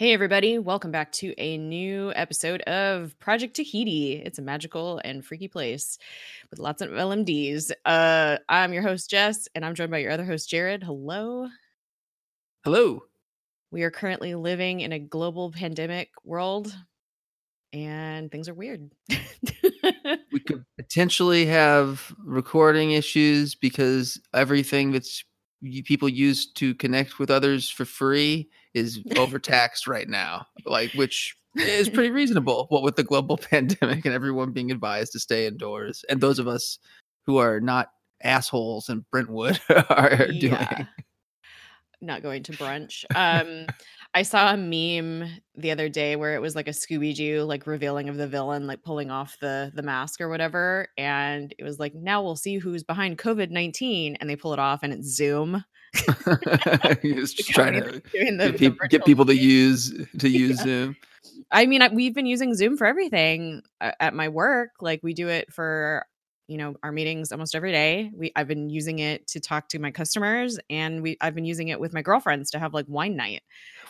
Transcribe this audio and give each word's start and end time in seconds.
Hey, 0.00 0.14
everybody, 0.14 0.58
welcome 0.58 0.90
back 0.90 1.12
to 1.12 1.34
a 1.36 1.58
new 1.58 2.10
episode 2.16 2.62
of 2.62 3.14
Project 3.18 3.56
Tahiti. 3.56 4.14
It's 4.14 4.38
a 4.38 4.42
magical 4.42 4.98
and 5.04 5.22
freaky 5.22 5.46
place 5.46 5.98
with 6.48 6.58
lots 6.58 6.80
of 6.80 6.88
LMDs. 6.88 7.70
Uh, 7.84 8.38
I'm 8.48 8.72
your 8.72 8.82
host, 8.82 9.10
Jess, 9.10 9.46
and 9.54 9.62
I'm 9.62 9.74
joined 9.74 9.90
by 9.90 9.98
your 9.98 10.10
other 10.10 10.24
host, 10.24 10.48
Jared. 10.48 10.82
Hello. 10.82 11.50
Hello. 12.64 13.02
We 13.70 13.82
are 13.82 13.90
currently 13.90 14.34
living 14.34 14.80
in 14.80 14.92
a 14.94 14.98
global 14.98 15.52
pandemic 15.52 16.08
world, 16.24 16.74
and 17.74 18.32
things 18.32 18.48
are 18.48 18.54
weird. 18.54 18.90
we 20.32 20.40
could 20.46 20.64
potentially 20.78 21.44
have 21.44 22.10
recording 22.24 22.92
issues 22.92 23.54
because 23.54 24.18
everything 24.32 24.92
that's 24.92 25.24
people 25.84 26.08
use 26.08 26.50
to 26.52 26.74
connect 26.76 27.18
with 27.18 27.30
others 27.30 27.68
for 27.68 27.84
free 27.84 28.48
is 28.74 29.00
overtaxed 29.16 29.86
right 29.86 30.08
now 30.08 30.46
like 30.66 30.92
which 30.92 31.36
is 31.56 31.88
pretty 31.90 32.10
reasonable 32.10 32.66
what 32.68 32.82
with 32.82 32.96
the 32.96 33.04
global 33.04 33.36
pandemic 33.50 34.04
and 34.04 34.14
everyone 34.14 34.52
being 34.52 34.70
advised 34.70 35.12
to 35.12 35.20
stay 35.20 35.46
indoors 35.46 36.04
and 36.08 36.20
those 36.20 36.38
of 36.38 36.48
us 36.48 36.78
who 37.26 37.38
are 37.38 37.60
not 37.60 37.88
assholes 38.22 38.88
in 38.88 39.04
brentwood 39.10 39.60
are 39.88 40.26
yeah. 40.30 40.40
doing 40.74 40.88
not 42.02 42.22
going 42.22 42.42
to 42.42 42.52
brunch 42.52 43.04
um 43.14 43.66
I 44.12 44.22
saw 44.22 44.52
a 44.52 44.56
meme 44.56 45.28
the 45.54 45.70
other 45.70 45.88
day 45.88 46.16
where 46.16 46.34
it 46.34 46.40
was 46.40 46.56
like 46.56 46.66
a 46.66 46.72
Scooby 46.72 47.14
Doo 47.14 47.44
like 47.44 47.66
revealing 47.66 48.08
of 48.08 48.16
the 48.16 48.26
villain 48.26 48.66
like 48.66 48.82
pulling 48.82 49.10
off 49.10 49.38
the 49.40 49.70
the 49.74 49.82
mask 49.82 50.20
or 50.20 50.28
whatever, 50.28 50.88
and 50.98 51.54
it 51.58 51.64
was 51.64 51.78
like 51.78 51.94
now 51.94 52.22
we'll 52.22 52.36
see 52.36 52.58
who's 52.58 52.82
behind 52.82 53.18
COVID 53.18 53.50
nineteen, 53.50 54.16
and 54.16 54.28
they 54.28 54.34
pull 54.34 54.52
it 54.52 54.58
off 54.58 54.80
and 54.82 54.92
it's 54.92 55.14
Zoom. 55.14 55.64
Just 57.02 57.38
trying 57.48 57.82
to 57.82 58.02
the, 58.12 58.54
get, 58.56 58.78
pe- 58.78 58.88
get, 58.88 59.04
people 59.04 59.26
to 59.26 59.36
use 59.36 60.06
to 60.18 60.28
use 60.28 60.58
yeah. 60.58 60.64
Zoom. 60.64 60.96
I 61.50 61.66
mean, 61.66 61.82
we've 61.92 62.14
been 62.14 62.26
using 62.26 62.54
Zoom 62.54 62.76
for 62.76 62.86
everything 62.86 63.62
uh, 63.80 63.92
at 63.98 64.14
my 64.14 64.28
work. 64.28 64.70
Like 64.80 65.00
we 65.02 65.14
do 65.14 65.28
it 65.28 65.52
for 65.52 66.06
you 66.50 66.56
know 66.56 66.74
our 66.82 66.90
meetings 66.90 67.30
almost 67.30 67.54
every 67.54 67.70
day 67.70 68.10
we 68.12 68.32
i've 68.34 68.48
been 68.48 68.68
using 68.68 68.98
it 68.98 69.24
to 69.28 69.38
talk 69.38 69.68
to 69.68 69.78
my 69.78 69.92
customers 69.92 70.58
and 70.68 71.00
we 71.00 71.16
i've 71.20 71.34
been 71.34 71.44
using 71.44 71.68
it 71.68 71.78
with 71.78 71.94
my 71.94 72.02
girlfriends 72.02 72.50
to 72.50 72.58
have 72.58 72.74
like 72.74 72.86
wine 72.88 73.14
night 73.14 73.42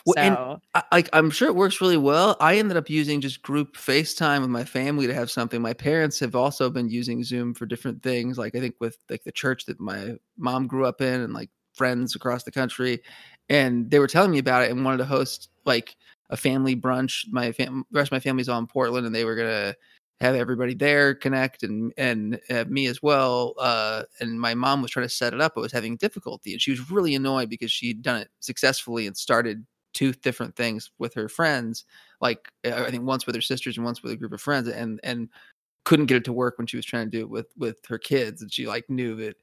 well, 0.05 0.13
so 0.15 0.61
I, 0.75 0.83
like 0.91 1.09
i'm 1.11 1.31
sure 1.31 1.47
it 1.47 1.55
works 1.55 1.81
really 1.81 1.97
well 1.97 2.37
i 2.39 2.57
ended 2.57 2.77
up 2.77 2.87
using 2.87 3.19
just 3.19 3.41
group 3.41 3.75
facetime 3.75 4.41
with 4.41 4.51
my 4.51 4.63
family 4.63 5.07
to 5.07 5.13
have 5.13 5.31
something 5.31 5.59
my 5.59 5.73
parents 5.73 6.19
have 6.19 6.35
also 6.35 6.69
been 6.69 6.87
using 6.87 7.23
zoom 7.23 7.55
for 7.55 7.65
different 7.65 8.03
things 8.03 8.37
like 8.37 8.55
i 8.55 8.59
think 8.59 8.75
with 8.79 8.95
like 9.09 9.23
the 9.23 9.31
church 9.31 9.65
that 9.65 9.79
my 9.79 10.15
mom 10.37 10.67
grew 10.67 10.85
up 10.85 11.01
in 11.01 11.21
and 11.21 11.33
like 11.33 11.49
friends 11.73 12.15
across 12.15 12.43
the 12.43 12.51
country 12.51 13.01
and 13.49 13.89
they 13.89 13.99
were 13.99 14.07
telling 14.07 14.31
me 14.31 14.39
about 14.39 14.63
it 14.63 14.71
and 14.71 14.83
wanted 14.83 14.97
to 14.97 15.05
host 15.05 15.49
like 15.65 15.95
a 16.29 16.37
family 16.37 16.75
brunch. 16.75 17.25
My 17.31 17.51
fam- 17.51 17.85
the 17.91 17.99
rest 17.99 18.09
of 18.09 18.13
my 18.13 18.19
family's 18.19 18.49
all 18.49 18.59
in 18.59 18.67
portland 18.67 19.05
and 19.05 19.15
they 19.15 19.25
were 19.25 19.35
gonna 19.35 19.75
have 20.21 20.35
everybody 20.35 20.75
there 20.75 21.15
connect 21.15 21.63
and 21.63 21.91
and 21.97 22.39
uh, 22.51 22.63
me 22.67 22.85
as 22.85 23.01
well 23.01 23.55
uh, 23.57 24.03
and 24.19 24.39
my 24.39 24.53
mom 24.53 24.81
was 24.81 24.91
trying 24.91 25.05
to 25.05 25.09
set 25.13 25.33
it 25.33 25.41
up 25.41 25.53
but 25.55 25.61
was 25.61 25.71
having 25.71 25.97
difficulty 25.97 26.53
and 26.53 26.61
she 26.61 26.69
was 26.69 26.91
really 26.91 27.15
annoyed 27.15 27.49
because 27.49 27.71
she'd 27.71 28.03
done 28.03 28.21
it 28.21 28.29
successfully 28.39 29.07
and 29.07 29.17
started 29.17 29.65
two 29.93 30.13
different 30.13 30.55
things 30.55 30.91
with 30.99 31.13
her 31.13 31.27
friends 31.27 31.85
like 32.21 32.47
i 32.63 32.89
think 32.91 33.03
once 33.03 33.25
with 33.25 33.35
her 33.35 33.41
sisters 33.41 33.77
and 33.77 33.83
once 33.83 34.03
with 34.03 34.11
a 34.13 34.15
group 34.15 34.31
of 34.31 34.39
friends 34.39 34.69
and 34.69 34.99
and 35.03 35.27
couldn't 35.83 36.05
get 36.05 36.17
it 36.17 36.23
to 36.23 36.31
work 36.31 36.59
when 36.59 36.67
she 36.67 36.77
was 36.77 36.85
trying 36.85 37.09
to 37.09 37.17
do 37.17 37.21
it 37.21 37.29
with 37.29 37.47
with 37.57 37.83
her 37.87 37.97
kids 37.97 38.43
and 38.43 38.53
she 38.53 38.67
like 38.67 38.87
knew 38.89 39.15
that 39.15 39.35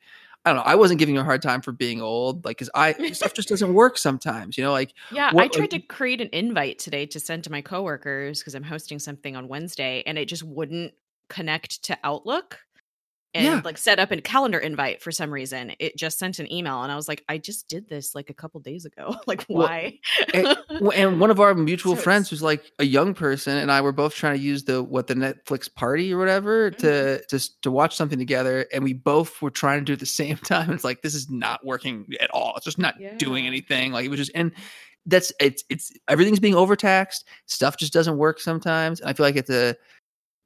I 0.48 0.54
don't 0.54 0.64
know. 0.64 0.70
I 0.70 0.76
wasn't 0.76 0.98
giving 0.98 1.14
you 1.14 1.20
a 1.20 1.24
hard 1.24 1.42
time 1.42 1.60
for 1.60 1.72
being 1.72 2.00
old, 2.00 2.44
like, 2.44 2.58
cause 2.58 2.70
I 2.74 2.94
stuff 3.12 3.34
just 3.34 3.48
doesn't 3.48 3.74
work 3.74 3.98
sometimes, 3.98 4.56
you 4.56 4.64
know. 4.64 4.72
Like, 4.72 4.94
yeah, 5.12 5.32
what, 5.32 5.44
I 5.44 5.48
tried 5.48 5.72
like, 5.72 5.82
to 5.82 5.86
create 5.86 6.20
an 6.20 6.30
invite 6.32 6.78
today 6.78 7.04
to 7.06 7.20
send 7.20 7.44
to 7.44 7.52
my 7.52 7.60
coworkers 7.60 8.40
because 8.40 8.54
I'm 8.54 8.62
hosting 8.62 8.98
something 8.98 9.36
on 9.36 9.48
Wednesday, 9.48 10.02
and 10.06 10.16
it 10.16 10.24
just 10.26 10.42
wouldn't 10.42 10.94
connect 11.28 11.82
to 11.84 11.98
Outlook 12.02 12.60
and 13.38 13.46
yeah. 13.46 13.60
like 13.64 13.78
set 13.78 14.00
up 14.00 14.10
a 14.10 14.20
calendar 14.20 14.58
invite 14.58 15.00
for 15.00 15.12
some 15.12 15.32
reason. 15.32 15.72
It 15.78 15.96
just 15.96 16.18
sent 16.18 16.40
an 16.40 16.52
email 16.52 16.82
and 16.82 16.90
I 16.90 16.96
was 16.96 17.06
like, 17.06 17.24
I 17.28 17.38
just 17.38 17.68
did 17.68 17.88
this 17.88 18.14
like 18.14 18.30
a 18.30 18.34
couple 18.34 18.60
days 18.60 18.84
ago. 18.84 19.14
like 19.26 19.44
why? 19.44 19.98
Well, 20.80 20.92
and, 20.92 21.12
and, 21.12 21.20
one 21.20 21.30
of 21.30 21.40
our 21.40 21.54
mutual 21.54 21.96
so 21.96 22.02
friends 22.02 22.28
who's 22.28 22.42
like 22.42 22.70
a 22.78 22.84
young 22.84 23.14
person 23.14 23.56
and 23.56 23.72
I 23.72 23.80
were 23.80 23.92
both 23.92 24.14
trying 24.14 24.36
to 24.36 24.42
use 24.42 24.64
the 24.64 24.82
what 24.82 25.06
the 25.06 25.14
Netflix 25.14 25.72
party 25.72 26.12
or 26.12 26.18
whatever 26.18 26.70
mm-hmm. 26.70 26.80
to 26.80 27.22
just 27.28 27.60
to 27.62 27.70
watch 27.70 27.96
something 27.96 28.18
together 28.18 28.66
and 28.72 28.84
we 28.84 28.92
both 28.92 29.40
were 29.40 29.50
trying 29.50 29.80
to 29.80 29.84
do 29.84 29.92
it 29.92 29.94
at 29.94 30.00
the 30.00 30.06
same 30.06 30.36
time. 30.44 30.70
It's 30.70 30.84
like 30.84 31.02
this 31.02 31.14
is 31.14 31.30
not 31.30 31.64
working 31.64 32.06
at 32.20 32.30
all. 32.30 32.54
It's 32.56 32.64
just 32.64 32.78
not 32.78 33.00
yeah. 33.00 33.16
doing 33.16 33.46
anything. 33.46 33.92
Like 33.92 34.04
it 34.04 34.08
was 34.08 34.18
just 34.18 34.32
and 34.34 34.52
that's 35.06 35.32
it's 35.40 35.64
it's 35.70 35.92
everything's 36.08 36.40
being 36.40 36.54
overtaxed. 36.54 37.26
Stuff 37.46 37.76
just 37.76 37.92
doesn't 37.92 38.18
work 38.18 38.40
sometimes. 38.40 39.00
And 39.00 39.08
I 39.08 39.12
feel 39.12 39.24
like 39.24 39.36
it's 39.36 39.50
a 39.50 39.76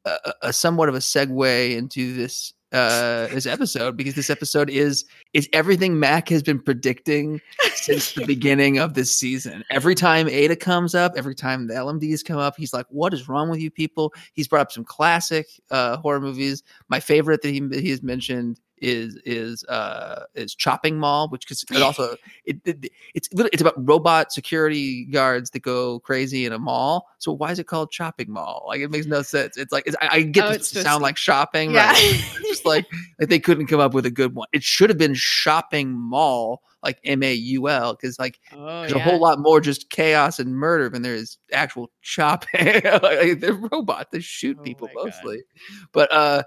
a, 0.05 0.33
a 0.43 0.53
somewhat 0.53 0.89
of 0.89 0.95
a 0.95 0.99
segue 0.99 1.77
into 1.77 2.15
this 2.15 2.53
uh, 2.72 3.27
this 3.28 3.47
episode 3.47 3.97
because 3.97 4.15
this 4.15 4.31
episode 4.31 4.71
is 4.71 5.05
is 5.34 5.49
everything 5.53 5.99
Mac 5.99 6.28
has 6.31 6.43
been 6.43 6.60
predicting 6.60 7.41
since 7.75 8.12
the 8.12 8.25
beginning 8.27 8.78
of 8.78 8.94
this 8.94 9.16
season. 9.16 9.62
Every 9.71 9.94
time 9.94 10.28
Ada 10.28 10.56
comes 10.56 10.94
up, 10.94 11.12
every 11.16 11.34
time 11.34 11.66
the 11.66 11.75
LMDs 11.75 12.25
come 12.25 12.38
up, 12.38 12.55
he's 12.56 12.72
like, 12.72 12.87
"What 12.88 13.12
is 13.12 13.28
wrong 13.28 13.50
with 13.50 13.61
you 13.61 13.71
people?" 13.71 14.15
He's 14.32 14.49
brought 14.49 14.62
up 14.62 14.72
some 14.72 14.84
classic 14.84 15.47
uh, 15.71 15.99
horror 15.99 16.21
movies. 16.21 16.62
My 16.88 17.00
favorite 17.00 17.43
that 17.43 17.50
he 17.50 17.61
he 17.72 17.91
has 17.91 18.03
mentioned 18.03 18.59
is 18.82 19.16
is 19.25 19.65
uh 19.65 20.25
is 20.34 20.54
chopping 20.54 20.98
mall 20.98 21.28
which 21.28 21.47
because 21.47 21.65
it 21.70 21.81
also 21.81 22.16
it, 22.44 22.59
it, 22.65 22.91
it's 23.15 23.28
it's 23.32 23.62
about 23.62 23.75
robot 23.76 24.32
security 24.32 25.04
guards 25.04 25.50
that 25.50 25.60
go 25.60 26.00
crazy 26.00 26.44
in 26.44 26.53
a 26.53 26.59
mall. 26.59 27.06
So 27.19 27.32
why 27.32 27.53
is 27.53 27.59
it 27.59 27.66
called 27.69 27.93
chopping 27.93 28.31
mall? 28.31 28.65
Like 28.66 28.81
it 28.81 28.91
makes 28.91 29.06
no 29.06 29.22
sense. 29.22 29.56
It's 29.56 29.72
like 29.72 29.87
it's, 29.87 29.97
I, 30.00 30.09
I, 30.10 30.22
get 30.22 30.44
oh, 30.44 30.50
it 30.50 30.65
sound 30.65 30.98
to... 30.98 31.03
like 31.03 31.16
shopping 31.16 31.70
yeah. 31.70 31.93
right? 31.93 32.25
Just 32.43 32.66
like 32.66 32.87
like 33.20 33.28
they 33.28 33.38
couldn't 33.38 33.69
come 33.69 33.81
up 33.81 33.94
with 33.94 34.04
a 34.04 34.10
good 34.10 34.34
one. 34.34 34.48
It 34.53 34.62
should 34.62 34.91
have 34.91 34.99
been 34.99 35.14
shopping 35.14 35.93
mall 35.93 36.62
like 36.82 36.99
m-a-u-l 37.04 37.94
because 37.94 38.19
like 38.19 38.41
oh, 38.53 38.81
there's 38.81 38.93
yeah. 38.93 38.99
a 38.99 39.00
whole 39.00 39.20
lot 39.20 39.38
more 39.38 39.60
just 39.60 39.88
chaos 39.91 40.41
and 40.41 40.56
murder 40.56 40.88
than 40.88 41.03
there 41.03 41.14
is 41.14 41.38
actual 41.53 41.91
chopping. 42.03 42.82
Like, 43.03 43.41
they're 43.41 43.54
robots 43.54 44.10
they 44.12 44.20
shoot 44.20 44.56
oh 44.59 44.62
people 44.62 44.88
mostly 44.94 45.37
God. 45.37 45.88
but 45.93 46.12
uh 46.12 46.43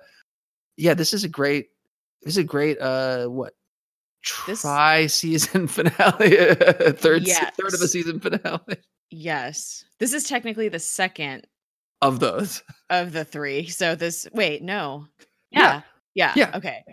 yeah 0.77 0.93
this 0.93 1.13
is 1.13 1.23
a 1.23 1.29
great 1.29 1.69
this 2.25 2.33
is 2.33 2.37
a 2.37 2.43
great 2.43 2.79
uh 2.81 3.27
what 3.27 3.53
try 4.23 5.05
season 5.05 5.67
finale 5.67 6.55
third 6.93 7.25
yes. 7.25 7.55
third 7.55 7.73
of 7.73 7.79
the 7.79 7.87
season 7.87 8.19
finale. 8.19 8.77
Yes. 9.11 9.85
This 9.99 10.13
is 10.13 10.23
technically 10.23 10.67
the 10.67 10.79
second 10.79 11.47
of 12.01 12.19
those 12.19 12.63
of 12.89 13.13
the 13.13 13.23
three. 13.23 13.67
So 13.67 13.95
this 13.95 14.27
wait, 14.33 14.61
no. 14.61 15.07
Yeah. 15.51 15.81
Yeah. 16.15 16.33
Yeah. 16.35 16.49
yeah. 16.49 16.57
Okay. 16.57 16.83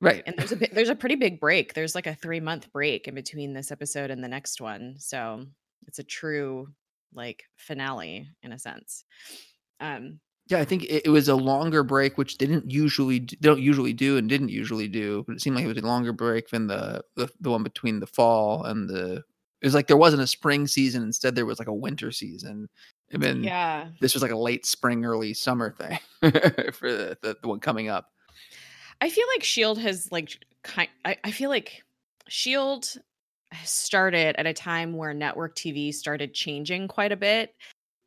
Right. 0.00 0.22
And 0.26 0.36
there's 0.36 0.52
a 0.52 0.56
there's 0.56 0.88
a 0.90 0.94
pretty 0.94 1.16
big 1.16 1.40
break. 1.40 1.74
There's 1.74 1.94
like 1.94 2.06
a 2.06 2.14
3 2.14 2.40
month 2.40 2.72
break 2.72 3.08
in 3.08 3.14
between 3.14 3.52
this 3.52 3.72
episode 3.72 4.10
and 4.10 4.22
the 4.22 4.28
next 4.28 4.60
one. 4.60 4.96
So 4.98 5.46
it's 5.86 5.98
a 5.98 6.04
true 6.04 6.68
like 7.12 7.44
finale 7.56 8.28
in 8.42 8.52
a 8.52 8.58
sense. 8.58 9.04
Um 9.80 10.20
yeah, 10.50 10.58
I 10.58 10.64
think 10.64 10.82
it, 10.84 11.06
it, 11.06 11.10
was 11.10 11.28
a 11.28 11.36
longer 11.36 11.84
break, 11.84 12.18
which 12.18 12.38
they 12.38 12.46
didn't 12.46 12.68
usually 12.68 13.20
don't 13.20 13.60
usually 13.60 13.92
do 13.92 14.16
and 14.16 14.28
didn't 14.28 14.48
usually 14.48 14.88
do. 14.88 15.22
But 15.26 15.36
it 15.36 15.40
seemed 15.40 15.54
like 15.54 15.64
it 15.64 15.68
was 15.68 15.78
a 15.78 15.86
longer 15.86 16.12
break 16.12 16.48
than 16.50 16.66
the 16.66 17.04
the, 17.14 17.28
the 17.40 17.50
one 17.50 17.62
between 17.62 18.00
the 18.00 18.06
fall 18.06 18.64
and 18.64 18.88
the. 18.88 19.22
It 19.62 19.66
was 19.66 19.74
like 19.74 19.86
there 19.86 19.96
wasn't 19.96 20.22
a 20.22 20.26
spring 20.26 20.66
season. 20.66 21.04
Instead, 21.04 21.36
there 21.36 21.46
was 21.46 21.58
like 21.58 21.68
a 21.68 21.74
winter 21.74 22.10
season. 22.10 22.68
And 23.12 23.22
then 23.22 23.44
yeah, 23.44 23.88
this 24.00 24.14
was 24.14 24.22
like 24.22 24.32
a 24.32 24.36
late 24.36 24.66
spring, 24.66 25.04
early 25.04 25.34
summer 25.34 25.72
thing 25.72 25.98
for 26.72 26.90
the, 26.90 27.16
the, 27.22 27.36
the 27.40 27.48
one 27.48 27.60
coming 27.60 27.88
up. 27.88 28.10
I 29.00 29.08
feel 29.08 29.26
like 29.34 29.44
Shield 29.44 29.78
has 29.78 30.10
like 30.10 30.36
kind. 30.64 30.88
I, 31.04 31.16
I 31.22 31.30
feel 31.30 31.50
like 31.50 31.84
Shield 32.28 32.92
started 33.64 34.34
at 34.36 34.46
a 34.46 34.52
time 34.52 34.96
where 34.96 35.14
network 35.14 35.54
TV 35.54 35.94
started 35.94 36.34
changing 36.34 36.88
quite 36.88 37.12
a 37.12 37.16
bit 37.16 37.54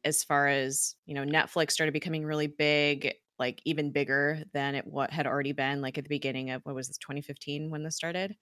as 0.06 0.24
far 0.24 0.48
as 0.48 0.96
you 1.06 1.14
know 1.14 1.24
netflix 1.24 1.72
started 1.72 1.92
becoming 1.92 2.26
really 2.26 2.48
big 2.48 3.14
like 3.40 3.62
even 3.66 3.92
bigger 3.92 4.44
than 4.54 4.76
it 4.76 4.86
what 4.86 5.12
had 5.12 5.28
already 5.28 5.52
been 5.52 5.82
like 5.82 5.98
at 5.98 6.04
the 6.04 6.10
beginning 6.10 6.52
of 6.52 6.62
what 6.66 6.76
was 6.76 6.88
this 6.88 6.98
2015 6.98 7.70
when 7.70 7.84
this 7.84 7.96
started 7.96 8.36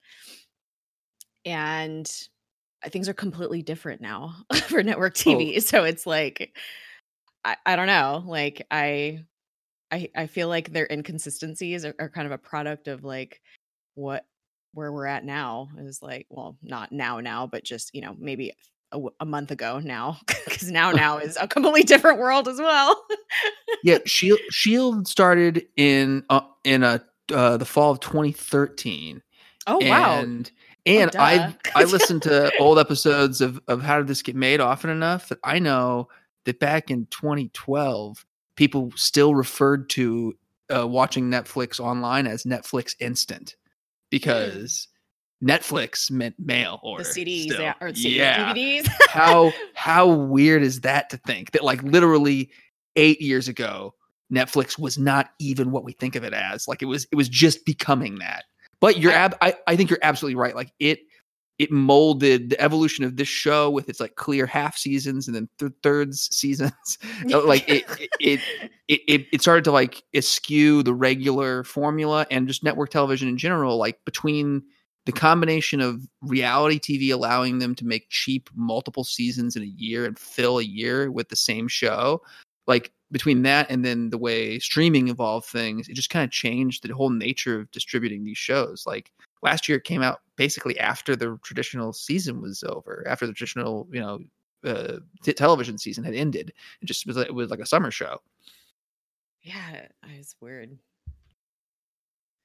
and 1.44 2.10
things 2.88 3.08
are 3.08 3.14
completely 3.14 3.62
different 3.62 4.00
now 4.00 4.34
for 4.68 4.82
network 4.82 5.14
tv 5.14 5.56
oh. 5.56 5.60
so 5.60 5.84
it's 5.84 6.06
like 6.06 6.56
I, 7.44 7.56
I 7.66 7.76
don't 7.76 7.86
know 7.86 8.22
like 8.26 8.66
I, 8.70 9.24
I 9.90 10.08
i 10.16 10.26
feel 10.26 10.48
like 10.48 10.72
their 10.72 10.86
inconsistencies 10.90 11.84
are, 11.84 11.94
are 11.98 12.08
kind 12.08 12.26
of 12.26 12.32
a 12.32 12.38
product 12.38 12.88
of 12.88 13.04
like 13.04 13.40
what 13.94 14.24
where 14.74 14.92
we're 14.92 15.06
at 15.06 15.24
now 15.24 15.68
is 15.78 16.02
like 16.02 16.26
well 16.30 16.56
not 16.62 16.92
now 16.92 17.20
now 17.20 17.46
but 17.46 17.64
just 17.64 17.90
you 17.94 18.00
know 18.00 18.16
maybe 18.18 18.54
a, 18.92 19.00
a 19.20 19.24
month 19.26 19.50
ago 19.50 19.80
now 19.80 20.18
because 20.44 20.70
now 20.70 20.90
now 20.92 21.18
is 21.18 21.36
a 21.40 21.48
completely 21.48 21.82
different 21.82 22.18
world 22.18 22.48
as 22.48 22.58
well. 22.58 23.04
yeah, 23.82 23.98
Shield 24.06 24.40
Shield 24.50 25.08
started 25.08 25.66
in 25.76 26.24
uh, 26.30 26.42
in 26.64 26.82
a 26.82 27.02
uh, 27.32 27.56
the 27.56 27.64
fall 27.64 27.90
of 27.90 28.00
2013. 28.00 29.22
Oh 29.66 29.78
wow! 29.78 30.20
And 30.20 30.50
And 30.84 31.14
oh, 31.14 31.20
I 31.20 31.54
I 31.74 31.84
listened 31.84 32.22
to 32.22 32.52
old 32.58 32.78
episodes 32.78 33.40
of 33.40 33.60
of 33.68 33.82
How 33.82 33.98
Did 33.98 34.08
This 34.08 34.22
Get 34.22 34.36
Made 34.36 34.60
often 34.60 34.90
enough 34.90 35.28
that 35.28 35.38
I 35.44 35.58
know 35.58 36.08
that 36.44 36.58
back 36.58 36.90
in 36.90 37.06
2012, 37.06 38.26
people 38.56 38.92
still 38.96 39.34
referred 39.34 39.88
to 39.90 40.36
uh, 40.74 40.86
watching 40.86 41.30
Netflix 41.30 41.78
online 41.78 42.26
as 42.26 42.42
Netflix 42.44 42.96
Instant 42.98 43.56
because 44.10 44.88
Netflix 45.42 46.10
meant 46.10 46.36
mail 46.38 46.78
order. 46.82 47.02
The 47.02 47.10
CDs, 47.10 47.58
yeah, 47.58 47.74
or 47.80 47.88
CDs, 47.88 48.14
yeah. 48.14 48.54
DVDs. 48.54 48.88
how 49.08 49.52
how 49.74 50.06
weird 50.06 50.62
is 50.62 50.80
that 50.82 51.10
to 51.10 51.16
think 51.18 51.52
that 51.52 51.64
like 51.64 51.82
literally 51.82 52.50
eight 52.96 53.20
years 53.20 53.48
ago, 53.48 53.94
Netflix 54.32 54.78
was 54.78 54.98
not 54.98 55.30
even 55.38 55.70
what 55.70 55.84
we 55.84 55.92
think 55.92 56.14
of 56.14 56.24
it 56.24 56.32
as. 56.32 56.68
Like 56.68 56.82
it 56.82 56.86
was 56.86 57.06
it 57.10 57.16
was 57.16 57.28
just 57.28 57.64
becoming 57.64 58.18
that. 58.18 58.44
But 58.80 58.98
you're 58.98 59.12
ab- 59.12 59.36
I, 59.40 59.54
I 59.66 59.76
think 59.76 59.90
you're 59.90 59.98
absolutely 60.02 60.36
right. 60.36 60.54
Like 60.54 60.72
it 60.78 61.00
it 61.58 61.70
molded 61.70 62.50
the 62.50 62.60
evolution 62.60 63.04
of 63.04 63.16
this 63.16 63.28
show 63.28 63.70
with 63.70 63.88
its 63.88 64.00
like 64.00 64.16
clear 64.16 64.46
half 64.46 64.76
seasons 64.76 65.28
and 65.28 65.36
then 65.36 65.48
th- 65.58 65.72
thirds 65.82 66.34
seasons. 66.34 66.72
Uh, 67.32 67.44
like 67.46 67.68
it, 67.68 67.84
it, 68.18 68.40
it, 68.88 69.00
it, 69.06 69.26
it 69.32 69.40
started 69.40 69.62
to 69.62 69.70
like 69.70 70.02
eschew 70.12 70.82
the 70.82 70.92
regular 70.92 71.62
formula 71.62 72.26
and 72.32 72.48
just 72.48 72.64
network 72.64 72.90
television 72.90 73.28
in 73.28 73.38
general. 73.38 73.76
Like 73.76 74.04
between 74.04 74.62
the 75.04 75.12
combination 75.12 75.80
of 75.80 76.06
reality 76.22 76.78
TV 76.78 77.12
allowing 77.12 77.58
them 77.58 77.74
to 77.74 77.84
make 77.84 78.08
cheap 78.08 78.48
multiple 78.54 79.04
seasons 79.04 79.56
in 79.56 79.62
a 79.62 79.66
year 79.66 80.04
and 80.04 80.18
fill 80.18 80.58
a 80.58 80.64
year 80.64 81.10
with 81.10 81.28
the 81.28 81.36
same 81.36 81.66
show, 81.68 82.22
like 82.66 82.92
between 83.10 83.42
that 83.42 83.70
and 83.70 83.84
then 83.84 84.10
the 84.10 84.18
way 84.18 84.58
streaming 84.58 85.08
evolved 85.08 85.46
things, 85.46 85.88
it 85.88 85.94
just 85.94 86.10
kind 86.10 86.24
of 86.24 86.30
changed 86.30 86.82
the 86.82 86.94
whole 86.94 87.10
nature 87.10 87.60
of 87.60 87.70
distributing 87.70 88.24
these 88.24 88.38
shows. 88.38 88.84
Like 88.86 89.12
last 89.42 89.68
year, 89.68 89.78
it 89.78 89.84
came 89.84 90.02
out 90.02 90.20
basically 90.36 90.78
after 90.78 91.14
the 91.14 91.38
traditional 91.42 91.92
season 91.92 92.40
was 92.40 92.62
over, 92.62 93.04
after 93.06 93.26
the 93.26 93.32
traditional, 93.32 93.88
you 93.92 94.00
know, 94.00 94.18
uh, 94.64 94.98
t- 95.22 95.32
television 95.32 95.76
season 95.76 96.04
had 96.04 96.14
ended. 96.14 96.52
It 96.80 96.86
just 96.86 97.06
was 97.06 97.16
it 97.16 97.34
was 97.34 97.50
like 97.50 97.60
a 97.60 97.66
summer 97.66 97.90
show. 97.90 98.18
Yeah, 99.42 99.86
it's 100.16 100.36
weird. 100.40 100.78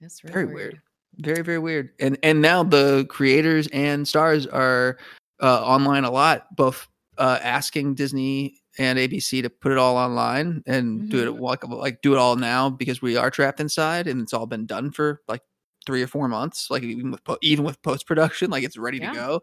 That's 0.02 0.24
really 0.24 0.34
very 0.34 0.46
weird. 0.46 0.56
weird. 0.56 0.82
Very 1.20 1.42
very 1.42 1.60
weird. 1.60 1.92
And 2.00 2.18
and 2.24 2.42
now 2.42 2.64
the 2.64 3.06
creators 3.10 3.68
and 3.74 4.08
stars 4.08 4.46
are 4.48 4.98
uh, 5.42 5.64
online 5.64 6.04
a 6.04 6.12
lot, 6.12 6.56
both 6.56 6.88
uh, 7.18 7.40
asking 7.42 7.96
Disney 7.96 8.62
and 8.78 9.00
ABC 9.00 9.42
to 9.42 9.50
put 9.50 9.72
it 9.72 9.78
all 9.78 9.98
online 9.98 10.62
and 10.68 11.00
mm-hmm. 11.00 11.10
do 11.10 11.24
it 11.24 11.34
mm-hmm. 11.34 11.44
like 11.44 11.68
like 11.68 12.02
do 12.02 12.14
it 12.14 12.20
all 12.20 12.36
now 12.36 12.70
because 12.70 13.02
we 13.02 13.18
are 13.18 13.32
trapped 13.32 13.60
inside 13.60 14.08
and 14.08 14.22
it's 14.22 14.34
all 14.34 14.46
been 14.46 14.66
done 14.66 14.92
for 14.92 15.22
like 15.28 15.42
three 15.88 16.04
or 16.04 16.08
four 16.08 16.28
months, 16.28 16.70
like 16.70 16.84
even 16.84 17.12
with 17.12 17.22
even 17.42 17.66
with 17.66 17.82
post 17.82 18.06
production, 18.06 18.52
like 18.52 18.64
it's 18.64 18.78
ready 18.78 19.00
yeah. 19.00 19.12
to 19.12 19.16
go. 19.16 19.42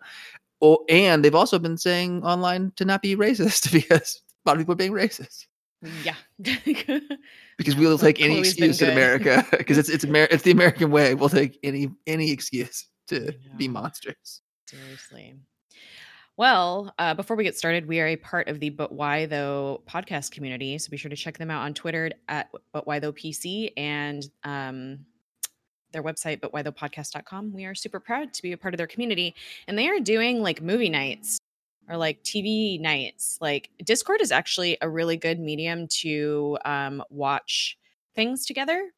Oh, 0.63 0.85
and 0.89 1.25
they've 1.25 1.35
also 1.35 1.59
been 1.59 1.77
saying 1.77 2.23
online 2.23 2.73
to 2.77 2.85
not 2.85 3.03
be 3.03 3.17
racist 3.17 3.73
because 3.73 4.23
a 4.47 4.49
lot 4.49 4.57
of 4.57 4.61
people 4.61 4.75
are 4.75 4.77
being 4.77 4.93
racist. 4.93 5.47
Yeah, 6.03 6.15
because 7.59 7.77
we'll 7.77 7.99
take 7.99 8.21
any 8.21 8.35
Chloe's 8.35 8.49
excuse 8.49 8.83
in 8.83 8.91
America 8.91 9.47
because 9.59 9.79
it's 9.79 9.89
it's 9.89 10.05
Amer- 10.05 10.29
it's 10.31 10.43
the 10.43 10.51
American 10.51 10.91
way. 10.91 11.15
We'll 11.15 11.29
take 11.29 11.59
any 11.63 11.91
any 12.07 12.31
excuse 12.31 12.89
to 13.09 13.35
be 13.57 13.69
monsters. 13.69 14.43
Seriously. 14.67 15.35
Well, 16.37 16.93
uh, 16.99 17.15
before 17.15 17.37
we 17.37 17.45
get 17.45 17.57
started, 17.57 17.87
we 17.87 18.01
are 18.01 18.09
a 18.09 18.17
part 18.17 18.49
of 18.49 18.59
the 18.59 18.71
But 18.71 18.91
Why 18.93 19.27
Though 19.27 19.83
podcast 19.89 20.33
community. 20.33 20.79
So 20.79 20.91
be 20.91 20.97
sure 20.97 21.09
to 21.09 21.17
check 21.17 21.39
them 21.39 21.51
out 21.51 21.63
on 21.63 21.75
Twitter 21.75 22.11
at 22.29 22.51
But 22.73 22.87
Why 22.87 22.99
Though 22.99 23.13
PC 23.13 23.73
and 23.77 24.27
um, 24.43 24.99
their 25.93 26.03
website, 26.03 26.41
butwhythoughpodcast.com. 26.41 27.53
We 27.53 27.67
are 27.67 27.75
super 27.75 28.01
proud 28.01 28.35
to 28.35 28.43
be 28.43 28.53
a 28.53 28.57
part 28.57 28.75
of 28.75 28.79
their 28.79 28.89
community. 28.89 29.35
And 29.69 29.79
they 29.79 29.89
are 29.89 30.01
doing 30.01 30.43
like 30.43 30.61
movie 30.61 30.91
nights 30.91 31.39
or 31.89 31.97
like 31.97 32.23
TV 32.23 32.81
nights. 32.81 33.39
Like 33.41 33.71
Discord 33.85 34.21
is 34.21 34.33
actually 34.33 34.77
a 34.81 34.89
really 34.89 35.17
good 35.17 35.39
medium 35.39 35.87
to 36.01 36.59
um, 36.65 37.03
watch 37.11 37.77
things 38.15 38.47
together. 38.47 38.91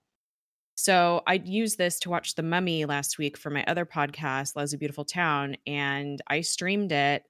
So 0.75 1.23
I 1.27 1.35
used 1.45 1.79
this 1.79 1.99
to 2.01 2.11
watch 2.11 2.35
The 2.35 2.43
Mummy 2.43 2.85
last 2.85 3.19
week 3.19 3.39
for 3.39 3.51
my 3.51 3.65
other 3.65 3.87
podcast, 3.87 4.57
Lousy 4.57 4.77
Beautiful 4.77 5.07
Town, 5.07 5.57
and 5.67 6.21
I 6.29 6.43
streamed 6.43 6.93
it 6.93 7.25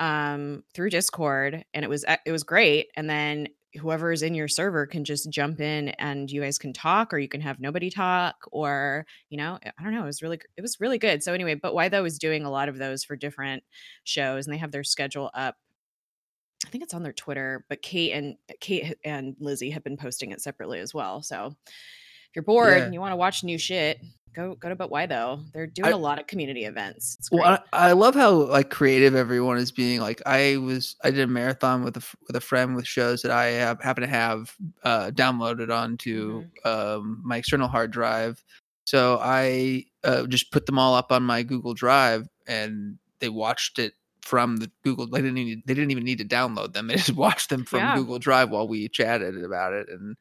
um 0.00 0.62
through 0.74 0.90
Discord 0.90 1.64
and 1.74 1.84
it 1.84 1.88
was 1.88 2.04
it 2.24 2.30
was 2.30 2.44
great 2.44 2.86
and 2.94 3.10
then 3.10 3.48
whoever 3.74 4.12
is 4.12 4.22
in 4.22 4.34
your 4.34 4.48
server 4.48 4.86
can 4.86 5.04
just 5.04 5.30
jump 5.30 5.60
in 5.60 5.90
and 5.90 6.30
you 6.30 6.40
guys 6.40 6.58
can 6.58 6.72
talk 6.72 7.12
or 7.12 7.18
you 7.18 7.28
can 7.28 7.40
have 7.40 7.60
nobody 7.60 7.90
talk 7.90 8.36
or 8.50 9.04
you 9.28 9.36
know 9.36 9.58
I 9.62 9.82
don't 9.82 9.94
know 9.94 10.02
it 10.02 10.06
was 10.06 10.22
really 10.22 10.40
it 10.56 10.62
was 10.62 10.78
really 10.80 10.98
good. 10.98 11.22
So 11.22 11.34
anyway, 11.34 11.54
but 11.54 11.74
why 11.74 11.88
though 11.88 12.04
is 12.04 12.18
doing 12.18 12.44
a 12.44 12.50
lot 12.50 12.68
of 12.68 12.78
those 12.78 13.04
for 13.04 13.16
different 13.16 13.62
shows 14.04 14.46
and 14.46 14.54
they 14.54 14.58
have 14.58 14.72
their 14.72 14.84
schedule 14.84 15.30
up 15.34 15.56
I 16.66 16.70
think 16.70 16.82
it's 16.82 16.94
on 16.94 17.02
their 17.02 17.12
Twitter, 17.12 17.64
but 17.68 17.82
Kate 17.82 18.12
and 18.12 18.36
Kate 18.60 18.96
and 19.04 19.36
Lizzie 19.38 19.70
have 19.70 19.84
been 19.84 19.96
posting 19.96 20.32
it 20.32 20.40
separately 20.40 20.80
as 20.80 20.92
well. 20.92 21.22
So 21.22 21.54
if 22.30 22.36
you're 22.36 22.42
bored 22.42 22.76
yeah. 22.76 22.84
and 22.84 22.94
you 22.94 23.00
want 23.00 23.12
to 23.12 23.16
watch 23.16 23.44
new 23.44 23.58
shit, 23.58 24.00
go 24.38 24.54
go 24.54 24.68
to 24.68 24.76
but 24.76 24.90
why 24.90 25.06
though 25.06 25.40
they're 25.52 25.66
doing 25.66 25.88
I, 25.88 25.90
a 25.90 25.96
lot 25.96 26.20
of 26.20 26.26
community 26.26 26.64
events 26.64 27.28
well 27.32 27.64
I, 27.72 27.88
I, 27.88 27.92
love 27.92 28.14
how 28.14 28.30
like 28.30 28.70
creative 28.70 29.14
everyone 29.14 29.58
is 29.58 29.72
being 29.72 30.00
like 30.00 30.22
i 30.26 30.56
was 30.58 30.96
i 31.02 31.10
did 31.10 31.20
a 31.20 31.26
marathon 31.26 31.82
with 31.82 31.96
a 31.96 32.04
with 32.26 32.36
a 32.36 32.40
friend 32.40 32.76
with 32.76 32.86
shows 32.86 33.22
that 33.22 33.32
i 33.32 33.46
have, 33.46 33.82
happen 33.82 34.02
to 34.02 34.08
have 34.08 34.54
uh, 34.84 35.10
downloaded 35.10 35.74
onto 35.74 36.44
mm-hmm. 36.44 36.68
um, 36.68 37.20
my 37.24 37.38
external 37.38 37.68
hard 37.68 37.90
drive 37.90 38.44
so 38.84 39.18
i 39.22 39.84
uh, 40.04 40.26
just 40.26 40.52
put 40.52 40.66
them 40.66 40.78
all 40.78 40.94
up 40.94 41.10
on 41.10 41.22
my 41.22 41.42
google 41.42 41.74
drive 41.74 42.28
and 42.46 42.98
they 43.20 43.28
watched 43.28 43.78
it 43.78 43.94
from 44.22 44.58
the 44.58 44.70
Google. 44.84 45.06
They 45.06 45.22
didn't 45.22 45.38
even 45.38 45.62
they 45.64 45.72
didn't 45.72 45.90
even 45.90 46.04
need 46.04 46.18
to 46.18 46.24
download 46.24 46.74
them. 46.74 46.86
They 46.86 46.96
just 46.96 47.14
watched 47.14 47.48
them 47.48 47.64
from 47.64 47.80
yeah. 47.80 47.96
Google 47.96 48.18
Drive 48.18 48.50
while 48.50 48.68
we 48.68 48.88
chatted 48.88 49.42
about 49.42 49.72
it, 49.72 49.88
and 49.88 50.16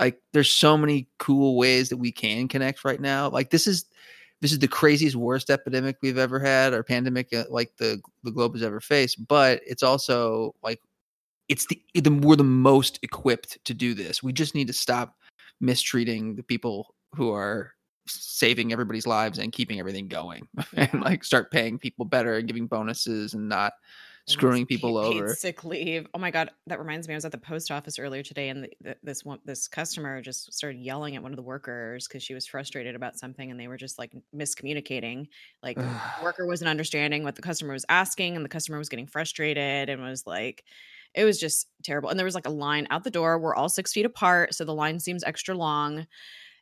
like 0.00 0.20
there's 0.32 0.50
so 0.50 0.76
many 0.76 1.08
cool 1.18 1.56
ways 1.56 1.88
that 1.90 1.98
we 1.98 2.10
can 2.10 2.48
connect 2.48 2.84
right 2.84 3.00
now. 3.00 3.28
Like 3.28 3.50
this 3.50 3.66
is 3.66 3.84
this 4.40 4.52
is 4.52 4.58
the 4.58 4.68
craziest 4.68 5.16
worst 5.16 5.50
epidemic 5.50 5.96
we've 6.02 6.18
ever 6.18 6.40
had 6.40 6.72
or 6.72 6.82
pandemic 6.82 7.32
uh, 7.32 7.44
like 7.50 7.76
the 7.76 8.00
the 8.24 8.30
globe 8.30 8.54
has 8.54 8.62
ever 8.62 8.80
faced 8.80 9.28
but 9.28 9.60
it's 9.66 9.82
also 9.82 10.54
like 10.62 10.80
it's 11.50 11.66
the, 11.66 11.82
the 11.94 12.10
we're 12.10 12.36
the 12.36 12.44
most 12.44 13.00
equipped 13.02 13.62
to 13.64 13.74
do 13.74 13.92
this. 13.92 14.22
We 14.22 14.32
just 14.32 14.54
need 14.54 14.68
to 14.68 14.72
stop 14.72 15.16
mistreating 15.60 16.36
the 16.36 16.44
people 16.44 16.94
who 17.14 17.32
are 17.32 17.72
saving 18.06 18.72
everybody's 18.72 19.06
lives 19.06 19.38
and 19.38 19.52
keeping 19.52 19.80
everything 19.80 20.06
going 20.06 20.46
and 20.76 21.02
like 21.02 21.24
start 21.24 21.50
paying 21.50 21.76
people 21.76 22.04
better 22.04 22.36
and 22.36 22.46
giving 22.46 22.68
bonuses 22.68 23.34
and 23.34 23.48
not 23.48 23.72
screwing 24.26 24.66
people 24.66 24.96
over. 24.96 25.28
Paid 25.28 25.36
sick 25.36 25.64
leave. 25.64 26.06
Oh 26.14 26.18
my 26.18 26.30
god, 26.30 26.50
that 26.66 26.78
reminds 26.78 27.08
me. 27.08 27.14
I 27.14 27.16
was 27.16 27.24
at 27.24 27.32
the 27.32 27.38
post 27.38 27.70
office 27.70 27.98
earlier 27.98 28.22
today, 28.22 28.48
and 28.48 28.64
the, 28.64 28.70
the, 28.80 28.96
this 29.02 29.24
one, 29.24 29.38
this 29.44 29.68
customer 29.68 30.20
just 30.22 30.52
started 30.52 30.78
yelling 30.78 31.16
at 31.16 31.22
one 31.22 31.32
of 31.32 31.36
the 31.36 31.42
workers 31.42 32.06
because 32.06 32.22
she 32.22 32.34
was 32.34 32.46
frustrated 32.46 32.94
about 32.94 33.18
something, 33.18 33.50
and 33.50 33.58
they 33.58 33.68
were 33.68 33.76
just 33.76 33.98
like 33.98 34.12
miscommunicating. 34.34 35.28
Like 35.62 35.78
worker 36.22 36.46
wasn't 36.46 36.70
understanding 36.70 37.24
what 37.24 37.36
the 37.36 37.42
customer 37.42 37.72
was 37.72 37.86
asking, 37.88 38.36
and 38.36 38.44
the 38.44 38.50
customer 38.50 38.78
was 38.78 38.88
getting 38.88 39.06
frustrated 39.06 39.88
and 39.88 40.02
was 40.02 40.26
like. 40.26 40.64
It 41.12 41.24
was 41.24 41.40
just 41.40 41.66
terrible. 41.82 42.08
And 42.08 42.16
there 42.16 42.24
was 42.24 42.36
like 42.36 42.46
a 42.46 42.50
line 42.50 42.86
out 42.88 43.02
the 43.02 43.10
door. 43.10 43.36
We're 43.36 43.56
all 43.56 43.68
six 43.68 43.92
feet 43.92 44.06
apart. 44.06 44.54
So 44.54 44.64
the 44.64 44.72
line 44.72 45.00
seems 45.00 45.24
extra 45.24 45.56
long 45.56 46.06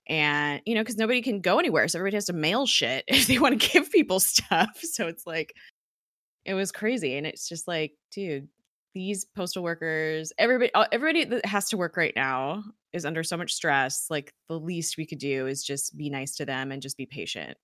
and 0.08 0.62
you 0.64 0.74
know 0.74 0.80
because 0.80 0.96
nobody 0.96 1.20
can 1.20 1.40
go 1.40 1.58
anywhere 1.58 1.86
so 1.86 1.98
everybody 1.98 2.16
has 2.16 2.24
to 2.26 2.32
mail 2.32 2.66
shit 2.66 3.04
if 3.08 3.26
they 3.26 3.38
want 3.38 3.60
to 3.60 3.68
give 3.68 3.90
people 3.90 4.20
stuff 4.20 4.80
so 4.82 5.06
it's 5.06 5.26
like 5.26 5.54
it 6.48 6.54
was 6.54 6.72
crazy. 6.72 7.18
And 7.18 7.26
it's 7.26 7.46
just 7.46 7.68
like, 7.68 7.92
dude, 8.10 8.48
these 8.94 9.26
postal 9.26 9.62
workers, 9.62 10.32
everybody, 10.38 10.70
everybody 10.90 11.24
that 11.24 11.44
has 11.44 11.68
to 11.68 11.76
work 11.76 11.94
right 11.96 12.14
now 12.16 12.64
is 12.94 13.04
under 13.04 13.22
so 13.22 13.36
much 13.36 13.52
stress. 13.52 14.06
Like 14.08 14.32
the 14.48 14.58
least 14.58 14.96
we 14.96 15.04
could 15.04 15.18
do 15.18 15.46
is 15.46 15.62
just 15.62 15.94
be 15.96 16.08
nice 16.08 16.36
to 16.36 16.46
them 16.46 16.72
and 16.72 16.80
just 16.80 16.96
be 16.96 17.04
patient. 17.04 17.58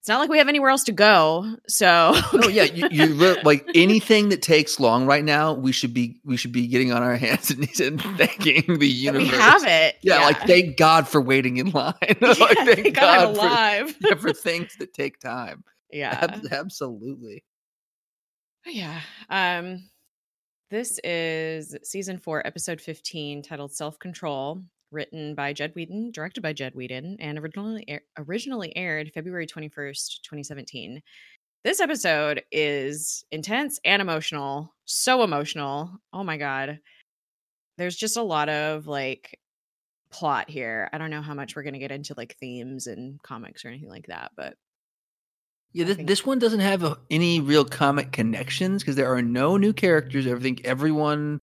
It's 0.00 0.08
not 0.08 0.18
like 0.18 0.28
we 0.28 0.36
have 0.36 0.48
anywhere 0.48 0.68
else 0.68 0.84
to 0.84 0.92
go. 0.92 1.56
So, 1.66 2.12
oh 2.14 2.48
yeah, 2.48 2.64
you, 2.64 2.88
you 2.90 3.06
like 3.44 3.66
anything 3.74 4.28
that 4.30 4.42
takes 4.42 4.78
long 4.78 5.06
right 5.06 5.24
now. 5.24 5.54
We 5.54 5.72
should 5.72 5.94
be 5.94 6.20
we 6.22 6.36
should 6.36 6.52
be 6.52 6.66
getting 6.66 6.92
on 6.92 7.02
our 7.02 7.16
hands 7.16 7.50
and 7.50 7.60
knees 7.60 7.80
and 7.80 8.00
thanking 8.18 8.78
the 8.78 8.86
universe. 8.86 9.30
We 9.30 9.36
have 9.38 9.64
it. 9.64 9.96
Yeah, 10.02 10.20
yeah, 10.20 10.24
like 10.26 10.40
thank 10.46 10.76
God 10.76 11.08
for 11.08 11.22
waiting 11.22 11.56
in 11.56 11.70
line. 11.70 11.94
like, 12.00 12.20
yeah, 12.20 12.64
thank 12.64 12.94
God, 12.94 12.94
God 12.94 13.36
alive. 13.36 13.96
For, 13.96 14.16
for 14.16 14.32
things 14.34 14.76
that 14.78 14.92
take 14.92 15.20
time. 15.20 15.64
Yeah, 15.90 16.18
Ab- 16.18 16.46
absolutely. 16.52 17.44
Yeah. 18.66 19.00
Um 19.28 19.90
this 20.70 21.00
is 21.02 21.76
season 21.82 22.18
4 22.18 22.46
episode 22.46 22.80
15 22.80 23.42
titled 23.42 23.72
Self 23.72 23.98
Control 23.98 24.62
written 24.92 25.34
by 25.34 25.52
Jed 25.52 25.72
Whedon, 25.74 26.10
directed 26.12 26.42
by 26.42 26.52
Jed 26.52 26.74
Whedon 26.74 27.16
and 27.20 27.38
originally 27.38 27.84
air- 27.88 28.02
originally 28.18 28.76
aired 28.76 29.10
February 29.14 29.46
21st, 29.46 30.22
2017. 30.22 31.00
This 31.64 31.80
episode 31.80 32.42
is 32.50 33.24
intense 33.30 33.78
and 33.84 34.00
emotional, 34.00 34.74
so 34.86 35.22
emotional. 35.22 35.90
Oh 36.12 36.24
my 36.24 36.36
god. 36.36 36.80
There's 37.78 37.96
just 37.96 38.16
a 38.16 38.22
lot 38.22 38.48
of 38.48 38.86
like 38.86 39.38
plot 40.10 40.50
here. 40.50 40.88
I 40.92 40.98
don't 40.98 41.10
know 41.10 41.22
how 41.22 41.34
much 41.34 41.54
we're 41.54 41.62
going 41.62 41.74
to 41.74 41.78
get 41.78 41.92
into 41.92 42.14
like 42.16 42.36
themes 42.40 42.86
and 42.86 43.22
comics 43.22 43.64
or 43.64 43.68
anything 43.68 43.88
like 43.88 44.06
that, 44.08 44.32
but 44.36 44.54
Yeah, 45.72 45.84
this, 45.84 45.98
this 46.00 46.26
one 46.26 46.38
doesn't 46.38 46.60
have 46.60 46.82
a, 46.82 46.98
any 47.10 47.40
real 47.40 47.64
comic 47.64 48.12
connections 48.12 48.82
because 48.82 48.96
there 48.96 49.12
are 49.12 49.22
no 49.22 49.56
new 49.56 49.72
characters. 49.72 50.26
Everything, 50.26 50.58
everyone, 50.64 51.40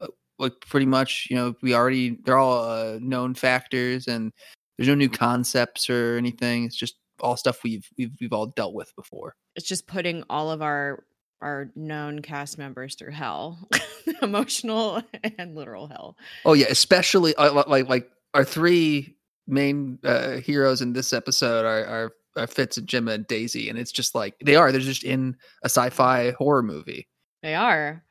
uh, 0.00 0.06
like 0.38 0.52
pretty 0.60 0.86
much, 0.86 1.26
you 1.30 1.36
know, 1.36 1.54
we 1.62 1.74
already 1.74 2.18
they're 2.24 2.38
all 2.38 2.64
uh, 2.64 2.98
known 3.00 3.34
factors, 3.34 4.06
and 4.06 4.32
there's 4.78 4.88
no 4.88 4.94
new 4.94 5.08
concepts 5.08 5.90
or 5.90 6.16
anything. 6.16 6.64
It's 6.64 6.76
just 6.76 6.94
all 7.20 7.36
stuff 7.36 7.64
we've 7.64 7.88
we've 7.98 8.12
we've 8.20 8.32
all 8.32 8.46
dealt 8.46 8.74
with 8.74 8.94
before. 8.94 9.34
It's 9.56 9.66
just 9.66 9.86
putting 9.86 10.22
all 10.30 10.50
of 10.50 10.62
our 10.62 11.04
our 11.40 11.70
known 11.74 12.22
cast 12.22 12.58
members 12.58 12.94
through 12.94 13.12
hell, 13.12 13.58
emotional 14.22 15.02
and 15.38 15.54
literal 15.54 15.88
hell. 15.88 16.16
Oh 16.44 16.52
yeah, 16.52 16.66
especially 16.68 17.34
uh, 17.34 17.64
like 17.66 17.88
like 17.88 18.10
our 18.34 18.44
three 18.44 19.16
main 19.46 19.98
uh, 20.04 20.36
heroes 20.38 20.82
in 20.82 20.92
this 20.92 21.12
episode 21.12 21.64
are, 21.64 21.84
are 21.86 22.12
Uh, 22.36 22.42
are 22.42 22.46
Fitz 22.46 22.76
and 22.76 22.86
Jemma 22.86 23.12
and 23.12 23.26
Daisy, 23.26 23.68
and 23.68 23.78
it's 23.78 23.92
just 23.92 24.14
like 24.14 24.34
they 24.44 24.56
are. 24.56 24.72
They're 24.72 24.80
just 24.80 25.04
in 25.04 25.36
a 25.62 25.68
sci-fi 25.68 26.32
horror 26.32 26.62
movie. 26.62 27.08
They 27.42 27.54
are. 27.54 28.02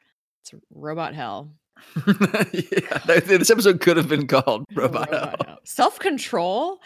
It's 0.41 0.53
robot 0.73 1.13
hell. 1.13 1.51
yeah, 2.07 2.99
this 3.25 3.49
episode 3.49 3.81
could 3.81 3.97
have 3.97 4.07
been 4.07 4.27
called 4.27 4.63
Robot, 4.73 5.11
robot 5.11 5.13
Hell. 5.13 5.35
hell. 5.45 5.59
Self 5.65 5.99
control. 5.99 6.81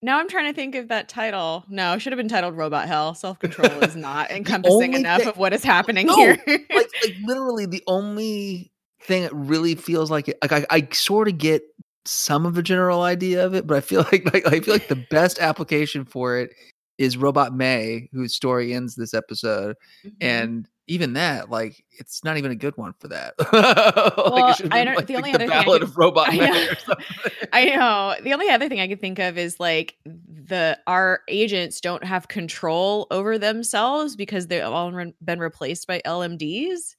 Now 0.00 0.20
I'm 0.20 0.28
trying 0.28 0.46
to 0.46 0.54
think 0.54 0.76
of 0.76 0.88
that 0.88 1.08
title. 1.08 1.64
No, 1.68 1.94
it 1.94 2.00
should 2.00 2.12
have 2.12 2.18
been 2.18 2.28
titled 2.28 2.56
Robot 2.56 2.86
Hell. 2.86 3.14
Self 3.14 3.38
control 3.40 3.70
is 3.82 3.96
not 3.96 4.30
encompassing 4.30 4.94
enough 4.94 5.20
thing- 5.20 5.28
of 5.28 5.36
what 5.36 5.52
is 5.52 5.64
happening 5.64 6.06
no, 6.06 6.14
here. 6.16 6.38
like, 6.46 6.68
like 6.70 7.16
literally, 7.24 7.66
the 7.66 7.82
only 7.88 8.70
thing 9.02 9.22
that 9.22 9.34
really 9.34 9.74
feels 9.74 10.10
like 10.10 10.28
it. 10.28 10.38
Like 10.40 10.52
I, 10.52 10.66
I 10.70 10.88
sort 10.92 11.28
of 11.28 11.38
get 11.38 11.62
some 12.04 12.46
of 12.46 12.56
a 12.56 12.62
general 12.62 13.02
idea 13.02 13.44
of 13.44 13.54
it, 13.54 13.66
but 13.66 13.76
I 13.76 13.80
feel 13.80 14.00
like, 14.12 14.32
like 14.32 14.46
I 14.46 14.60
feel 14.60 14.74
like 14.74 14.88
the 14.88 15.04
best 15.10 15.38
application 15.38 16.04
for 16.04 16.38
it 16.38 16.50
is 16.98 17.16
Robot 17.16 17.54
May, 17.54 18.08
whose 18.12 18.34
story 18.34 18.74
ends 18.74 18.96
this 18.96 19.14
episode, 19.14 19.76
mm-hmm. 20.04 20.16
and 20.20 20.68
even 20.88 21.12
that, 21.12 21.50
like, 21.50 21.84
it's 21.98 22.24
not 22.24 22.38
even 22.38 22.50
a 22.50 22.56
good 22.56 22.76
one 22.76 22.94
for 22.98 23.08
that. 23.08 23.34
well, 23.52 24.30
like 24.32 24.72
I 24.72 24.84
don't. 24.84 24.96
Like, 24.96 25.06
the 25.06 25.16
only 25.16 25.32
like 25.32 25.42
other 25.42 25.44
the 25.44 25.50
ballad 25.50 25.80
could, 25.80 25.90
of 25.90 25.98
Robot 25.98 26.30
I 26.30 26.36
May. 26.36 26.66
Know, 26.66 26.94
I 27.52 27.64
know. 27.66 28.14
The 28.22 28.32
only 28.32 28.48
other 28.48 28.68
thing 28.68 28.80
I 28.80 28.88
could 28.88 29.00
think 29.00 29.18
of 29.18 29.38
is 29.38 29.60
like 29.60 29.96
the 30.04 30.78
our 30.86 31.20
agents 31.28 31.80
don't 31.80 32.02
have 32.04 32.28
control 32.28 33.06
over 33.10 33.38
themselves 33.38 34.16
because 34.16 34.46
they've 34.46 34.64
all 34.64 34.90
re- 34.90 35.14
been 35.22 35.38
replaced 35.38 35.86
by 35.86 36.00
LMDs. 36.04 36.96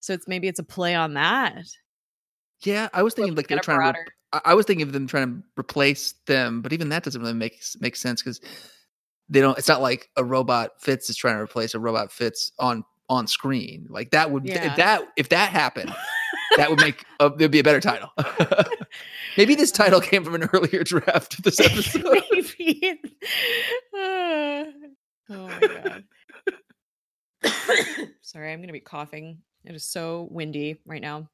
So 0.00 0.12
it's 0.12 0.28
maybe 0.28 0.46
it's 0.46 0.58
a 0.58 0.64
play 0.64 0.94
on 0.94 1.14
that. 1.14 1.64
Yeah, 2.64 2.90
I 2.92 3.02
was 3.02 3.14
thinking 3.14 3.34
like 3.34 3.48
they're 3.48 3.58
trying 3.58 3.94
to. 3.94 4.00
I 4.44 4.54
was 4.54 4.66
thinking 4.66 4.86
of 4.86 4.92
them 4.92 5.06
trying 5.06 5.26
to 5.28 5.42
replace 5.58 6.14
them, 6.26 6.62
but 6.62 6.72
even 6.72 6.88
that 6.90 7.04
doesn't 7.04 7.20
really 7.20 7.34
make 7.34 7.62
make 7.80 7.96
sense 7.96 8.22
because 8.22 8.40
they 9.28 9.40
don't. 9.40 9.58
It's 9.58 9.68
not 9.68 9.82
like 9.82 10.08
a 10.16 10.24
robot 10.24 10.72
Fitz 10.80 11.10
is 11.10 11.16
trying 11.16 11.36
to 11.36 11.42
replace 11.42 11.74
a 11.74 11.80
robot 11.80 12.12
Fitz 12.12 12.52
on 12.58 12.84
on 13.08 13.26
screen. 13.26 13.86
Like 13.90 14.10
that 14.10 14.30
would 14.30 14.46
yeah. 14.46 14.70
if 14.70 14.76
that 14.76 15.02
if 15.16 15.28
that 15.30 15.50
happened, 15.50 15.94
that 16.56 16.70
would 16.70 16.80
make 16.80 17.04
a, 17.20 17.30
there'd 17.36 17.50
be 17.50 17.58
a 17.58 17.64
better 17.64 17.80
title. 17.80 18.10
Maybe 19.36 19.54
this 19.54 19.70
title 19.70 20.00
came 20.02 20.24
from 20.24 20.34
an 20.34 20.48
earlier 20.52 20.84
draft 20.84 21.38
of 21.38 21.44
this 21.44 21.60
episode. 21.60 22.22
Maybe. 22.30 23.00
Uh, 23.94 24.64
oh 25.30 25.48
my 25.48 25.60
god. 25.60 26.04
Sorry, 28.22 28.52
I'm 28.52 28.60
gonna 28.60 28.72
be 28.72 28.80
coughing. 28.80 29.38
It 29.64 29.74
is 29.74 29.84
so 29.84 30.28
windy 30.30 30.80
right 30.86 31.02
now. 31.02 31.28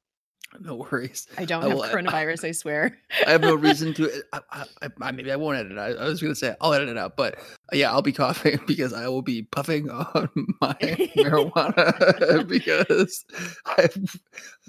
No 0.61 0.87
worries. 0.90 1.26
I 1.37 1.45
don't 1.45 1.62
I 1.62 1.69
have 1.69 1.76
will, 1.76 1.85
coronavirus. 1.85 2.45
I, 2.45 2.49
I, 2.49 2.52
swear. 2.52 2.99
I 3.26 3.31
have 3.31 3.43
no 3.43 3.55
reason 3.57 3.93
to. 3.95 4.11
I, 4.33 4.64
I, 5.00 5.12
maybe 5.12 5.31
I 5.31 5.37
won't 5.37 5.59
edit 5.59 5.73
it. 5.73 5.78
I, 5.78 6.05
was 6.05 6.21
going 6.21 6.33
to 6.33 6.38
say 6.38 6.55
I'll 6.61 6.73
edit 6.73 6.88
it 6.88 6.97
out, 6.97 7.17
but 7.17 7.35
uh, 7.37 7.76
yeah, 7.76 7.93
I'll 7.93 8.02
be 8.02 8.12
coughing 8.12 8.59
because 8.67 8.93
I 8.93 9.09
will 9.09 9.23
be 9.23 9.43
puffing 9.43 9.90
on 9.90 10.28
my 10.61 10.75
marijuana 10.75 12.49
because 12.49 13.25
I've 13.67 14.21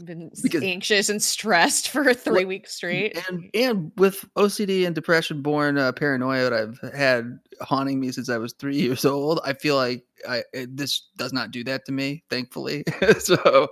been 0.04 0.32
because, 0.44 0.64
anxious 0.64 1.10
and 1.10 1.24
stressed 1.24 1.90
for 1.90 2.14
three 2.14 2.46
weeks 2.46 2.76
straight. 2.76 3.18
And 3.30 3.50
and 3.54 3.92
with 3.96 4.26
OCD 4.36 4.86
and 4.86 4.94
depression 4.94 5.42
born 5.42 5.78
uh, 5.78 5.94
paranoia 5.94 6.50
that 6.50 6.54
I've 6.54 6.94
had 6.94 7.40
haunting 7.62 8.00
me 8.00 8.12
since 8.12 8.30
I 8.30 8.38
was 8.38 8.54
three 8.54 8.78
years 8.78 9.06
old, 9.06 9.40
I 9.46 9.54
feel 9.54 9.76
like 9.76 10.04
I 10.28 10.44
it, 10.52 10.76
this 10.76 11.08
does 11.16 11.32
not 11.32 11.52
do 11.52 11.64
that 11.64 11.86
to 11.86 11.94
me. 11.94 12.24
Thankfully, 12.30 12.84
so 13.20 13.70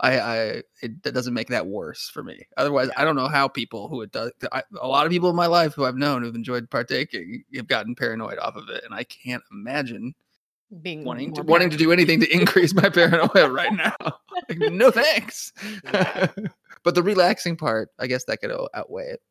I, 0.00 0.18
I 0.20 0.36
it, 0.82 1.02
doesn't 1.02 1.34
make 1.34 1.48
that 1.48 1.66
worse 1.66 2.08
for 2.08 2.22
me. 2.22 2.46
Otherwise. 2.56 2.90
I 2.96 3.04
don't 3.04 3.16
know 3.16 3.28
how 3.28 3.48
people 3.48 3.88
who 3.88 4.02
it 4.02 4.12
does. 4.12 4.32
I, 4.50 4.62
a 4.80 4.88
lot 4.88 5.06
of 5.06 5.12
people 5.12 5.30
in 5.30 5.36
my 5.36 5.46
life 5.46 5.74
who 5.74 5.84
I've 5.84 5.96
known 5.96 6.22
who've 6.22 6.34
enjoyed 6.34 6.70
partaking 6.70 7.44
have 7.54 7.68
gotten 7.68 7.94
paranoid 7.94 8.38
off 8.38 8.56
of 8.56 8.68
it, 8.68 8.84
and 8.84 8.94
I 8.94 9.04
can't 9.04 9.42
imagine 9.52 10.14
being 10.82 11.04
wanting 11.04 11.34
to 11.34 11.42
wanting 11.42 11.70
to 11.70 11.76
do 11.76 11.92
anything 11.92 12.20
to 12.20 12.32
increase 12.32 12.74
my 12.74 12.88
paranoia 12.88 13.50
right 13.50 13.72
now. 13.72 13.94
like, 14.48 14.58
no 14.58 14.90
thanks. 14.90 15.52
Yeah. 15.84 16.28
but 16.84 16.94
the 16.94 17.02
relaxing 17.02 17.56
part, 17.56 17.90
I 17.98 18.06
guess 18.06 18.24
that 18.24 18.38
could 18.38 18.52
outweigh 18.74 19.08
it. 19.08 19.22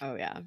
Oh 0.00 0.16
yeah. 0.16 0.40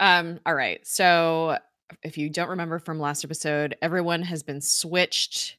Um. 0.00 0.40
All 0.46 0.54
right. 0.54 0.84
So 0.86 1.58
if 2.02 2.18
you 2.18 2.30
don't 2.30 2.48
remember 2.48 2.78
from 2.78 2.98
last 2.98 3.24
episode, 3.24 3.76
everyone 3.82 4.22
has 4.22 4.42
been 4.42 4.60
switched 4.60 5.56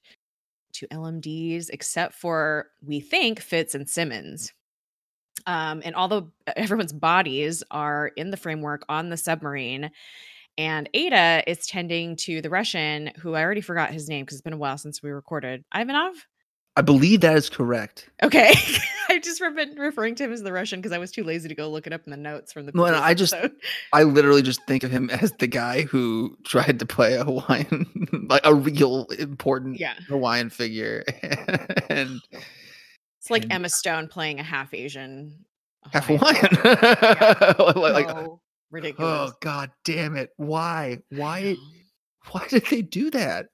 to 0.78 0.88
LMDs, 0.88 1.70
except 1.70 2.16
for 2.16 2.68
we 2.86 3.00
think 3.00 3.40
Fitz 3.40 3.76
and 3.76 3.90
Simmons. 3.90 4.54
Um, 5.46 5.82
and 5.86 5.96
although 5.96 6.32
everyone's 6.56 6.94
bodies 6.94 7.64
are 7.72 8.08
in 8.16 8.32
the 8.32 8.38
framework 8.38 8.84
on 8.90 9.10
the 9.10 9.18
submarine, 9.18 9.92
and 10.58 10.90
Ada 10.94 11.44
is 11.46 11.68
tending 11.68 12.16
to 12.18 12.42
the 12.42 12.50
Russian, 12.50 13.12
who 13.20 13.36
I 13.36 13.44
already 13.44 13.62
forgot 13.62 13.92
his 13.92 14.10
name 14.10 14.26
because 14.26 14.38
it's 14.38 14.44
been 14.44 14.54
a 14.54 14.58
while 14.58 14.78
since 14.78 15.04
we 15.04 15.12
recorded. 15.12 15.64
Ivanov? 15.76 16.16
I 16.78 16.82
believe 16.82 17.22
that 17.22 17.36
is 17.36 17.50
correct. 17.50 18.08
Okay. 18.22 18.54
I 19.10 19.18
just 19.18 19.40
been 19.40 19.80
referring 19.80 20.14
to 20.14 20.26
him 20.26 20.32
as 20.32 20.44
the 20.44 20.54
Russian 20.54 20.80
because 20.80 20.92
I 20.92 21.00
was 21.00 21.12
too 21.12 21.24
lazy 21.24 21.50
to 21.50 21.56
go 21.56 21.68
look 21.72 21.88
it 21.88 21.94
up 21.94 22.02
in 22.06 22.12
the 22.12 22.18
notes 22.18 22.54
from 22.54 22.68
the. 22.68 22.72
No, 22.76 22.86
I 22.86 23.16
just, 23.16 23.34
I 23.94 24.04
literally 24.04 24.44
just 24.44 24.64
think 24.68 24.84
of 24.84 24.92
him 24.92 25.10
as 25.10 25.32
the 25.40 25.48
guy 25.48 25.82
who 25.82 26.38
tried 26.44 26.78
to 26.78 26.86
play 26.86 27.16
a 27.16 27.24
Hawaiian, 27.24 28.28
like 28.30 28.44
a 28.44 28.54
real 28.54 29.06
important 29.18 29.80
yeah. 29.80 29.96
Hawaiian 30.08 30.52
figure, 30.52 31.04
and 31.90 32.22
it's 33.20 33.32
like 33.32 33.44
and, 33.44 33.54
Emma 33.54 33.70
Stone 33.70 34.08
playing 34.10 34.40
a 34.40 34.44
half 34.44 34.72
Asian, 34.72 35.34
half 35.92 36.06
Hawaiian. 36.06 36.48
yeah. 36.64 37.54
like, 37.76 38.10
oh, 38.10 38.40
ridiculous! 38.70 39.32
Oh 39.32 39.34
God 39.42 39.72
damn 39.84 40.16
it! 40.16 40.30
Why? 40.38 41.00
Why? 41.10 41.56
Why 42.30 42.46
did 42.50 42.68
they 42.68 42.84
do 42.84 43.10
that? 43.12 43.48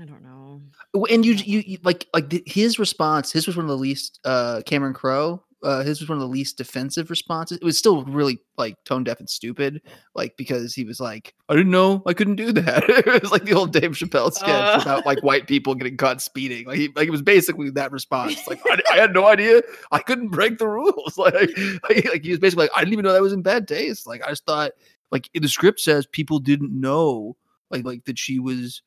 I 0.00 0.04
don't 0.04 0.22
know. 0.22 0.62
And 1.10 1.24
you, 1.24 1.34
you, 1.34 1.62
you 1.66 1.78
like, 1.82 2.06
like 2.12 2.30
the, 2.30 2.42
his 2.46 2.78
response. 2.78 3.32
His 3.32 3.46
was 3.46 3.56
one 3.56 3.66
of 3.66 3.70
the 3.70 3.76
least. 3.76 4.20
Uh, 4.24 4.62
Cameron 4.66 4.94
Crowe. 4.94 5.42
Uh, 5.62 5.82
his 5.82 6.00
was 6.00 6.08
one 6.08 6.18
of 6.18 6.22
the 6.22 6.28
least 6.28 6.58
defensive 6.58 7.08
responses. 7.08 7.58
It 7.58 7.64
was 7.64 7.78
still 7.78 8.04
really 8.04 8.38
like 8.58 8.76
tone 8.84 9.04
deaf 9.04 9.18
and 9.20 9.28
stupid, 9.28 9.80
like 10.14 10.36
because 10.36 10.74
he 10.74 10.84
was 10.84 11.00
like, 11.00 11.34
"I 11.48 11.54
didn't 11.54 11.72
know 11.72 12.02
I 12.06 12.12
couldn't 12.12 12.36
do 12.36 12.52
that." 12.52 12.84
it 12.88 13.22
was 13.22 13.32
like 13.32 13.44
the 13.44 13.54
old 13.54 13.72
Dave 13.72 13.92
Chappelle 13.92 14.32
sketch 14.32 14.48
uh. 14.48 14.82
about 14.82 15.06
like 15.06 15.22
white 15.24 15.48
people 15.48 15.74
getting 15.74 15.96
caught 15.96 16.20
speeding. 16.20 16.66
Like, 16.66 16.78
he, 16.78 16.88
like 16.94 17.08
it 17.08 17.10
was 17.10 17.22
basically 17.22 17.70
that 17.70 17.90
response. 17.90 18.46
Like, 18.46 18.60
I, 18.66 18.80
I, 18.92 18.96
had 18.96 19.14
no 19.14 19.26
idea 19.28 19.62
I 19.90 20.00
couldn't 20.00 20.28
break 20.28 20.58
the 20.58 20.68
rules. 20.68 21.16
Like, 21.18 21.34
like, 21.88 22.04
like 22.04 22.22
he 22.22 22.30
was 22.30 22.38
basically 22.38 22.64
like, 22.64 22.76
I 22.76 22.80
didn't 22.80 22.92
even 22.92 23.04
know 23.04 23.12
that 23.12 23.22
was 23.22 23.32
in 23.32 23.42
bad 23.42 23.66
taste. 23.66 24.06
Like, 24.06 24.22
I 24.24 24.28
just 24.28 24.44
thought, 24.44 24.72
like, 25.10 25.28
the 25.34 25.48
script 25.48 25.80
says 25.80 26.06
people 26.06 26.38
didn't 26.38 26.78
know, 26.78 27.36
like, 27.70 27.84
like 27.84 28.04
that 28.04 28.18
she 28.18 28.38
was 28.38 28.82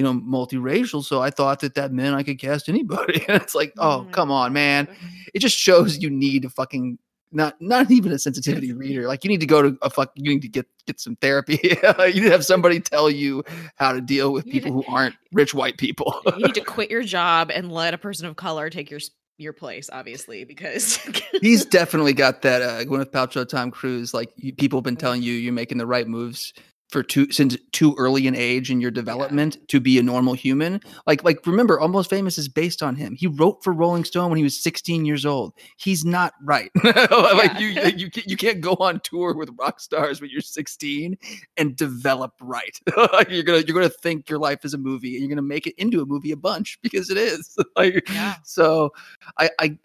you 0.00 0.04
know, 0.04 0.14
multiracial. 0.14 1.04
So 1.04 1.20
I 1.20 1.28
thought 1.28 1.60
that 1.60 1.74
that 1.74 1.92
meant 1.92 2.14
I 2.14 2.22
could 2.22 2.38
cast 2.38 2.70
anybody. 2.70 3.22
And 3.28 3.36
it's 3.42 3.54
like, 3.54 3.74
oh, 3.76 4.06
oh 4.06 4.06
come 4.12 4.30
on, 4.30 4.54
man. 4.54 4.88
It 5.34 5.40
just 5.40 5.58
shows 5.58 5.98
you 5.98 6.08
need 6.08 6.46
a 6.46 6.48
fucking 6.48 6.98
not 7.32 7.60
not 7.60 7.90
even 7.90 8.10
a 8.10 8.18
sensitivity 8.18 8.72
reader. 8.72 9.06
Like 9.06 9.24
you 9.24 9.28
need 9.28 9.40
to 9.40 9.46
go 9.46 9.60
to 9.60 9.76
a 9.82 9.90
fuck. 9.90 10.12
You 10.14 10.32
need 10.32 10.40
to 10.40 10.48
get 10.48 10.66
get 10.86 10.98
some 11.00 11.16
therapy. 11.16 11.58
you 11.62 12.14
need 12.14 12.22
to 12.22 12.30
have 12.30 12.46
somebody 12.46 12.80
tell 12.80 13.10
you 13.10 13.44
how 13.76 13.92
to 13.92 14.00
deal 14.00 14.32
with 14.32 14.46
people 14.46 14.72
who 14.72 14.84
aren't 14.88 15.16
rich 15.34 15.52
white 15.52 15.76
people. 15.76 16.18
you 16.34 16.46
need 16.46 16.54
to 16.54 16.60
quit 16.64 16.90
your 16.90 17.02
job 17.02 17.50
and 17.50 17.70
let 17.70 17.92
a 17.92 17.98
person 17.98 18.24
of 18.24 18.36
color 18.36 18.70
take 18.70 18.90
your 18.90 19.00
your 19.36 19.52
place, 19.52 19.90
obviously, 19.92 20.44
because 20.44 20.96
he's 21.42 21.66
definitely 21.66 22.14
got 22.14 22.40
that 22.40 22.62
uh, 22.62 22.84
Gwyneth 22.84 23.10
Paltrow, 23.10 23.46
Tom 23.46 23.70
Cruise. 23.70 24.14
Like 24.14 24.30
you, 24.36 24.54
people 24.54 24.78
have 24.78 24.84
been 24.84 24.96
telling 24.96 25.20
you, 25.22 25.34
you're 25.34 25.52
making 25.52 25.76
the 25.76 25.86
right 25.86 26.08
moves 26.08 26.54
for 26.90 27.02
too 27.02 27.30
since 27.30 27.56
too 27.72 27.94
early 27.98 28.26
an 28.26 28.34
age 28.34 28.70
in 28.70 28.80
your 28.80 28.90
development 28.90 29.56
yeah. 29.56 29.64
to 29.68 29.80
be 29.80 29.98
a 29.98 30.02
normal 30.02 30.34
human. 30.34 30.80
Like 31.06 31.24
like 31.24 31.46
remember, 31.46 31.78
Almost 31.78 32.10
Famous 32.10 32.38
is 32.38 32.48
based 32.48 32.82
on 32.82 32.96
him. 32.96 33.14
He 33.14 33.26
wrote 33.26 33.62
for 33.62 33.72
Rolling 33.72 34.04
Stone 34.04 34.30
when 34.30 34.36
he 34.36 34.42
was 34.42 34.60
16 34.62 35.04
years 35.04 35.24
old. 35.24 35.54
He's 35.76 36.04
not 36.04 36.34
right. 36.42 36.70
like 36.84 37.58
you 37.58 37.68
you 37.68 38.10
you 38.26 38.36
can't 38.36 38.60
go 38.60 38.76
on 38.80 39.00
tour 39.00 39.34
with 39.34 39.50
rock 39.58 39.80
stars 39.80 40.20
when 40.20 40.30
you're 40.30 40.40
16 40.40 41.16
and 41.56 41.76
develop 41.76 42.32
right. 42.40 42.78
you're 43.28 43.42
gonna 43.42 43.58
you're 43.58 43.74
gonna 43.74 43.88
think 43.88 44.28
your 44.28 44.38
life 44.38 44.64
is 44.64 44.74
a 44.74 44.78
movie 44.78 45.14
and 45.14 45.20
you're 45.20 45.30
gonna 45.30 45.42
make 45.42 45.66
it 45.66 45.74
into 45.78 46.02
a 46.02 46.06
movie 46.06 46.32
a 46.32 46.36
bunch 46.36 46.78
because 46.82 47.10
it 47.10 47.16
is. 47.16 47.56
like 47.76 48.08
yeah. 48.10 48.34
so 48.44 48.92
I 49.38 49.50
I 49.58 49.78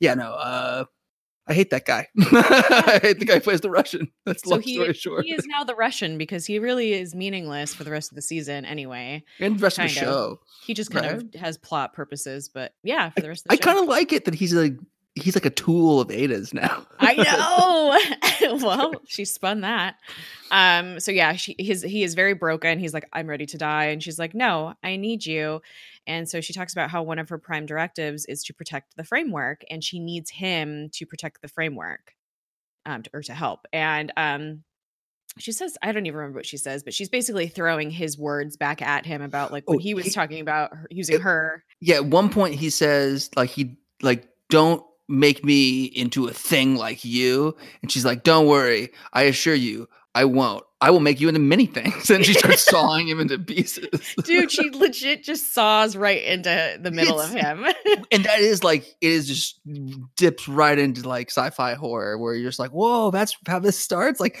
yeah 0.00 0.14
no 0.14 0.32
uh 0.32 0.84
I 1.46 1.54
hate 1.54 1.70
that 1.70 1.84
guy. 1.84 2.06
I 2.18 3.00
hate 3.02 3.18
the 3.18 3.24
guy 3.24 3.34
who 3.34 3.40
plays 3.40 3.60
the 3.60 3.70
Russian. 3.70 4.10
That's 4.26 4.44
so 4.44 4.50
long 4.50 4.62
he, 4.62 4.74
story 4.74 4.92
short. 4.94 5.24
He 5.24 5.32
is 5.32 5.46
now 5.46 5.64
the 5.64 5.74
Russian 5.74 6.18
because 6.18 6.46
he 6.46 6.58
really 6.58 6.92
is 6.92 7.14
meaningless 7.14 7.74
for 7.74 7.84
the 7.84 7.90
rest 7.90 8.12
of 8.12 8.16
the 8.16 8.22
season 8.22 8.64
anyway. 8.64 9.24
And 9.40 9.58
the 9.58 9.62
rest 9.62 9.78
of 9.78 9.84
the 9.84 9.88
show. 9.88 10.40
He 10.64 10.74
just 10.74 10.92
kind 10.92 11.06
right? 11.06 11.34
of 11.34 11.40
has 11.40 11.58
plot 11.58 11.94
purposes, 11.94 12.48
but 12.48 12.74
yeah, 12.84 13.10
for 13.10 13.20
the 13.20 13.28
rest 13.28 13.44
of 13.44 13.48
the 13.48 13.54
I, 13.54 13.56
show. 13.56 13.70
I 13.70 13.74
kind 13.74 13.78
of 13.80 13.88
like 13.88 14.12
it 14.12 14.24
that 14.26 14.34
he's 14.34 14.54
like 14.54 14.74
he's 15.14 15.36
like 15.36 15.44
a 15.44 15.50
tool 15.50 16.00
of 16.00 16.10
Ada's 16.10 16.54
now. 16.54 16.86
I 16.98 17.14
know. 18.40 18.56
well, 18.64 18.94
she 19.06 19.24
spun 19.24 19.60
that. 19.60 19.96
Um, 20.50 21.00
so 21.00 21.12
yeah, 21.12 21.34
she 21.34 21.54
his 21.58 21.82
he 21.82 22.02
is 22.02 22.14
very 22.14 22.34
broken. 22.34 22.78
He's 22.78 22.94
like, 22.94 23.08
I'm 23.12 23.26
ready 23.26 23.46
to 23.46 23.58
die. 23.58 23.86
And 23.86 24.02
she's 24.02 24.18
like, 24.18 24.34
No, 24.34 24.74
I 24.82 24.96
need 24.96 25.24
you. 25.26 25.62
And 26.06 26.28
so 26.28 26.40
she 26.40 26.52
talks 26.52 26.72
about 26.72 26.90
how 26.90 27.02
one 27.02 27.18
of 27.18 27.28
her 27.28 27.38
prime 27.38 27.66
directives 27.66 28.24
is 28.26 28.42
to 28.44 28.54
protect 28.54 28.96
the 28.96 29.04
framework, 29.04 29.62
and 29.70 29.84
she 29.84 29.98
needs 29.98 30.30
him 30.30 30.90
to 30.94 31.06
protect 31.06 31.42
the 31.42 31.48
framework. 31.48 32.14
Um, 32.84 33.04
to, 33.04 33.10
or 33.12 33.22
to 33.22 33.34
help. 33.34 33.66
And 33.72 34.12
um 34.16 34.64
she 35.38 35.50
says 35.50 35.78
i 35.82 35.92
don't 35.92 36.04
even 36.04 36.18
remember 36.18 36.38
what 36.38 36.44
she 36.44 36.58
says 36.58 36.82
but 36.82 36.92
she's 36.92 37.08
basically 37.08 37.46
throwing 37.46 37.90
his 37.90 38.18
words 38.18 38.58
back 38.58 38.82
at 38.82 39.06
him 39.06 39.22
about 39.22 39.50
like 39.50 39.66
when 39.66 39.76
oh, 39.76 39.80
he 39.80 39.94
was 39.94 40.04
he, 40.04 40.10
talking 40.10 40.40
about 40.42 40.76
her, 40.76 40.86
using 40.90 41.14
it, 41.14 41.22
her 41.22 41.64
yeah 41.80 41.94
at 41.94 42.04
one 42.04 42.28
point 42.28 42.54
he 42.54 42.68
says 42.68 43.30
like 43.34 43.48
he 43.48 43.78
like 44.02 44.28
don't 44.50 44.84
make 45.08 45.44
me 45.44 45.84
into 45.84 46.26
a 46.26 46.32
thing 46.32 46.76
like 46.76 47.04
you. 47.04 47.56
And 47.82 47.90
she's 47.90 48.04
like, 48.04 48.22
Don't 48.22 48.46
worry. 48.46 48.90
I 49.12 49.22
assure 49.22 49.54
you, 49.54 49.88
I 50.14 50.24
won't. 50.24 50.64
I 50.80 50.90
will 50.90 51.00
make 51.00 51.20
you 51.20 51.28
into 51.28 51.40
many 51.40 51.66
things. 51.66 52.10
And 52.10 52.24
she 52.24 52.34
starts 52.34 52.62
sawing 52.70 53.08
him 53.08 53.20
into 53.20 53.38
pieces. 53.38 54.14
Dude, 54.24 54.50
she 54.50 54.70
legit 54.74 55.22
just 55.22 55.54
saws 55.54 55.96
right 55.96 56.22
into 56.22 56.78
the 56.80 56.90
middle 56.90 57.20
it's, 57.20 57.30
of 57.30 57.34
him. 57.34 57.64
and 58.10 58.24
that 58.24 58.40
is 58.40 58.64
like, 58.64 58.84
it 59.00 59.10
is 59.10 59.28
just 59.28 59.60
dips 60.16 60.48
right 60.48 60.78
into 60.78 61.08
like 61.08 61.30
sci 61.30 61.50
fi 61.50 61.74
horror 61.74 62.18
where 62.18 62.34
you're 62.34 62.48
just 62.48 62.58
like, 62.58 62.72
Whoa, 62.72 63.10
that's 63.10 63.36
how 63.46 63.58
this 63.58 63.78
starts. 63.78 64.20
Like, 64.20 64.38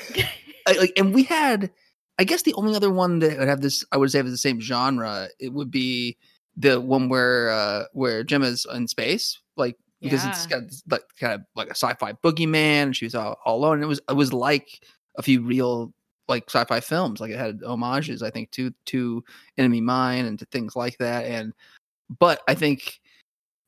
like, 0.66 0.92
and 0.96 1.14
we 1.14 1.22
had, 1.22 1.70
I 2.18 2.24
guess 2.24 2.42
the 2.42 2.54
only 2.54 2.74
other 2.74 2.90
one 2.90 3.20
that 3.20 3.38
would 3.38 3.48
have 3.48 3.62
this, 3.62 3.84
I 3.92 3.96
would 3.96 4.10
say, 4.10 4.18
of 4.18 4.26
the 4.26 4.36
same 4.36 4.60
genre, 4.60 5.28
it 5.38 5.52
would 5.52 5.70
be 5.70 6.18
the 6.56 6.78
one 6.80 7.08
where 7.08 7.50
uh 7.50 7.84
where 7.94 8.24
Jemma's 8.24 8.66
in 8.74 8.86
space, 8.86 9.40
like 9.56 9.76
because 10.02 10.24
yeah. 10.24 10.30
it's 10.30 10.46
got 10.46 10.62
like 10.90 11.02
kind 11.18 11.32
of 11.34 11.42
like 11.54 11.68
a 11.68 11.74
sci-fi 11.74 12.12
boogeyman 12.24 12.82
and 12.82 12.96
she 12.96 13.06
was 13.06 13.14
all, 13.14 13.38
all 13.44 13.58
alone 13.58 13.74
and 13.74 13.84
it 13.84 13.88
was 13.88 14.00
it 14.08 14.16
was 14.16 14.32
like 14.32 14.82
a 15.16 15.22
few 15.22 15.42
real 15.42 15.92
like 16.28 16.44
sci-fi 16.48 16.80
films 16.80 17.20
like 17.20 17.30
it 17.30 17.38
had 17.38 17.60
homages 17.64 18.22
i 18.22 18.30
think 18.30 18.50
to 18.50 18.72
to 18.86 19.22
enemy 19.58 19.80
mine 19.80 20.24
and 20.24 20.38
to 20.38 20.44
things 20.46 20.76
like 20.76 20.96
that 20.98 21.24
and 21.26 21.52
but 22.18 22.42
i 22.48 22.54
think 22.54 23.00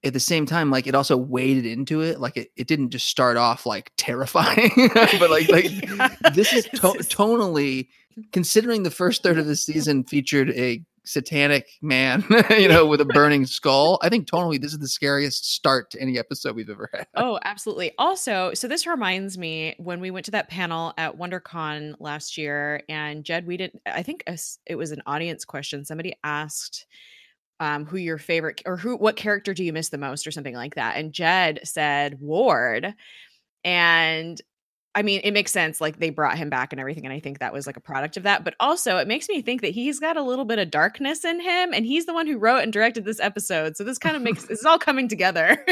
at 0.04 0.12
the 0.12 0.20
same 0.20 0.44
time 0.44 0.70
like 0.70 0.86
it 0.86 0.94
also 0.94 1.16
waded 1.16 1.64
into 1.64 2.00
it 2.00 2.20
like 2.20 2.36
it, 2.36 2.50
it 2.56 2.66
didn't 2.66 2.90
just 2.90 3.06
start 3.06 3.36
off 3.36 3.66
like 3.66 3.90
terrifying 3.96 4.70
but 4.94 5.30
like 5.30 5.48
like 5.48 5.70
yeah. 5.70 6.14
this 6.34 6.52
is 6.52 6.64
to- 6.66 6.98
tonally 7.08 7.88
considering 8.32 8.82
the 8.82 8.90
first 8.90 9.22
third 9.22 9.38
of 9.38 9.46
the 9.46 9.56
season 9.56 10.04
featured 10.04 10.50
a 10.50 10.82
satanic 11.04 11.68
man, 11.82 12.24
you 12.50 12.68
know, 12.68 12.86
with 12.86 13.00
a 13.00 13.04
burning 13.04 13.46
skull. 13.46 13.98
I 14.02 14.08
think 14.08 14.26
totally 14.26 14.58
this 14.58 14.72
is 14.72 14.78
the 14.78 14.88
scariest 14.88 15.52
start 15.52 15.90
to 15.90 16.00
any 16.00 16.18
episode 16.18 16.56
we've 16.56 16.70
ever 16.70 16.88
had. 16.92 17.06
Oh, 17.14 17.38
absolutely. 17.44 17.92
Also, 17.98 18.52
so 18.54 18.68
this 18.68 18.86
reminds 18.86 19.38
me 19.38 19.74
when 19.78 20.00
we 20.00 20.10
went 20.10 20.24
to 20.26 20.32
that 20.32 20.48
panel 20.48 20.92
at 20.96 21.16
WonderCon 21.16 21.94
last 22.00 22.36
year, 22.38 22.82
and 22.88 23.24
Jed, 23.24 23.46
we 23.46 23.56
didn't. 23.56 23.82
I 23.86 24.02
think 24.02 24.24
it 24.66 24.76
was 24.76 24.90
an 24.90 25.02
audience 25.06 25.44
question. 25.44 25.84
Somebody 25.84 26.14
asked 26.24 26.86
um, 27.60 27.86
who 27.86 27.96
your 27.96 28.18
favorite 28.18 28.62
or 28.66 28.76
who 28.76 28.96
what 28.96 29.16
character 29.16 29.54
do 29.54 29.64
you 29.64 29.72
miss 29.72 29.90
the 29.90 29.98
most 29.98 30.26
or 30.26 30.30
something 30.30 30.54
like 30.54 30.74
that, 30.74 30.96
and 30.96 31.12
Jed 31.12 31.60
said 31.64 32.20
Ward. 32.20 32.94
And 33.66 34.40
I 34.94 35.02
mean, 35.02 35.20
it 35.24 35.32
makes 35.32 35.52
sense. 35.52 35.80
Like 35.80 35.98
they 35.98 36.10
brought 36.10 36.38
him 36.38 36.50
back 36.50 36.72
and 36.72 36.80
everything. 36.80 37.04
And 37.04 37.12
I 37.12 37.18
think 37.18 37.40
that 37.40 37.52
was 37.52 37.66
like 37.66 37.76
a 37.76 37.80
product 37.80 38.16
of 38.16 38.22
that. 38.22 38.44
But 38.44 38.54
also, 38.60 38.96
it 38.98 39.08
makes 39.08 39.28
me 39.28 39.42
think 39.42 39.60
that 39.62 39.72
he's 39.72 39.98
got 39.98 40.16
a 40.16 40.22
little 40.22 40.44
bit 40.44 40.58
of 40.58 40.70
darkness 40.70 41.24
in 41.24 41.40
him. 41.40 41.74
And 41.74 41.84
he's 41.84 42.06
the 42.06 42.14
one 42.14 42.26
who 42.26 42.38
wrote 42.38 42.62
and 42.62 42.72
directed 42.72 43.04
this 43.04 43.20
episode. 43.20 43.76
So 43.76 43.84
this 43.84 43.98
kind 43.98 44.16
of 44.16 44.22
makes 44.22 44.44
this 44.46 44.60
is 44.60 44.64
all 44.64 44.78
coming 44.78 45.08
together. 45.08 45.64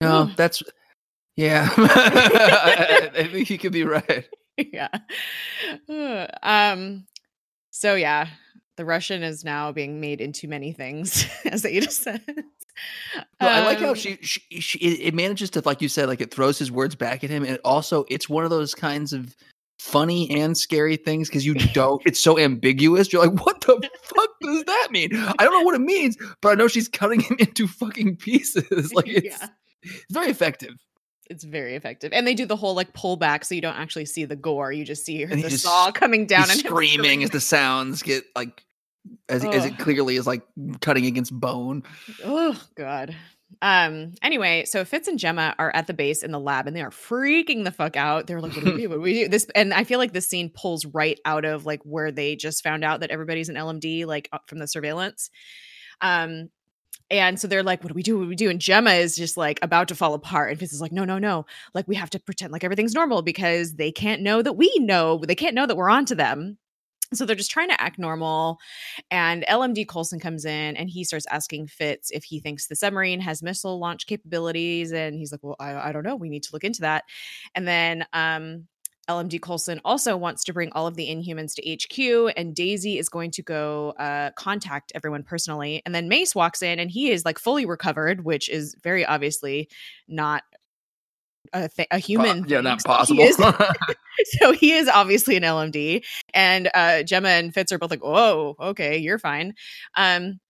no, 0.00 0.24
that's, 0.36 0.62
yeah. 1.36 1.68
I, 1.76 3.10
I 3.18 3.28
think 3.28 3.50
you 3.50 3.58
could 3.58 3.72
be 3.72 3.84
right. 3.84 4.28
Yeah. 4.56 4.88
Um, 6.42 7.06
so 7.70 7.94
yeah, 7.94 8.28
the 8.76 8.84
Russian 8.84 9.22
is 9.22 9.44
now 9.44 9.72
being 9.72 10.00
made 10.00 10.20
into 10.20 10.48
many 10.48 10.72
things, 10.72 11.26
as 11.44 11.64
Ada 11.64 11.90
said. 11.90 12.22
Well, 13.40 13.50
um, 13.50 13.62
I 13.62 13.66
like 13.66 13.78
how 13.78 13.90
um 13.90 13.94
she, 13.94 14.18
she, 14.22 14.40
she 14.60 14.78
it 14.78 15.14
manages 15.14 15.50
to 15.50 15.62
like 15.64 15.80
you 15.80 15.88
said 15.88 16.08
like 16.08 16.20
it 16.20 16.32
throws 16.32 16.58
his 16.58 16.70
words 16.70 16.94
back 16.94 17.24
at 17.24 17.30
him 17.30 17.44
and 17.44 17.58
also 17.64 18.04
it's 18.08 18.28
one 18.28 18.44
of 18.44 18.50
those 18.50 18.74
kinds 18.74 19.12
of 19.12 19.36
funny 19.78 20.30
and 20.30 20.56
scary 20.56 20.96
things 20.96 21.28
because 21.28 21.44
you 21.44 21.54
don't 21.54 22.02
it's 22.06 22.20
so 22.20 22.38
ambiguous 22.38 23.12
you're 23.12 23.26
like 23.26 23.44
what 23.44 23.60
the 23.62 23.90
fuck 24.02 24.30
does 24.40 24.64
that 24.64 24.88
mean? 24.90 25.10
I 25.14 25.44
don't 25.44 25.52
know 25.52 25.62
what 25.62 25.74
it 25.74 25.80
means 25.80 26.16
but 26.40 26.50
i 26.50 26.54
know 26.54 26.68
she's 26.68 26.88
cutting 26.88 27.20
him 27.20 27.36
into 27.38 27.66
fucking 27.66 28.16
pieces 28.16 28.94
like 28.94 29.08
it's, 29.08 29.26
yeah. 29.26 29.48
it's 29.82 30.04
very 30.10 30.28
effective. 30.30 30.74
It's 31.28 31.42
very 31.42 31.74
effective 31.74 32.12
and 32.12 32.24
they 32.24 32.34
do 32.34 32.46
the 32.46 32.56
whole 32.56 32.74
like 32.74 32.92
pull 32.92 33.16
back 33.16 33.44
so 33.44 33.54
you 33.54 33.60
don't 33.60 33.76
actually 33.76 34.06
see 34.06 34.24
the 34.24 34.36
gore 34.36 34.70
you 34.70 34.84
just 34.84 35.04
see 35.04 35.22
her 35.22 35.34
the 35.34 35.50
saw 35.50 35.90
coming 35.90 36.24
down 36.24 36.48
and 36.50 36.60
screaming 36.60 37.24
as 37.24 37.30
the 37.30 37.40
sounds 37.40 38.02
get 38.02 38.22
like 38.36 38.64
as, 39.28 39.44
as 39.44 39.64
it 39.64 39.78
clearly 39.78 40.16
is 40.16 40.26
like 40.26 40.42
cutting 40.80 41.06
against 41.06 41.32
bone. 41.32 41.82
Oh 42.24 42.60
god. 42.74 43.14
Um. 43.62 44.14
Anyway, 44.22 44.64
so 44.64 44.84
Fitz 44.84 45.06
and 45.08 45.18
Jemma 45.18 45.54
are 45.58 45.70
at 45.74 45.86
the 45.86 45.94
base 45.94 46.22
in 46.22 46.32
the 46.32 46.40
lab, 46.40 46.66
and 46.66 46.76
they 46.76 46.82
are 46.82 46.90
freaking 46.90 47.64
the 47.64 47.70
fuck 47.70 47.96
out. 47.96 48.26
They're 48.26 48.40
like, 48.40 48.54
"What 48.56 48.64
do 48.64 48.74
we 48.74 48.82
do? 48.82 48.88
What 48.88 48.96
do 48.96 49.00
we 49.00 49.14
do?" 49.14 49.28
This, 49.28 49.46
and 49.54 49.72
I 49.72 49.84
feel 49.84 49.98
like 49.98 50.12
this 50.12 50.28
scene 50.28 50.50
pulls 50.50 50.84
right 50.84 51.18
out 51.24 51.44
of 51.44 51.64
like 51.64 51.80
where 51.84 52.10
they 52.10 52.34
just 52.36 52.62
found 52.62 52.84
out 52.84 53.00
that 53.00 53.10
everybody's 53.10 53.48
an 53.48 53.54
LMD, 53.54 54.04
like 54.04 54.28
from 54.46 54.58
the 54.58 54.66
surveillance. 54.66 55.30
Um. 56.00 56.50
And 57.08 57.38
so 57.38 57.46
they're 57.46 57.62
like, 57.62 57.84
"What 57.84 57.90
do 57.90 57.94
we 57.94 58.02
do? 58.02 58.18
What 58.18 58.24
do 58.24 58.28
we 58.30 58.34
do?" 58.34 58.50
And 58.50 58.58
Jemma 58.58 58.98
is 58.98 59.14
just 59.14 59.36
like 59.36 59.60
about 59.62 59.86
to 59.88 59.94
fall 59.94 60.14
apart, 60.14 60.50
and 60.50 60.58
Fitz 60.58 60.72
is 60.72 60.80
like, 60.80 60.90
"No, 60.90 61.04
no, 61.04 61.18
no! 61.18 61.46
Like 61.72 61.86
we 61.86 61.94
have 61.94 62.10
to 62.10 62.18
pretend 62.18 62.52
like 62.52 62.64
everything's 62.64 62.94
normal 62.94 63.22
because 63.22 63.76
they 63.76 63.92
can't 63.92 64.22
know 64.22 64.42
that 64.42 64.54
we 64.54 64.74
know. 64.80 65.18
They 65.24 65.36
can't 65.36 65.54
know 65.54 65.66
that 65.66 65.76
we're 65.76 65.88
onto 65.88 66.16
them." 66.16 66.58
So 67.14 67.24
they're 67.24 67.36
just 67.36 67.50
trying 67.50 67.68
to 67.68 67.80
act 67.80 67.98
normal. 67.98 68.58
And 69.10 69.44
LMD 69.48 69.86
Coulson 69.88 70.18
comes 70.18 70.44
in 70.44 70.76
and 70.76 70.90
he 70.90 71.04
starts 71.04 71.26
asking 71.30 71.68
Fitz 71.68 72.10
if 72.10 72.24
he 72.24 72.40
thinks 72.40 72.66
the 72.66 72.76
submarine 72.76 73.20
has 73.20 73.42
missile 73.42 73.78
launch 73.78 74.06
capabilities. 74.06 74.92
And 74.92 75.16
he's 75.16 75.32
like, 75.32 75.42
Well, 75.42 75.56
I, 75.60 75.88
I 75.88 75.92
don't 75.92 76.04
know. 76.04 76.16
We 76.16 76.28
need 76.28 76.42
to 76.44 76.50
look 76.52 76.64
into 76.64 76.80
that. 76.82 77.04
And 77.54 77.66
then 77.66 78.06
um, 78.12 78.66
LMD 79.08 79.40
Coulson 79.40 79.80
also 79.84 80.16
wants 80.16 80.42
to 80.44 80.52
bring 80.52 80.72
all 80.72 80.86
of 80.86 80.96
the 80.96 81.08
Inhumans 81.08 81.54
to 81.54 81.72
HQ, 81.72 82.32
and 82.36 82.54
Daisy 82.54 82.98
is 82.98 83.08
going 83.08 83.30
to 83.32 83.42
go 83.42 83.90
uh, 83.98 84.32
contact 84.32 84.92
everyone 84.94 85.22
personally. 85.22 85.82
And 85.86 85.94
then 85.94 86.08
Mace 86.08 86.34
walks 86.34 86.62
in, 86.62 86.80
and 86.80 86.90
he 86.90 87.10
is 87.10 87.24
like 87.24 87.38
fully 87.38 87.66
recovered, 87.66 88.24
which 88.24 88.48
is 88.48 88.74
very 88.82 89.06
obviously 89.06 89.68
not 90.08 90.42
a, 91.52 91.68
th- 91.68 91.88
a 91.90 91.98
human. 91.98 92.44
yeah, 92.48 92.60
not 92.60 92.82
possible. 92.84 93.22
He 93.22 93.28
is, 93.28 93.36
so 94.40 94.52
he 94.52 94.72
is 94.72 94.88
obviously 94.88 95.36
an 95.36 95.42
LMD, 95.42 96.04
and 96.34 96.68
uh, 96.68 97.02
Jemma 97.02 97.38
and 97.38 97.54
Fitz 97.54 97.72
are 97.72 97.78
both 97.78 97.90
like, 97.90 98.04
"Whoa, 98.04 98.56
okay, 98.60 98.96
you're 98.98 99.18
fine." 99.18 99.54
Um, 99.96 100.40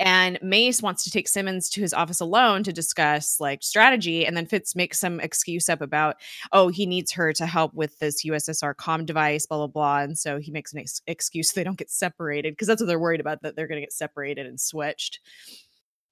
and 0.00 0.38
Mace 0.42 0.82
wants 0.82 1.04
to 1.04 1.10
take 1.10 1.28
Simmons 1.28 1.68
to 1.70 1.80
his 1.80 1.94
office 1.94 2.20
alone 2.20 2.62
to 2.64 2.72
discuss 2.72 3.40
like 3.40 3.62
strategy. 3.62 4.26
And 4.26 4.36
then 4.36 4.46
Fitz 4.46 4.76
makes 4.76 5.00
some 5.00 5.20
excuse 5.20 5.68
up 5.68 5.80
about, 5.80 6.16
oh, 6.52 6.68
he 6.68 6.86
needs 6.86 7.12
her 7.12 7.32
to 7.34 7.46
help 7.46 7.74
with 7.74 7.98
this 7.98 8.24
USSR 8.24 8.76
com 8.76 9.04
device, 9.04 9.46
blah, 9.46 9.58
blah, 9.58 9.66
blah. 9.66 10.00
And 10.00 10.16
so 10.16 10.38
he 10.38 10.50
makes 10.50 10.72
an 10.72 10.80
ex- 10.80 11.02
excuse 11.06 11.50
so 11.50 11.58
they 11.58 11.64
don't 11.64 11.78
get 11.78 11.90
separated 11.90 12.52
because 12.52 12.68
that's 12.68 12.80
what 12.80 12.86
they're 12.86 12.98
worried 12.98 13.20
about, 13.20 13.42
that 13.42 13.56
they're 13.56 13.68
going 13.68 13.80
to 13.80 13.84
get 13.84 13.92
separated 13.92 14.46
and 14.46 14.60
switched. 14.60 15.20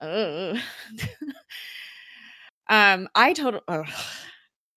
Oh. 0.01 0.61
Um, 2.71 3.09
I 3.15 3.35
told. 3.35 3.61
Oh, 3.69 3.85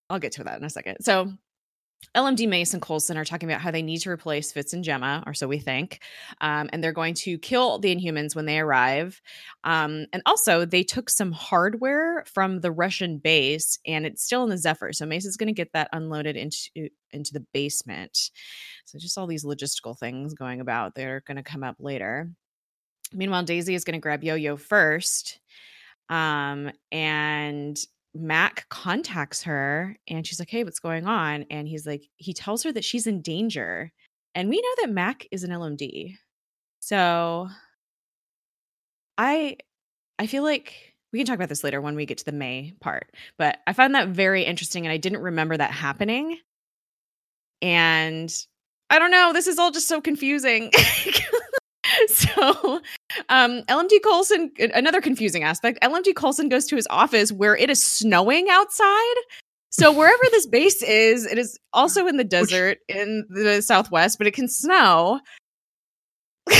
I'll 0.09 0.19
get 0.19 0.33
to 0.33 0.43
that 0.43 0.59
in 0.59 0.65
a 0.65 0.69
second. 0.69 0.97
So, 1.01 1.31
LMD 2.15 2.49
Mace 2.49 2.73
and 2.73 2.81
Coulson 2.81 3.17
are 3.17 3.23
talking 3.23 3.49
about 3.49 3.61
how 3.61 3.71
they 3.71 3.81
need 3.81 3.99
to 3.99 4.09
replace 4.09 4.51
Fitz 4.51 4.73
and 4.73 4.83
Jemma, 4.83 5.23
or 5.25 5.33
so 5.33 5.47
we 5.47 5.59
think. 5.59 6.01
Um, 6.41 6.69
and 6.73 6.83
they're 6.83 6.91
going 6.91 7.13
to 7.15 7.37
kill 7.37 7.79
the 7.79 7.95
Inhumans 7.95 8.35
when 8.35 8.45
they 8.45 8.59
arrive. 8.59 9.21
Um, 9.63 10.07
and 10.11 10.21
also, 10.25 10.65
they 10.65 10.83
took 10.83 11.09
some 11.09 11.31
hardware 11.31 12.25
from 12.25 12.59
the 12.59 12.71
Russian 12.71 13.19
base, 13.19 13.79
and 13.85 14.05
it's 14.05 14.23
still 14.23 14.43
in 14.43 14.49
the 14.49 14.57
Zephyr. 14.57 14.91
So 14.91 15.05
Mace 15.05 15.25
is 15.25 15.37
going 15.37 15.47
to 15.47 15.53
get 15.53 15.71
that 15.73 15.89
unloaded 15.93 16.35
into 16.35 16.89
into 17.11 17.33
the 17.33 17.45
basement. 17.53 18.31
So 18.85 18.97
just 18.97 19.17
all 19.17 19.27
these 19.27 19.45
logistical 19.45 19.97
things 19.97 20.33
going 20.33 20.61
about. 20.61 20.95
They're 20.95 21.23
going 21.25 21.37
to 21.37 21.43
come 21.43 21.63
up 21.63 21.75
later. 21.79 22.31
Meanwhile, 23.13 23.43
Daisy 23.43 23.75
is 23.75 23.83
going 23.83 23.93
to 23.93 24.01
grab 24.01 24.23
Yo 24.23 24.33
Yo 24.33 24.57
first. 24.57 25.39
Um, 26.09 26.71
and 26.91 27.77
Mac 28.15 28.67
contacts 28.69 29.43
her 29.43 29.97
and 30.07 30.25
she's 30.25 30.39
like, 30.39 30.49
Hey, 30.49 30.63
what's 30.63 30.79
going 30.79 31.07
on? 31.07 31.45
And 31.49 31.67
he's 31.67 31.87
like, 31.87 32.03
he 32.17 32.33
tells 32.33 32.63
her 32.63 32.71
that 32.71 32.85
she's 32.85 33.07
in 33.07 33.21
danger. 33.21 33.91
And 34.35 34.49
we 34.49 34.61
know 34.61 34.83
that 34.85 34.91
Mac 34.91 35.27
is 35.31 35.43
an 35.43 35.51
LMD. 35.51 36.15
So 36.79 37.47
I 39.17 39.57
I 40.19 40.27
feel 40.27 40.43
like 40.43 40.93
we 41.11 41.19
can 41.19 41.25
talk 41.25 41.35
about 41.35 41.49
this 41.49 41.63
later 41.63 41.79
when 41.81 41.95
we 41.95 42.05
get 42.05 42.17
to 42.19 42.25
the 42.25 42.31
May 42.31 42.73
part. 42.81 43.11
But 43.37 43.59
I 43.67 43.73
found 43.73 43.95
that 43.95 44.09
very 44.09 44.43
interesting 44.43 44.85
and 44.85 44.91
I 44.91 44.97
didn't 44.97 45.21
remember 45.21 45.55
that 45.57 45.71
happening. 45.71 46.39
And 47.61 48.33
I 48.89 48.99
don't 48.99 49.11
know, 49.11 49.31
this 49.33 49.47
is 49.47 49.59
all 49.59 49.71
just 49.71 49.87
so 49.87 50.01
confusing. 50.01 50.71
so 52.09 52.81
um 53.29 53.61
LMD 53.63 54.01
Coulson 54.03 54.51
another 54.73 55.01
confusing 55.01 55.43
aspect. 55.43 55.79
LMD 55.81 56.15
Coulson 56.15 56.49
goes 56.49 56.65
to 56.67 56.75
his 56.75 56.87
office 56.89 57.31
where 57.31 57.55
it 57.55 57.69
is 57.69 57.83
snowing 57.83 58.47
outside. 58.49 59.15
So 59.69 59.91
wherever 59.97 60.23
this 60.31 60.45
base 60.45 60.81
is, 60.81 61.25
it 61.25 61.37
is 61.37 61.59
also 61.73 62.07
in 62.07 62.17
the 62.17 62.23
desert 62.23 62.79
in 62.87 63.25
the 63.29 63.61
southwest, 63.61 64.17
but 64.17 64.27
it 64.27 64.33
can 64.33 64.47
snow. 64.47 65.19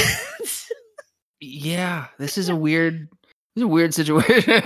yeah, 1.39 2.07
this 2.17 2.37
is 2.37 2.49
a 2.49 2.55
weird 2.55 3.07
it's 3.55 3.63
a 3.63 3.67
weird 3.67 3.93
situation. 3.93 4.63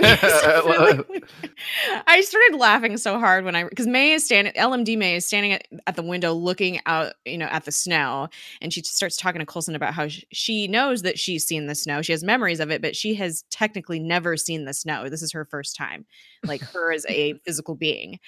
I 2.06 2.22
started 2.22 2.56
laughing 2.56 2.96
so 2.96 3.18
hard 3.18 3.44
when 3.44 3.54
I 3.54 3.64
because 3.64 3.86
May 3.86 4.12
is 4.12 4.24
standing, 4.24 4.54
LMD 4.54 4.96
May 4.96 5.16
is 5.16 5.26
standing 5.26 5.52
at, 5.52 5.66
at, 5.86 5.96
the 5.96 6.02
window 6.02 6.32
looking 6.32 6.80
out, 6.86 7.12
you 7.26 7.36
know, 7.36 7.46
at 7.46 7.66
the 7.66 7.72
snow, 7.72 8.28
and 8.62 8.72
she 8.72 8.80
starts 8.82 9.18
talking 9.18 9.40
to 9.40 9.46
Coulson 9.46 9.74
about 9.74 9.92
how 9.92 10.08
sh- 10.08 10.24
she 10.32 10.68
knows 10.68 11.02
that 11.02 11.18
she's 11.18 11.44
seen 11.44 11.66
the 11.66 11.74
snow. 11.74 12.00
She 12.00 12.12
has 12.12 12.24
memories 12.24 12.60
of 12.60 12.70
it, 12.70 12.80
but 12.80 12.96
she 12.96 13.14
has 13.16 13.44
technically 13.50 13.98
never 13.98 14.38
seen 14.38 14.64
the 14.64 14.72
snow. 14.72 15.10
This 15.10 15.20
is 15.20 15.32
her 15.32 15.44
first 15.44 15.76
time, 15.76 16.06
like 16.46 16.62
her 16.62 16.90
as 16.90 17.04
a 17.10 17.34
physical 17.44 17.74
being. 17.74 18.18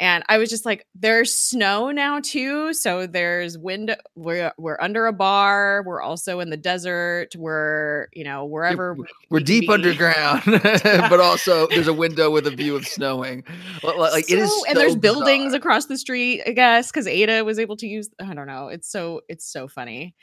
And 0.00 0.24
I 0.30 0.38
was 0.38 0.48
just 0.48 0.64
like, 0.64 0.86
there's 0.94 1.34
snow 1.34 1.90
now 1.90 2.20
too. 2.20 2.72
So 2.72 3.06
there's 3.06 3.58
wind. 3.58 3.94
We're 4.16 4.50
we're 4.56 4.78
under 4.80 5.06
a 5.06 5.12
bar. 5.12 5.82
We're 5.84 6.00
also 6.00 6.40
in 6.40 6.48
the 6.48 6.56
desert. 6.56 7.36
We're 7.36 8.08
you 8.14 8.24
know 8.24 8.46
wherever 8.46 8.94
we're, 8.94 9.04
we're 9.28 9.40
deep 9.40 9.68
be. 9.68 9.68
underground, 9.74 10.42
but 10.46 11.20
also 11.20 11.66
there's 11.66 11.86
a 11.86 11.92
window 11.92 12.30
with 12.30 12.46
a 12.46 12.50
view 12.50 12.76
of 12.76 12.86
snowing. 12.86 13.44
Like 13.82 14.24
so, 14.24 14.34
it 14.34 14.38
is, 14.38 14.50
so 14.50 14.66
and 14.68 14.76
there's 14.76 14.96
bizarre. 14.96 15.16
buildings 15.16 15.52
across 15.52 15.84
the 15.84 15.98
street. 15.98 16.42
I 16.46 16.52
guess 16.52 16.90
because 16.90 17.06
Ada 17.06 17.44
was 17.44 17.58
able 17.58 17.76
to 17.76 17.86
use. 17.86 18.08
I 18.18 18.32
don't 18.32 18.46
know. 18.46 18.68
It's 18.68 18.90
so 18.90 19.20
it's 19.28 19.52
so 19.52 19.68
funny. 19.68 20.14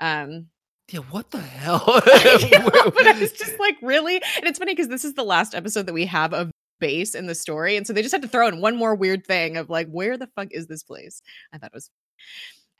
Um, 0.00 0.46
yeah, 0.92 1.00
what 1.10 1.32
the 1.32 1.40
hell? 1.40 1.82
know, 1.86 2.70
but 2.70 3.06
I 3.06 3.18
was 3.18 3.32
just 3.32 3.58
like, 3.58 3.76
really? 3.82 4.14
And 4.14 4.46
it's 4.46 4.58
funny 4.58 4.72
because 4.72 4.88
this 4.88 5.04
is 5.04 5.14
the 5.14 5.24
last 5.24 5.54
episode 5.54 5.86
that 5.86 5.92
we 5.92 6.06
have 6.06 6.32
of 6.32 6.50
base 6.78 7.14
in 7.14 7.26
the 7.26 7.34
story. 7.34 7.76
And 7.76 7.86
so 7.86 7.92
they 7.92 8.02
just 8.02 8.12
had 8.12 8.22
to 8.22 8.28
throw 8.28 8.48
in 8.48 8.60
one 8.60 8.76
more 8.76 8.94
weird 8.94 9.26
thing 9.26 9.56
of 9.56 9.70
like, 9.70 9.88
where 9.88 10.16
the 10.16 10.28
fuck 10.28 10.48
is 10.52 10.66
this 10.66 10.82
place? 10.82 11.22
I 11.52 11.58
thought 11.58 11.70
it 11.72 11.74
was 11.74 11.90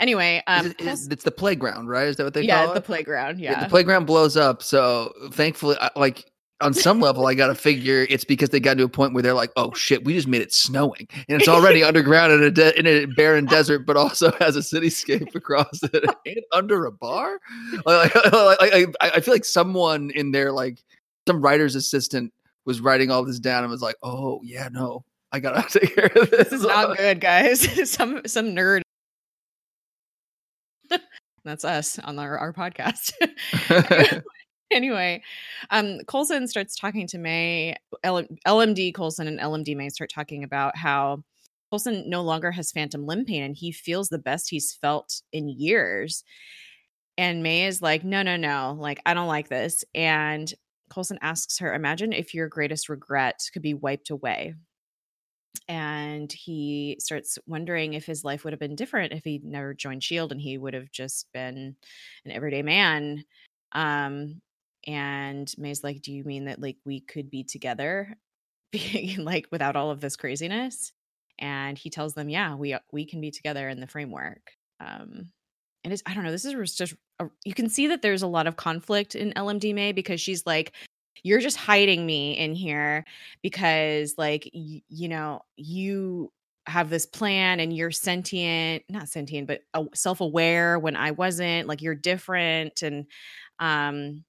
anyway 0.00 0.42
um 0.46 0.66
it, 0.66 0.76
it's 0.78 1.24
the 1.24 1.30
playground 1.30 1.88
right 1.88 2.08
is 2.08 2.16
that 2.16 2.24
what 2.24 2.34
they 2.34 2.42
yeah 2.42 2.64
call 2.64 2.72
it? 2.72 2.74
the 2.74 2.80
playground 2.80 3.40
yeah. 3.40 3.52
yeah. 3.52 3.64
the 3.64 3.68
playground 3.68 4.04
blows 4.04 4.36
up 4.36 4.62
so 4.62 5.12
thankfully 5.32 5.76
like 5.96 6.30
on 6.60 6.74
some 6.74 7.00
level 7.00 7.26
i 7.26 7.34
gotta 7.34 7.54
figure 7.54 8.06
it's 8.08 8.24
because 8.24 8.48
they 8.50 8.60
got 8.60 8.76
to 8.76 8.84
a 8.84 8.88
point 8.88 9.12
where 9.12 9.22
they're 9.22 9.34
like 9.34 9.50
oh 9.56 9.72
shit 9.74 10.04
we 10.04 10.12
just 10.14 10.28
made 10.28 10.42
it 10.42 10.52
snowing 10.52 11.06
and 11.28 11.40
it's 11.40 11.48
already 11.48 11.82
underground 11.82 12.32
in 12.32 12.42
a, 12.42 12.50
de- 12.50 12.78
in 12.78 12.86
a 12.86 13.06
barren 13.06 13.44
desert 13.44 13.86
but 13.86 13.96
also 13.96 14.30
has 14.40 14.56
a 14.56 14.60
cityscape 14.60 15.34
across 15.34 15.82
it 15.82 16.04
and 16.26 16.40
under 16.52 16.86
a 16.86 16.92
bar 16.92 17.38
like, 17.86 18.14
like, 18.14 18.60
like, 18.60 18.94
I, 19.00 19.10
I 19.14 19.20
feel 19.20 19.34
like 19.34 19.44
someone 19.44 20.10
in 20.10 20.32
there 20.32 20.52
like 20.52 20.78
some 21.26 21.42
writer's 21.42 21.74
assistant 21.74 22.32
was 22.68 22.82
writing 22.82 23.10
all 23.10 23.24
this 23.24 23.40
down 23.40 23.64
and 23.64 23.70
was 23.70 23.80
like, 23.80 23.96
"Oh 24.02 24.40
yeah, 24.44 24.68
no, 24.70 25.02
I 25.32 25.40
gotta 25.40 25.66
take 25.80 25.94
care 25.94 26.06
of 26.14 26.30
this." 26.30 26.50
This 26.50 26.52
is 26.52 26.62
not 26.62 26.96
good, 26.98 27.20
guys. 27.20 27.90
some 27.90 28.20
some 28.26 28.54
nerd. 28.54 28.82
That's 31.44 31.64
us 31.64 31.98
on 32.00 32.18
our, 32.18 32.36
our 32.36 32.52
podcast. 32.52 33.12
anyway, 34.70 35.22
um, 35.70 36.00
Coulson 36.06 36.46
starts 36.46 36.76
talking 36.76 37.06
to 37.06 37.16
May. 37.16 37.74
L- 38.04 38.28
LMD 38.46 38.94
Coulson 38.94 39.26
and 39.26 39.40
LMD 39.40 39.74
May 39.74 39.88
start 39.88 40.10
talking 40.14 40.44
about 40.44 40.76
how 40.76 41.22
Coulson 41.70 42.10
no 42.10 42.22
longer 42.22 42.50
has 42.50 42.70
phantom 42.70 43.06
limb 43.06 43.24
pain 43.24 43.42
and 43.42 43.56
he 43.56 43.72
feels 43.72 44.10
the 44.10 44.18
best 44.18 44.50
he's 44.50 44.74
felt 44.74 45.22
in 45.32 45.48
years. 45.48 46.22
And 47.16 47.42
May 47.42 47.64
is 47.64 47.80
like, 47.80 48.04
no, 48.04 48.22
no, 48.22 48.36
no, 48.36 48.76
like, 48.78 49.00
I 49.06 49.14
don't 49.14 49.26
like 49.26 49.48
this. 49.48 49.84
And 49.94 50.52
Coulson 50.88 51.18
asks 51.20 51.58
her, 51.58 51.74
Imagine 51.74 52.12
if 52.12 52.34
your 52.34 52.48
greatest 52.48 52.88
regret 52.88 53.40
could 53.52 53.62
be 53.62 53.74
wiped 53.74 54.10
away. 54.10 54.54
And 55.66 56.32
he 56.32 56.96
starts 57.00 57.38
wondering 57.46 57.94
if 57.94 58.06
his 58.06 58.24
life 58.24 58.44
would 58.44 58.52
have 58.52 58.60
been 58.60 58.76
different 58.76 59.12
if 59.12 59.24
he'd 59.24 59.44
never 59.44 59.74
joined 59.74 60.02
SHIELD 60.02 60.32
and 60.32 60.40
he 60.40 60.56
would 60.56 60.74
have 60.74 60.90
just 60.90 61.26
been 61.32 61.76
an 62.24 62.32
everyday 62.32 62.62
man. 62.62 63.24
Um, 63.72 64.40
and 64.86 65.52
May's 65.58 65.84
like, 65.84 66.02
Do 66.02 66.12
you 66.12 66.24
mean 66.24 66.46
that 66.46 66.60
like 66.60 66.76
we 66.84 67.00
could 67.00 67.30
be 67.30 67.44
together? 67.44 68.14
Being 68.72 69.24
like 69.24 69.46
without 69.50 69.76
all 69.76 69.90
of 69.90 70.00
this 70.00 70.16
craziness? 70.16 70.92
And 71.38 71.78
he 71.78 71.90
tells 71.90 72.14
them, 72.14 72.28
Yeah, 72.28 72.54
we 72.54 72.76
we 72.92 73.06
can 73.06 73.20
be 73.20 73.30
together 73.30 73.68
in 73.68 73.80
the 73.80 73.86
framework. 73.86 74.52
Um, 74.80 75.30
and 75.84 75.92
it's 75.92 76.02
I 76.06 76.14
don't 76.14 76.24
know. 76.24 76.30
This 76.30 76.44
is 76.44 76.74
just 76.74 76.94
a, 77.18 77.28
you 77.44 77.54
can 77.54 77.68
see 77.68 77.88
that 77.88 78.02
there's 78.02 78.22
a 78.22 78.26
lot 78.26 78.46
of 78.46 78.56
conflict 78.56 79.14
in 79.14 79.32
LMD 79.32 79.74
May 79.74 79.92
because 79.92 80.20
she's 80.20 80.46
like, 80.46 80.72
you're 81.22 81.40
just 81.40 81.56
hiding 81.56 82.04
me 82.06 82.36
in 82.36 82.54
here 82.54 83.04
because 83.42 84.14
like 84.18 84.50
y- 84.54 84.82
you 84.88 85.08
know 85.08 85.40
you 85.56 86.32
have 86.66 86.90
this 86.90 87.06
plan 87.06 87.60
and 87.60 87.74
you're 87.74 87.90
sentient 87.90 88.82
not 88.88 89.08
sentient 89.08 89.46
but 89.46 89.60
uh, 89.74 89.84
self-aware 89.94 90.78
when 90.78 90.96
i 90.96 91.10
wasn't 91.10 91.66
like 91.66 91.80
you're 91.80 91.94
different 91.94 92.82
and 92.82 93.06
um 93.58 94.22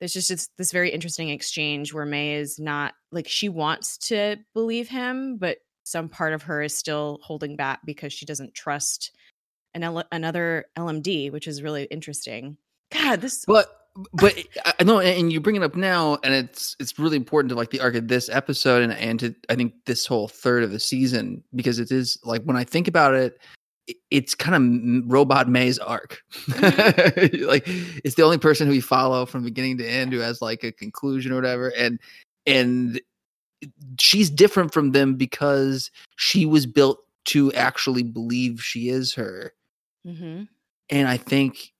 there's 0.00 0.14
just 0.14 0.30
it's 0.30 0.48
this 0.58 0.72
very 0.72 0.90
interesting 0.90 1.28
exchange 1.28 1.92
where 1.92 2.06
may 2.06 2.34
is 2.34 2.58
not 2.58 2.94
like 3.10 3.28
she 3.28 3.48
wants 3.48 3.98
to 3.98 4.36
believe 4.54 4.88
him 4.88 5.36
but 5.36 5.58
some 5.84 6.08
part 6.08 6.32
of 6.32 6.42
her 6.42 6.62
is 6.62 6.74
still 6.74 7.18
holding 7.22 7.56
back 7.56 7.80
because 7.84 8.12
she 8.12 8.24
doesn't 8.24 8.54
trust 8.54 9.12
an 9.74 9.82
L- 9.82 10.04
another 10.12 10.66
LMD, 10.76 11.32
which 11.32 11.46
is 11.46 11.62
really 11.62 11.84
interesting. 11.84 12.56
God, 12.92 13.20
this. 13.20 13.44
But 13.46 13.82
but 14.14 14.34
I 14.78 14.84
know, 14.84 15.00
and 15.00 15.32
you 15.32 15.40
bring 15.40 15.56
it 15.56 15.62
up 15.62 15.76
now, 15.76 16.18
and 16.22 16.32
it's 16.32 16.76
it's 16.80 16.98
really 16.98 17.16
important 17.16 17.50
to 17.50 17.54
like 17.54 17.70
the 17.70 17.80
arc 17.80 17.94
of 17.94 18.08
this 18.08 18.28
episode, 18.28 18.82
and 18.82 18.92
and 18.92 19.20
to 19.20 19.34
I 19.48 19.54
think 19.54 19.74
this 19.84 20.06
whole 20.06 20.28
third 20.28 20.62
of 20.62 20.70
the 20.70 20.80
season 20.80 21.42
because 21.54 21.78
it 21.78 21.90
is 21.90 22.18
like 22.24 22.42
when 22.44 22.56
I 22.56 22.64
think 22.64 22.88
about 22.88 23.14
it, 23.14 23.38
it's 24.10 24.34
kind 24.34 24.56
of 25.04 25.10
robot 25.10 25.48
May's 25.48 25.78
arc. 25.78 26.22
Mm-hmm. 26.46 27.44
like 27.48 27.64
it's 27.66 28.14
the 28.14 28.22
only 28.22 28.38
person 28.38 28.66
who 28.66 28.72
we 28.72 28.80
follow 28.80 29.26
from 29.26 29.44
beginning 29.44 29.78
to 29.78 29.88
end 29.88 30.12
who 30.12 30.20
has 30.20 30.40
like 30.40 30.64
a 30.64 30.72
conclusion 30.72 31.32
or 31.32 31.36
whatever, 31.36 31.68
and 31.76 31.98
and 32.46 33.00
she's 33.98 34.30
different 34.30 34.72
from 34.72 34.92
them 34.92 35.14
because 35.16 35.90
she 36.16 36.46
was 36.46 36.66
built 36.66 36.98
to 37.24 37.52
actually 37.52 38.02
believe 38.02 38.62
she 38.62 38.88
is 38.88 39.14
her 39.14 39.52
Mm-hmm. 40.06 40.44
And 40.90 41.08
I 41.08 41.16
think 41.16 41.72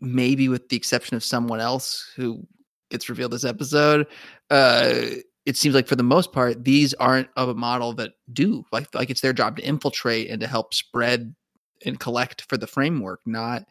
maybe 0.00 0.48
with 0.48 0.68
the 0.68 0.76
exception 0.76 1.16
of 1.16 1.24
someone 1.24 1.60
else 1.60 2.10
who 2.16 2.46
gets 2.90 3.08
revealed 3.08 3.32
this 3.32 3.44
episode, 3.44 4.06
uh, 4.50 5.00
it 5.46 5.56
seems 5.56 5.74
like 5.74 5.88
for 5.88 5.96
the 5.96 6.02
most 6.02 6.32
part, 6.32 6.64
these 6.64 6.92
aren't 6.94 7.28
of 7.36 7.48
a 7.48 7.54
model 7.54 7.94
that 7.94 8.12
do 8.32 8.64
like 8.70 8.94
like 8.94 9.10
it's 9.10 9.22
their 9.22 9.32
job 9.32 9.56
to 9.56 9.62
infiltrate 9.62 10.30
and 10.30 10.40
to 10.40 10.46
help 10.46 10.74
spread 10.74 11.34
and 11.84 11.98
collect 11.98 12.42
for 12.42 12.56
the 12.56 12.66
framework, 12.66 13.20
not 13.24 13.64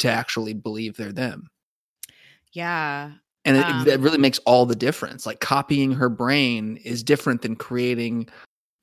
to 0.00 0.08
actually 0.10 0.52
believe 0.52 0.96
they're 0.96 1.12
them. 1.12 1.48
Yeah. 2.52 3.12
And 3.44 3.56
um, 3.56 3.88
it, 3.88 3.94
it 3.94 4.00
really 4.00 4.18
makes 4.18 4.38
all 4.40 4.66
the 4.66 4.76
difference. 4.76 5.26
Like 5.26 5.40
copying 5.40 5.92
her 5.92 6.08
brain 6.08 6.76
is 6.84 7.02
different 7.02 7.42
than 7.42 7.56
creating 7.56 8.28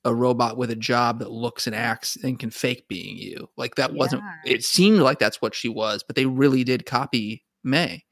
a 0.06 0.16
robot 0.16 0.58
with 0.58 0.72
a 0.72 0.76
job 0.76 1.20
that 1.20 1.32
looks 1.32 1.68
and 1.68 1.76
acts 1.76 2.18
and 2.24 2.40
can 2.40 2.50
fake 2.50 2.88
being 2.88 3.18
you. 3.18 3.50
Like 3.58 3.76
that 3.76 3.92
yeah. 3.92 3.98
wasn't 3.98 4.24
it 4.46 4.64
seemed 4.64 5.00
like 5.00 5.20
that's 5.20 5.42
what 5.42 5.56
she 5.56 5.70
was, 5.70 6.04
but 6.04 6.16
they 6.16 6.26
really 6.26 6.64
did 6.64 6.86
copy 6.86 7.44
May. 7.64 8.04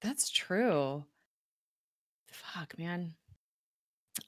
That's 0.00 0.30
true. 0.30 1.04
Fuck, 2.30 2.78
man. 2.78 3.14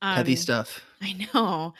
Um, 0.02 0.16
Heavy 0.16 0.36
stuff. 0.36 0.82
I 1.00 1.12
know. 1.34 1.74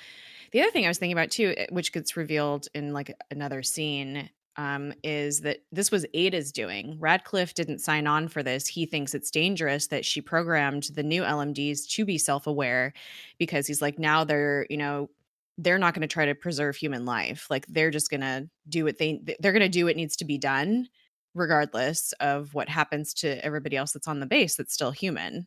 The 0.53 0.61
other 0.61 0.70
thing 0.70 0.85
I 0.85 0.88
was 0.88 0.99
thinking 0.99 1.16
about 1.16 1.31
too, 1.31 1.55
eh, 1.57 1.66
which 1.70 1.92
gets 1.92 2.16
revealed 2.16 2.68
in 2.75 2.92
like 2.92 3.14
another 3.31 3.62
scene, 3.62 4.31
um, 4.57 4.92
is 5.03 5.40
that 5.40 5.59
this 5.71 5.90
was 5.90 6.07
Ada's 6.14 6.51
doing. 6.51 6.97
Radcliffe 6.99 7.55
didn't 7.55 7.81
sign 7.81 8.07
on 8.07 8.29
for 8.29 8.42
this. 8.42 8.66
He 8.66 8.87
thinks 8.87 9.14
it's 9.14 9.31
dangerous 9.31 9.88
that 9.88 10.05
she 10.05 10.21
programmed 10.21 10.85
the 10.95 11.03
new 11.03 11.23
LMDs 11.23 11.88
to 11.90 12.05
be 12.05 12.19
self 12.19 12.47
aware 12.47 12.92
because 13.38 13.66
he's 13.66 13.83
like, 13.83 13.99
now 13.99 14.25
they're, 14.25 14.66
you 14.71 14.77
know, 14.77 15.11
they're 15.59 15.79
not 15.79 15.95
going 15.95 16.07
to 16.07 16.12
try 16.12 16.27
to 16.27 16.35
preserve 16.35 16.77
human 16.77 17.05
life. 17.05 17.47
Like 17.51 17.66
they're 17.66 17.90
just 17.90 18.11
going 18.11 18.21
to 18.23 18.49
do 18.69 18.85
what 18.85 18.99
they, 18.99 19.21
they're 19.40 19.53
going 19.53 19.61
to 19.61 19.69
do 19.69 19.87
what 19.87 19.97
needs 19.97 20.16
to 20.16 20.25
be 20.25 20.38
done, 20.38 20.88
regardless 21.35 22.12
of 22.21 22.55
what 22.55 22.69
happens 22.69 23.12
to 23.14 23.45
everybody 23.45 23.77
else 23.77 23.92
that's 23.92 24.09
on 24.09 24.21
the 24.21 24.27
base 24.27 24.57
that's 24.57 24.75
still 24.75 24.90
human. 24.90 25.47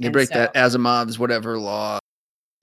They 0.00 0.08
break 0.08 0.28
so, 0.28 0.34
that 0.34 0.54
Asimov's 0.54 1.18
whatever 1.18 1.58
law 1.58 1.98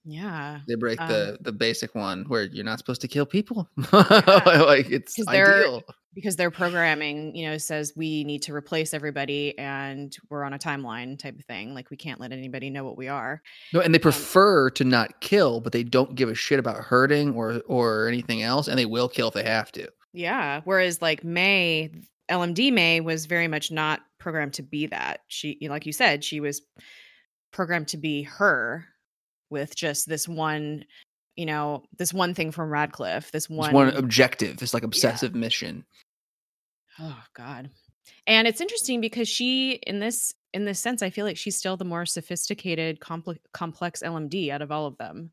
yeah. 0.09 0.61
They 0.67 0.73
break 0.73 0.99
um, 0.99 1.07
the 1.07 1.37
the 1.41 1.51
basic 1.51 1.93
one 1.93 2.25
where 2.27 2.43
you're 2.43 2.65
not 2.65 2.79
supposed 2.79 3.01
to 3.01 3.07
kill 3.07 3.25
people. 3.25 3.69
Yeah. 3.93 4.63
like 4.65 4.89
it's 4.89 5.15
they're, 5.25 5.59
ideal. 5.59 5.83
because 6.15 6.35
their 6.35 6.49
programming, 6.49 7.35
you 7.35 7.47
know, 7.47 7.57
says 7.57 7.93
we 7.95 8.23
need 8.23 8.41
to 8.43 8.53
replace 8.53 8.93
everybody 8.93 9.57
and 9.59 10.15
we're 10.29 10.43
on 10.43 10.53
a 10.53 10.59
timeline 10.59 11.19
type 11.19 11.37
of 11.37 11.45
thing. 11.45 11.75
Like 11.75 11.91
we 11.91 11.97
can't 11.97 12.19
let 12.19 12.31
anybody 12.31 12.69
know 12.69 12.83
what 12.83 12.97
we 12.97 13.07
are. 13.07 13.41
No, 13.71 13.81
and 13.81 13.93
they 13.93 13.99
um, 13.99 14.03
prefer 14.03 14.67
um, 14.67 14.73
to 14.75 14.83
not 14.83 15.21
kill, 15.21 15.61
but 15.61 15.73
they 15.73 15.83
don't 15.83 16.15
give 16.15 16.29
a 16.29 16.35
shit 16.35 16.59
about 16.59 16.77
hurting 16.77 17.35
or 17.35 17.61
or 17.67 18.07
anything 18.07 18.41
else, 18.41 18.67
and 18.67 18.79
they 18.79 18.87
will 18.87 19.09
kill 19.09 19.27
if 19.27 19.35
they 19.35 19.43
have 19.43 19.71
to. 19.73 19.87
Yeah. 20.11 20.61
Whereas 20.63 21.03
like 21.03 21.23
May, 21.23 21.91
LMD 22.31 22.73
May 22.73 22.99
was 22.99 23.27
very 23.27 23.47
much 23.47 23.71
not 23.71 23.99
programmed 24.17 24.53
to 24.53 24.63
be 24.63 24.87
that. 24.87 25.21
She, 25.27 25.59
like 25.69 25.85
you 25.85 25.93
said, 25.93 26.23
she 26.23 26.39
was 26.39 26.63
programmed 27.51 27.89
to 27.89 27.97
be 27.97 28.23
her 28.23 28.85
with 29.49 29.75
just 29.75 30.07
this 30.07 30.27
one 30.27 30.85
you 31.39 31.45
know 31.45 31.83
this 31.97 32.13
one 32.13 32.33
thing 32.33 32.51
from 32.51 32.69
radcliffe 32.69 33.31
this 33.31 33.49
one, 33.49 33.69
this 33.69 33.73
one 33.73 33.95
objective 33.95 34.57
this 34.57 34.73
like 34.73 34.83
obsessive 34.83 35.33
yeah. 35.33 35.39
mission. 35.39 35.85
Oh 36.99 37.23
god. 37.33 37.69
And 38.27 38.45
it's 38.45 38.59
interesting 38.59 38.99
because 38.99 39.29
she 39.29 39.75
in 39.87 39.99
this 40.01 40.33
in 40.51 40.65
this 40.65 40.81
sense 40.81 41.01
i 41.01 41.09
feel 41.09 41.25
like 41.25 41.37
she's 41.37 41.57
still 41.57 41.77
the 41.77 41.85
more 41.85 42.05
sophisticated 42.05 42.99
complex 42.99 43.39
complex 43.53 44.03
lmd 44.03 44.49
out 44.49 44.61
of 44.61 44.69
all 44.69 44.85
of 44.85 44.97
them. 44.97 45.31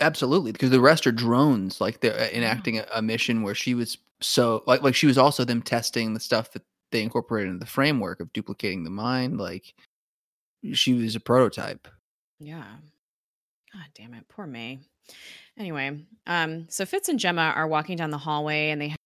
Absolutely 0.00 0.52
because 0.52 0.70
the 0.70 0.80
rest 0.80 1.04
are 1.04 1.12
drones 1.12 1.80
like 1.80 1.98
they're 2.00 2.16
uh, 2.16 2.28
enacting 2.32 2.78
a, 2.78 2.86
a 2.94 3.02
mission 3.02 3.42
where 3.42 3.56
she 3.56 3.74
was 3.74 3.98
so 4.20 4.62
like 4.68 4.82
like 4.82 4.94
she 4.94 5.08
was 5.08 5.18
also 5.18 5.44
them 5.44 5.62
testing 5.62 6.14
the 6.14 6.20
stuff 6.20 6.52
that 6.52 6.62
they 6.92 7.02
incorporated 7.02 7.50
in 7.50 7.58
the 7.58 7.66
framework 7.66 8.20
of 8.20 8.32
duplicating 8.32 8.84
the 8.84 8.90
mind 8.90 9.40
like 9.40 9.74
she 10.74 10.94
was 10.94 11.16
a 11.16 11.20
prototype. 11.20 11.88
Yeah 12.38 12.64
god 13.78 13.88
damn 13.94 14.14
it 14.14 14.28
poor 14.28 14.46
may. 14.46 14.78
Anyway, 15.58 16.04
um, 16.26 16.66
so 16.68 16.84
Fitz 16.84 17.08
and 17.08 17.18
Jemma 17.18 17.56
are 17.56 17.68
walking 17.68 17.96
down 17.96 18.10
the 18.10 18.18
hallway 18.18 18.70
and 18.70 18.80
they 18.80 18.88
have 18.88 18.98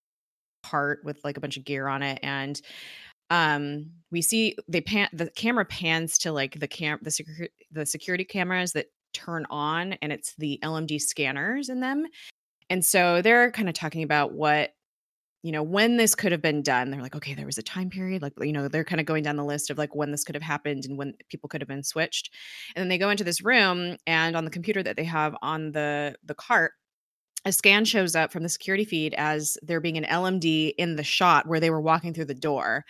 a 0.64 0.68
cart 0.68 1.00
with 1.04 1.22
like 1.24 1.36
a 1.36 1.40
bunch 1.40 1.56
of 1.56 1.64
gear 1.64 1.86
on 1.86 2.02
it, 2.02 2.18
and 2.22 2.60
um, 3.30 3.90
we 4.10 4.22
see 4.22 4.56
they 4.68 4.80
pan 4.80 5.08
the 5.12 5.30
camera 5.30 5.64
pans 5.64 6.18
to 6.18 6.32
like 6.32 6.58
the 6.58 6.68
cam 6.68 6.98
the 7.02 7.10
security 7.10 7.52
the 7.70 7.86
security 7.86 8.24
cameras 8.24 8.72
that 8.72 8.86
turn 9.12 9.46
on, 9.50 9.94
and 9.94 10.12
it's 10.12 10.34
the 10.36 10.58
LMD 10.62 11.00
scanners 11.00 11.68
in 11.68 11.80
them, 11.80 12.06
and 12.70 12.84
so 12.84 13.22
they're 13.22 13.50
kind 13.50 13.68
of 13.68 13.74
talking 13.74 14.02
about 14.02 14.32
what 14.32 14.72
you 15.42 15.50
know, 15.50 15.62
when 15.62 15.96
this 15.96 16.14
could 16.14 16.32
have 16.32 16.40
been 16.40 16.62
done. 16.62 16.90
They're 16.90 17.02
like, 17.02 17.16
okay, 17.16 17.34
there 17.34 17.46
was 17.46 17.58
a 17.58 17.62
time 17.62 17.90
period. 17.90 18.22
Like, 18.22 18.32
you 18.40 18.52
know, 18.52 18.68
they're 18.68 18.84
kind 18.84 19.00
of 19.00 19.06
going 19.06 19.24
down 19.24 19.36
the 19.36 19.44
list 19.44 19.70
of 19.70 19.78
like 19.78 19.94
when 19.94 20.12
this 20.12 20.24
could 20.24 20.36
have 20.36 20.42
happened 20.42 20.84
and 20.84 20.96
when 20.96 21.14
people 21.28 21.48
could 21.48 21.60
have 21.60 21.68
been 21.68 21.82
switched. 21.82 22.32
And 22.74 22.82
then 22.82 22.88
they 22.88 22.98
go 22.98 23.10
into 23.10 23.24
this 23.24 23.42
room 23.42 23.96
and 24.06 24.36
on 24.36 24.44
the 24.44 24.50
computer 24.50 24.82
that 24.82 24.96
they 24.96 25.04
have 25.04 25.36
on 25.42 25.72
the 25.72 26.14
the 26.24 26.34
cart, 26.34 26.72
a 27.44 27.52
scan 27.52 27.84
shows 27.84 28.14
up 28.14 28.32
from 28.32 28.44
the 28.44 28.48
security 28.48 28.84
feed 28.84 29.14
as 29.14 29.58
there 29.62 29.80
being 29.80 29.98
an 29.98 30.04
LMD 30.04 30.74
in 30.78 30.94
the 30.94 31.02
shot 31.02 31.48
where 31.48 31.58
they 31.58 31.70
were 31.70 31.80
walking 31.80 32.14
through 32.14 32.26
the 32.26 32.34
door. 32.34 32.84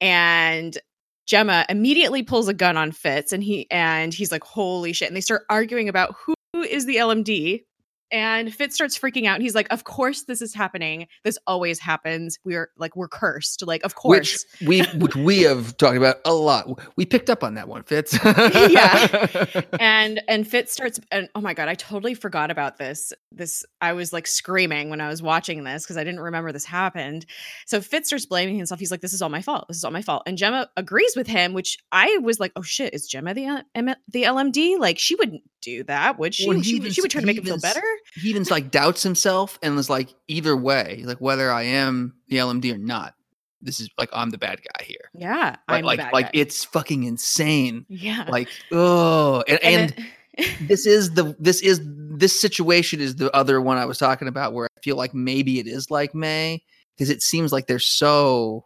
And 0.00 0.78
Jemma 1.26 1.66
immediately 1.68 2.22
pulls 2.22 2.48
a 2.48 2.54
gun 2.54 2.78
on 2.78 2.92
Fitz 2.92 3.34
and 3.34 3.44
he 3.44 3.70
and 3.70 4.14
he's 4.14 4.32
like, 4.32 4.44
holy 4.44 4.94
shit. 4.94 5.08
And 5.08 5.16
they 5.16 5.20
start 5.20 5.42
arguing 5.50 5.90
about 5.90 6.14
who 6.16 6.34
is 6.54 6.86
the 6.86 6.96
LMD 6.96 7.64
and 8.12 8.54
Fitz 8.54 8.74
starts 8.74 8.96
freaking 8.98 9.26
out. 9.26 9.34
And 9.34 9.42
he's 9.42 9.54
like, 9.54 9.66
Of 9.72 9.84
course 9.84 10.22
this 10.24 10.42
is 10.42 10.54
happening. 10.54 11.08
This 11.24 11.38
always 11.46 11.80
happens. 11.80 12.38
We're 12.44 12.70
like, 12.76 12.94
we're 12.94 13.08
cursed. 13.08 13.66
Like, 13.66 13.82
of 13.84 13.94
course. 13.94 14.44
Which 14.60 14.68
we 14.68 14.82
which 14.98 15.16
we 15.16 15.42
have 15.42 15.76
talked 15.78 15.96
about 15.96 16.16
a 16.24 16.32
lot. 16.32 16.80
We 16.96 17.06
picked 17.06 17.30
up 17.30 17.42
on 17.42 17.54
that 17.54 17.66
one, 17.68 17.82
Fitz. 17.82 18.18
yeah. 18.24 19.36
And 19.80 20.20
and 20.28 20.46
Fitz 20.46 20.72
starts 20.72 21.00
and 21.10 21.28
oh 21.34 21.40
my 21.40 21.54
god, 21.54 21.68
I 21.68 21.74
totally 21.74 22.14
forgot 22.14 22.50
about 22.50 22.76
this. 22.76 23.12
This 23.32 23.64
I 23.80 23.94
was 23.94 24.12
like 24.12 24.26
screaming 24.26 24.90
when 24.90 25.00
I 25.00 25.08
was 25.08 25.22
watching 25.22 25.64
this 25.64 25.84
because 25.84 25.96
I 25.96 26.04
didn't 26.04 26.20
remember 26.20 26.52
this 26.52 26.64
happened. 26.64 27.24
So 27.66 27.80
Fitz 27.80 28.08
starts 28.08 28.26
blaming 28.26 28.56
himself. 28.56 28.78
He's 28.78 28.90
like, 28.90 29.00
This 29.00 29.14
is 29.14 29.22
all 29.22 29.30
my 29.30 29.40
fault. 29.40 29.66
This 29.68 29.78
is 29.78 29.84
all 29.84 29.90
my 29.90 30.02
fault. 30.02 30.24
And 30.26 30.36
Jemma 30.36 30.66
agrees 30.76 31.14
with 31.16 31.26
him, 31.26 31.54
which 31.54 31.78
I 31.90 32.18
was 32.18 32.38
like, 32.38 32.52
Oh 32.54 32.62
shit, 32.62 32.92
is 32.92 33.10
Jemma 33.10 33.34
the 33.34 33.46
uh, 33.46 33.94
the 34.08 34.24
LMD? 34.24 34.78
Like 34.78 34.98
she 34.98 35.14
wouldn't 35.14 35.42
do 35.62 35.84
that, 35.84 36.18
would 36.18 36.34
she? 36.34 36.62
She, 36.62 36.90
she 36.90 37.00
would 37.00 37.10
try 37.10 37.20
to 37.20 37.26
make 37.26 37.38
him 37.38 37.44
feel 37.44 37.58
better 37.58 37.82
he 38.14 38.30
even 38.30 38.44
like 38.50 38.70
doubts 38.70 39.02
himself 39.02 39.58
and 39.62 39.76
was 39.76 39.90
like, 39.90 40.14
either 40.28 40.56
way, 40.56 41.02
like 41.04 41.18
whether 41.18 41.50
I 41.50 41.62
am 41.62 42.14
the 42.28 42.36
LMD 42.36 42.74
or 42.74 42.78
not, 42.78 43.14
this 43.60 43.80
is 43.80 43.88
like 43.98 44.10
I'm 44.12 44.30
the 44.30 44.38
bad 44.38 44.60
guy 44.60 44.84
here. 44.84 45.10
Yeah, 45.14 45.56
like 45.68 45.84
like, 45.84 46.12
like 46.12 46.30
it's 46.32 46.64
fucking 46.64 47.04
insane. 47.04 47.86
Yeah, 47.88 48.26
like 48.28 48.48
oh, 48.70 49.42
and, 49.48 49.62
and, 49.62 49.90
and 49.92 50.06
it- 50.34 50.68
this 50.68 50.86
is 50.86 51.12
the 51.12 51.36
this 51.40 51.60
is 51.60 51.80
this 51.84 52.38
situation 52.38 53.00
is 53.00 53.16
the 53.16 53.34
other 53.34 53.60
one 53.60 53.78
I 53.78 53.86
was 53.86 53.98
talking 53.98 54.28
about 54.28 54.52
where 54.52 54.68
I 54.76 54.80
feel 54.80 54.96
like 54.96 55.14
maybe 55.14 55.58
it 55.58 55.66
is 55.66 55.90
like 55.90 56.14
May 56.14 56.62
because 56.96 57.10
it 57.10 57.22
seems 57.22 57.52
like 57.52 57.66
they're 57.66 57.78
so 57.78 58.64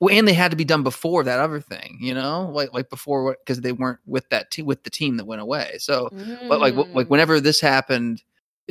well, 0.00 0.16
and 0.16 0.26
they 0.26 0.32
had 0.32 0.50
to 0.50 0.56
be 0.56 0.64
done 0.64 0.82
before 0.82 1.22
that 1.22 1.38
other 1.38 1.60
thing, 1.60 1.98
you 2.00 2.12
know, 2.12 2.50
like 2.52 2.72
like 2.72 2.90
before 2.90 3.36
because 3.44 3.60
they 3.60 3.72
weren't 3.72 4.00
with 4.04 4.28
that 4.30 4.50
te- 4.50 4.62
with 4.62 4.82
the 4.82 4.90
team 4.90 5.16
that 5.18 5.26
went 5.26 5.42
away. 5.42 5.76
So, 5.78 6.08
mm. 6.12 6.48
but 6.48 6.60
like 6.60 6.74
like 6.74 7.06
mm. 7.06 7.08
whenever 7.08 7.40
this 7.40 7.60
happened, 7.60 8.22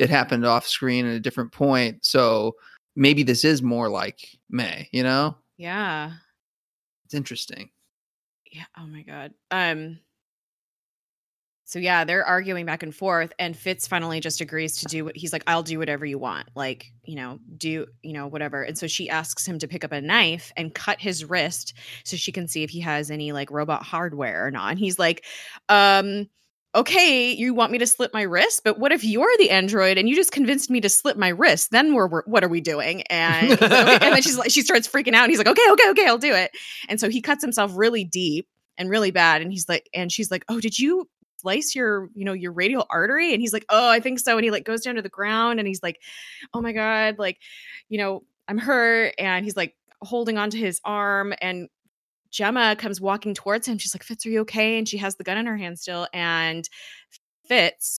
it 0.02 0.10
happened 0.10 0.44
off 0.44 0.66
screen 0.66 1.06
at 1.06 1.14
a 1.14 1.20
different 1.20 1.52
point. 1.52 2.04
So 2.04 2.56
maybe 2.96 3.22
this 3.22 3.44
is 3.44 3.62
more 3.62 3.88
like 3.88 4.28
May, 4.50 4.88
you 4.92 5.02
know? 5.02 5.36
Yeah. 5.56 6.12
It's 7.04 7.14
interesting. 7.14 7.70
Yeah. 8.50 8.64
Oh 8.76 8.86
my 8.86 9.02
god. 9.02 9.32
Um. 9.50 9.98
So 11.64 11.78
yeah, 11.78 12.04
they're 12.04 12.26
arguing 12.26 12.66
back 12.66 12.82
and 12.82 12.94
forth, 12.94 13.32
and 13.38 13.56
Fitz 13.56 13.86
finally 13.86 14.20
just 14.20 14.42
agrees 14.42 14.76
to 14.78 14.84
do 14.86 15.06
what 15.06 15.16
he's 15.16 15.32
like. 15.32 15.44
I'll 15.46 15.62
do 15.62 15.78
whatever 15.78 16.04
you 16.04 16.18
want, 16.18 16.48
like 16.54 16.92
you 17.04 17.16
know, 17.16 17.38
do 17.56 17.86
you 18.02 18.12
know 18.12 18.26
whatever. 18.26 18.62
And 18.62 18.76
so 18.76 18.86
she 18.86 19.08
asks 19.08 19.46
him 19.46 19.58
to 19.58 19.68
pick 19.68 19.84
up 19.84 19.92
a 19.92 20.00
knife 20.00 20.52
and 20.56 20.74
cut 20.74 21.00
his 21.00 21.24
wrist 21.24 21.72
so 22.04 22.16
she 22.16 22.30
can 22.30 22.46
see 22.46 22.62
if 22.62 22.68
he 22.68 22.80
has 22.80 23.10
any 23.10 23.32
like 23.32 23.50
robot 23.50 23.82
hardware 23.84 24.46
or 24.46 24.50
not. 24.50 24.70
And 24.70 24.78
he's 24.78 24.98
like, 24.98 25.24
um, 25.70 26.28
okay, 26.74 27.32
you 27.32 27.52
want 27.52 27.70
me 27.70 27.78
to 27.78 27.86
slip 27.86 28.14
my 28.14 28.22
wrist, 28.22 28.62
but 28.64 28.78
what 28.78 28.92
if 28.92 29.04
you're 29.04 29.30
the 29.38 29.50
android 29.50 29.98
and 29.98 30.08
you 30.08 30.16
just 30.16 30.32
convinced 30.32 30.70
me 30.70 30.80
to 30.80 30.88
slip 30.88 31.16
my 31.16 31.28
wrist? 31.28 31.70
Then 31.70 31.94
we're, 31.94 32.08
we're 32.08 32.22
what 32.24 32.42
are 32.42 32.48
we 32.48 32.60
doing? 32.60 33.02
And 33.02 33.52
okay. 33.52 33.64
and 34.00 34.14
then 34.14 34.22
she's 34.22 34.38
like, 34.38 34.50
she 34.50 34.62
starts 34.62 34.88
freaking 34.88 35.14
out. 35.14 35.24
And 35.24 35.30
he's 35.30 35.38
like, 35.38 35.48
okay, 35.48 35.70
okay, 35.70 35.90
okay, 35.90 36.06
I'll 36.06 36.18
do 36.18 36.34
it. 36.34 36.50
And 36.88 36.98
so 36.98 37.10
he 37.10 37.20
cuts 37.20 37.42
himself 37.42 37.72
really 37.74 38.04
deep 38.04 38.48
and 38.78 38.88
really 38.88 39.10
bad. 39.10 39.42
And 39.42 39.52
he's 39.52 39.68
like, 39.68 39.88
and 39.92 40.10
she's 40.10 40.30
like, 40.30 40.44
oh, 40.48 40.60
did 40.60 40.78
you 40.78 41.08
slice 41.42 41.74
your 41.74 42.08
you 42.14 42.24
know 42.24 42.32
your 42.32 42.52
radial 42.52 42.86
artery 42.88 43.32
and 43.32 43.40
he's 43.40 43.52
like 43.52 43.64
oh 43.68 43.90
i 43.90 43.98
think 43.98 44.20
so 44.20 44.36
and 44.36 44.44
he 44.44 44.52
like 44.52 44.64
goes 44.64 44.82
down 44.82 44.94
to 44.94 45.02
the 45.02 45.08
ground 45.08 45.58
and 45.58 45.66
he's 45.66 45.82
like 45.82 46.00
oh 46.54 46.60
my 46.60 46.70
god 46.70 47.18
like 47.18 47.36
you 47.88 47.98
know 47.98 48.22
i'm 48.46 48.58
hurt 48.58 49.12
and 49.18 49.44
he's 49.44 49.56
like 49.56 49.74
holding 50.02 50.38
onto 50.38 50.56
his 50.56 50.80
arm 50.84 51.34
and 51.42 51.68
Jemma 52.32 52.78
comes 52.78 53.00
walking 53.00 53.34
towards 53.34 53.68
him. 53.68 53.78
She's 53.78 53.94
like, 53.94 54.02
Fitz, 54.02 54.24
are 54.26 54.30
you 54.30 54.40
okay? 54.40 54.78
And 54.78 54.88
she 54.88 54.98
has 54.98 55.16
the 55.16 55.24
gun 55.24 55.38
in 55.38 55.46
her 55.46 55.56
hand 55.56 55.78
still. 55.78 56.08
And 56.12 56.68
Fitz 57.46 57.98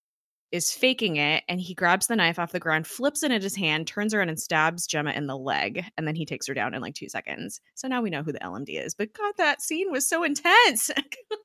is 0.52 0.72
faking 0.72 1.15
it 1.15 1.43
and 1.48 1.60
he 1.60 1.74
grabs 1.74 2.08
the 2.08 2.15
knife 2.15 2.38
off 2.38 2.52
the 2.52 2.60
ground, 2.60 2.86
flips 2.86 3.24
it 3.24 3.32
in 3.32 3.41
his 3.41 3.56
hand, 3.56 3.88
turns 3.88 4.13
around 4.13 4.30
and 4.30 4.39
stabs 4.39 4.88
Jemma 4.88 5.15
in 5.15 5.28
the 5.28 5.38
leg. 5.38 5.84
And 5.98 6.08
then 6.08 6.15
he 6.15 6.26
takes 6.26 6.48
her 6.48 6.54
down 6.54 6.74
in 6.74 6.82
like 6.82 6.93
two 6.93 7.10
seconds. 7.10 7.60
So 7.76 7.88
now 7.88 8.02
we 8.02 8.12
know 8.12 8.24
who 8.24 8.32
the 8.32 8.39
LMD 8.39 8.84
is. 8.84 8.93
But 8.93 9.13
God, 9.13 9.34
that 9.38 9.62
scene 9.62 9.91
was 9.91 10.08
so 10.08 10.24
intense. 10.24 10.91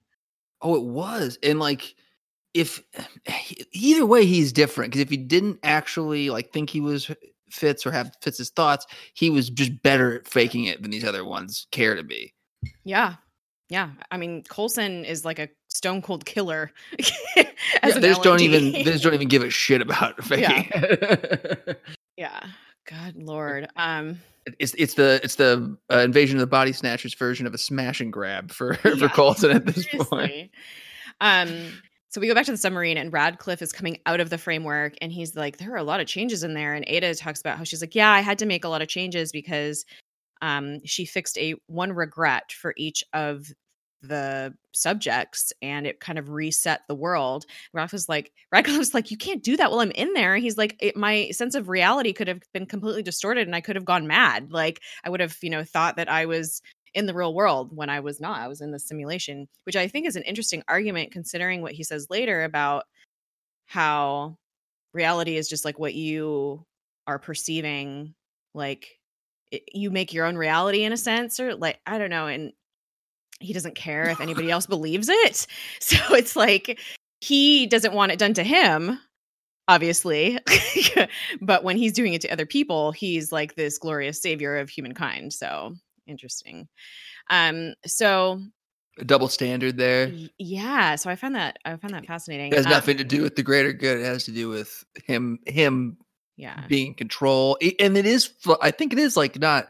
oh, 0.63 0.77
it 0.77 0.85
was. 0.85 1.39
And 1.43 1.59
like, 1.59 1.95
if 2.55 2.83
either 3.73 4.07
way 4.07 4.27
he's 4.27 4.53
different 4.53 4.91
because 4.91 5.03
if 5.03 5.11
he 5.11 5.17
didn't 5.17 5.59
actually 5.63 6.31
like 6.31 6.53
think 6.53 6.71
he 6.71 6.81
was 6.81 7.11
Fitz 7.51 7.87
or 7.87 7.93
have 7.93 8.15
Fitz's 8.23 8.51
thoughts, 8.51 8.87
he 9.15 9.31
was 9.31 9.49
just 9.49 9.83
better 9.83 10.17
at 10.17 10.29
faking 10.29 10.65
it 10.65 10.83
than 10.83 10.91
these 10.91 11.05
other 11.05 11.25
ones 11.25 11.67
care 11.71 11.95
to 11.95 12.03
be. 12.03 12.35
Yeah. 12.85 13.15
Yeah. 13.69 13.91
I 14.11 14.17
mean, 14.17 14.43
Coulson 14.45 15.05
is 15.05 15.25
like 15.25 15.39
a 15.39 15.49
stone 15.69 16.03
cold 16.03 16.25
killer. 16.25 16.73
yeah, 17.37 17.45
they 17.83 18.09
just 18.09 18.23
don't 18.23 18.41
even 18.41 18.73
they 18.73 18.85
just 18.85 19.05
don't 19.05 19.15
even 19.15 19.29
give 19.29 19.43
a 19.43 19.51
shit 19.51 19.83
about 19.83 20.23
faking. 20.25 20.71
Yeah. 20.73 21.73
yeah. 22.17 22.41
God 22.87 23.17
Lord. 23.17 23.69
Um 23.77 24.21
it's 24.59 24.75
it's 24.79 24.95
the 24.95 25.21
it's 25.23 25.35
the 25.35 25.77
uh, 25.93 25.99
invasion 25.99 26.39
of 26.39 26.41
the 26.41 26.47
body 26.47 26.73
snatchers 26.73 27.15
version 27.15 27.47
of 27.47 27.53
a 27.53 27.59
smash 27.59 28.01
and 28.01 28.13
grab 28.13 28.51
for 28.51 28.79
yeah, 28.85 28.95
for 28.97 29.09
Coulson 29.09 29.51
at 29.51 29.67
this 29.67 29.85
seriously. 29.85 30.05
point. 30.05 30.51
Um 31.21 31.73
so 32.11 32.23
we 32.23 32.27
go 32.27 32.35
back 32.35 32.47
to 32.47 32.53
the 32.53 32.57
submarine 32.57 32.97
and 32.97 33.13
Radcliffe 33.13 33.61
is 33.61 33.71
coming 33.71 33.99
out 34.07 34.19
of 34.19 34.31
the 34.31 34.39
framework 34.39 34.95
and 35.03 35.13
he's 35.13 35.37
like, 35.37 35.59
there 35.59 35.75
are 35.75 35.77
a 35.77 35.83
lot 35.83 36.01
of 36.01 36.07
changes 36.07 36.43
in 36.43 36.55
there. 36.55 36.73
And 36.73 36.83
Ada 36.89 37.15
talks 37.17 37.39
about 37.39 37.59
how 37.59 37.65
she's 37.65 37.83
like, 37.83 37.95
yeah, 37.95 38.11
I 38.11 38.21
had 38.21 38.39
to 38.39 38.47
make 38.47 38.65
a 38.65 38.69
lot 38.69 38.81
of 38.81 38.89
changes 38.89 39.31
because 39.31 39.85
um, 40.43 40.85
she 40.85 41.05
fixed 41.05 41.39
a 41.39 41.55
one 41.67 41.93
regret 41.93 42.53
for 42.53 42.75
each 42.77 43.05
of 43.13 43.47
the 44.03 44.55
subjects 44.73 45.53
and 45.61 45.87
it 45.87 46.01
kind 46.01 46.19
of 46.19 46.31
reset 46.31 46.83
the 46.89 46.95
world. 46.95 47.45
Ralph 47.73 47.93
was 47.93 48.09
like, 48.09 48.33
was 48.53 48.95
like, 48.95 49.11
you 49.11 49.17
can't 49.17 49.43
do 49.43 49.57
that 49.57 49.71
while 49.71 49.81
I'm 49.81 49.91
in 49.93 50.13
there. 50.13 50.37
He's 50.37 50.57
like, 50.57 50.77
it, 50.81 50.97
my 50.97 51.31
sense 51.31 51.55
of 51.55 51.69
reality 51.69 52.13
could 52.13 52.29
have 52.29 52.43
been 52.53 52.67
completely 52.67 53.03
distorted 53.03 53.47
and 53.47 53.57
I 53.57 53.61
could 53.61 53.77
have 53.77 53.85
gone 53.85 54.07
mad. 54.07 54.53
Like 54.53 54.81
I 55.05 55.11
would 55.11 55.21
have, 55.21 55.37
you 55.43 55.51
know, 55.51 55.65
thought 55.65 55.97
that 55.97 56.09
I 56.09 56.27
was 56.27 56.63
in 56.95 57.07
the 57.07 57.15
real 57.15 57.35
world 57.35 57.77
when 57.77 57.91
I 57.91 58.01
was 58.01 58.21
not. 58.21 58.41
I 58.41 58.49
was 58.49 58.61
in 58.61 58.71
the 58.71 58.79
simulation, 58.79 59.49
which 59.65 59.77
I 59.77 59.89
think 59.89 60.07
is 60.07 60.17
an 60.17 60.23
interesting 60.23 60.63
argument 60.69 61.13
considering 61.13 61.63
what 61.63 61.73
he 61.73 61.83
says 61.83 62.07
later 62.09 62.45
about 62.45 62.85
how 63.67 64.39
reality 64.95 65.37
is 65.37 65.49
just 65.49 65.65
like 65.65 65.79
what 65.79 65.95
you 65.95 66.65
are 67.07 67.19
perceiving 67.19 68.15
like 68.55 68.98
you 69.73 69.91
make 69.91 70.13
your 70.13 70.27
own 70.27 70.37
reality 70.37 70.85
in 70.85 70.93
a 70.93 70.97
sense 70.97 71.41
or 71.41 71.55
like 71.55 71.81
i 71.87 71.99
don't 71.99 72.11
know 72.11 72.27
and 72.27 72.53
he 73.41 73.53
doesn't 73.53 73.75
care 73.75 74.09
if 74.09 74.21
anybody 74.21 74.51
else 74.51 74.67
believes 74.67 75.09
it. 75.09 75.47
So 75.81 76.15
it's 76.15 76.37
like 76.37 76.81
he 77.21 77.67
doesn't 77.67 77.95
want 77.95 78.13
it 78.13 78.19
done 78.19 78.35
to 78.35 78.45
him 78.45 78.99
obviously 79.69 80.39
but 81.41 81.63
when 81.63 81.77
he's 81.77 81.93
doing 81.93 82.15
it 82.15 82.23
to 82.23 82.29
other 82.29 82.47
people 82.47 82.91
he's 82.93 83.33
like 83.33 83.55
this 83.55 83.79
glorious 83.79 84.21
savior 84.21 84.59
of 84.59 84.69
humankind 84.69 85.33
so 85.33 85.75
interesting. 86.07 86.69
Um 87.31 87.75
so 87.87 88.41
a 88.99 89.05
double 89.05 89.29
standard 89.29 89.77
there. 89.77 90.13
Yeah 90.39 90.97
so 90.97 91.11
i 91.11 91.17
found 91.17 91.35
that 91.35 91.59
i 91.65 91.77
found 91.77 91.95
that 91.95 92.07
fascinating. 92.07 92.53
it 92.53 92.57
has 92.57 92.67
um, 92.67 92.73
nothing 92.73 92.97
to 92.99 93.05
do 93.05 93.23
with 93.23 93.37
the 93.37 93.43
greater 93.43 93.73
good 93.73 93.99
it 93.99 94.05
has 94.05 94.25
to 94.25 94.33
do 94.33 94.49
with 94.49 94.85
him 95.05 95.39
him 95.47 95.97
yeah 96.39 96.65
being 96.69 96.89
in 96.89 96.95
control 96.95 97.59
and 97.81 97.99
it 97.99 98.07
is 98.07 98.31
i 98.63 98.71
think 98.71 98.93
it 98.95 98.99
is 98.99 99.17
like 99.17 99.39
not 99.39 99.69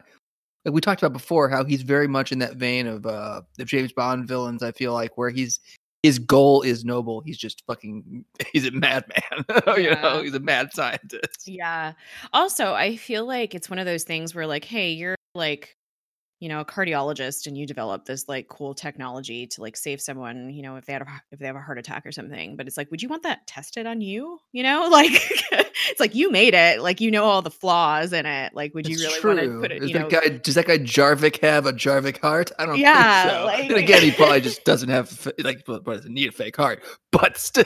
like 0.63 0.73
we 0.73 0.79
talked 0.79 1.01
about 1.01 1.11
before 1.11 1.49
how 1.49 1.65
he's 1.65 1.81
very 1.81 2.07
much 2.07 2.31
in 2.31 2.39
that 2.39 2.55
vein 2.55 2.87
of 2.87 3.05
uh 3.05 3.41
the 3.57 3.65
james 3.65 3.91
bond 3.91 4.27
villains 4.27 4.63
i 4.63 4.71
feel 4.71 4.93
like 4.93 5.17
where 5.17 5.29
he's 5.29 5.59
his 6.03 6.17
goal 6.19 6.61
is 6.61 6.85
noble 6.85 7.19
he's 7.21 7.37
just 7.37 7.61
fucking 7.67 8.23
he's 8.53 8.65
a 8.65 8.71
madman 8.71 9.21
you 9.77 9.89
Yeah. 9.89 10.01
know 10.01 10.21
he's 10.21 10.33
a 10.33 10.39
mad 10.39 10.71
scientist 10.71 11.45
Yeah. 11.45 11.93
Also, 12.31 12.73
I 12.73 12.95
feel 12.95 13.25
like 13.25 13.53
it's 13.55 13.69
one 13.69 13.79
of 13.79 13.85
those 13.85 14.03
things 14.03 14.33
where 14.35 14.45
like, 14.47 14.63
hey, 14.63 14.91
you're 14.91 15.15
like, 15.35 15.75
you 16.39 16.49
know, 16.49 16.59
a 16.61 16.65
cardiologist 16.65 17.47
and 17.47 17.57
you 17.57 17.65
develop 17.67 18.05
this 18.05 18.27
like 18.29 18.47
cool 18.47 18.73
technology 18.73 19.45
to 19.47 19.61
like 19.61 19.75
save 19.75 19.99
someone, 20.01 20.49
you 20.49 20.61
know, 20.61 20.77
if 20.77 20.85
they 20.85 20.93
had 20.93 21.01
a, 21.01 21.07
if 21.31 21.39
they 21.39 21.45
have 21.47 21.55
a 21.55 21.61
heart 21.61 21.77
attack 21.77 22.05
or 22.05 22.11
something. 22.11 22.55
But 22.55 22.67
it's 22.67 22.77
like, 22.77 22.89
would 22.91 23.01
you 23.01 23.09
want 23.09 23.23
that 23.23 23.45
tested 23.47 23.85
on 23.85 24.01
you? 24.01 24.39
You 24.51 24.63
know, 24.63 24.87
like 24.91 25.11
it's 25.11 25.99
like 25.99 26.15
you 26.15 26.31
made 26.31 26.53
it, 26.53 26.81
like 26.81 27.01
you 27.01 27.11
know 27.11 27.25
all 27.25 27.41
the 27.41 27.51
flaws 27.51 28.13
in 28.13 28.25
it. 28.25 28.53
Like, 28.53 28.73
would 28.73 28.87
you 28.87 28.93
It's 28.95 29.03
really 29.03 29.19
true. 29.19 29.35
want 29.35 29.41
to 29.53 29.59
put 29.61 29.71
it? 29.71 29.83
Is 29.83 29.89
You 29.89 29.93
that 29.95 30.11
know, 30.11 30.19
guy 30.21 30.29
does 30.37 30.55
that 30.55 30.65
guy 30.67 30.77
Jarvik 30.77 31.39
have 31.41 31.65
a 31.65 31.73
Jarvik 31.73 32.19
heart? 32.19 32.51
I 32.57 32.65
don't 32.65 32.77
Yeah, 32.77 33.23
think 33.23 33.33
so. 33.35 33.45
like- 33.45 33.69
and 33.69 33.77
again, 33.77 34.01
he 34.01 34.11
probably 34.11 34.41
just 34.41 34.63
doesn't 34.63 34.89
have 34.89 35.31
like 35.43 35.65
doesn't 35.65 36.13
need 36.13 36.29
a 36.29 36.31
fake 36.31 36.55
heart, 36.55 36.83
but 37.11 37.37
still. 37.37 37.65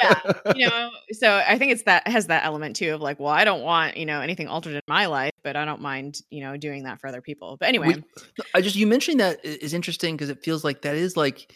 Yeah 0.00 0.20
you 0.56 0.66
know 0.68 0.90
so 1.12 1.42
i 1.46 1.58
think 1.58 1.72
it's 1.72 1.84
that 1.84 2.06
has 2.06 2.26
that 2.26 2.44
element 2.44 2.76
too 2.76 2.94
of 2.94 3.00
like 3.00 3.18
well 3.20 3.28
i 3.32 3.44
don't 3.44 3.62
want 3.62 3.96
you 3.96 4.04
know 4.06 4.20
anything 4.20 4.48
altered 4.48 4.74
in 4.74 4.80
my 4.88 5.06
life 5.06 5.32
but 5.42 5.56
i 5.56 5.64
don't 5.64 5.80
mind 5.80 6.20
you 6.30 6.42
know 6.42 6.56
doing 6.56 6.84
that 6.84 7.00
for 7.00 7.06
other 7.06 7.20
people 7.20 7.56
but 7.58 7.68
anyway 7.68 7.81
We- 7.88 8.44
I 8.54 8.60
just 8.60 8.76
you 8.76 8.86
mentioning 8.86 9.18
that 9.18 9.44
is 9.44 9.74
interesting 9.74 10.16
because 10.16 10.30
it 10.30 10.42
feels 10.44 10.64
like 10.64 10.82
that 10.82 10.96
is 10.96 11.16
like 11.16 11.52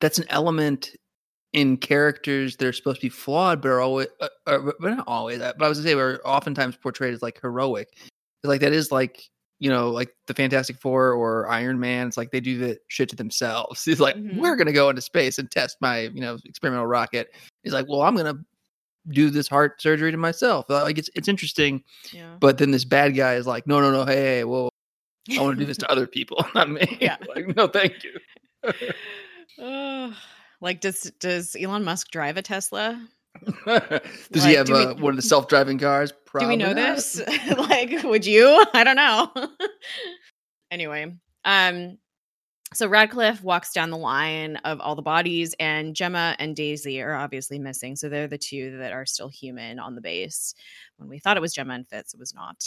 that's 0.00 0.18
an 0.18 0.24
element 0.30 0.90
in 1.52 1.76
characters 1.76 2.56
that 2.56 2.66
are 2.66 2.72
supposed 2.72 3.00
to 3.00 3.06
be 3.06 3.08
flawed, 3.10 3.60
but 3.60 3.68
are 3.68 3.80
always, 3.80 4.06
uh, 4.20 4.28
uh, 4.46 4.58
but 4.78 4.96
not 4.96 5.04
always. 5.08 5.38
But 5.40 5.60
I 5.62 5.68
was 5.68 5.78
gonna 5.78 5.90
say, 5.90 5.94
are 5.98 6.20
oftentimes 6.24 6.76
portrayed 6.76 7.12
as 7.12 7.22
like 7.22 7.40
heroic. 7.40 7.88
Like 8.44 8.60
that 8.60 8.72
is 8.72 8.90
like 8.92 9.22
you 9.58 9.68
know, 9.68 9.90
like 9.90 10.08
the 10.26 10.32
Fantastic 10.32 10.78
Four 10.80 11.12
or 11.12 11.46
Iron 11.50 11.78
Man. 11.78 12.06
It's 12.06 12.16
like 12.16 12.30
they 12.30 12.40
do 12.40 12.56
the 12.56 12.78
shit 12.88 13.10
to 13.10 13.16
themselves. 13.16 13.84
He's 13.84 14.00
like, 14.00 14.16
Mhm. 14.16 14.36
we're 14.36 14.56
gonna 14.56 14.72
go 14.72 14.88
into 14.88 15.02
space 15.02 15.38
and 15.38 15.50
test 15.50 15.76
my 15.82 16.02
you 16.14 16.20
know 16.22 16.38
experimental 16.46 16.86
rocket. 16.86 17.34
He's 17.62 17.74
like, 17.74 17.86
well, 17.88 18.00
I'm 18.02 18.16
gonna 18.16 18.38
do 19.08 19.28
this 19.28 19.48
heart 19.48 19.82
surgery 19.82 20.12
to 20.12 20.16
myself. 20.16 20.64
Like 20.70 20.96
it's 20.98 21.10
it's 21.14 21.28
interesting, 21.28 21.82
yeah 22.12 22.36
but 22.40 22.56
then 22.56 22.70
this 22.70 22.84
bad 22.86 23.14
guy 23.14 23.34
is 23.34 23.46
like, 23.46 23.66
no, 23.66 23.80
no, 23.80 23.90
no, 23.90 24.04
hey, 24.06 24.14
hey 24.38 24.44
whoa, 24.44 24.69
I 25.30 25.40
want 25.42 25.58
to 25.58 25.62
do 25.62 25.66
this 25.66 25.76
to 25.78 25.90
other 25.90 26.06
people, 26.06 26.44
not 26.54 26.70
me. 26.70 26.98
Yeah. 27.00 27.16
like, 27.34 27.56
no, 27.56 27.66
thank 27.68 28.02
you. 28.04 28.72
Like 30.60 30.80
does 30.80 31.10
does 31.20 31.56
elon 31.58 31.84
musk 31.84 32.10
drive 32.10 32.36
a 32.36 32.42
tesla 32.42 33.06
Does 33.64 34.44
he 34.44 34.54
have 34.54 34.66
do 34.66 34.74
we- 34.74 34.84
uh, 34.84 34.94
one 34.94 35.10
of 35.12 35.16
the 35.16 35.22
self-driving 35.22 35.78
cars? 35.78 36.12
do 36.38 36.46
we 36.46 36.56
know 36.56 36.72
not. 36.72 36.96
this 36.96 37.20
like 37.56 38.02
would 38.04 38.24
you 38.26 38.64
i 38.74 38.84
don't 38.84 38.96
know 38.96 39.32
anyway 40.70 41.12
um 41.44 41.96
so 42.72 42.86
radcliffe 42.86 43.42
walks 43.42 43.72
down 43.72 43.90
the 43.90 43.96
line 43.96 44.56
of 44.58 44.80
all 44.80 44.94
the 44.94 45.02
bodies 45.02 45.56
and 45.58 45.96
jemma 45.96 46.36
and 46.38 46.54
daisy 46.54 47.00
are 47.00 47.14
obviously 47.14 47.58
missing 47.58 47.96
so 47.96 48.08
they're 48.08 48.28
the 48.28 48.38
two 48.38 48.76
that 48.78 48.92
are 48.92 49.06
still 49.06 49.28
human 49.28 49.80
on 49.80 49.94
the 49.96 50.00
base 50.00 50.54
when 50.98 51.08
we 51.08 51.18
thought 51.18 51.36
it 51.36 51.40
was 51.40 51.54
jemma 51.54 51.74
and 51.74 51.88
fitz 51.88 52.14
it 52.14 52.20
was 52.20 52.32
not 52.34 52.62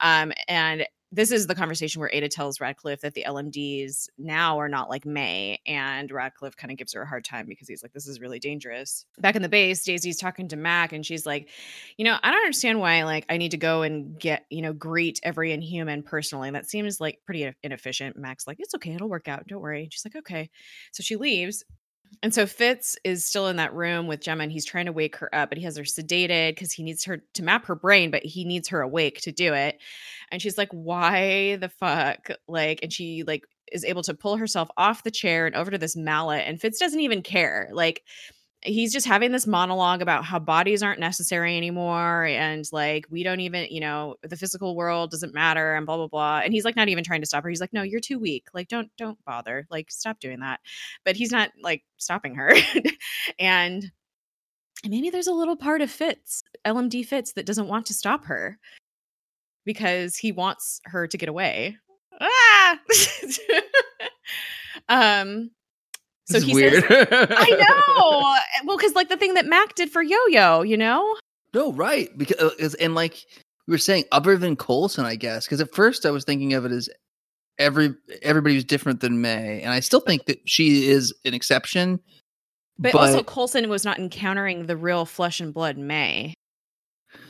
um 0.00 0.32
and 0.46 0.86
this 1.12 1.30
is 1.30 1.46
the 1.46 1.54
conversation 1.54 2.00
where 2.00 2.10
Ada 2.10 2.30
tells 2.30 2.58
Radcliffe 2.58 3.02
that 3.02 3.12
the 3.12 3.24
LMDs 3.28 4.08
now 4.16 4.58
are 4.58 4.68
not 4.68 4.88
like 4.88 5.04
May, 5.04 5.60
and 5.66 6.10
Radcliffe 6.10 6.56
kind 6.56 6.70
of 6.70 6.78
gives 6.78 6.94
her 6.94 7.02
a 7.02 7.06
hard 7.06 7.24
time 7.24 7.44
because 7.46 7.68
he's 7.68 7.82
like, 7.82 7.92
"This 7.92 8.08
is 8.08 8.18
really 8.18 8.38
dangerous." 8.38 9.04
Back 9.20 9.36
in 9.36 9.42
the 9.42 9.48
base, 9.50 9.84
Daisy's 9.84 10.16
talking 10.16 10.48
to 10.48 10.56
Mac, 10.56 10.92
and 10.92 11.04
she's 11.04 11.26
like, 11.26 11.50
"You 11.98 12.06
know, 12.06 12.18
I 12.22 12.30
don't 12.30 12.40
understand 12.40 12.80
why 12.80 13.04
like 13.04 13.26
I 13.28 13.36
need 13.36 13.50
to 13.50 13.58
go 13.58 13.82
and 13.82 14.18
get 14.18 14.46
you 14.48 14.62
know 14.62 14.72
greet 14.72 15.20
every 15.22 15.52
Inhuman 15.52 16.02
personally. 16.02 16.50
That 16.50 16.68
seems 16.68 16.98
like 16.98 17.18
pretty 17.26 17.52
inefficient." 17.62 18.16
Mac's 18.16 18.46
like, 18.46 18.56
"It's 18.58 18.74
okay, 18.76 18.94
it'll 18.94 19.10
work 19.10 19.28
out. 19.28 19.46
Don't 19.46 19.60
worry." 19.60 19.88
She's 19.92 20.04
like, 20.06 20.16
"Okay." 20.16 20.48
So 20.92 21.02
she 21.02 21.16
leaves, 21.16 21.62
and 22.22 22.34
so 22.34 22.46
Fitz 22.46 22.96
is 23.04 23.24
still 23.24 23.48
in 23.48 23.56
that 23.56 23.74
room 23.74 24.06
with 24.06 24.20
Jemma 24.20 24.42
and 24.42 24.52
he's 24.52 24.64
trying 24.64 24.86
to 24.86 24.92
wake 24.92 25.16
her 25.16 25.34
up, 25.34 25.48
but 25.48 25.58
he 25.58 25.64
has 25.64 25.76
her 25.76 25.84
sedated 25.84 26.50
because 26.50 26.72
he 26.72 26.82
needs 26.82 27.04
her 27.04 27.22
to 27.34 27.42
map 27.42 27.66
her 27.66 27.74
brain, 27.74 28.10
but 28.10 28.24
he 28.24 28.44
needs 28.44 28.68
her 28.68 28.80
awake 28.80 29.20
to 29.22 29.32
do 29.32 29.54
it. 29.54 29.78
And 30.30 30.40
she's 30.40 30.58
like, 30.58 30.70
why 30.70 31.56
the 31.56 31.68
fuck? 31.68 32.28
Like, 32.46 32.80
and 32.82 32.92
she 32.92 33.22
like 33.24 33.44
is 33.72 33.84
able 33.84 34.02
to 34.02 34.14
pull 34.14 34.36
herself 34.36 34.68
off 34.76 35.04
the 35.04 35.10
chair 35.10 35.46
and 35.46 35.56
over 35.56 35.70
to 35.70 35.78
this 35.78 35.96
mallet. 35.96 36.44
And 36.46 36.60
Fitz 36.60 36.78
doesn't 36.78 37.00
even 37.00 37.22
care. 37.22 37.68
Like, 37.72 38.02
he's 38.64 38.92
just 38.92 39.06
having 39.06 39.32
this 39.32 39.46
monologue 39.46 40.02
about 40.02 40.24
how 40.24 40.38
bodies 40.38 40.82
aren't 40.82 41.00
necessary 41.00 41.56
anymore 41.56 42.24
and 42.24 42.68
like 42.70 43.06
we 43.10 43.22
don't 43.24 43.40
even 43.40 43.66
you 43.70 43.80
know 43.80 44.14
the 44.22 44.36
physical 44.36 44.76
world 44.76 45.10
doesn't 45.10 45.34
matter 45.34 45.74
and 45.74 45.86
blah 45.86 45.96
blah 45.96 46.06
blah. 46.06 46.40
And 46.44 46.52
he's 46.52 46.64
like 46.64 46.76
not 46.76 46.88
even 46.88 47.04
trying 47.04 47.20
to 47.22 47.26
stop 47.26 47.42
her. 47.42 47.50
He's 47.50 47.60
like 47.60 47.72
no 47.72 47.82
you're 47.82 48.00
too 48.00 48.18
weak. 48.18 48.48
Like 48.54 48.68
don't 48.68 48.90
don't 48.96 49.18
bother. 49.24 49.66
Like 49.70 49.90
stop 49.90 50.20
doing 50.20 50.40
that. 50.40 50.60
But 51.04 51.16
he's 51.16 51.32
not 51.32 51.50
like 51.62 51.82
stopping 51.96 52.34
her. 52.36 52.52
And 53.38 53.90
maybe 54.84 55.10
there's 55.10 55.26
a 55.26 55.32
little 55.32 55.56
part 55.56 55.80
of 55.80 55.90
fitz 55.90 56.42
lmd 56.66 57.06
fitz 57.06 57.32
that 57.32 57.46
doesn't 57.46 57.68
want 57.68 57.86
to 57.86 57.94
stop 57.94 58.24
her 58.26 58.58
because 59.64 60.16
he 60.16 60.32
wants 60.32 60.80
her 60.84 61.06
to 61.06 61.18
get 61.18 61.28
away. 61.28 61.76
Ah! 62.20 62.78
Um 64.88 65.50
so 66.26 66.40
he 66.40 66.54
weird. 66.54 66.84
says 66.84 67.08
I 67.10 67.50
know. 67.50 68.66
Well, 68.66 68.76
because 68.76 68.94
like 68.94 69.08
the 69.08 69.16
thing 69.16 69.34
that 69.34 69.46
Mac 69.46 69.74
did 69.74 69.90
for 69.90 70.02
Yo-Yo, 70.02 70.62
you 70.62 70.76
know? 70.76 71.16
No, 71.54 71.72
right. 71.72 72.16
Because 72.16 72.36
uh, 72.40 72.70
and 72.80 72.94
like 72.94 73.24
we 73.66 73.72
were 73.72 73.78
saying, 73.78 74.04
other 74.12 74.36
than 74.36 74.56
Coulson, 74.56 75.04
I 75.04 75.16
guess. 75.16 75.46
Because 75.46 75.60
at 75.60 75.74
first 75.74 76.06
I 76.06 76.10
was 76.10 76.24
thinking 76.24 76.54
of 76.54 76.64
it 76.64 76.72
as 76.72 76.88
every 77.58 77.94
everybody 78.22 78.54
was 78.54 78.64
different 78.64 79.00
than 79.00 79.20
May, 79.20 79.60
and 79.62 79.72
I 79.72 79.80
still 79.80 80.00
think 80.00 80.26
that 80.26 80.38
she 80.46 80.88
is 80.88 81.14
an 81.24 81.34
exception. 81.34 82.00
But, 82.78 82.94
also 82.94 83.22
Coulson 83.22 83.68
was 83.68 83.84
not 83.84 83.98
encountering 83.98 84.66
the 84.66 84.76
real 84.76 85.04
flesh 85.04 85.40
and 85.40 85.52
blood 85.52 85.76
May. 85.78 86.34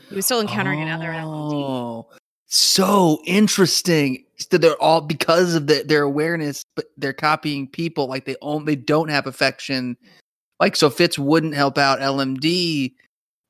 He 0.08 0.16
was 0.16 0.24
still 0.24 0.40
encountering 0.40 0.80
another 0.80 1.06
LMD. 1.06 1.52
Oh, 1.52 2.08
so 2.54 3.20
interesting. 3.24 4.24
that 4.50 4.60
they're 4.60 4.80
all 4.82 5.00
because 5.00 5.54
of 5.54 5.68
the, 5.68 5.84
their 5.86 6.02
awareness, 6.02 6.64
but 6.74 6.86
they're 6.96 7.12
copying 7.12 7.68
people 7.68 8.06
like 8.06 8.24
they 8.24 8.36
own. 8.42 8.64
They 8.64 8.76
don't 8.76 9.08
have 9.08 9.26
affection. 9.26 9.96
Like 10.60 10.76
so, 10.76 10.90
Fitz 10.90 11.18
wouldn't 11.18 11.54
help 11.54 11.78
out 11.78 12.00
LMD. 12.00 12.92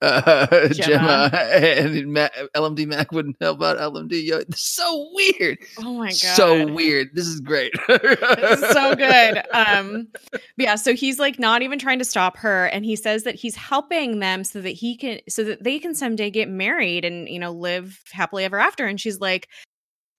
Uh, 0.03 0.47
Jemma. 0.71 1.31
Jemma. 1.31 1.33
and 1.79 2.13
Ma- 2.13 2.29
LMD 2.57 2.87
Mac 2.87 3.13
wouldn't 3.13 3.37
help 3.41 3.63
out 3.63 3.79
LMD. 3.79 4.25
Yo, 4.25 4.39
it's 4.39 4.61
so 4.61 5.09
weird. 5.13 5.59
Oh 5.79 5.95
my 5.95 6.09
god. 6.09 6.15
So 6.15 6.67
weird. 6.73 7.11
This 7.15 7.27
is 7.27 7.41
great. 7.41 7.73
This 7.87 8.63
is 8.63 8.71
so 8.71 8.95
good. 8.97 9.43
Um 9.53 10.09
yeah, 10.57 10.75
so 10.75 10.95
he's 10.95 11.21
like 11.21 11.39
not 11.39 11.63
even 11.63 11.79
trying 11.79 12.01
to 12.01 12.05
stop 12.05 12.37
her 12.39 12.67
and 12.67 12.85
he 12.85 12.97
says 12.97 13.23
that 13.23 13.37
he's 13.37 13.55
helping 13.55 14.19
them 14.19 14.43
so 14.43 14.61
that 14.61 14.71
he 14.71 14.97
can 14.97 15.21
so 15.29 15.45
that 15.45 15.63
they 15.63 15.79
can 15.79 15.95
someday 15.95 16.31
get 16.31 16.49
married 16.49 17.05
and 17.05 17.29
you 17.29 17.39
know 17.39 17.53
live 17.53 18.03
happily 18.11 18.45
ever 18.45 18.59
after 18.59 18.87
and 18.87 19.01
she's 19.01 19.21
like 19.21 19.49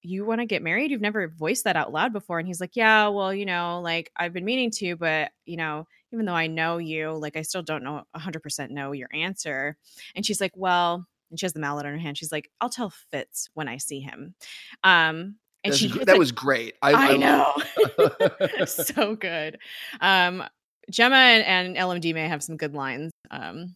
you 0.05 0.25
want 0.25 0.41
to 0.41 0.45
get 0.45 0.61
married? 0.61 0.91
You've 0.91 0.99
never 0.99 1.29
voiced 1.29 1.63
that 1.63 1.77
out 1.77 1.93
loud 1.93 2.11
before. 2.11 2.37
And 2.37 2.45
he's 2.45 2.59
like, 2.59 2.75
Yeah, 2.75 3.07
well, 3.07 3.33
you 3.33 3.45
know, 3.45 3.79
like 3.81 4.11
I've 4.17 4.33
been 4.33 4.43
meaning 4.43 4.69
to, 4.71 4.97
but 4.97 5.31
you 5.45 5.55
know, 5.55 5.87
even 6.13 6.25
though 6.25 6.33
I 6.35 6.47
know 6.47 6.77
you, 6.77 7.11
like 7.11 7.35
I 7.35 7.41
still 7.41 7.63
don't 7.63 7.83
know 7.83 8.03
100% 8.15 8.69
know 8.69 8.91
your 8.91 9.09
answer. 9.13 9.75
And 10.15 10.25
she's 10.25 10.39
like, 10.39 10.53
Well, 10.55 11.05
and 11.31 11.39
she 11.39 11.45
has 11.45 11.53
the 11.53 11.59
mallet 11.59 11.85
in 11.87 11.91
her 11.93 11.97
hand. 11.99 12.17
She's 12.17 12.31
like, 12.31 12.49
I'll 12.61 12.69
tell 12.69 12.91
Fitz 13.11 13.49
when 13.55 13.67
I 13.67 13.77
see 13.77 13.99
him. 13.99 14.35
Um, 14.83 15.35
and 15.63 15.71
That's 15.73 15.77
she 15.77 15.87
that 15.87 16.15
a- 16.15 16.19
was 16.19 16.31
great. 16.31 16.75
I, 16.81 16.91
I, 16.91 17.13
I 17.13 17.17
know. 17.17 18.65
so 18.65 19.15
good. 19.15 19.57
Um, 20.01 20.43
Jemma 20.91 21.13
and, 21.13 21.75
and 21.75 21.75
LMD 21.77 22.13
may 22.13 22.27
have 22.27 22.43
some 22.43 22.57
good 22.57 22.73
lines. 22.75 23.11
Um, 23.31 23.75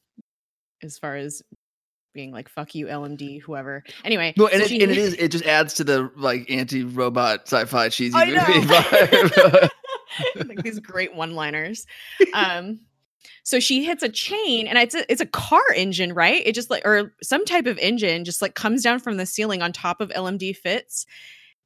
as 0.83 0.99
far 0.99 1.15
as 1.15 1.41
being 2.13 2.31
like 2.31 2.49
"fuck 2.49 2.75
you, 2.75 2.87
LMD," 2.87 3.41
whoever. 3.41 3.83
Anyway, 4.03 4.33
No, 4.37 4.47
and, 4.47 4.59
so 4.59 4.65
it, 4.65 4.67
she- 4.69 4.83
and 4.83 4.91
it 4.91 4.97
is. 4.97 5.13
It 5.13 5.29
just 5.29 5.45
adds 5.45 5.73
to 5.75 5.83
the 5.85 6.11
like 6.17 6.51
anti-robot 6.51 7.43
sci-fi 7.47 7.89
cheesy 7.89 8.13
I 8.15 8.25
movie 8.25 8.35
know. 8.35 8.43
vibe. 8.73 9.69
like 10.35 10.63
these 10.63 10.79
great 10.81 11.15
one-liners. 11.15 11.85
Um, 12.33 12.79
so 13.43 13.59
she 13.59 13.83
hits 13.83 14.03
a 14.03 14.09
chain 14.09 14.67
and 14.67 14.77
it's 14.77 14.95
a, 14.95 15.09
it's 15.11 15.21
a 15.21 15.25
car 15.25 15.63
engine, 15.75 16.13
right? 16.13 16.41
It 16.45 16.55
just 16.55 16.69
like 16.69 16.85
or 16.85 17.13
some 17.21 17.45
type 17.45 17.65
of 17.65 17.77
engine 17.77 18.25
just 18.25 18.41
like 18.41 18.55
comes 18.55 18.83
down 18.83 18.99
from 18.99 19.17
the 19.17 19.25
ceiling 19.25 19.61
on 19.61 19.71
top 19.71 20.01
of 20.01 20.09
LMD 20.09 20.55
Fitz 20.55 21.05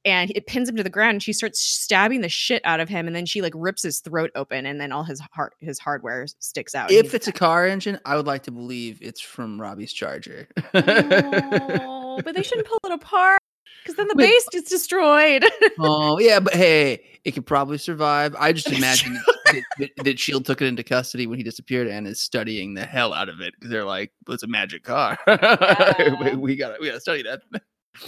and 0.04 0.32
it 0.34 0.46
pins 0.46 0.68
him 0.68 0.76
to 0.76 0.82
the 0.82 0.90
ground 0.90 1.14
and 1.14 1.22
she 1.22 1.32
starts 1.32 1.60
stabbing 1.60 2.20
the 2.20 2.28
shit 2.28 2.62
out 2.64 2.80
of 2.80 2.88
him 2.88 3.06
and 3.06 3.14
then 3.14 3.26
she 3.26 3.42
like 3.42 3.52
rips 3.56 3.82
his 3.82 4.00
throat 4.00 4.30
open 4.34 4.66
and 4.66 4.80
then 4.80 4.92
all 4.92 5.04
his 5.04 5.20
heart 5.32 5.54
his 5.60 5.78
hardware 5.78 6.26
sticks 6.38 6.74
out. 6.74 6.90
If 6.90 7.14
it's 7.14 7.28
a 7.28 7.32
car 7.32 7.66
engine, 7.66 8.00
I 8.04 8.16
would 8.16 8.26
like 8.26 8.44
to 8.44 8.50
believe 8.50 8.98
it's 9.00 9.20
from 9.20 9.60
Robbie's 9.60 9.92
charger. 9.92 10.48
oh, 10.74 12.20
but 12.24 12.34
they 12.34 12.42
shouldn't 12.42 12.66
pull 12.68 12.80
it 12.84 12.92
apart 12.92 13.40
because 13.82 13.96
then 13.96 14.08
the 14.08 14.14
but, 14.14 14.22
base 14.22 14.48
gets 14.50 14.70
destroyed. 14.70 15.44
oh 15.78 16.18
yeah, 16.18 16.40
but 16.40 16.54
hey, 16.54 17.02
it 17.24 17.32
could 17.32 17.46
probably 17.46 17.78
survive. 17.78 18.34
I 18.38 18.52
just 18.52 18.70
imagine 18.72 19.14
that, 19.46 19.62
that, 19.78 19.90
that, 20.04 20.18
Shield 20.18 20.44
took 20.44 20.62
it 20.62 20.66
into 20.66 20.82
custody 20.82 21.26
when 21.26 21.38
he 21.38 21.44
disappeared 21.44 21.88
and 21.88 22.06
is 22.06 22.20
studying 22.20 22.74
the 22.74 22.84
hell 22.84 23.12
out 23.12 23.28
of 23.28 23.40
it 23.40 23.54
because 23.54 23.70
they're 23.70 23.84
like, 23.84 24.12
well, 24.26 24.34
"It's 24.34 24.42
a 24.42 24.48
magic 24.48 24.84
car. 24.84 25.18
Yeah. 25.26 26.34
we 26.34 26.56
got 26.56 26.80
we 26.80 26.86
got 26.88 26.94
to 26.94 27.00
study 27.00 27.22
that." 27.22 27.42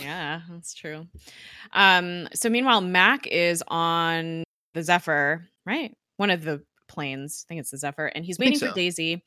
Yeah, 0.01 0.41
that's 0.51 0.75
true. 0.75 1.07
Um, 1.73 2.29
so 2.35 2.49
meanwhile, 2.49 2.81
Mac 2.81 3.27
is 3.27 3.63
on 3.69 4.45
the 4.73 4.83
Zephyr, 4.83 5.47
right? 5.67 5.95
One 6.17 6.31
of 6.31 6.45
the 6.45 6.63
planes. 6.89 7.45
I 7.47 7.49
think 7.49 7.61
it's 7.61 7.71
the 7.71 7.79
Zephyr, 7.79 8.07
and 8.07 8.25
he's 8.25 8.39
waiting 8.39 8.59
so. 8.59 8.69
for 8.69 8.75
Daisy. 8.75 9.23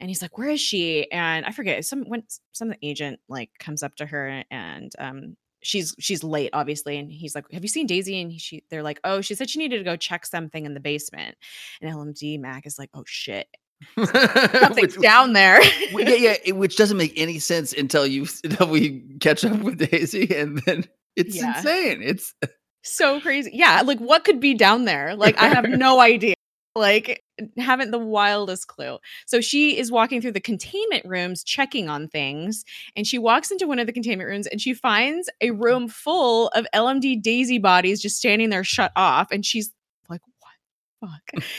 And 0.00 0.10
he's 0.10 0.22
like, 0.22 0.38
"Where 0.38 0.48
is 0.48 0.60
she?" 0.60 1.10
And 1.10 1.46
I 1.46 1.52
forget 1.52 1.84
some 1.84 2.04
when 2.04 2.24
some 2.52 2.74
agent 2.82 3.20
like 3.28 3.50
comes 3.58 3.82
up 3.82 3.94
to 3.96 4.06
her, 4.06 4.42
and 4.50 4.92
um, 4.98 5.36
she's 5.62 5.94
she's 5.98 6.22
late, 6.22 6.50
obviously. 6.52 6.98
And 6.98 7.10
he's 7.10 7.34
like, 7.34 7.50
"Have 7.52 7.62
you 7.62 7.68
seen 7.68 7.86
Daisy?" 7.86 8.20
And 8.20 8.40
she 8.40 8.62
they're 8.70 8.82
like, 8.82 9.00
"Oh, 9.04 9.20
she 9.20 9.34
said 9.34 9.48
she 9.48 9.58
needed 9.58 9.78
to 9.78 9.84
go 9.84 9.96
check 9.96 10.26
something 10.26 10.66
in 10.66 10.74
the 10.74 10.80
basement." 10.80 11.36
And 11.80 11.94
LMD 11.94 12.38
Mac 12.38 12.66
is 12.66 12.78
like, 12.78 12.90
"Oh 12.94 13.04
shit." 13.06 13.48
Something's 13.96 14.96
which, 14.96 15.00
down 15.00 15.32
there. 15.32 15.62
yeah, 15.92 16.36
yeah, 16.44 16.52
which 16.52 16.76
doesn't 16.76 16.96
make 16.96 17.12
any 17.16 17.38
sense 17.38 17.72
until 17.72 18.06
you 18.06 18.26
until 18.44 18.68
we 18.68 19.02
catch 19.20 19.44
up 19.44 19.58
with 19.60 19.90
Daisy, 19.90 20.34
and 20.34 20.58
then 20.66 20.84
it's 21.16 21.36
yeah. 21.36 21.56
insane. 21.56 22.02
It's 22.02 22.34
so 22.82 23.20
crazy. 23.20 23.50
Yeah, 23.54 23.82
like 23.84 23.98
what 23.98 24.24
could 24.24 24.40
be 24.40 24.54
down 24.54 24.84
there? 24.84 25.14
Like 25.16 25.38
I 25.38 25.48
have 25.48 25.64
no 25.68 26.00
idea. 26.00 26.34
Like 26.74 27.22
haven't 27.56 27.90
the 27.90 27.98
wildest 27.98 28.68
clue. 28.68 28.98
So 29.26 29.40
she 29.40 29.78
is 29.78 29.90
walking 29.90 30.20
through 30.20 30.32
the 30.32 30.40
containment 30.40 31.04
rooms 31.04 31.42
checking 31.42 31.88
on 31.88 32.08
things 32.08 32.64
and 32.96 33.06
she 33.06 33.18
walks 33.18 33.50
into 33.50 33.66
one 33.66 33.78
of 33.78 33.86
the 33.86 33.92
containment 33.92 34.28
rooms 34.28 34.46
and 34.46 34.60
she 34.60 34.74
finds 34.74 35.28
a 35.40 35.50
mm. 35.50 35.62
room 35.62 35.88
full 35.88 36.48
of 36.48 36.66
LMD 36.74 37.22
Daisy 37.22 37.58
bodies 37.58 38.00
just 38.00 38.16
standing 38.16 38.50
there 38.50 38.64
shut 38.64 38.92
off 38.96 39.30
and 39.30 39.44
she's 39.44 39.70
like, 40.08 40.20
what 41.00 41.10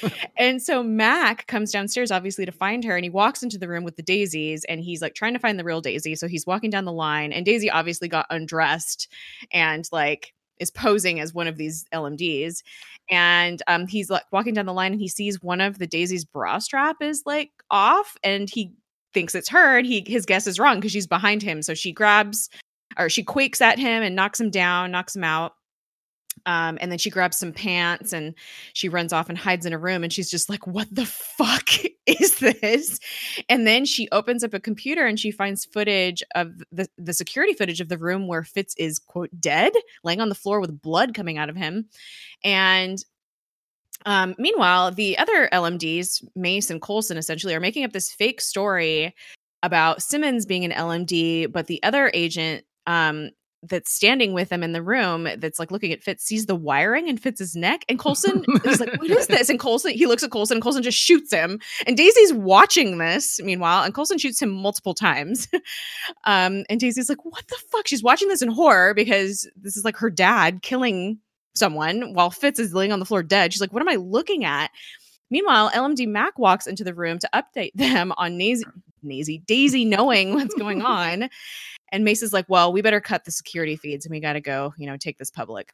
fuck. 0.02 0.12
and 0.38 0.62
so 0.62 0.84
Mac 0.84 1.48
comes 1.48 1.72
downstairs, 1.72 2.12
obviously, 2.12 2.46
to 2.46 2.52
find 2.52 2.84
her, 2.84 2.96
and 2.96 3.04
he 3.04 3.10
walks 3.10 3.44
into 3.44 3.58
the 3.58 3.68
room 3.68 3.84
with 3.84 3.96
the 3.96 4.04
daisies, 4.04 4.66
and 4.66 4.82
he's 4.82 5.02
like 5.02 5.14
trying 5.14 5.34
to 5.34 5.40
find 5.40 5.60
the 5.60 5.64
real 5.64 5.82
Daisy. 5.82 6.16
So 6.16 6.28
he's 6.28 6.46
walking 6.46 6.70
down 6.70 6.86
the 6.86 6.92
line, 6.92 7.32
and 7.32 7.46
Daisy 7.46 7.70
obviously 7.70 8.08
got 8.08 8.26
undressed 8.30 9.12
and 9.52 9.88
like 9.92 10.34
is 10.64 10.72
posing 10.72 11.20
as 11.20 11.34
one 11.34 11.47
of 11.47 11.57
these 11.57 11.86
LMDs. 11.93 12.64
And 13.11 13.61
um, 13.68 13.86
he's 13.86 14.09
like 14.09 14.24
walking 14.32 14.55
down 14.55 14.66
the 14.66 14.74
line, 14.74 14.93
and 14.93 15.01
he 15.01 15.07
sees 15.07 15.43
one 15.43 15.61
of 15.61 15.78
the 15.78 15.86
Daisy's 15.86 16.26
bra 16.26 16.57
strap 16.57 16.97
is 17.01 17.22
like 17.26 17.51
off, 17.70 18.18
and 18.24 18.49
he 18.49 18.74
thinks 19.14 19.36
it's 19.36 19.49
her, 19.49 19.78
and 19.78 19.86
he 19.86 20.03
his 20.07 20.26
guess 20.26 20.47
is 20.47 20.57
wrong 20.57 20.78
because 20.78 20.91
she's 20.91 21.05
behind 21.05 21.43
him. 21.43 21.61
So 21.61 21.76
she 21.76 21.91
grabs 21.91 22.49
or 22.97 23.09
she 23.09 23.24
quakes 23.24 23.61
at 23.61 23.78
him 23.78 24.01
and 24.03 24.16
knocks 24.16 24.39
him 24.39 24.49
down, 24.49 24.91
knocks 24.91 25.16
him 25.16 25.24
out. 25.24 25.53
Um, 26.46 26.78
and 26.82 26.91
then 26.91 27.00
she 27.00 27.10
grabs 27.10 27.38
some 27.38 27.54
pants 27.54 28.12
and 28.12 28.36
she 28.74 28.89
runs 28.89 29.14
off 29.14 29.30
and 29.30 29.38
hides 29.38 29.66
in 29.66 29.74
a 29.74 29.78
room. 29.78 30.04
And 30.04 30.12
she's 30.12 30.30
just 30.30 30.50
like, 30.50 30.68
What 30.68 30.88
the 30.94 31.06
fuck 31.06 31.70
is 32.06 32.39
this? 32.39 33.00
And 33.50 33.66
then 33.66 33.86
she 33.86 34.10
opens 34.12 34.44
up 34.44 34.54
a 34.54 34.60
computer 34.60 35.06
and 35.06 35.20
she 35.20 35.32
finds 35.32 35.66
footage 35.66 36.22
of 36.36 36.52
the, 36.72 36.88
the 36.98 37.14
security 37.14 37.54
footage 37.54 37.82
of 37.82 37.89
the 37.89 37.98
room 37.98 38.28
where 38.28 38.44
Fitz 38.44 38.76
is, 38.78 39.00
quote, 39.00 39.30
dead, 39.39 39.74
laying 40.04 40.22
on 40.22 40.30
the 40.30 40.36
floor 40.36 40.60
with 40.60 40.82
blood 40.82 41.14
coming 41.14 41.38
out 41.38 41.50
of 41.50 41.56
him. 41.56 41.88
And 42.44 43.04
um, 44.06 44.36
meanwhile, 44.38 44.91
the 44.91 45.18
other 45.18 45.50
LMDs, 45.54 46.28
Mace 46.36 46.70
and 46.70 46.82
Coulson, 46.82 47.18
essentially 47.18 47.56
are 47.56 47.60
making 47.60 47.86
up 47.86 47.94
this 47.94 48.12
fake 48.12 48.41
story 48.41 49.16
about 49.62 50.04
Simmons 50.04 50.46
being 50.46 50.66
an 50.66 50.72
LMD, 50.72 51.52
but 51.52 51.68
the 51.68 51.82
other 51.84 52.12
agent 52.14 52.66
um, 52.86 53.30
that's 53.68 53.91
standing 53.91 54.34
with 54.34 54.51
him 54.51 54.64
in 54.64 54.74
the 54.74 54.82
room 54.82 55.28
that's 55.38 55.59
like 55.59 55.72
looking 55.72 55.91
at 55.91 56.03
Fitz 56.03 56.24
sees 56.24 56.45
the 56.45 56.55
wiring 56.55 57.07
in 57.07 57.18
Fitz's 57.18 57.55
neck. 57.55 57.86
And 57.88 57.97
Coulson 57.97 58.45
is 58.66 58.80
like, 58.80 58.99
What 58.99 59.09
is 59.09 59.28
this? 59.28 59.49
And 59.49 59.59
Coulson, 59.59 59.91
he 59.93 60.05
looks 60.05 60.24
at 60.24 60.32
Coulson 60.32 60.57
and 60.57 60.64
Coulson 60.64 60.84
just 60.84 60.97
shoots 60.97 61.32
him. 61.34 61.59
And 61.88 61.97
Daisy's 61.97 62.34
watching 62.34 62.97
this, 62.97 63.39
meanwhile, 63.41 63.84
and 63.84 63.93
Coulson 63.93 64.18
shoots 64.18 64.41
him 64.41 64.49
multiple 64.49 64.93
times. 64.93 65.47
um, 66.26 66.64
and 66.70 66.80
Daisy's 66.80 67.09
like, 67.09 67.24
What 67.26 67.47
the 67.47 67.57
fuck? 67.72 67.88
She's 67.88 68.03
watching 68.03 68.28
this 68.28 68.41
in 68.41 68.49
horror 68.49 68.93
because 68.93 69.49
this 69.55 69.78
is 69.78 69.86
like 69.86 69.97
her 69.97 70.09
dad 70.09 70.61
killing 70.61 71.20
someone 71.55 72.14
while 72.14 72.32
Fitz 72.32 72.59
is 72.59 72.74
laying 72.74 72.91
on 72.91 72.99
the 72.99 73.05
floor 73.05 73.24
dead. 73.24 73.53
She's 73.53 73.61
like, 73.61 73.74
What 73.74 73.82
am 73.82 73.89
I 73.89 73.95
looking 73.95 74.45
at? 74.45 74.72
Meanwhile, 75.30 75.72
LMD 75.72 76.07
Mac 76.07 76.38
walks 76.38 76.68
into 76.68 76.84
the 76.84 76.93
room 76.93 77.18
to 77.20 77.30
update 77.34 77.72
them 77.76 78.14
on 78.18 78.38
Nazy, 78.38 78.66
Nazy 79.01 79.39
Daisy 79.39 79.86
knowing 79.86 80.34
what's 80.36 80.53
going 80.55 80.82
on. 80.82 81.30
And 81.94 82.04
Mace 82.04 82.24
is 82.24 82.34
like, 82.34 82.46
well, 82.50 82.74
we 82.74 82.82
better 82.82 83.00
cut 83.00 83.24
the 83.24 83.32
security 83.32 83.76
feeds 83.76 84.04
and 84.06 84.12
we 84.12 84.20
got 84.20 84.34
to 84.34 84.41
go, 84.41 84.74
you 84.78 84.88
know, 84.88 84.98
take 84.98 85.20
this 85.20 85.30
public 85.30 85.74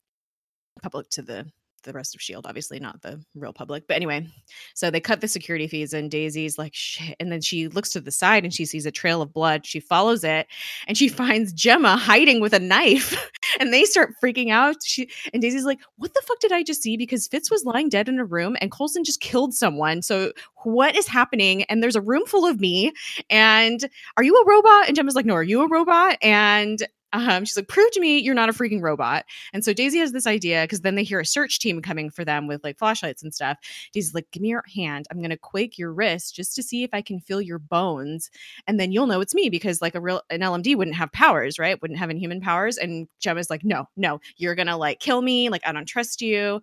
public 0.81 1.09
to 1.09 1.21
the 1.21 1.45
the 1.81 1.93
rest 1.93 2.15
of 2.15 2.21
Shield, 2.21 2.45
obviously 2.45 2.79
not 2.79 3.01
the 3.01 3.21
real 3.35 3.53
public. 3.53 3.87
But 3.87 3.95
anyway, 3.95 4.27
so 4.73 4.89
they 4.89 4.99
cut 4.99 5.21
the 5.21 5.27
security 5.27 5.67
fees, 5.67 5.93
and 5.93 6.09
Daisy's 6.09 6.57
like, 6.57 6.73
shit. 6.73 7.15
And 7.19 7.31
then 7.31 7.41
she 7.41 7.67
looks 7.67 7.89
to 7.91 8.01
the 8.01 8.11
side 8.11 8.43
and 8.43 8.53
she 8.53 8.65
sees 8.65 8.85
a 8.85 8.91
trail 8.91 9.21
of 9.21 9.33
blood. 9.33 9.65
She 9.65 9.79
follows 9.79 10.23
it 10.23 10.47
and 10.87 10.97
she 10.97 11.07
finds 11.19 11.53
Jemma 11.53 11.97
hiding 11.97 12.41
with 12.41 12.53
a 12.53 12.59
knife. 12.59 13.29
and 13.59 13.73
they 13.73 13.85
start 13.85 14.13
freaking 14.23 14.51
out. 14.51 14.77
She 14.83 15.09
and 15.33 15.41
Daisy's 15.41 15.65
like, 15.65 15.79
what 15.97 16.13
the 16.13 16.21
fuck 16.25 16.39
did 16.39 16.51
I 16.51 16.63
just 16.63 16.81
see? 16.81 16.97
Because 16.97 17.27
Fitz 17.27 17.51
was 17.51 17.65
lying 17.65 17.89
dead 17.89 18.09
in 18.09 18.19
a 18.19 18.25
room 18.25 18.55
and 18.61 18.71
Coulson 18.71 19.03
just 19.03 19.21
killed 19.21 19.53
someone. 19.53 20.01
So 20.01 20.31
what 20.63 20.95
is 20.95 21.07
happening? 21.07 21.63
And 21.63 21.81
there's 21.81 21.95
a 21.95 22.01
room 22.01 22.25
full 22.25 22.45
of 22.45 22.59
me. 22.59 22.91
And 23.29 23.89
are 24.17 24.23
you 24.23 24.35
a 24.35 24.45
robot? 24.45 24.87
And 24.87 24.97
Jemma's 24.97 25.15
like, 25.15 25.25
no, 25.25 25.35
are 25.35 25.43
you 25.43 25.61
a 25.61 25.67
robot? 25.67 26.17
And 26.21 26.85
um, 27.13 27.45
she's 27.45 27.57
like, 27.57 27.67
prove 27.67 27.91
to 27.91 27.99
me 27.99 28.19
you're 28.19 28.35
not 28.35 28.49
a 28.49 28.53
freaking 28.53 28.81
robot. 28.81 29.25
And 29.53 29.63
so 29.63 29.73
Daisy 29.73 29.99
has 29.99 30.11
this 30.11 30.27
idea 30.27 30.63
because 30.63 30.81
then 30.81 30.95
they 30.95 31.03
hear 31.03 31.19
a 31.19 31.25
search 31.25 31.59
team 31.59 31.81
coming 31.81 32.09
for 32.09 32.23
them 32.23 32.47
with 32.47 32.63
like 32.63 32.77
flashlights 32.77 33.23
and 33.23 33.33
stuff. 33.33 33.57
Daisy's 33.93 34.13
like, 34.13 34.29
give 34.31 34.41
me 34.41 34.49
your 34.49 34.63
hand. 34.75 35.07
I'm 35.09 35.17
going 35.19 35.29
to 35.29 35.37
quake 35.37 35.77
your 35.77 35.93
wrist 35.93 36.35
just 36.35 36.55
to 36.55 36.63
see 36.63 36.83
if 36.83 36.91
I 36.93 37.01
can 37.01 37.19
feel 37.19 37.41
your 37.41 37.59
bones. 37.59 38.29
And 38.67 38.79
then 38.79 38.91
you'll 38.91 39.07
know 39.07 39.21
it's 39.21 39.35
me 39.35 39.49
because 39.49 39.81
like 39.81 39.95
a 39.95 40.01
real, 40.01 40.21
an 40.29 40.41
LMD 40.41 40.75
wouldn't 40.75 40.97
have 40.97 41.11
powers, 41.11 41.59
right? 41.59 41.81
Wouldn't 41.81 41.99
have 41.99 42.09
any 42.09 42.19
human 42.19 42.41
powers. 42.41 42.77
And 42.77 43.07
Jemma's 43.21 43.49
like, 43.49 43.63
no, 43.63 43.85
no, 43.95 44.19
you're 44.37 44.55
going 44.55 44.67
to 44.67 44.77
like 44.77 44.99
kill 44.99 45.21
me. 45.21 45.49
Like, 45.49 45.65
I 45.65 45.71
don't 45.71 45.85
trust 45.85 46.21
you. 46.21 46.61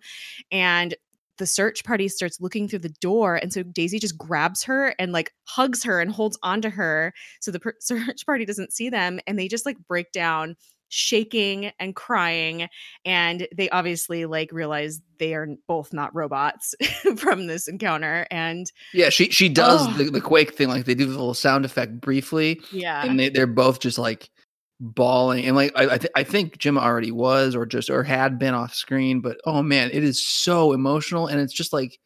And 0.51 0.95
the 1.37 1.45
search 1.45 1.83
party 1.83 2.07
starts 2.07 2.39
looking 2.41 2.67
through 2.67 2.79
the 2.79 2.93
door 3.01 3.35
and 3.35 3.53
so 3.53 3.63
daisy 3.63 3.99
just 3.99 4.17
grabs 4.17 4.63
her 4.63 4.93
and 4.99 5.11
like 5.11 5.31
hugs 5.45 5.83
her 5.83 5.99
and 5.99 6.11
holds 6.11 6.37
onto 6.43 6.69
her 6.69 7.13
so 7.41 7.51
the 7.51 7.59
per- 7.59 7.75
search 7.79 8.25
party 8.25 8.45
doesn't 8.45 8.73
see 8.73 8.89
them 8.89 9.19
and 9.27 9.37
they 9.37 9.47
just 9.47 9.65
like 9.65 9.77
break 9.87 10.11
down 10.11 10.55
shaking 10.89 11.71
and 11.79 11.95
crying 11.95 12.69
and 13.03 13.47
they 13.55 13.69
obviously 13.71 14.25
like 14.25 14.51
realize 14.53 15.01
they 15.19 15.33
are 15.33 15.47
both 15.67 15.91
not 15.91 16.15
robots 16.15 16.75
from 17.17 17.47
this 17.47 17.67
encounter 17.67 18.25
and 18.31 18.71
yeah 18.93 19.09
she 19.09 19.29
she 19.29 19.49
does 19.49 19.85
oh. 19.85 19.91
the, 19.97 20.05
the 20.05 20.21
quake 20.21 20.53
thing 20.53 20.69
like 20.69 20.85
they 20.85 20.95
do 20.95 21.05
the 21.05 21.11
little 21.11 21.33
sound 21.33 21.65
effect 21.65 21.99
briefly 21.99 22.61
yeah 22.71 23.03
and 23.05 23.19
they, 23.19 23.27
they're 23.27 23.45
both 23.45 23.79
just 23.79 23.97
like 23.97 24.29
bawling 24.79 25.45
and 25.45 25.55
like 25.55 25.71
I 25.75 25.93
I, 25.93 25.97
th- 25.97 26.11
I 26.15 26.23
think 26.23 26.59
Jim 26.59 26.77
already 26.77 27.11
was 27.11 27.55
or 27.55 27.65
just 27.65 27.89
or 27.89 28.03
had 28.03 28.37
been 28.37 28.53
off 28.53 28.75
screen 28.75 29.21
but 29.21 29.37
oh 29.45 29.63
man 29.63 29.89
it 29.91 30.03
is 30.03 30.21
so 30.21 30.71
emotional 30.71 31.27
and 31.27 31.39
it's 31.39 31.53
just 31.53 31.73
like 31.73 31.99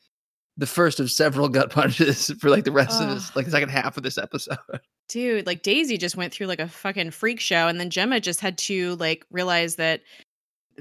the 0.58 0.68
first 0.68 1.00
of 1.00 1.12
several 1.12 1.50
gut 1.50 1.70
punches 1.72 2.32
for 2.40 2.50
like 2.50 2.64
the 2.64 2.72
rest 2.72 3.02
of 3.02 3.10
this 3.10 3.36
like 3.36 3.46
the 3.46 3.52
second 3.52 3.70
half 3.70 3.98
of 3.98 4.04
this 4.04 4.18
episode. 4.18 4.58
Dude 5.10 5.46
like 5.46 5.64
daisy 5.64 5.98
just 5.98 6.16
went 6.16 6.34
through 6.34 6.48
like 6.48 6.62
a 6.62 6.68
fucking 6.70 7.12
freak 7.12 7.42
show 7.42 7.68
and 7.68 7.78
then 7.78 7.90
jemma 7.90 8.22
just 8.22 8.40
had 8.40 8.58
to 8.60 8.96
like 8.96 9.26
realize 9.30 9.76
that 9.76 10.02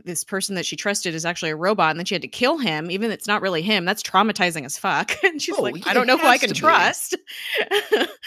this 0.05 0.23
person 0.23 0.55
that 0.55 0.65
she 0.65 0.77
trusted 0.77 1.15
is 1.17 1.25
actually 1.25 1.51
a 1.51 1.57
robot 1.57 1.91
and 1.91 1.99
then 1.99 2.07
she 2.07 2.15
had 2.15 2.23
to 2.23 2.29
kill 2.29 2.59
him 2.59 2.89
even 2.93 3.11
if 3.11 3.15
it's 3.15 3.27
not 3.27 3.43
really 3.43 3.63
him. 3.63 3.85
That's 3.85 4.05
traumatizing 4.05 4.65
as 4.65 4.79
fuck. 4.79 5.11
And 5.25 5.43
she's 5.43 5.59
oh, 5.59 5.63
like 5.63 5.87
i 5.89 5.95
don't 5.95 6.07
know 6.07 6.17
who 6.17 6.27
i 6.27 6.39
can 6.39 6.55
trust. 6.55 7.17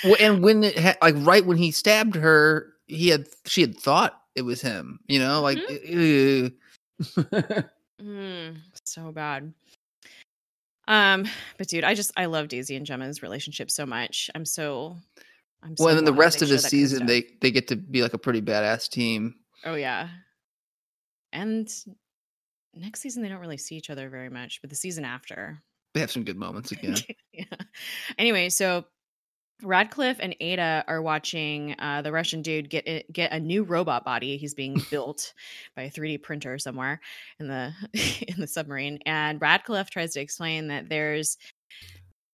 Well, 0.04 0.16
and 0.20 0.44
when 0.44 0.64
it 0.64 0.78
ha- 0.78 0.96
like 1.02 1.16
right 1.20 1.46
when 1.46 1.58
he 1.58 1.72
stabbed 1.72 2.16
her 2.16 2.73
he 2.88 3.10
had 3.10 3.28
she 3.46 3.62
had 3.62 3.78
thought 3.78 4.20
it 4.36 4.42
was 4.42 4.62
him 4.62 5.00
you 5.08 5.20
know 5.20 5.42
like 5.42 5.58
mm-hmm. 5.58 6.48
mm, 8.02 8.56
so 8.84 9.12
bad. 9.12 9.54
Um 10.88 11.26
but 11.58 11.68
dude 11.68 11.84
i 11.84 11.94
just 11.94 12.12
i 12.18 12.26
love 12.26 12.50
daisy 12.50 12.76
and 12.76 12.86
jemma's 12.86 13.24
relationship 13.24 13.72
so 13.72 13.86
much. 13.86 14.30
I'm 14.36 14.46
so 14.46 14.98
i'm 15.64 15.78
so 15.78 15.86
well 15.86 15.90
and 15.90 15.98
then 15.98 16.06
the 16.06 16.14
rest 16.14 16.42
of 16.42 16.50
the 16.50 16.60
season 16.60 17.06
they 17.06 17.26
they 17.42 17.52
get 17.52 17.68
to 17.70 17.76
be 17.76 18.02
like 18.02 18.14
a 18.14 18.18
pretty 18.18 18.42
badass 18.42 18.90
team. 18.90 19.36
Oh 19.66 19.76
yeah. 19.76 20.10
And 21.32 21.74
next 22.76 23.02
season 23.02 23.24
they 23.24 23.30
don't 23.30 23.40
really 23.40 23.58
see 23.58 23.76
each 23.76 23.90
other 23.90 24.10
very 24.10 24.30
much 24.30 24.62
but 24.62 24.70
the 24.70 24.76
season 24.76 25.06
after. 25.06 25.62
They 25.94 26.00
have 26.00 26.12
some 26.12 26.24
good 26.24 26.38
moments 26.38 26.72
again. 26.72 26.96
yeah. 27.34 27.46
Anyway, 28.18 28.50
so 28.50 28.86
Radcliffe 29.64 30.18
and 30.20 30.36
Ada 30.40 30.84
are 30.88 31.02
watching 31.02 31.76
uh, 31.80 32.02
the 32.02 32.12
Russian 32.12 32.42
dude 32.42 32.70
get 32.70 33.12
get 33.12 33.32
a 33.32 33.40
new 33.40 33.64
robot 33.64 34.04
body. 34.04 34.38
He's 34.38 34.54
being 34.54 34.82
built 34.92 35.34
by 35.76 35.84
a 35.84 35.92
3D 35.92 36.22
printer 36.22 36.58
somewhere 36.60 37.00
in 37.40 37.48
the 37.48 37.74
in 38.28 38.40
the 38.40 38.48
submarine, 38.48 39.00
and 39.06 39.42
Radcliffe 39.42 39.90
tries 39.90 40.14
to 40.14 40.22
explain 40.22 40.68
that 40.68 40.90
there's, 40.90 41.38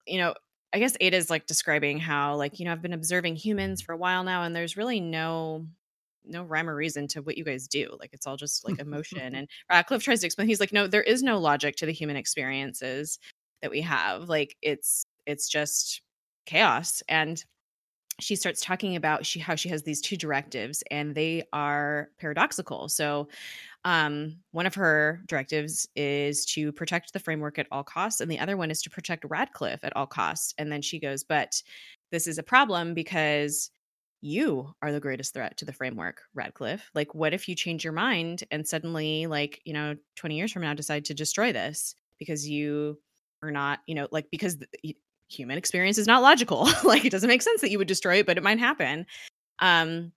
you 0.07 0.17
know, 0.17 0.34
I 0.73 0.80
guess 0.80 0.95
Ada's 1.01 1.30
like 1.30 1.45
describing 1.45 1.99
how 1.99 2.36
like 2.36 2.59
you 2.59 2.65
know 2.65 2.71
I've 2.71 2.82
been 2.82 2.93
observing 2.93 3.36
humans 3.36 3.82
for 3.82 3.93
a 3.93 3.97
while 3.97 4.23
now, 4.23 4.43
and 4.43 4.55
there's 4.55 4.77
really 4.77 4.99
no 4.99 5.65
no 6.25 6.43
rhyme 6.43 6.69
or 6.69 6.75
reason 6.75 7.07
to 7.07 7.21
what 7.21 7.38
you 7.38 7.43
guys 7.43 7.67
do. 7.67 7.95
Like 7.99 8.11
it's 8.13 8.27
all 8.27 8.38
just 8.38 8.67
like 8.67 8.80
emotion. 8.80 9.36
and 9.36 9.47
Radcliffe 9.69 10.03
tries 10.03 10.21
to 10.21 10.25
explain. 10.25 10.47
He's 10.47 10.59
like, 10.59 10.73
no, 10.73 10.88
there 10.88 11.03
is 11.03 11.23
no 11.23 11.39
logic 11.39 11.75
to 11.77 11.86
the 11.86 11.91
human 11.93 12.15
experiences 12.15 13.19
that 13.61 13.71
we 13.71 13.82
have. 13.82 14.30
Like 14.30 14.55
it's 14.61 15.05
it's 15.25 15.49
just 15.49 16.01
chaos 16.50 17.04
and 17.08 17.45
she 18.20 18.36
starts 18.36 18.62
talking 18.62 18.95
about 18.95 19.26
she 19.26 19.39
how 19.39 19.56
she 19.56 19.70
has 19.70 19.84
these 19.84 20.02
two 20.02 20.18
directives 20.18 20.84
and 20.91 21.16
they 21.16 21.43
are 21.54 22.10
paradoxical. 22.20 22.89
So 22.89 23.30
um, 23.86 24.38
one 24.52 24.66
of 24.66 24.76
her 24.76 25.22
directives 25.28 25.88
is 25.95 26.45
to 26.47 26.72
protect 26.74 27.14
the 27.14 27.20
framework 27.20 27.58
at 27.60 27.68
all 27.72 27.84
costs 27.84 28.20
and 28.20 28.30
the 28.30 28.39
other 28.39 28.58
one 28.58 28.72
is 28.72 28.82
to 28.82 28.89
protect 28.89 29.24
radcliffe 29.30 29.84
at 29.84 29.95
all 29.95 30.08
costs. 30.08 30.54
And 30.58 30.72
then 30.72 30.82
she 30.82 31.00
goes 31.00 31.24
but 31.24 31.62
this 32.12 32.28
is 32.28 32.38
a 32.38 32.43
problem 32.43 32.93
because 32.93 33.72
you 34.22 34.74
are 34.82 34.91
the 34.91 35.00
greatest 35.00 35.34
threat 35.34 35.56
to 35.58 35.66
the 35.66 35.72
framework 35.72 36.22
radcliffe. 36.34 36.89
Like 36.93 37.16
what 37.16 37.34
if 37.34 37.47
you 37.47 37.56
change 37.56 37.86
your 37.86 37.93
mind 37.93 38.43
and 38.52 38.68
suddenly 38.68 39.28
like 39.28 39.62
you 39.66 39.74
know 39.74 39.95
20 40.18 40.36
years 40.36 40.52
from 40.52 40.64
now 40.64 40.74
decide 40.74 41.06
to 41.06 41.14
destroy 41.14 41.54
this 41.54 41.95
because 42.18 42.50
you 42.50 43.00
are 43.41 43.52
not 43.52 43.80
you 43.88 43.95
know 43.95 44.08
like 44.12 44.26
because 44.30 44.58
human 45.30 45.57
experience 45.57 45.97
is 45.97 46.07
not 46.07 46.21
logical. 46.21 46.67
like 46.84 47.05
it 47.05 47.11
doesn't 47.11 47.30
make 47.30 47.41
sense 47.41 47.61
that 47.61 47.71
you 47.71 47.77
would 47.77 47.88
destroy 47.88 48.17
it, 48.17 48.25
but 48.25 48.38
it 48.38 48.43
might 48.43 48.59
happen. 48.59 49.05
Um, 49.59 50.11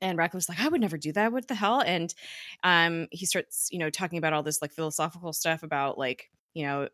and 0.00 0.18
Radcliffe's 0.18 0.48
like, 0.48 0.60
I 0.60 0.68
would 0.68 0.80
never 0.80 0.98
do 0.98 1.12
that. 1.12 1.32
What 1.32 1.46
the 1.46 1.54
hell? 1.54 1.80
And 1.80 2.12
um, 2.64 3.06
he 3.12 3.24
starts, 3.24 3.68
you 3.70 3.78
know, 3.78 3.88
talking 3.88 4.18
about 4.18 4.32
all 4.32 4.42
this 4.42 4.60
like 4.60 4.72
philosophical 4.72 5.32
stuff 5.32 5.62
about 5.62 5.96
like, 5.96 6.28
you 6.54 6.66
know, 6.66 6.88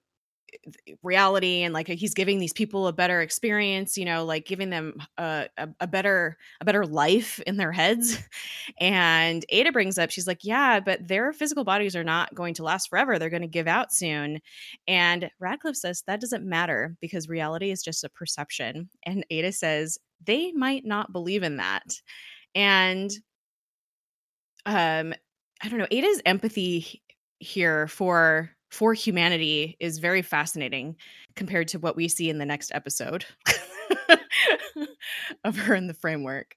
reality 1.03 1.63
and 1.63 1.75
like 1.75 1.89
he's 1.89 2.15
giving 2.15 2.39
these 2.39 2.53
people 2.53 2.87
a 2.87 2.93
better 2.93 3.21
experience 3.21 3.97
you 3.97 4.05
know 4.05 4.25
like 4.25 4.47
giving 4.47 4.71
them 4.71 4.95
a, 5.19 5.47
a, 5.57 5.69
a, 5.81 5.87
better 5.87 6.37
a 6.61 6.65
better 6.65 6.85
life 6.85 7.41
in 7.47 7.57
their 7.57 7.73
heads. 7.73 8.19
And 8.81 9.45
ada 9.49 9.73
brings 9.73 9.99
up 9.99 10.11
she's 10.11 10.27
like 10.27 10.45
yeah 10.45 10.81
but 10.81 11.07
their 11.07 11.33
physical 11.33 11.65
bodies 11.65 11.97
are 11.97 12.05
not 12.05 12.35
going 12.35 12.55
to 12.55 12.63
last 12.63 12.89
forever. 12.89 13.19
They're 13.19 13.31
going 13.31 13.43
to 13.43 13.49
give 13.49 13.67
out 13.67 13.93
soon. 13.93 14.41
And 14.87 15.31
radcliffe 15.39 15.77
says 15.77 16.03
that 16.07 16.21
doesn't 16.21 16.45
matter 16.45 16.97
because 17.01 17.29
reality 17.29 17.71
is 17.71 17.83
just 17.83 18.05
a 18.05 18.09
perception. 18.09 18.89
And 19.05 19.25
ada 19.31 19.53
says 19.53 19.99
they 20.25 20.53
might 20.53 20.85
not 20.85 21.13
believe 21.13 21.43
in 21.43 21.57
that. 21.57 22.01
And 22.55 23.11
um 24.67 25.15
i 25.63 25.69
don't 25.69 25.79
know 25.79 25.87
ada's 25.91 26.21
empathy 26.27 27.03
here 27.41 27.89
for 27.89 28.51
for 28.71 28.95
humanity 28.95 29.77
is 29.81 29.99
very 29.99 30.23
fascinating 30.23 30.97
compared 31.35 31.69
to 31.69 31.79
what 31.79 31.97
we 31.97 32.09
see 32.09 32.29
in 32.29 32.39
the 32.39 32.47
next 32.47 32.71
episode 32.75 33.25
of 35.45 35.57
her 35.57 35.75
in 35.75 35.87
the 35.87 35.95
framework. 35.95 36.55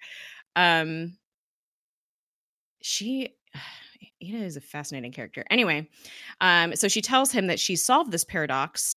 Um, 0.55 1.17
she 2.81 3.35
Ada 4.23 4.37
is 4.37 4.55
a 4.55 4.61
fascinating 4.61 5.11
character. 5.11 5.43
Anyway, 5.49 5.89
um, 6.41 6.75
so 6.75 6.87
she 6.87 7.01
tells 7.01 7.31
him 7.31 7.47
that 7.47 7.59
she 7.59 7.75
solved 7.75 8.11
this 8.11 8.23
paradox 8.23 8.93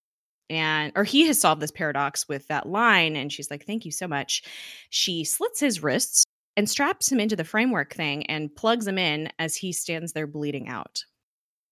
and 0.50 0.92
or 0.94 1.04
he 1.04 1.26
has 1.26 1.40
solved 1.40 1.62
this 1.62 1.70
paradox 1.70 2.28
with 2.28 2.46
that 2.48 2.68
line 2.68 3.16
and 3.16 3.32
she's 3.32 3.50
like 3.50 3.64
thank 3.64 3.86
you 3.86 3.90
so 3.90 4.06
much 4.06 4.42
she 4.90 5.24
slits 5.24 5.58
his 5.58 5.82
wrists 5.82 6.24
and 6.56 6.68
straps 6.68 7.10
him 7.10 7.18
into 7.18 7.34
the 7.34 7.44
framework 7.44 7.94
thing 7.94 8.26
and 8.26 8.54
plugs 8.54 8.86
him 8.86 8.98
in 8.98 9.30
as 9.38 9.56
he 9.56 9.72
stands 9.72 10.12
there 10.12 10.26
bleeding 10.26 10.68
out 10.68 11.02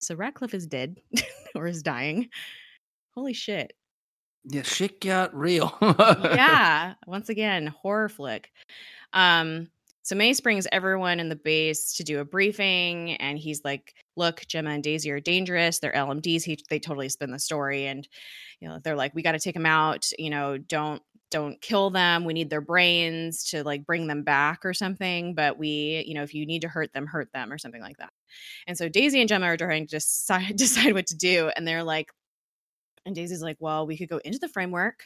so 0.03 0.15
Radcliffe 0.15 0.55
is 0.55 0.67
dead 0.67 1.01
or 1.55 1.67
is 1.67 1.83
dying. 1.83 2.29
Holy 3.15 3.33
shit. 3.33 3.73
Yeah, 4.45 4.63
shit 4.63 5.01
got 5.01 5.35
real. 5.35 5.77
yeah. 5.81 6.95
Once 7.07 7.29
again, 7.29 7.69
horror 7.69 8.09
flick. 8.09 8.51
Um, 9.13 9.69
so 10.03 10.17
Mace 10.17 10.41
brings 10.41 10.67
everyone 10.73 11.21
in 11.21 11.29
the 11.29 11.37
base 11.37 11.93
to 11.95 12.03
do 12.03 12.19
a 12.19 12.25
briefing, 12.25 13.13
and 13.13 13.39
he's 13.39 13.65
like, 13.65 13.95
"Look, 14.17 14.41
Jemma 14.41 14.75
and 14.75 14.83
Daisy 14.83 15.13
are 15.13 15.21
dangerous. 15.21 15.79
They're 15.79 15.93
LMDs. 15.93 16.43
He, 16.43 16.59
they 16.69 16.81
totally 16.81 17.09
spin 17.09 17.31
the 17.31 17.39
story, 17.39 17.87
and 17.87 18.09
you 18.59 18.69
know 18.69 18.81
they're 18.83 18.97
like, 18.97 19.15
we 19.15 19.23
got 19.23 19.33
to 19.33 19.39
take 19.39 19.55
them 19.55 19.67
out. 19.67 20.09
You 20.19 20.31
know, 20.31 20.59
don't 20.59 21.01
don't 21.31 21.61
kill 21.61 21.91
them. 21.91 22.25
We 22.25 22.35
need 22.35 22.51
their 22.51 22.61
brains 22.61 23.45
to 23.51 23.63
like 23.63 23.87
bring 23.87 24.09
them 24.09 24.25
back 24.25 24.65
or 24.65 24.75
something. 24.75 25.35
But 25.35 25.57
we, 25.57 26.05
you 26.07 26.15
know, 26.15 26.23
if 26.25 26.35
you 26.35 26.47
need 26.47 26.63
to 26.63 26.69
hurt 26.69 26.93
them, 26.93 27.07
hurt 27.07 27.33
them 27.33 27.53
or 27.53 27.59
something 27.59 27.81
like 27.81 27.99
that. 27.99 28.13
And 28.67 28.77
so 28.77 28.89
Daisy 28.89 29.21
and 29.21 29.29
Jemma 29.29 29.47
are 29.47 29.57
trying 29.57 29.87
to 29.87 29.97
decide, 29.97 30.57
decide 30.57 30.93
what 30.93 31.07
to 31.09 31.17
do. 31.17 31.51
And 31.55 31.67
they're 31.67 31.85
like, 31.85 32.11
and 33.05 33.15
Daisy's 33.15 33.43
like, 33.43 33.57
well, 33.59 33.87
we 33.87 33.97
could 33.97 34.09
go 34.09 34.19
into 34.19 34.39
the 34.39 34.49
framework 34.49 35.05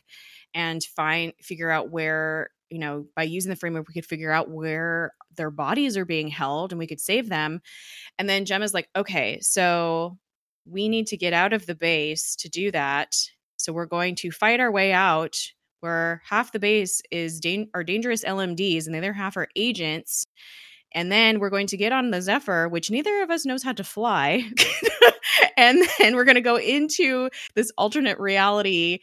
and 0.55 0.83
find, 0.83 1.33
figure 1.41 1.71
out 1.71 1.91
where, 1.91 2.51
you 2.69 2.79
know, 2.79 3.07
by 3.15 3.23
using 3.23 3.51
the 3.51 3.57
framework, 3.57 3.89
we 3.89 3.95
could 3.95 4.07
figure 4.07 4.31
out 4.31 4.51
where 4.51 5.13
their 5.37 5.51
bodies 5.51 5.97
are 5.97 6.05
being 6.05 6.29
held 6.29 6.73
and 6.73 6.79
we 6.79 6.87
could 6.87 7.01
save 7.01 7.29
them. 7.29 7.61
And 8.19 8.29
then 8.29 8.45
Jemma's 8.45 8.75
like, 8.75 8.89
okay, 8.95 9.39
so 9.41 10.19
we 10.67 10.89
need 10.89 11.07
to 11.09 11.17
get 11.17 11.33
out 11.33 11.53
of 11.53 11.65
the 11.67 11.75
base 11.75 12.37
to 12.37 12.49
do 12.49 12.71
that. 12.73 13.15
So 13.57 13.73
we're 13.73 13.87
going 13.87 14.15
to 14.17 14.31
fight 14.31 14.61
our 14.61 14.71
way 14.71 14.93
out 14.93 15.37
where 15.81 16.23
half 16.29 16.53
the 16.53 16.59
base 16.59 17.01
is 17.11 17.41
dan- 17.41 17.69
are 17.75 17.85
dangerous 17.85 18.25
LMDs 18.25 18.87
and 18.87 18.95
the 18.95 18.99
other 18.99 19.13
half 19.13 19.37
are 19.37 19.49
agents. 19.57 20.27
And 20.97 21.13
then 21.13 21.39
we're 21.41 21.51
going 21.51 21.67
to 21.69 21.77
get 21.77 21.93
on 21.93 22.11
the 22.11 22.23
Zephyr, 22.23 22.69
which 22.69 22.91
neither 22.91 23.23
of 23.23 23.31
us 23.31 23.45
knows 23.45 23.63
how 23.63 23.75
to 23.75 23.85
fly. 23.85 24.51
and 25.59 25.87
then 25.99 26.17
we're 26.17 26.25
going 26.25 26.37
to 26.37 26.41
go 26.41 26.57
into 26.57 27.29
this 27.55 27.71
alternate 27.77 28.19
reality 28.19 29.01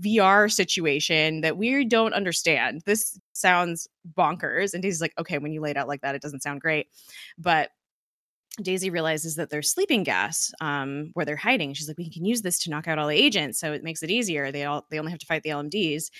VR 0.00 0.50
situation 0.50 1.40
that 1.40 1.56
we 1.56 1.84
don't 1.84 2.14
understand. 2.14 2.82
This 2.86 3.18
sounds 3.32 3.88
bonkers. 4.16 4.72
And 4.72 4.84
Daisy's 4.84 5.00
like, 5.00 5.14
okay, 5.18 5.38
when 5.38 5.52
you 5.52 5.60
lay 5.60 5.72
it 5.72 5.76
out 5.76 5.88
like 5.88 6.02
that, 6.02 6.14
it 6.14 6.22
doesn't 6.22 6.44
sound 6.44 6.60
great. 6.60 6.86
But 7.36 7.70
Daisy 8.60 8.90
realizes 8.90 9.36
that 9.36 9.48
there's 9.48 9.70
sleeping 9.70 10.02
gas 10.02 10.52
um, 10.60 11.10
where 11.14 11.24
they're 11.24 11.36
hiding. 11.36 11.72
She's 11.72 11.88
like, 11.88 11.96
we 11.96 12.10
can 12.10 12.26
use 12.26 12.42
this 12.42 12.58
to 12.60 12.70
knock 12.70 12.86
out 12.86 12.98
all 12.98 13.08
the 13.08 13.16
agents, 13.16 13.58
so 13.58 13.72
it 13.72 13.82
makes 13.82 14.02
it 14.02 14.10
easier. 14.10 14.52
They 14.52 14.64
all 14.64 14.84
they 14.90 14.98
only 14.98 15.10
have 15.10 15.20
to 15.20 15.26
fight 15.26 15.42
the 15.42 15.50
LMDs. 15.50 16.10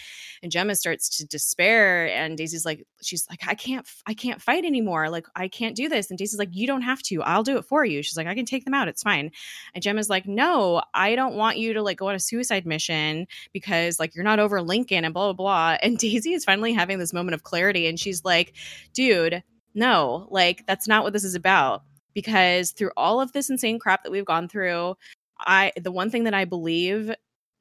And 0.42 0.50
Jemma 0.50 0.74
starts 0.78 1.14
to 1.18 1.26
despair, 1.26 2.08
and 2.08 2.38
Daisy's 2.38 2.64
like, 2.64 2.86
she's 3.02 3.26
like, 3.28 3.46
I 3.46 3.54
can't, 3.54 3.86
I 4.06 4.14
can't 4.14 4.40
fight 4.40 4.64
anymore. 4.64 5.10
Like, 5.10 5.26
I 5.36 5.46
can't 5.46 5.76
do 5.76 5.90
this. 5.90 6.08
And 6.08 6.18
Daisy's 6.18 6.38
like, 6.38 6.48
you 6.52 6.66
don't 6.66 6.80
have 6.80 7.02
to. 7.02 7.22
I'll 7.22 7.42
do 7.42 7.58
it 7.58 7.66
for 7.66 7.84
you. 7.84 8.02
She's 8.02 8.16
like, 8.16 8.26
I 8.26 8.34
can 8.34 8.46
take 8.46 8.64
them 8.64 8.72
out. 8.72 8.88
It's 8.88 9.02
fine. 9.02 9.30
And 9.74 9.84
Jemma's 9.84 10.08
like, 10.08 10.26
no, 10.26 10.82
I 10.94 11.14
don't 11.14 11.34
want 11.34 11.58
you 11.58 11.74
to 11.74 11.82
like 11.82 11.98
go 11.98 12.08
on 12.08 12.14
a 12.14 12.20
suicide 12.20 12.64
mission 12.64 13.26
because 13.52 14.00
like 14.00 14.14
you're 14.14 14.24
not 14.24 14.38
over 14.38 14.62
Lincoln 14.62 15.04
and 15.04 15.12
blah 15.12 15.34
blah 15.34 15.74
blah. 15.74 15.76
And 15.82 15.98
Daisy 15.98 16.32
is 16.32 16.46
finally 16.46 16.72
having 16.72 16.98
this 16.98 17.12
moment 17.12 17.34
of 17.34 17.42
clarity, 17.42 17.86
and 17.86 18.00
she's 18.00 18.24
like, 18.24 18.54
dude. 18.94 19.42
No, 19.74 20.28
like 20.30 20.66
that's 20.66 20.86
not 20.86 21.02
what 21.02 21.14
this 21.14 21.24
is 21.24 21.34
about 21.34 21.82
because 22.14 22.72
through 22.72 22.90
all 22.96 23.20
of 23.20 23.32
this 23.32 23.50
insane 23.50 23.78
crap 23.78 24.04
that 24.04 24.12
we've 24.12 24.24
gone 24.24 24.48
through, 24.48 24.96
I 25.38 25.72
the 25.80 25.92
one 25.92 26.10
thing 26.10 26.24
that 26.24 26.34
I 26.34 26.44
believe 26.44 27.12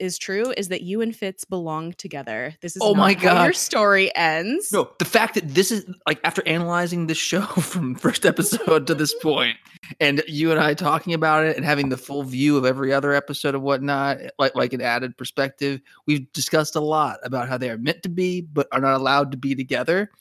is 0.01 0.17
true 0.17 0.51
is 0.57 0.69
that 0.69 0.81
you 0.81 0.99
and 1.01 1.15
Fitz 1.15 1.45
belong 1.45 1.93
together. 1.93 2.55
This 2.61 2.75
is 2.75 2.81
oh 2.83 2.95
my 2.95 3.13
god, 3.13 3.43
your 3.43 3.53
story 3.53 4.13
ends. 4.15 4.71
No, 4.73 4.89
the 4.97 5.05
fact 5.05 5.35
that 5.35 5.47
this 5.53 5.71
is 5.71 5.85
like 6.07 6.19
after 6.23 6.45
analyzing 6.47 7.05
this 7.05 7.19
show 7.19 7.41
from 7.45 7.95
first 7.95 8.25
episode 8.25 8.87
to 8.87 8.95
this 8.95 9.13
point, 9.21 9.57
and 9.99 10.23
you 10.27 10.49
and 10.51 10.59
I 10.59 10.73
talking 10.73 11.13
about 11.13 11.45
it 11.45 11.55
and 11.55 11.63
having 11.63 11.89
the 11.89 11.97
full 11.97 12.23
view 12.23 12.57
of 12.57 12.65
every 12.65 12.91
other 12.91 13.13
episode 13.13 13.53
of 13.53 13.61
whatnot, 13.61 14.17
like 14.39 14.55
like 14.55 14.73
an 14.73 14.81
added 14.81 15.15
perspective, 15.17 15.79
we've 16.07 16.31
discussed 16.33 16.75
a 16.75 16.81
lot 16.81 17.19
about 17.23 17.47
how 17.47 17.57
they 17.57 17.69
are 17.69 17.77
meant 17.77 18.01
to 18.03 18.09
be 18.09 18.41
but 18.41 18.67
are 18.71 18.81
not 18.81 18.99
allowed 18.99 19.31
to 19.31 19.37
be 19.37 19.53
together. 19.53 20.11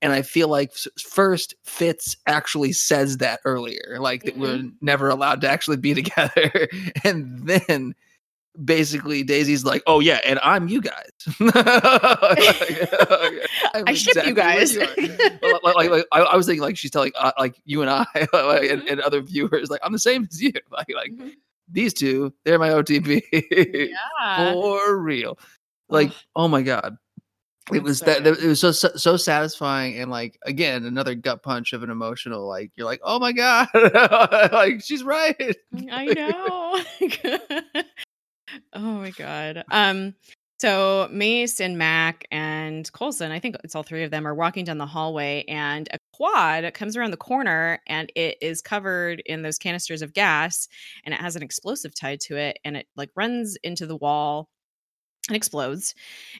And 0.00 0.12
I 0.12 0.22
feel 0.22 0.48
like 0.48 0.72
first 0.98 1.54
Fitz 1.64 2.16
actually 2.26 2.72
says 2.72 3.16
that 3.18 3.40
earlier, 3.44 3.98
like 3.98 4.22
that 4.24 4.34
mm-hmm. 4.34 4.42
we're 4.42 4.70
never 4.80 5.08
allowed 5.08 5.40
to 5.40 5.50
actually 5.50 5.76
be 5.76 5.94
together. 6.02 6.68
and 7.04 7.46
then 7.46 7.94
basically 8.64 9.22
Daisy's 9.22 9.64
like, 9.64 9.82
"Oh 9.86 10.00
yeah, 10.00 10.20
and 10.24 10.38
I'm 10.42 10.68
you 10.68 10.80
guys. 10.80 11.10
I 11.40 12.34
ship 13.94 14.16
exactly 14.16 14.28
you 14.28 14.34
guys." 14.34 14.74
You 14.74 14.86
like, 15.62 15.76
like, 15.76 15.90
like 15.90 16.06
I, 16.12 16.20
I, 16.20 16.36
was 16.36 16.46
thinking, 16.46 16.62
like 16.62 16.76
she's 16.76 16.90
telling 16.90 17.12
uh, 17.18 17.32
like 17.38 17.60
you 17.64 17.82
and 17.82 17.90
I 17.90 18.04
like, 18.14 18.70
and, 18.70 18.82
mm-hmm. 18.82 18.88
and, 18.88 19.00
other 19.00 19.20
viewers, 19.20 19.70
like 19.70 19.80
I'm 19.82 19.92
the 19.92 19.98
same 19.98 20.26
as 20.30 20.42
you. 20.42 20.52
Like 20.70 20.86
like 20.94 21.12
mm-hmm. 21.12 21.28
these 21.70 21.94
two, 21.94 22.32
they're 22.44 22.58
my 22.58 22.70
OTP 22.70 23.22
yeah. 23.32 24.52
for 24.52 24.96
real. 24.96 25.38
Like 25.88 26.12
oh 26.36 26.48
my 26.48 26.62
god, 26.62 26.96
it 27.72 27.82
was 27.82 28.00
that 28.00 28.26
it 28.26 28.42
was 28.42 28.60
so 28.60 28.72
so 28.72 29.16
satisfying 29.16 29.98
and 29.98 30.10
like 30.10 30.38
again 30.44 30.84
another 30.84 31.14
gut 31.14 31.42
punch 31.42 31.72
of 31.72 31.82
an 31.82 31.90
emotional 31.90 32.46
like 32.46 32.70
you're 32.76 32.86
like 32.86 33.00
oh 33.04 33.18
my 33.18 33.32
god. 33.32 33.68
Like 34.52 34.82
she's 34.82 35.04
right. 35.04 35.56
I 35.90 36.06
know. 36.06 37.82
Oh 38.72 38.80
my 38.80 39.10
god. 39.10 39.62
Um 39.70 40.14
so 40.58 41.06
Mace 41.12 41.60
and 41.60 41.78
Mac 41.78 42.26
and 42.32 42.90
Coulson, 42.92 43.30
I 43.30 43.38
think 43.38 43.56
it's 43.62 43.76
all 43.76 43.84
three 43.84 44.02
of 44.02 44.10
them, 44.10 44.26
are 44.26 44.34
walking 44.34 44.64
down 44.64 44.78
the 44.78 44.86
hallway, 44.86 45.44
and 45.46 45.86
a 45.92 45.98
quad 46.12 46.74
comes 46.74 46.96
around 46.96 47.12
the 47.12 47.16
corner, 47.16 47.80
and 47.86 48.10
it 48.16 48.38
is 48.40 48.60
covered 48.60 49.20
in 49.26 49.42
those 49.42 49.56
canisters 49.56 50.02
of 50.02 50.14
gas, 50.14 50.66
and 51.04 51.14
it 51.14 51.20
has 51.20 51.36
an 51.36 51.44
explosive 51.44 51.94
tied 51.94 52.18
to 52.22 52.36
it, 52.36 52.58
and 52.64 52.76
it 52.76 52.88
like 52.96 53.10
runs 53.14 53.56
into 53.62 53.86
the 53.86 53.96
wall 53.96 54.48
and 55.28 55.36
explodes, 55.36 55.94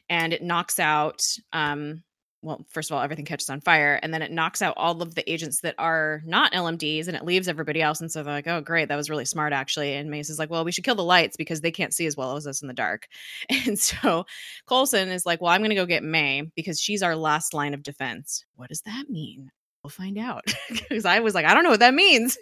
and 0.09 0.33
it 0.33 0.43
knocks 0.43 0.79
out 0.79 1.23
um, 1.53 2.03
well, 2.41 2.65
first 2.69 2.89
of 2.89 2.95
all, 2.95 3.03
everything 3.03 3.25
catches 3.25 3.49
on 3.49 3.59
fire, 3.59 3.99
and 4.01 4.13
then 4.13 4.21
it 4.21 4.31
knocks 4.31 4.61
out 4.61 4.73
all 4.77 5.01
of 5.01 5.15
the 5.15 5.29
agents 5.29 5.59
that 5.61 5.75
are 5.77 6.21
not 6.25 6.53
LMDs, 6.53 7.07
and 7.07 7.17
it 7.17 7.25
leaves 7.25 7.49
everybody 7.49 7.81
else. 7.81 7.99
And 7.99 8.09
so 8.09 8.23
they're 8.23 8.33
like, 8.33 8.47
"Oh, 8.47 8.61
great, 8.61 8.87
that 8.87 8.95
was 8.95 9.09
really 9.09 9.25
smart, 9.25 9.51
actually." 9.51 9.93
And 9.93 10.09
Mace 10.09 10.29
is 10.29 10.39
like, 10.39 10.49
"Well, 10.49 10.63
we 10.63 10.71
should 10.71 10.85
kill 10.85 10.95
the 10.95 11.03
lights 11.03 11.35
because 11.35 11.59
they 11.61 11.71
can't 11.71 11.93
see 11.93 12.05
as 12.05 12.15
well 12.15 12.37
as 12.37 12.47
us 12.47 12.61
in 12.61 12.67
the 12.67 12.73
dark." 12.73 13.07
And 13.67 13.77
so 13.77 14.25
Coulson 14.67 15.09
is 15.09 15.25
like, 15.25 15.41
"Well, 15.41 15.51
I'm 15.51 15.61
going 15.61 15.69
to 15.69 15.75
go 15.75 15.85
get 15.85 16.03
May 16.03 16.43
because 16.55 16.79
she's 16.79 17.03
our 17.03 17.15
last 17.15 17.53
line 17.53 17.73
of 17.73 17.83
defense." 17.83 18.45
What 18.55 18.69
does 18.69 18.81
that 18.81 19.09
mean? 19.09 19.51
We'll 19.83 19.91
find 19.91 20.17
out 20.17 20.45
because 20.69 21.05
I 21.05 21.19
was 21.19 21.35
like, 21.35 21.45
"I 21.45 21.53
don't 21.53 21.63
know 21.63 21.71
what 21.71 21.81
that 21.81 21.93
means." 21.93 22.37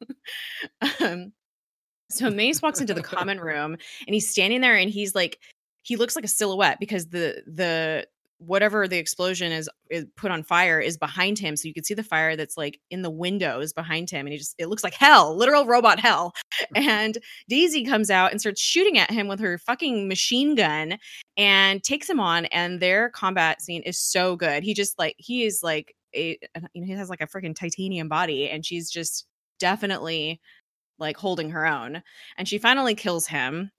um, 1.00 1.32
so 2.10 2.28
Mace 2.28 2.60
walks 2.60 2.80
into 2.80 2.94
the 2.94 3.02
common 3.02 3.40
room, 3.40 3.76
and 4.06 4.14
he's 4.14 4.28
standing 4.28 4.60
there, 4.60 4.76
and 4.76 4.90
he's 4.90 5.14
like 5.14 5.38
he 5.82 5.96
looks 5.96 6.16
like 6.16 6.24
a 6.24 6.28
silhouette 6.28 6.78
because 6.80 7.08
the 7.08 7.42
the 7.46 8.06
whatever 8.46 8.88
the 8.88 8.98
explosion 8.98 9.52
is, 9.52 9.70
is 9.88 10.04
put 10.16 10.30
on 10.30 10.42
fire 10.42 10.80
is 10.80 10.98
behind 10.98 11.38
him. 11.38 11.56
So 11.56 11.68
you 11.68 11.74
can 11.74 11.84
see 11.84 11.94
the 11.94 12.02
fire 12.02 12.34
that's 12.34 12.56
like 12.56 12.80
in 12.90 13.02
the 13.02 13.10
windows 13.10 13.72
behind 13.72 14.10
him 14.10 14.26
and 14.26 14.32
he 14.32 14.38
just 14.38 14.54
it 14.58 14.66
looks 14.66 14.82
like 14.82 14.94
hell 14.94 15.36
literal 15.36 15.66
robot 15.66 16.00
hell. 16.00 16.32
And 16.74 17.18
daisy 17.48 17.84
comes 17.84 18.10
out 18.10 18.30
and 18.30 18.40
starts 18.40 18.60
shooting 18.60 18.98
at 18.98 19.10
him 19.10 19.28
with 19.28 19.40
her 19.40 19.58
fucking 19.58 20.08
machine 20.08 20.54
gun 20.54 20.98
and 21.36 21.82
takes 21.82 22.08
him 22.08 22.20
on 22.20 22.46
and 22.46 22.80
their 22.80 23.10
combat 23.10 23.62
scene 23.62 23.82
is 23.82 23.98
so 23.98 24.36
good. 24.36 24.62
He 24.62 24.74
just 24.74 24.98
like 24.98 25.14
he 25.18 25.44
is 25.44 25.60
like 25.62 25.94
a 26.14 26.38
you 26.72 26.80
know 26.82 26.86
he 26.86 26.92
has 26.92 27.10
like 27.10 27.20
a 27.20 27.26
freaking 27.26 27.54
titanium 27.54 28.08
body 28.08 28.48
and 28.48 28.64
she's 28.64 28.90
just 28.90 29.26
definitely 29.58 30.40
like 30.98 31.16
holding 31.16 31.50
her 31.50 31.66
own. 31.66 32.02
And 32.36 32.48
she 32.48 32.58
finally 32.58 32.94
kills 32.94 33.26
him. 33.26 33.70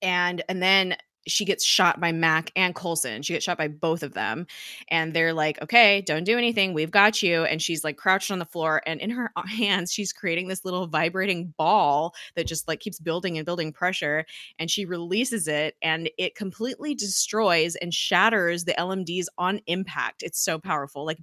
And 0.00 0.42
and 0.48 0.62
then 0.62 0.96
she 1.26 1.44
gets 1.44 1.64
shot 1.64 2.00
by 2.00 2.12
Mac 2.12 2.50
and 2.56 2.74
Coulson. 2.74 3.22
She 3.22 3.32
gets 3.32 3.44
shot 3.44 3.58
by 3.58 3.68
both 3.68 4.02
of 4.02 4.14
them. 4.14 4.46
And 4.88 5.14
they're 5.14 5.32
like, 5.32 5.60
okay, 5.62 6.02
don't 6.02 6.24
do 6.24 6.38
anything. 6.38 6.74
We've 6.74 6.90
got 6.90 7.22
you. 7.22 7.44
And 7.44 7.62
she's 7.62 7.84
like 7.84 7.96
crouched 7.96 8.30
on 8.30 8.38
the 8.38 8.44
floor. 8.44 8.82
And 8.86 9.00
in 9.00 9.10
her 9.10 9.30
hands, 9.46 9.92
she's 9.92 10.12
creating 10.12 10.48
this 10.48 10.64
little 10.64 10.86
vibrating 10.86 11.54
ball 11.56 12.14
that 12.34 12.46
just 12.46 12.66
like 12.68 12.80
keeps 12.80 12.98
building 12.98 13.38
and 13.38 13.46
building 13.46 13.72
pressure. 13.72 14.24
And 14.58 14.70
she 14.70 14.84
releases 14.84 15.48
it 15.48 15.76
and 15.82 16.10
it 16.18 16.34
completely 16.34 16.94
destroys 16.94 17.76
and 17.76 17.94
shatters 17.94 18.64
the 18.64 18.74
LMDs 18.74 19.26
on 19.38 19.60
impact. 19.66 20.22
It's 20.22 20.40
so 20.40 20.58
powerful. 20.58 21.04
Like, 21.04 21.18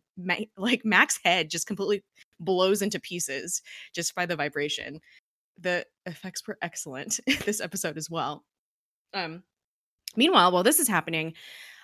like 0.57 0.85
Mac's 0.85 1.19
head 1.23 1.49
just 1.49 1.67
completely 1.67 2.03
blows 2.39 2.81
into 2.81 2.99
pieces 2.99 3.61
just 3.93 4.15
by 4.15 4.25
the 4.25 4.35
vibration. 4.35 4.99
The 5.59 5.85
effects 6.05 6.47
were 6.47 6.57
excellent 6.61 7.19
this 7.45 7.59
episode 7.59 7.97
as 7.97 8.09
well. 8.09 8.45
Um, 9.13 9.43
Meanwhile, 10.15 10.51
while 10.51 10.63
this 10.63 10.79
is 10.79 10.87
happening, 10.87 11.33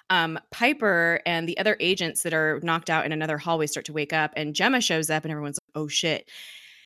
um, 0.09 0.39
Piper 0.51 1.21
and 1.25 1.47
the 1.47 1.57
other 1.57 1.77
agents 1.79 2.23
that 2.23 2.33
are 2.33 2.59
knocked 2.63 2.89
out 2.89 3.05
in 3.05 3.11
another 3.11 3.37
hallway 3.37 3.67
start 3.67 3.85
to 3.87 3.93
wake 3.93 4.13
up, 4.13 4.31
and 4.35 4.53
Jemma 4.53 4.81
shows 4.83 5.09
up, 5.09 5.23
and 5.23 5.31
everyone's 5.31 5.59
like, 5.63 5.81
"Oh 5.81 5.87
shit!" 5.87 6.29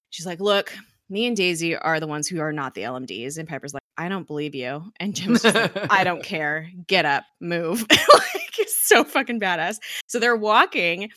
She's 0.09 0.25
like, 0.25 0.39
"Look, 0.39 0.73
me 1.09 1.25
and 1.25 1.35
Daisy 1.35 1.75
are 1.75 1.99
the 1.99 2.07
ones 2.07 2.27
who 2.27 2.39
are 2.39 2.53
not 2.53 2.75
the 2.75 2.83
LMDs," 2.83 3.37
and 3.37 3.47
Piper's 3.47 3.73
like, 3.73 3.83
"I 3.97 4.09
don't 4.09 4.27
believe 4.27 4.55
you," 4.55 4.91
and 4.99 5.13
Jemma's 5.15 5.43
like, 5.43 5.91
"I 5.91 6.03
don't 6.03 6.23
care. 6.23 6.69
Get 6.87 7.05
up, 7.05 7.25
move." 7.41 7.85
like, 7.89 8.59
it's 8.59 8.87
so 8.87 9.03
fucking 9.03 9.39
badass. 9.39 9.77
So 10.07 10.19
they're 10.19 10.35
walking. 10.35 11.09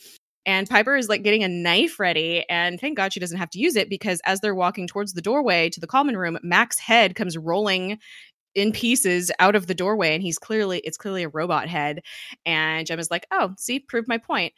And 0.45 0.69
Piper 0.69 0.97
is 0.97 1.07
like 1.07 1.23
getting 1.23 1.43
a 1.43 1.47
knife 1.47 2.01
ready. 2.01 2.43
And 2.49 2.77
thank 2.77 2.97
God 2.97 3.13
she 3.13 3.21
doesn't 3.21 3.37
have 3.37 3.49
to 3.51 3.59
use 3.59 3.77
it 3.77 3.89
because 3.89 4.19
as 4.25 4.41
they're 4.41 4.53
walking 4.53 4.87
towards 4.87 5.13
the 5.13 5.21
doorway 5.21 5.69
to 5.69 5.79
the 5.79 5.87
common 5.87 6.17
room, 6.17 6.37
Mac's 6.43 6.79
head 6.79 7.15
comes 7.15 7.37
rolling 7.37 7.97
in 8.55 8.71
pieces 8.71 9.31
out 9.39 9.55
of 9.55 9.67
the 9.67 9.75
doorway 9.75 10.13
and 10.13 10.23
he's 10.23 10.37
clearly 10.37 10.79
it's 10.79 10.97
clearly 10.97 11.23
a 11.23 11.29
robot 11.29 11.67
head 11.67 12.01
and 12.45 12.87
Jemma's 12.87 13.11
like 13.11 13.25
oh 13.31 13.53
see 13.57 13.79
proved 13.79 14.07
my 14.07 14.17
point 14.17 14.53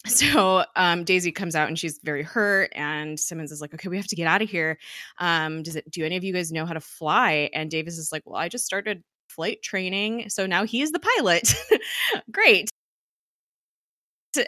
so 0.06 0.64
um, 0.76 1.04
Daisy 1.04 1.32
comes 1.32 1.56
out 1.56 1.68
and 1.68 1.78
she's 1.78 1.98
very 2.04 2.22
hurt, 2.22 2.72
and 2.76 3.18
Simmons 3.18 3.50
is 3.50 3.60
like, 3.60 3.74
"Okay, 3.74 3.88
we 3.88 3.96
have 3.96 4.06
to 4.06 4.16
get 4.16 4.26
out 4.28 4.42
of 4.42 4.48
here. 4.48 4.78
Um, 5.18 5.62
does 5.62 5.74
it? 5.76 5.90
Do 5.90 6.04
any 6.04 6.16
of 6.16 6.24
you 6.24 6.32
guys 6.32 6.52
know 6.52 6.64
how 6.66 6.74
to 6.74 6.80
fly?" 6.80 7.50
And 7.52 7.70
Davis 7.70 7.98
is 7.98 8.12
like, 8.12 8.22
"Well, 8.24 8.36
I 8.36 8.48
just 8.48 8.64
started 8.64 9.02
flight 9.28 9.62
training, 9.62 10.28
so 10.28 10.46
now 10.46 10.64
he's 10.64 10.92
the 10.92 11.00
pilot. 11.00 11.54
Great." 12.30 12.70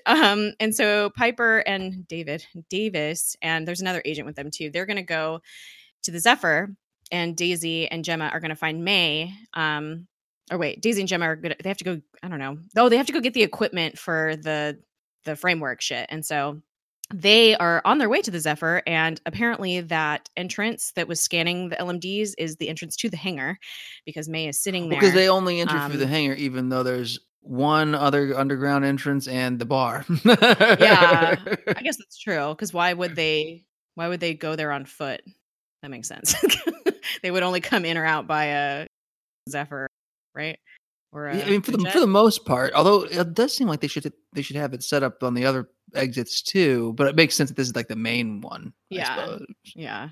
Um, 0.06 0.52
and 0.60 0.74
so 0.74 1.10
Piper 1.16 1.58
and 1.60 2.06
David 2.06 2.44
Davis, 2.68 3.36
and 3.42 3.66
there's 3.66 3.80
another 3.80 4.02
agent 4.04 4.26
with 4.26 4.36
them 4.36 4.50
too. 4.52 4.70
They're 4.70 4.86
going 4.86 4.96
to 4.96 5.02
go 5.02 5.40
to 6.04 6.10
the 6.10 6.20
Zephyr 6.20 6.70
and 7.10 7.36
Daisy 7.36 7.88
and 7.88 8.04
Jemma 8.04 8.32
are 8.32 8.40
going 8.40 8.50
to 8.50 8.56
find 8.56 8.84
May. 8.84 9.32
Um, 9.54 10.06
or 10.50 10.58
wait, 10.58 10.80
Daisy 10.80 11.00
and 11.02 11.08
Jemma 11.08 11.22
are 11.22 11.36
good. 11.36 11.56
They 11.62 11.68
have 11.68 11.78
to 11.78 11.84
go. 11.84 12.00
I 12.22 12.28
don't 12.28 12.38
know. 12.38 12.58
Oh, 12.76 12.88
they 12.88 12.96
have 12.96 13.06
to 13.06 13.12
go 13.12 13.20
get 13.20 13.34
the 13.34 13.42
equipment 13.42 13.98
for 13.98 14.36
the 14.36 14.78
the 15.24 15.36
framework 15.36 15.80
shit, 15.80 16.06
and 16.08 16.24
so 16.24 16.62
they 17.12 17.56
are 17.56 17.80
on 17.84 17.98
their 17.98 18.08
way 18.08 18.20
to 18.22 18.30
the 18.30 18.40
Zephyr. 18.40 18.82
And 18.86 19.20
apparently, 19.26 19.80
that 19.80 20.28
entrance 20.36 20.92
that 20.92 21.08
was 21.08 21.20
scanning 21.20 21.68
the 21.68 21.76
LMDs 21.76 22.32
is 22.38 22.56
the 22.56 22.68
entrance 22.68 22.96
to 22.96 23.08
the 23.08 23.16
hangar 23.16 23.58
because 24.04 24.28
May 24.28 24.48
is 24.48 24.60
sitting 24.60 24.88
there. 24.88 25.00
Because 25.00 25.14
they 25.14 25.28
only 25.28 25.60
enter 25.60 25.76
um, 25.76 25.90
through 25.90 26.00
the 26.00 26.04
um 26.04 26.10
hangar, 26.10 26.34
even 26.34 26.68
though 26.68 26.82
there's 26.82 27.18
one 27.40 27.94
other 27.94 28.36
underground 28.36 28.84
entrance 28.84 29.26
and 29.26 29.58
the 29.58 29.64
bar. 29.64 30.04
yeah, 30.24 31.36
I 31.68 31.72
guess 31.82 31.96
that's 31.96 32.18
true. 32.18 32.48
Because 32.50 32.72
why 32.72 32.92
would 32.92 33.16
they? 33.16 33.64
Why 33.94 34.08
would 34.08 34.20
they 34.20 34.34
go 34.34 34.54
there 34.54 34.70
on 34.70 34.84
foot? 34.84 35.22
That 35.82 35.90
makes 35.90 36.08
sense. 36.08 36.34
they 37.22 37.30
would 37.30 37.42
only 37.42 37.60
come 37.60 37.84
in 37.84 37.96
or 37.96 38.04
out 38.04 38.26
by 38.26 38.44
a 38.46 38.86
Zephyr, 39.48 39.88
right? 40.34 40.58
Or 41.12 41.32
yeah, 41.32 41.44
I 41.46 41.50
mean, 41.50 41.62
for 41.62 41.70
the 41.70 41.78
jet? 41.78 41.92
for 41.92 42.00
the 42.00 42.06
most 42.06 42.44
part, 42.44 42.74
although 42.74 43.04
it 43.04 43.32
does 43.32 43.56
seem 43.56 43.66
like 43.66 43.80
they 43.80 43.86
should 43.86 44.12
they 44.34 44.42
should 44.42 44.56
have 44.56 44.74
it 44.74 44.82
set 44.82 45.02
up 45.02 45.22
on 45.22 45.32
the 45.32 45.46
other 45.46 45.70
exits 45.94 46.42
too. 46.42 46.92
But 46.96 47.06
it 47.06 47.16
makes 47.16 47.34
sense 47.34 47.48
that 47.48 47.56
this 47.56 47.68
is 47.68 47.74
like 47.74 47.88
the 47.88 47.96
main 47.96 48.42
one. 48.42 48.74
Yeah, 48.90 49.38
yeah. 49.74 50.10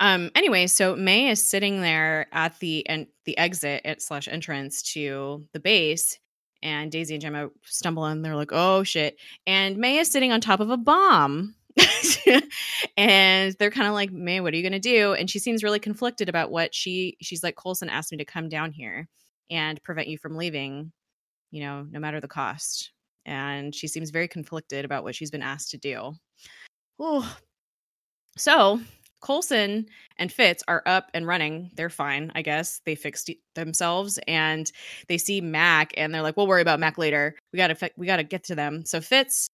Um. 0.00 0.32
Anyway, 0.34 0.66
so 0.66 0.96
May 0.96 1.28
is 1.28 1.42
sitting 1.42 1.82
there 1.82 2.26
at 2.32 2.58
the 2.58 2.86
and 2.88 3.06
the 3.26 3.38
exit 3.38 3.82
at 3.84 4.02
slash 4.02 4.26
entrance 4.26 4.82
to 4.94 5.46
the 5.52 5.60
base, 5.60 6.18
and 6.62 6.90
Daisy 6.90 7.14
and 7.14 7.22
Jemma 7.22 7.50
stumble 7.62 8.06
in. 8.06 8.22
They're 8.22 8.34
like, 8.34 8.52
"Oh 8.52 8.82
shit!" 8.82 9.18
And 9.46 9.76
May 9.76 9.98
is 9.98 10.10
sitting 10.10 10.32
on 10.32 10.40
top 10.40 10.58
of 10.58 10.68
a 10.68 10.76
bomb 10.76 11.54
and 12.96 13.54
they're 13.58 13.70
kind 13.70 13.88
of 13.88 13.94
like, 13.94 14.12
May, 14.12 14.40
what 14.40 14.54
are 14.54 14.56
you 14.56 14.62
going 14.62 14.72
to 14.72 14.78
do? 14.78 15.14
And 15.14 15.28
she 15.28 15.38
seems 15.38 15.64
really 15.64 15.80
conflicted 15.80 16.28
about 16.28 16.50
what 16.50 16.74
she, 16.74 17.16
she's 17.20 17.42
like, 17.42 17.56
Coulson 17.56 17.88
asked 17.88 18.12
me 18.12 18.18
to 18.18 18.24
come 18.24 18.48
down 18.48 18.72
here 18.72 19.08
and 19.50 19.82
prevent 19.82 20.08
you 20.08 20.18
from 20.18 20.36
leaving, 20.36 20.92
you 21.50 21.62
know, 21.62 21.86
no 21.90 21.98
matter 21.98 22.20
the 22.20 22.28
cost. 22.28 22.92
And 23.26 23.74
she 23.74 23.88
seems 23.88 24.10
very 24.10 24.28
conflicted 24.28 24.84
about 24.84 25.02
what 25.02 25.14
she's 25.14 25.30
been 25.30 25.42
asked 25.42 25.70
to 25.70 25.78
do. 25.78 26.12
Oh, 26.98 27.36
so 28.36 28.80
Coulson 29.24 29.86
and 30.18 30.30
Fitz 30.30 30.62
are 30.68 30.82
up 30.86 31.10
and 31.14 31.26
running. 31.26 31.70
They're 31.76 31.90
fine, 31.90 32.30
I 32.34 32.42
guess. 32.42 32.80
They 32.84 32.94
fixed 32.94 33.30
themselves 33.54 34.18
and 34.28 34.70
they 35.08 35.16
see 35.18 35.40
Mac 35.40 35.94
and 35.96 36.14
they're 36.14 36.22
like, 36.22 36.36
"We'll 36.36 36.46
worry 36.46 36.62
about 36.62 36.78
Mac 36.78 36.98
later. 36.98 37.34
We 37.52 37.56
got 37.56 37.68
to 37.68 37.90
we 37.96 38.06
got 38.06 38.16
to 38.16 38.24
get 38.24 38.44
to 38.44 38.54
them." 38.54 38.84
So 38.84 39.00
Fitz 39.00 39.48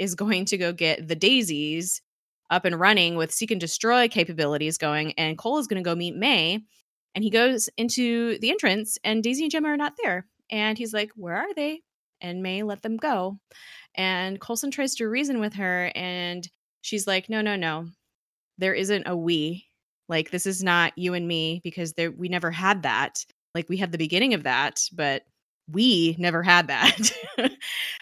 is 0.00 0.14
going 0.16 0.46
to 0.46 0.58
go 0.58 0.72
get 0.72 1.06
the 1.06 1.14
daisies 1.14 2.00
up 2.48 2.64
and 2.64 2.80
running 2.80 3.14
with 3.16 3.30
seek 3.32 3.52
and 3.52 3.60
destroy 3.60 4.08
capabilities 4.08 4.78
going, 4.78 5.12
and 5.12 5.38
Cole 5.38 5.58
is 5.58 5.68
going 5.68 5.82
to 5.82 5.88
go 5.88 5.94
meet 5.94 6.16
May. 6.16 6.60
And 7.14 7.22
he 7.22 7.30
goes 7.30 7.68
into 7.76 8.38
the 8.38 8.50
entrance, 8.50 8.98
and 9.04 9.22
Daisy 9.22 9.44
and 9.44 9.52
Jemma 9.52 9.66
are 9.66 9.76
not 9.76 9.94
there. 10.02 10.26
And 10.50 10.78
he's 10.78 10.94
like, 10.94 11.10
Where 11.16 11.36
are 11.36 11.54
they? 11.54 11.82
And 12.20 12.42
May 12.42 12.62
let 12.62 12.82
them 12.82 12.96
go. 12.96 13.38
And 13.94 14.40
Coulson 14.40 14.70
tries 14.70 14.94
to 14.96 15.08
reason 15.08 15.38
with 15.38 15.54
her, 15.54 15.92
and 15.94 16.48
she's 16.80 17.06
like, 17.06 17.28
No, 17.28 17.40
no, 17.42 17.56
no. 17.56 17.86
There 18.58 18.74
isn't 18.74 19.06
a 19.06 19.16
we. 19.16 19.66
Like, 20.08 20.30
this 20.30 20.46
is 20.46 20.62
not 20.62 20.96
you 20.96 21.14
and 21.14 21.28
me 21.28 21.60
because 21.62 21.92
there 21.92 22.10
we 22.10 22.28
never 22.28 22.50
had 22.50 22.82
that. 22.82 23.24
Like, 23.54 23.68
we 23.68 23.76
had 23.76 23.92
the 23.92 23.98
beginning 23.98 24.34
of 24.34 24.44
that, 24.44 24.80
but 24.92 25.22
we 25.70 26.16
never 26.18 26.42
had 26.42 26.68
that. 26.68 27.12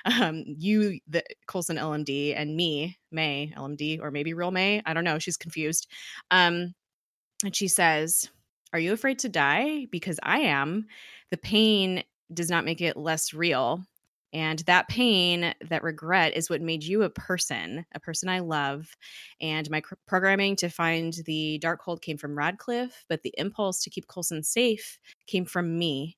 um, 0.05 0.45
you, 0.47 1.01
the 1.09 1.23
Coulson 1.47 1.77
LMD, 1.77 2.35
and 2.37 2.57
me, 2.57 2.99
May 3.11 3.53
LMD, 3.57 4.01
or 4.01 4.11
maybe 4.11 4.35
real 4.35 4.51
May. 4.51 4.83
I 4.85 4.95
don't 4.95 5.05
know. 5.05 5.19
She's 5.19 5.37
confused. 5.37 5.89
Um, 6.31 6.75
and 7.45 7.55
she 7.55 7.69
says, 7.69 8.29
Are 8.73 8.79
you 8.79 8.93
afraid 8.93 9.21
to 9.21 9.29
die? 9.29 9.87
Because 9.91 10.19
I 10.23 10.41
am. 10.41 10.87
The 11.31 11.37
pain 11.37 12.03
does 12.33 12.51
not 12.51 12.65
make 12.65 12.81
it 12.81 12.97
less 12.97 13.33
real. 13.33 13.85
And 14.33 14.59
that 14.61 14.89
pain, 14.89 15.55
that 15.69 15.83
regret 15.83 16.37
is 16.37 16.51
what 16.51 16.61
made 16.61 16.85
you 16.85 17.03
a 17.03 17.11
person, 17.11 17.87
a 17.95 18.01
person 18.01 18.29
I 18.29 18.41
love. 18.41 18.95
And 19.41 19.71
my 19.71 19.81
cr- 19.81 19.95
programming 20.07 20.57
to 20.57 20.69
find 20.69 21.15
the 21.25 21.59
Darkhold 21.63 22.03
came 22.03 22.19
from 22.19 22.37
Radcliffe, 22.37 23.05
but 23.09 23.23
the 23.23 23.33
impulse 23.39 23.83
to 23.83 23.91
keep 23.91 24.07
Coulson 24.07 24.43
safe 24.43 24.99
came 25.27 25.47
from 25.47 25.79
me. 25.79 26.18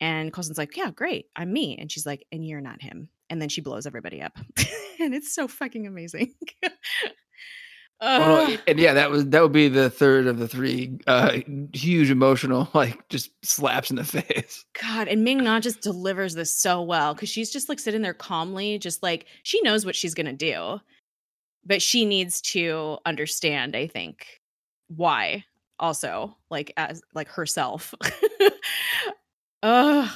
And 0.00 0.32
Coulson's 0.32 0.58
like, 0.58 0.76
Yeah, 0.76 0.90
great. 0.90 1.26
I'm 1.36 1.52
me. 1.52 1.76
And 1.78 1.90
she's 1.90 2.06
like, 2.06 2.26
And 2.32 2.46
you're 2.46 2.60
not 2.60 2.82
him. 2.82 3.08
And 3.30 3.42
then 3.42 3.48
she 3.48 3.60
blows 3.60 3.86
everybody 3.86 4.22
up. 4.22 4.36
and 5.00 5.14
it's 5.14 5.34
so 5.34 5.48
fucking 5.48 5.86
amazing. 5.86 6.34
Well, 8.00 8.56
and 8.68 8.78
yeah, 8.78 8.94
that 8.94 9.10
was 9.10 9.26
that 9.26 9.42
would 9.42 9.52
be 9.52 9.68
the 9.68 9.90
third 9.90 10.28
of 10.28 10.38
the 10.38 10.46
three 10.46 10.98
uh 11.08 11.38
huge 11.72 12.10
emotional 12.10 12.68
like 12.72 13.08
just 13.08 13.30
slaps 13.44 13.90
in 13.90 13.96
the 13.96 14.04
face. 14.04 14.64
God, 14.80 15.08
and 15.08 15.24
Ming 15.24 15.42
Na 15.42 15.58
just 15.58 15.80
delivers 15.80 16.34
this 16.34 16.56
so 16.56 16.80
well 16.80 17.14
because 17.14 17.28
she's 17.28 17.50
just 17.50 17.68
like 17.68 17.80
sitting 17.80 18.02
there 18.02 18.14
calmly, 18.14 18.78
just 18.78 19.02
like 19.02 19.26
she 19.42 19.60
knows 19.62 19.84
what 19.84 19.96
she's 19.96 20.14
gonna 20.14 20.32
do, 20.32 20.78
but 21.66 21.82
she 21.82 22.04
needs 22.04 22.40
to 22.42 22.98
understand, 23.04 23.74
I 23.74 23.88
think, 23.88 24.26
why 24.88 25.44
also 25.80 26.36
like 26.50 26.72
as 26.76 27.02
like 27.14 27.28
herself. 27.28 27.94
Ugh. 29.62 30.10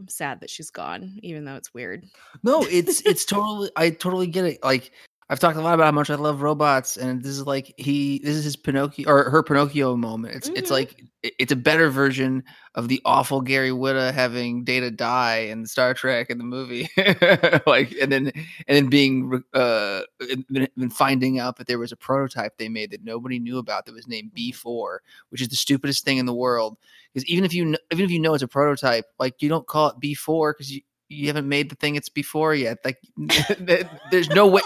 I'm 0.00 0.08
sad 0.08 0.40
that 0.40 0.50
she's 0.50 0.70
gone, 0.70 1.18
even 1.22 1.44
though 1.44 1.54
it's 1.54 1.72
weird. 1.72 2.04
No, 2.42 2.62
it's 2.62 3.00
it's 3.06 3.24
totally 3.24 3.70
I 3.76 3.90
totally 3.90 4.26
get 4.26 4.44
it. 4.44 4.64
Like 4.64 4.90
I've 5.30 5.40
talked 5.40 5.56
a 5.56 5.62
lot 5.62 5.74
about 5.74 5.86
how 5.86 5.92
much 5.92 6.10
I 6.10 6.16
love 6.16 6.42
robots, 6.42 6.98
and 6.98 7.22
this 7.22 7.32
is 7.32 7.46
like 7.46 7.72
he 7.78 8.18
this 8.18 8.36
is 8.36 8.44
his 8.44 8.56
Pinocchio 8.56 9.08
or 9.08 9.30
her 9.30 9.42
Pinocchio 9.42 9.96
moment. 9.96 10.34
It's 10.34 10.48
mm-hmm. 10.48 10.58
it's 10.58 10.70
like 10.70 11.02
it's 11.22 11.52
a 11.52 11.56
better 11.56 11.88
version 11.88 12.44
of 12.74 12.88
the 12.88 13.00
awful 13.06 13.40
Gary 13.40 13.70
Whitta 13.70 14.12
having 14.12 14.64
Data 14.64 14.90
die 14.90 15.36
in 15.36 15.64
Star 15.64 15.94
Trek 15.94 16.28
in 16.28 16.36
the 16.36 16.44
movie, 16.44 16.90
like 17.66 17.92
and 18.00 18.12
then 18.12 18.32
and 18.68 18.76
then 18.76 18.88
being 18.88 19.42
uh 19.54 20.02
and 20.20 20.92
finding 20.92 21.38
out 21.38 21.56
that 21.56 21.68
there 21.68 21.78
was 21.78 21.92
a 21.92 21.96
prototype 21.96 22.58
they 22.58 22.68
made 22.68 22.90
that 22.90 23.02
nobody 23.02 23.38
knew 23.38 23.56
about 23.58 23.86
that 23.86 23.94
was 23.94 24.06
named 24.06 24.34
B 24.34 24.52
four, 24.52 25.00
which 25.30 25.40
is 25.40 25.48
the 25.48 25.56
stupidest 25.56 26.04
thing 26.04 26.18
in 26.18 26.26
the 26.26 26.34
world. 26.34 26.76
Because 27.12 27.26
even 27.26 27.44
if 27.44 27.54
you 27.54 27.74
even 27.90 28.04
if 28.04 28.10
you 28.10 28.20
know 28.20 28.34
it's 28.34 28.42
a 28.42 28.48
prototype, 28.48 29.06
like 29.18 29.40
you 29.40 29.48
don't 29.48 29.66
call 29.66 29.88
it 29.88 30.00
B 30.00 30.12
four 30.12 30.52
because 30.52 30.70
you 30.70 30.82
you 31.08 31.26
haven't 31.28 31.48
made 31.48 31.70
the 31.70 31.76
thing 31.76 31.96
it's 31.96 32.08
before 32.08 32.54
yet. 32.54 32.78
Like 32.84 32.98
there's 34.10 34.28
no 34.30 34.46
way. 34.46 34.62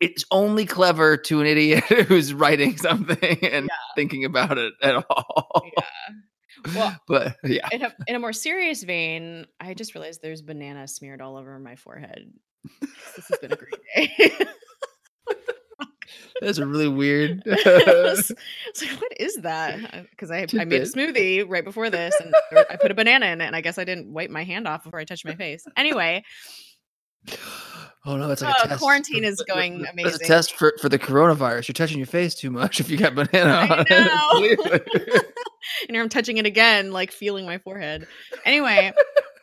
It's 0.00 0.24
only 0.30 0.64
clever 0.64 1.16
to 1.18 1.40
an 1.40 1.46
idiot 1.46 1.84
who's 2.08 2.32
writing 2.32 2.76
something 2.76 3.38
and 3.44 3.66
yeah. 3.66 3.76
thinking 3.94 4.24
about 4.24 4.56
it 4.56 4.72
at 4.82 5.04
all. 5.10 5.62
Yeah. 5.76 5.84
Well, 6.74 6.96
but 7.08 7.36
yeah. 7.44 7.68
In 7.70 7.82
a, 7.82 7.94
in 8.06 8.16
a 8.16 8.18
more 8.18 8.32
serious 8.32 8.82
vein, 8.82 9.46
I 9.60 9.74
just 9.74 9.94
realized 9.94 10.22
there's 10.22 10.42
banana 10.42 10.88
smeared 10.88 11.20
all 11.20 11.36
over 11.36 11.58
my 11.58 11.76
forehead. 11.76 12.32
This 12.80 13.28
has 13.28 13.38
been 13.40 13.52
a 13.52 13.56
great 13.56 13.80
day. 13.94 14.46
That's 16.40 16.58
a 16.58 16.66
really 16.66 16.88
weird. 16.88 17.42
was, 17.46 18.32
like, 18.80 19.00
what 19.00 19.12
is 19.18 19.36
that? 19.36 20.06
Because 20.10 20.30
I, 20.30 20.46
I 20.58 20.64
made 20.64 20.82
a 20.82 20.86
smoothie 20.86 21.44
right 21.48 21.64
before 21.64 21.90
this, 21.90 22.14
and 22.20 22.34
I 22.70 22.76
put 22.76 22.90
a 22.90 22.94
banana 22.94 23.26
in 23.26 23.40
it, 23.40 23.46
and 23.46 23.56
I 23.56 23.60
guess 23.60 23.78
I 23.78 23.84
didn't 23.84 24.12
wipe 24.12 24.30
my 24.30 24.44
hand 24.44 24.66
off 24.66 24.84
before 24.84 24.98
I 24.98 25.04
touched 25.04 25.24
my 25.24 25.34
face. 25.34 25.64
Anyway. 25.76 26.24
Oh 28.06 28.16
no, 28.16 28.30
it's 28.30 28.40
like 28.40 28.54
oh, 28.58 28.64
a 28.64 28.68
test. 28.68 28.80
quarantine 28.80 29.24
is 29.24 29.42
going 29.46 29.84
amazing. 29.84 30.14
It's 30.14 30.24
a 30.24 30.26
test 30.26 30.54
for, 30.54 30.72
for 30.80 30.88
the 30.88 30.98
coronavirus. 30.98 31.68
You're 31.68 31.74
touching 31.74 31.98
your 31.98 32.06
face 32.06 32.34
too 32.34 32.50
much 32.50 32.80
if 32.80 32.88
you 32.88 32.96
got 32.96 33.14
banana 33.14 33.50
on 33.52 33.84
it. 33.86 35.26
and 35.86 35.98
I'm 35.98 36.08
touching 36.08 36.38
it 36.38 36.46
again, 36.46 36.92
like 36.92 37.12
feeling 37.12 37.44
my 37.44 37.58
forehead. 37.58 38.06
Anyway, 38.46 38.90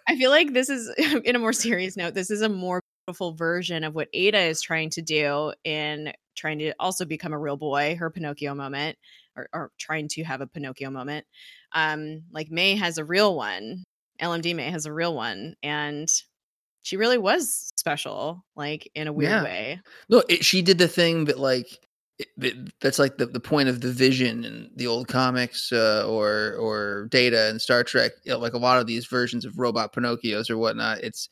I 0.08 0.18
feel 0.18 0.32
like 0.32 0.54
this 0.54 0.70
is 0.70 0.90
in 1.24 1.36
a 1.36 1.40
more 1.40 1.54
serious 1.54 1.96
note, 1.96 2.16
this 2.16 2.32
is 2.32 2.42
a 2.42 2.50
more 2.50 2.82
beautiful 3.08 3.32
version 3.32 3.86
of 3.86 3.96
what 3.96 4.10
Ada 4.12 4.38
is 4.38 4.62
trying 4.62 4.90
to 4.90 5.02
do 5.02 5.54
in 5.64 6.12
trying 6.36 6.60
to 6.60 6.74
also 6.78 7.06
become 7.06 7.32
a 7.32 7.40
real 7.40 7.56
boy, 7.56 7.96
her 7.98 8.10
Pinocchio 8.10 8.54
moment, 8.54 8.98
or, 9.38 9.48
or 9.54 9.72
trying 9.78 10.10
to 10.10 10.24
have 10.26 10.42
a 10.42 10.48
Pinocchio 10.48 10.90
moment. 10.90 11.26
Um, 11.72 12.24
like 12.34 12.52
May 12.52 12.76
has 12.76 12.98
a 12.98 13.06
real 13.06 13.38
one. 13.38 13.86
LMD 14.22 14.54
May 14.54 14.70
has 14.72 14.86
a 14.86 14.92
real 14.92 15.16
one. 15.16 15.56
And 15.64 16.10
she 16.84 16.98
really 16.98 17.18
was 17.18 17.72
special, 17.78 18.44
like 18.58 18.92
in 18.94 19.08
a 19.08 19.14
weird 19.14 19.32
yeah. 19.32 19.44
way. 19.44 19.80
No, 20.10 20.22
it, 20.28 20.44
she 20.44 20.62
did 20.62 20.78
the 20.78 20.90
thing 20.90 21.26
that 21.26 21.40
like 21.40 21.68
it, 22.20 22.28
it, 22.42 22.74
that's 22.82 23.00
like 23.00 23.18
the, 23.18 23.28
the 23.28 23.40
point 23.40 23.70
of 23.70 23.80
the 23.80 23.92
vision 23.92 24.44
in 24.44 24.70
the 24.76 24.88
old 24.88 25.08
comics 25.08 25.72
uh, 25.72 26.04
or 26.06 26.56
or 26.60 27.08
data 27.10 27.48
and 27.50 27.62
Star 27.62 27.86
Trek. 27.86 28.14
You 28.26 28.34
know, 28.34 28.40
like 28.40 28.54
a 28.54 28.58
lot 28.58 28.80
of 28.80 28.88
these 28.88 29.06
versions 29.06 29.46
of 29.46 29.60
robot 29.60 29.94
Pinocchios 29.94 30.50
or 30.50 30.58
whatnot. 30.58 31.00
It's 31.00 31.30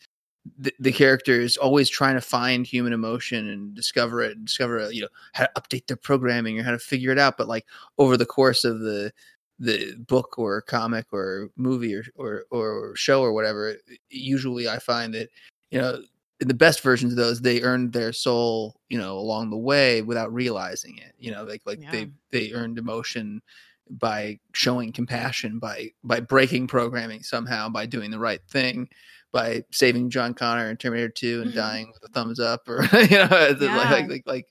the, 0.57 0.73
the 0.79 0.91
character 0.91 1.39
is 1.39 1.57
always 1.57 1.89
trying 1.89 2.15
to 2.15 2.21
find 2.21 2.65
human 2.65 2.93
emotion 2.93 3.49
and 3.49 3.73
discover 3.73 4.21
it, 4.21 4.37
and 4.37 4.45
discover 4.45 4.91
you 4.91 5.01
know 5.01 5.07
how 5.33 5.45
to 5.45 5.51
update 5.59 5.87
their 5.87 5.97
programming 5.97 6.59
or 6.59 6.63
how 6.63 6.71
to 6.71 6.79
figure 6.79 7.11
it 7.11 7.19
out. 7.19 7.37
But 7.37 7.47
like 7.47 7.65
over 7.97 8.17
the 8.17 8.25
course 8.25 8.63
of 8.63 8.79
the 8.79 9.11
the 9.59 9.95
book 10.07 10.37
or 10.37 10.61
comic 10.61 11.07
or 11.11 11.49
movie 11.55 11.95
or 11.95 12.05
or, 12.15 12.45
or 12.51 12.95
show 12.95 13.21
or 13.21 13.33
whatever, 13.33 13.75
usually 14.09 14.69
I 14.69 14.79
find 14.79 15.13
that 15.13 15.29
you 15.71 15.79
know 15.79 16.01
in 16.41 16.47
the 16.47 16.53
best 16.53 16.81
versions 16.81 17.13
of 17.13 17.17
those 17.17 17.41
they 17.41 17.61
earned 17.61 17.93
their 17.93 18.11
soul 18.11 18.75
you 18.89 18.97
know 18.97 19.17
along 19.17 19.49
the 19.49 19.57
way 19.57 20.01
without 20.01 20.33
realizing 20.33 20.97
it. 20.97 21.13
You 21.17 21.31
know 21.31 21.43
like 21.43 21.63
like 21.65 21.81
yeah. 21.81 21.91
they 21.91 22.09
they 22.31 22.53
earned 22.53 22.77
emotion 22.77 23.41
by 23.89 24.39
showing 24.53 24.91
compassion 24.91 25.59
by 25.59 25.91
by 26.03 26.19
breaking 26.19 26.67
programming 26.67 27.23
somehow 27.23 27.69
by 27.69 27.85
doing 27.85 28.11
the 28.11 28.19
right 28.19 28.41
thing 28.49 28.89
by 29.35 29.61
saving 29.69 30.09
John 30.09 30.33
Connor 30.33 30.69
in 30.69 30.77
Terminator 30.77 31.09
2 31.09 31.41
and 31.41 31.49
mm-hmm. 31.49 31.59
dying 31.59 31.91
with 31.93 32.09
a 32.09 32.13
thumbs 32.13 32.39
up 32.39 32.69
or 32.69 32.83
you 32.93 33.17
know 33.17 33.27
yeah. 33.59 33.89
like, 33.91 34.09
like, 34.09 34.23
like 34.25 34.47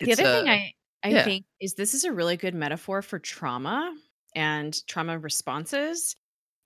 the 0.00 0.12
other 0.12 0.24
uh, 0.24 0.40
thing 0.40 0.48
I 0.48 0.74
I 1.04 1.08
yeah. 1.10 1.24
think 1.24 1.46
is 1.60 1.74
this 1.74 1.94
is 1.94 2.02
a 2.02 2.12
really 2.12 2.36
good 2.36 2.54
metaphor 2.54 3.00
for 3.00 3.20
trauma 3.20 3.94
and 4.34 4.76
trauma 4.88 5.20
responses 5.20 6.16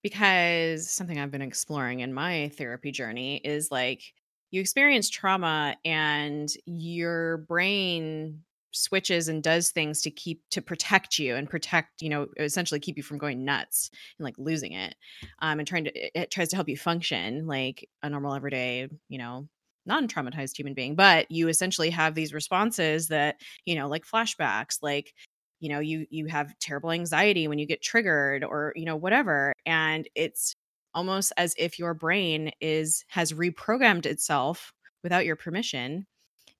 because 0.02 0.90
something 0.90 1.18
I've 1.18 1.30
been 1.30 1.42
exploring 1.42 2.00
in 2.00 2.14
my 2.14 2.50
therapy 2.56 2.90
journey 2.90 3.36
is 3.44 3.70
like 3.70 4.02
you 4.50 4.60
experience 4.62 5.10
trauma 5.10 5.76
and 5.84 6.50
your 6.64 7.38
brain 7.48 8.40
switches 8.72 9.28
and 9.28 9.42
does 9.42 9.70
things 9.70 10.02
to 10.02 10.10
keep 10.10 10.42
to 10.50 10.62
protect 10.62 11.18
you 11.18 11.36
and 11.36 11.48
protect 11.48 12.02
you 12.02 12.08
know 12.08 12.26
essentially 12.38 12.80
keep 12.80 12.96
you 12.96 13.02
from 13.02 13.18
going 13.18 13.44
nuts 13.44 13.90
and 14.18 14.24
like 14.24 14.34
losing 14.38 14.72
it 14.72 14.94
um 15.40 15.58
and 15.58 15.68
trying 15.68 15.84
to 15.84 16.20
it 16.20 16.30
tries 16.30 16.48
to 16.48 16.56
help 16.56 16.68
you 16.68 16.76
function 16.76 17.46
like 17.46 17.88
a 18.02 18.10
normal 18.10 18.34
everyday 18.34 18.88
you 19.08 19.18
know 19.18 19.46
non-traumatized 19.86 20.56
human 20.56 20.74
being. 20.74 20.94
But 20.94 21.30
you 21.30 21.48
essentially 21.48 21.90
have 21.90 22.14
these 22.14 22.32
responses 22.34 23.08
that 23.08 23.36
you 23.64 23.74
know 23.74 23.88
like 23.88 24.04
flashbacks 24.04 24.78
like 24.82 25.12
you 25.60 25.68
know 25.68 25.80
you 25.80 26.06
you 26.10 26.26
have 26.26 26.58
terrible 26.58 26.90
anxiety 26.90 27.48
when 27.48 27.58
you 27.58 27.66
get 27.66 27.82
triggered 27.82 28.44
or 28.44 28.72
you 28.76 28.84
know 28.84 28.96
whatever 28.96 29.52
and 29.66 30.08
it's 30.14 30.54
almost 30.94 31.32
as 31.36 31.54
if 31.58 31.78
your 31.78 31.94
brain 31.94 32.50
is 32.60 33.04
has 33.08 33.32
reprogrammed 33.32 34.06
itself 34.06 34.72
without 35.02 35.24
your 35.24 35.36
permission 35.36 36.06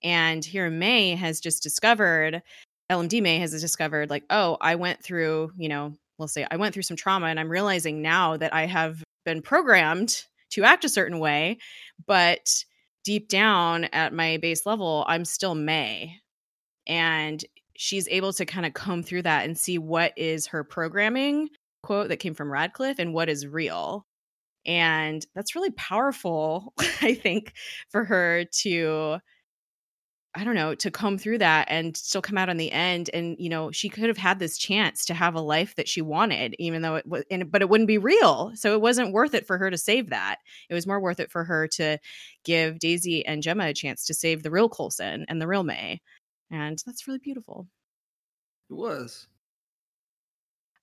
and 0.03 0.43
here 0.43 0.69
May 0.69 1.15
has 1.15 1.39
just 1.39 1.63
discovered, 1.63 2.41
LMD 2.91 3.21
May 3.21 3.39
has 3.39 3.59
discovered, 3.59 4.09
like, 4.09 4.23
oh, 4.29 4.57
I 4.61 4.75
went 4.75 5.03
through, 5.03 5.51
you 5.57 5.69
know, 5.69 5.93
we'll 6.17 6.27
say 6.27 6.45
I 6.49 6.57
went 6.57 6.73
through 6.73 6.83
some 6.83 6.97
trauma 6.97 7.27
and 7.27 7.39
I'm 7.39 7.49
realizing 7.49 8.01
now 8.01 8.37
that 8.37 8.53
I 8.53 8.65
have 8.65 9.03
been 9.25 9.41
programmed 9.41 10.23
to 10.51 10.63
act 10.63 10.85
a 10.85 10.89
certain 10.89 11.19
way, 11.19 11.57
but 12.05 12.63
deep 13.03 13.27
down 13.27 13.85
at 13.85 14.13
my 14.13 14.37
base 14.37 14.65
level, 14.65 15.03
I'm 15.07 15.25
still 15.25 15.55
May. 15.55 16.19
And 16.85 17.43
she's 17.75 18.07
able 18.09 18.33
to 18.33 18.45
kind 18.45 18.65
of 18.65 18.73
comb 18.73 19.03
through 19.03 19.23
that 19.23 19.45
and 19.45 19.57
see 19.57 19.77
what 19.77 20.13
is 20.17 20.47
her 20.47 20.63
programming 20.63 21.49
quote 21.81 22.09
that 22.09 22.17
came 22.17 22.33
from 22.33 22.51
Radcliffe 22.51 22.99
and 22.99 23.13
what 23.13 23.29
is 23.29 23.47
real. 23.47 24.05
And 24.65 25.25
that's 25.35 25.55
really 25.55 25.71
powerful, 25.71 26.73
I 27.01 27.13
think, 27.15 27.53
for 27.89 28.05
her 28.05 28.45
to 28.61 29.19
I 30.35 30.43
don't 30.43 30.55
know, 30.55 30.73
to 30.73 30.89
comb 30.89 31.19
through 31.19 31.37
that 31.39 31.67
and 31.69 31.95
still 31.95 32.21
come 32.21 32.39
out 32.39 32.49
on 32.49 32.57
the 32.57 32.71
end. 32.71 33.09
And, 33.13 33.35
you 33.37 33.49
know, 33.49 33.71
she 33.71 33.87
could 33.87 34.07
have 34.07 34.17
had 34.17 34.39
this 34.39 34.57
chance 34.57 35.05
to 35.05 35.13
have 35.13 35.35
a 35.35 35.41
life 35.41 35.75
that 35.75 35.87
she 35.87 36.01
wanted, 36.01 36.55
even 36.57 36.81
though 36.81 36.95
it 36.95 37.05
was, 37.05 37.23
but 37.47 37.61
it 37.61 37.69
wouldn't 37.69 37.87
be 37.87 37.99
real. 37.99 38.51
So 38.55 38.73
it 38.73 38.81
wasn't 38.81 39.13
worth 39.13 39.35
it 39.35 39.45
for 39.45 39.59
her 39.59 39.69
to 39.69 39.77
save 39.77 40.09
that. 40.09 40.37
It 40.69 40.73
was 40.73 40.87
more 40.87 40.99
worth 40.99 41.19
it 41.19 41.31
for 41.31 41.43
her 41.43 41.67
to 41.73 41.99
give 42.43 42.79
Daisy 42.79 43.23
and 43.25 43.43
Jemma 43.43 43.69
a 43.69 43.73
chance 43.73 44.05
to 44.05 44.15
save 44.15 44.41
the 44.41 44.49
real 44.49 44.69
Coulson 44.69 45.25
and 45.27 45.39
the 45.39 45.47
real 45.47 45.63
May. 45.63 46.01
And 46.49 46.81
that's 46.83 47.07
really 47.07 47.19
beautiful. 47.19 47.67
It 48.71 48.73
was. 48.73 49.27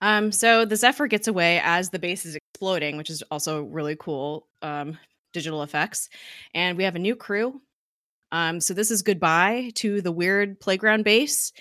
Um, 0.01 0.31
so 0.31 0.65
the 0.65 0.77
Zephyr 0.77 1.09
gets 1.09 1.27
away 1.27 1.61
as 1.63 1.91
the 1.91 1.99
base 1.99 2.25
is 2.25 2.37
exploding, 2.37 2.97
which 2.97 3.11
is 3.11 3.23
also 3.31 3.63
really 3.65 3.97
cool 3.97 4.47
um, 4.63 4.97
digital 5.33 5.63
effects. 5.65 6.09
And 6.55 6.77
we 6.77 6.85
have 6.85 6.97
a 6.97 7.01
new 7.01 7.17
crew 7.17 7.61
um, 8.33 8.61
so 8.61 8.75
this 8.75 8.91
is 8.91 9.03
goodbye 9.03 9.73
to 9.77 10.01
the 10.01 10.13
weird 10.13 10.61
playground 10.61 11.05
base. 11.05 11.53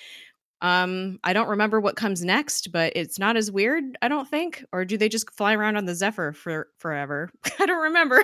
Um, 0.61 1.19
I 1.23 1.31
don't 1.31 1.47
remember 1.47 1.79
what 1.79 1.95
comes 1.95 2.23
next, 2.23 2.71
but 2.71 2.91
it's 2.95 3.17
not 3.17 3.37
as 3.37 3.49
weird, 3.49 3.97
I 4.01 4.09
don't 4.09 4.27
think. 4.27 4.63
Or 4.73 4.83
do 4.83 4.97
they 4.97 5.07
just 5.07 5.31
fly 5.31 5.53
around 5.53 5.77
on 5.77 5.85
the 5.85 5.95
Zephyr 5.95 6.33
for 6.33 6.67
forever? 6.77 7.31
I 7.59 7.65
don't 7.65 7.81
remember. 7.81 8.23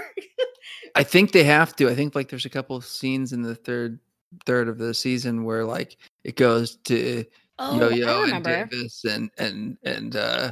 I 0.96 1.04
think 1.04 1.32
they 1.32 1.43
have 1.46 1.76
to. 1.78 1.89
I 1.89 1.96
think 1.96 2.14
like 2.14 2.30
there's 2.30 2.46
a 2.46 2.50
couple 2.50 2.76
of 2.76 2.86
scenes 2.86 3.32
in 3.32 3.41
the 3.41 3.56
third 3.56 4.00
third 4.46 4.68
of 4.68 4.78
the 4.78 4.93
season 4.93 5.46
where 5.46 5.64
like 5.64 5.98
it 6.26 6.36
goes 6.36 6.76
to 6.76 7.24
oh, 7.58 7.80
Yo-Yo 7.80 8.24
and. 8.24 8.43
Davis 8.43 9.06
and 9.06 9.30
and 9.38 9.78
and 9.84 10.16
uh 10.16 10.52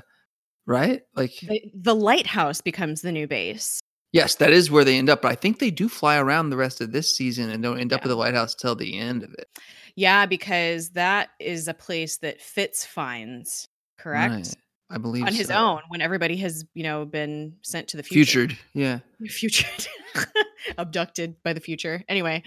right? 0.65 1.01
Like 1.15 1.33
The, 1.41 1.71
the 1.73 1.95
lighthouse 1.95 2.61
becomes 2.61 3.01
the 3.01 3.11
new 3.11 3.27
base. 3.27 3.81
Yes, 4.13 4.35
that 4.35 4.51
is 4.51 4.71
where 4.71 4.85
they 4.85 4.97
end 4.97 5.09
up, 5.09 5.21
but 5.21 5.31
I 5.31 5.35
think 5.35 5.59
they 5.59 5.71
do 5.71 5.89
fly 5.89 6.17
around 6.17 6.49
the 6.49 6.57
rest 6.57 6.79
of 6.79 6.93
this 6.93 7.13
season 7.13 7.49
and 7.49 7.61
don't 7.61 7.79
end 7.79 7.91
up 7.91 8.03
at 8.03 8.07
the 8.07 8.15
lighthouse 8.15 8.55
till 8.55 8.75
the 8.75 8.97
end 8.97 9.23
of 9.23 9.33
it. 9.33 9.49
Yeah, 9.95 10.25
because 10.25 10.91
that 10.91 11.31
is 11.39 11.67
a 11.67 11.73
place 11.73 12.17
that 12.17 12.39
Fitz 12.39 12.85
finds, 12.85 13.67
correct? 13.97 14.33
Right. 14.33 14.55
I 14.89 14.97
believe 14.99 15.25
On 15.25 15.33
his 15.33 15.47
so. 15.47 15.55
own 15.55 15.81
when 15.89 16.01
everybody 16.01 16.37
has, 16.37 16.65
you 16.73 16.83
know, 16.83 17.03
been 17.03 17.55
sent 17.63 17.87
to 17.89 17.97
the 17.97 18.03
future. 18.03 18.47
Futured. 18.47 18.57
Yeah. 18.73 18.99
Futured. 19.27 19.87
Abducted 20.77 21.35
by 21.43 21.53
the 21.53 21.59
future. 21.59 22.03
Anyway. 22.07 22.43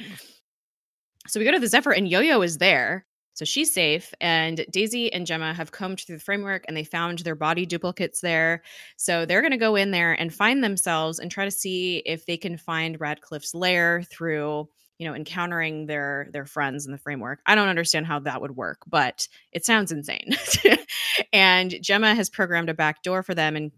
So 1.26 1.40
we 1.40 1.44
go 1.44 1.50
to 1.50 1.58
the 1.58 1.66
Zephyr 1.66 1.92
and 1.92 2.06
Yo-Yo 2.06 2.40
is 2.42 2.58
there. 2.58 3.04
So 3.37 3.45
she's 3.45 3.72
safe 3.72 4.14
and 4.18 4.64
Daisy 4.70 5.12
and 5.12 5.26
Jemma 5.26 5.55
have 5.55 5.70
combed 5.70 6.01
through 6.01 6.16
the 6.16 6.24
framework 6.24 6.64
and 6.66 6.76
they 6.76 6.84
found 6.84 7.18
their 7.18 7.34
body 7.34 7.66
duplicates 7.66 8.22
there. 8.22 8.62
So 8.97 9.26
they're 9.26 9.43
going 9.43 9.51
to 9.51 9.59
go 9.59 9.76
in 9.76 9.91
there 9.91 10.14
and 10.14 10.32
find 10.32 10.64
themselves 10.64 11.18
and 11.18 11.30
try 11.30 11.45
to 11.45 11.51
see 11.51 11.99
if 12.07 12.24
they 12.24 12.39
can 12.39 12.57
find 12.57 12.99
Radcliffe's 12.99 13.55
lair 13.55 14.03
through, 14.05 14.70
you 14.97 15.07
know, 15.07 15.14
encountering 15.14 15.84
their 15.84 16.28
their 16.32 16.47
friends 16.47 16.87
in 16.87 16.93
the 16.93 16.99
framework. 16.99 17.41
I 17.45 17.55
don't 17.55 17.68
understand 17.68 18.07
how 18.07 18.20
that 18.20 18.41
would 18.41 18.57
work, 18.57 18.78
but 18.87 19.28
it 19.53 19.66
sounds 19.66 19.93
insane. 19.93 20.30
and 21.34 21.72
Jemma 21.72 22.16
has 22.16 22.30
programmed 22.30 22.70
a 22.70 22.74
back 22.74 23.03
door 23.03 23.22
for 23.22 23.34
them 23.34 23.55
and 23.55 23.70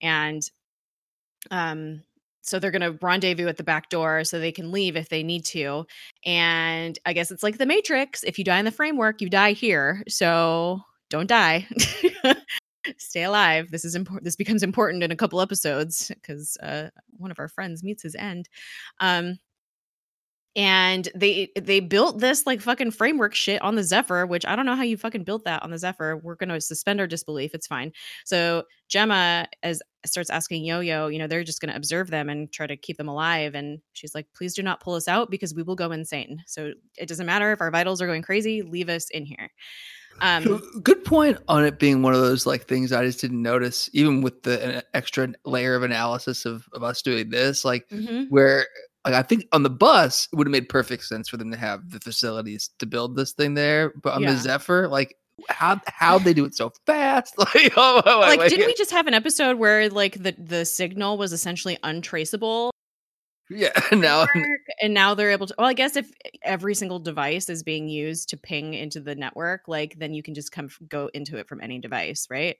and 0.00 0.42
um 1.50 2.02
so 2.42 2.58
they're 2.58 2.70
going 2.70 2.82
to 2.82 2.98
rendezvous 3.00 3.48
at 3.48 3.56
the 3.56 3.62
back 3.62 3.88
door 3.88 4.24
so 4.24 4.38
they 4.38 4.52
can 4.52 4.70
leave 4.70 4.96
if 4.96 5.08
they 5.08 5.22
need 5.22 5.44
to 5.44 5.86
and 6.24 6.98
i 7.06 7.12
guess 7.12 7.30
it's 7.30 7.42
like 7.42 7.58
the 7.58 7.66
matrix 7.66 8.22
if 8.24 8.38
you 8.38 8.44
die 8.44 8.58
in 8.58 8.64
the 8.64 8.70
framework 8.70 9.20
you 9.20 9.30
die 9.30 9.52
here 9.52 10.02
so 10.08 10.80
don't 11.12 11.28
die. 11.28 11.68
Stay 12.96 13.22
alive. 13.22 13.70
This 13.70 13.84
is 13.84 13.94
important 13.94 14.24
this 14.24 14.34
becomes 14.34 14.62
important 14.62 15.04
in 15.04 15.12
a 15.12 15.16
couple 15.16 15.42
episodes 15.42 16.08
because 16.08 16.56
uh, 16.62 16.88
one 17.18 17.30
of 17.30 17.38
our 17.38 17.48
friends 17.48 17.84
meets 17.84 18.02
his 18.02 18.14
end. 18.14 18.48
Um 18.98 19.38
and 20.54 21.08
they 21.14 21.50
they 21.60 21.80
built 21.80 22.18
this 22.18 22.46
like 22.46 22.60
fucking 22.60 22.90
framework 22.90 23.34
shit 23.34 23.60
on 23.62 23.74
the 23.74 23.82
zephyr 23.82 24.26
which 24.26 24.44
i 24.44 24.54
don't 24.54 24.66
know 24.66 24.76
how 24.76 24.82
you 24.82 24.96
fucking 24.96 25.24
built 25.24 25.44
that 25.44 25.62
on 25.62 25.70
the 25.70 25.78
zephyr. 25.78 26.16
We're 26.16 26.36
going 26.36 26.48
to 26.48 26.60
suspend 26.60 27.00
our 27.00 27.06
disbelief. 27.06 27.54
It's 27.54 27.66
fine. 27.66 27.92
So 28.24 28.64
jemma 28.90 29.46
as 29.62 29.82
starts 30.04 30.30
asking 30.30 30.64
yo-yo 30.64 31.06
you 31.06 31.18
know 31.18 31.26
they're 31.26 31.44
just 31.44 31.60
going 31.60 31.70
to 31.70 31.76
observe 31.76 32.10
them 32.10 32.28
and 32.28 32.52
try 32.52 32.66
to 32.66 32.76
keep 32.76 32.96
them 32.96 33.08
alive. 33.08 33.54
And 33.54 33.80
she's 33.92 34.14
like 34.14 34.26
please 34.34 34.54
do 34.54 34.62
not 34.62 34.80
pull 34.80 34.94
us 34.94 35.08
out 35.08 35.30
because 35.30 35.54
we 35.54 35.62
will 35.62 35.76
go 35.76 35.92
insane. 35.92 36.42
So 36.46 36.72
it 36.96 37.08
doesn't 37.08 37.26
matter 37.26 37.52
if 37.52 37.60
our 37.60 37.70
vitals 37.70 38.00
are 38.00 38.06
going 38.06 38.22
crazy 38.22 38.62
leave 38.62 38.88
us 38.88 39.10
in 39.10 39.24
here. 39.24 39.50
Um 40.20 40.62
Good 40.82 41.04
point 41.04 41.38
on 41.48 41.64
it 41.64 41.78
being 41.78 42.02
one 42.02 42.14
of 42.14 42.20
those 42.20 42.46
like 42.46 42.66
things 42.66 42.92
I 42.92 43.04
just 43.04 43.20
didn't 43.20 43.42
notice, 43.42 43.88
even 43.92 44.22
with 44.22 44.42
the 44.42 44.84
extra 44.94 45.28
layer 45.44 45.74
of 45.74 45.82
analysis 45.82 46.44
of, 46.44 46.68
of 46.72 46.82
us 46.82 47.02
doing 47.02 47.30
this. 47.30 47.64
Like 47.64 47.88
mhm. 47.88 48.26
where 48.28 48.66
like 49.04 49.14
I 49.14 49.22
think 49.22 49.46
on 49.52 49.62
the 49.62 49.70
bus 49.70 50.28
it 50.32 50.36
would 50.36 50.46
have 50.46 50.52
made 50.52 50.68
perfect 50.68 51.04
sense 51.04 51.28
for 51.28 51.36
them 51.36 51.50
to 51.50 51.56
have 51.56 51.90
the 51.90 52.00
facilities 52.00 52.70
to 52.78 52.86
build 52.86 53.16
this 53.16 53.32
thing 53.32 53.54
there, 53.54 53.92
but 54.02 54.14
on 54.14 54.22
Yeah. 54.22 54.32
the 54.32 54.38
Zephyr, 54.38 54.88
like 54.88 55.16
how 55.48 55.80
how 55.86 56.18
they 56.18 56.34
do 56.34 56.44
it 56.44 56.54
so 56.54 56.72
fast? 56.86 57.34
Like, 57.38 57.72
oh, 57.76 58.02
oh, 58.06 58.20
like 58.20 58.38
wait, 58.38 58.50
didn't 58.50 58.66
we 58.66 58.74
just 58.74 58.90
have 58.92 59.06
an 59.06 59.14
episode 59.14 59.58
where 59.58 59.88
like 59.88 60.22
the 60.22 60.34
the 60.38 60.64
signal 60.64 61.18
was 61.18 61.32
essentially 61.32 61.78
untraceable 61.82 62.70
yeah 63.50 63.72
now 63.92 64.24
and 64.80 64.94
now 64.94 65.14
they're 65.14 65.32
able 65.32 65.46
to 65.46 65.54
well 65.58 65.66
i 65.66 65.74
guess 65.74 65.96
if 65.96 66.10
every 66.42 66.74
single 66.74 66.98
device 67.00 67.50
is 67.50 67.62
being 67.62 67.88
used 67.88 68.28
to 68.28 68.36
ping 68.36 68.72
into 68.72 69.00
the 69.00 69.14
network 69.14 69.62
like 69.66 69.98
then 69.98 70.14
you 70.14 70.22
can 70.22 70.32
just 70.32 70.52
come 70.52 70.66
f- 70.66 70.78
go 70.88 71.10
into 71.12 71.36
it 71.36 71.48
from 71.48 71.60
any 71.60 71.78
device 71.78 72.28
right 72.30 72.56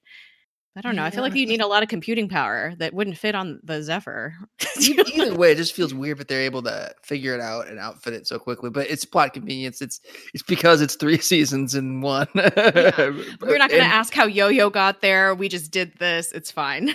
i 0.77 0.81
don't 0.81 0.97
know 0.97 1.05
i 1.05 1.11
feel 1.11 1.23
like 1.23 1.35
Yeah. 1.35 1.41
you 1.41 1.47
need 1.47 1.61
a 1.61 1.67
lot 1.67 1.83
of 1.83 1.89
computing 1.89 2.29
power 2.29 2.75
that 2.79 2.95
wouldn't 2.95 3.19
fit 3.19 3.35
on 3.35 3.61
the 3.63 3.83
zephyr 3.83 4.35
either, 4.81 5.35
way, 5.35 5.53
it 5.53 5.57
just 5.57 5.75
feels 5.75 5.93
weird 5.93 6.19
that 6.19 6.29
they're 6.29 6.41
able 6.43 6.63
to 6.63 6.95
figure 7.03 7.35
it 7.35 7.41
out 7.41 7.69
and 7.69 7.79
outfit 7.79 8.15
it 8.15 8.27
so 8.27 8.39
quickly. 8.39 8.71
But 8.71 8.89
it's 8.91 9.05
plot 9.05 9.35
convenience. 9.35 9.83
It's 9.83 10.01
it's 10.33 10.43
because 10.43 10.81
it's 10.81 10.95
three 10.97 11.19
seasons 11.33 11.75
in 11.75 12.01
one. 12.01 12.27
we're 12.35 13.59
not 13.59 13.71
going 13.71 13.83
to 13.83 13.83
ask 13.83 14.15
how 14.15 14.25
yo-yo 14.27 14.71
got 14.71 15.01
there 15.03 15.35
we 15.35 15.49
just 15.49 15.71
did 15.71 15.93
this 15.99 16.33
it's 16.33 16.51
fine 16.51 16.95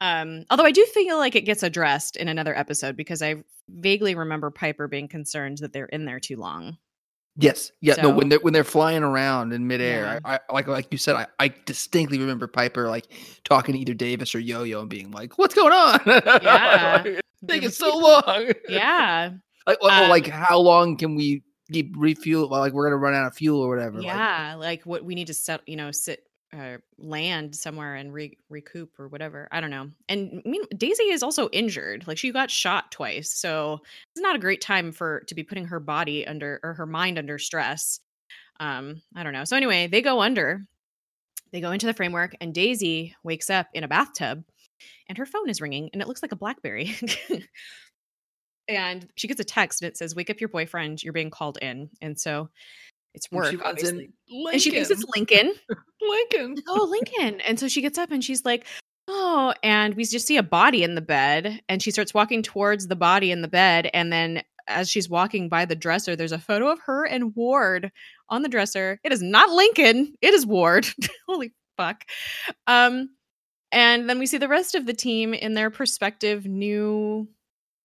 um 0.00 0.44
although 0.50 0.64
i 0.64 0.72
do 0.72 0.84
feel 0.86 1.18
like 1.18 1.36
it 1.36 1.42
gets 1.42 1.62
addressed 1.62 2.16
in 2.16 2.28
another 2.28 2.56
episode 2.56 2.96
because 2.96 3.22
i 3.22 3.36
vaguely 3.68 4.14
remember 4.14 4.50
piper 4.50 4.88
being 4.88 5.08
concerned 5.08 5.58
that 5.58 5.72
they're 5.72 5.86
in 5.86 6.04
there 6.04 6.20
too 6.20 6.36
long 6.36 6.76
Yes, 7.36 7.72
yeah. 7.80 7.94
no, 7.94 8.10
when 8.10 8.28
they're 8.28 8.40
when 8.40 8.52
they're 8.52 8.64
flying 8.64 9.02
around 9.02 9.52
in 9.52 9.66
midair, 9.66 10.02
Yeah. 10.02 10.18
I, 10.24 10.34
I 10.36 10.52
like 10.52 10.66
like 10.66 10.88
you 10.90 10.98
said, 10.98 11.16
I, 11.16 11.26
I 11.38 11.54
distinctly 11.64 12.18
remember 12.18 12.46
Piper 12.46 12.88
like 12.88 13.06
talking 13.44 13.74
to 13.74 13.80
either 13.80 13.94
Davis 13.94 14.34
or 14.34 14.40
Yo 14.40 14.64
Yo 14.64 14.80
and 14.80 14.90
being 14.90 15.10
like, 15.10 15.38
"What's 15.38 15.54
going 15.54 15.72
on? 15.72 16.00
Yeah. 16.06 17.02
It's 17.04 17.20
taking 17.48 17.70
so 17.70 17.96
long." 17.96 18.52
yeah 18.68 19.30
like, 19.66 19.78
oh, 19.82 20.06
like 20.08 20.26
Um, 20.26 20.32
how 20.32 20.58
long 20.58 20.96
can 20.96 21.14
we 21.14 21.42
keep 21.72 21.94
refuel? 21.96 22.48
Like 22.48 22.72
we're 22.72 22.84
gonna 22.86 22.96
run 22.96 23.14
out 23.14 23.26
of 23.26 23.34
fuel 23.34 23.60
or 23.60 23.68
whatever. 23.68 23.98
Like, 23.98 24.06
Yeah, 24.06 24.56
like, 24.58 24.84
what 24.84 25.04
we 25.04 25.14
need 25.14 25.28
to 25.28 25.34
set, 25.34 25.60
you 25.66 25.76
know, 25.76 25.90
sit, 25.90 26.24
uh, 26.56 26.78
land 26.98 27.54
somewhere 27.54 27.94
and 27.94 28.12
re- 28.12 28.36
recoup 28.48 28.98
or 28.98 29.08
whatever. 29.08 29.48
I 29.52 29.60
don't 29.60 29.70
know. 29.70 29.90
And 30.08 30.42
I 30.44 30.48
mean, 30.48 30.62
Daisy 30.76 31.04
is 31.04 31.22
also 31.22 31.48
injured. 31.50 32.06
Like 32.06 32.18
she 32.18 32.32
got 32.32 32.50
shot 32.50 32.90
twice, 32.90 33.32
so 33.32 33.80
it's 34.14 34.22
not 34.22 34.36
a 34.36 34.40
great 34.40 34.60
time 34.60 34.92
for 34.92 35.20
to 35.28 35.34
be 35.34 35.42
putting 35.42 35.66
her 35.66 35.80
body 35.80 36.26
under 36.26 36.60
or 36.62 36.74
her 36.74 36.86
mind 36.86 37.18
under 37.18 37.38
stress. 37.38 38.00
Um, 38.58 39.00
I 39.14 39.22
don't 39.22 39.32
know. 39.32 39.44
So 39.44 39.56
anyway, 39.56 39.86
they 39.86 40.02
go 40.02 40.20
under. 40.20 40.66
They 41.52 41.60
go 41.60 41.72
into 41.72 41.86
the 41.86 41.94
framework, 41.94 42.36
and 42.40 42.54
Daisy 42.54 43.16
wakes 43.24 43.50
up 43.50 43.66
in 43.74 43.82
a 43.82 43.88
bathtub, 43.88 44.44
and 45.08 45.18
her 45.18 45.26
phone 45.26 45.48
is 45.48 45.60
ringing, 45.60 45.90
and 45.92 46.00
it 46.00 46.06
looks 46.06 46.22
like 46.22 46.32
a 46.32 46.36
BlackBerry. 46.36 46.94
and 48.68 49.08
she 49.16 49.26
gets 49.26 49.40
a 49.40 49.44
text, 49.44 49.82
and 49.82 49.88
it 49.88 49.96
says, 49.96 50.14
"Wake 50.14 50.30
up 50.30 50.40
your 50.40 50.48
boyfriend. 50.48 51.02
You're 51.02 51.12
being 51.12 51.30
called 51.30 51.58
in." 51.60 51.90
And 52.00 52.18
so 52.18 52.50
it's 53.14 53.28
and 53.30 53.40
work, 53.40 53.52
in, 53.52 53.60
obviously. 53.62 54.10
And 54.52 54.60
she 54.60 54.70
thinks 54.70 54.90
it's 54.90 55.04
Lincoln. 55.14 55.54
Lincoln. 56.00 56.56
Oh, 56.68 56.86
Lincoln. 56.88 57.40
And 57.40 57.58
so 57.58 57.68
she 57.68 57.82
gets 57.82 57.98
up 57.98 58.10
and 58.10 58.24
she's 58.24 58.44
like, 58.44 58.66
oh, 59.08 59.52
and 59.62 59.94
we 59.94 60.04
just 60.04 60.26
see 60.26 60.36
a 60.36 60.42
body 60.42 60.82
in 60.82 60.94
the 60.94 61.00
bed. 61.00 61.60
And 61.68 61.82
she 61.82 61.90
starts 61.90 62.14
walking 62.14 62.42
towards 62.42 62.86
the 62.86 62.96
body 62.96 63.30
in 63.30 63.42
the 63.42 63.48
bed. 63.48 63.90
And 63.92 64.12
then 64.12 64.42
as 64.68 64.88
she's 64.88 65.08
walking 65.08 65.48
by 65.48 65.64
the 65.64 65.74
dresser, 65.74 66.14
there's 66.14 66.32
a 66.32 66.38
photo 66.38 66.70
of 66.70 66.78
her 66.80 67.04
and 67.04 67.34
Ward 67.34 67.90
on 68.28 68.42
the 68.42 68.48
dresser. 68.48 69.00
It 69.02 69.12
is 69.12 69.22
not 69.22 69.50
Lincoln, 69.50 70.14
it 70.22 70.34
is 70.34 70.46
Ward. 70.46 70.86
Holy 71.28 71.52
fuck. 71.76 72.04
Um, 72.66 73.10
and 73.72 74.08
then 74.08 74.18
we 74.18 74.26
see 74.26 74.38
the 74.38 74.48
rest 74.48 74.74
of 74.74 74.86
the 74.86 74.94
team 74.94 75.34
in 75.34 75.54
their 75.54 75.70
prospective 75.70 76.46
new 76.46 77.28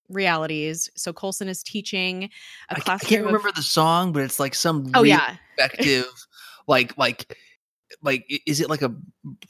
realities. 0.10 0.90
So 0.96 1.14
Coulson 1.14 1.48
is 1.48 1.64
teaching 1.64 2.26
a 2.70 2.78
I, 2.78 2.80
ca- 2.80 2.94
I 2.94 2.98
can't 2.98 3.22
of- 3.22 3.28
remember 3.28 3.52
the 3.52 3.62
song, 3.62 4.12
but 4.14 4.24
it's 4.24 4.40
like 4.40 4.56
some 4.56 4.92
oh, 4.94 5.04
yeah. 5.04 5.36
effective, 5.58 6.06
like 6.68 6.98
like 6.98 7.38
like 8.02 8.26
is 8.46 8.62
it 8.62 8.70
like 8.70 8.82
a 8.82 8.94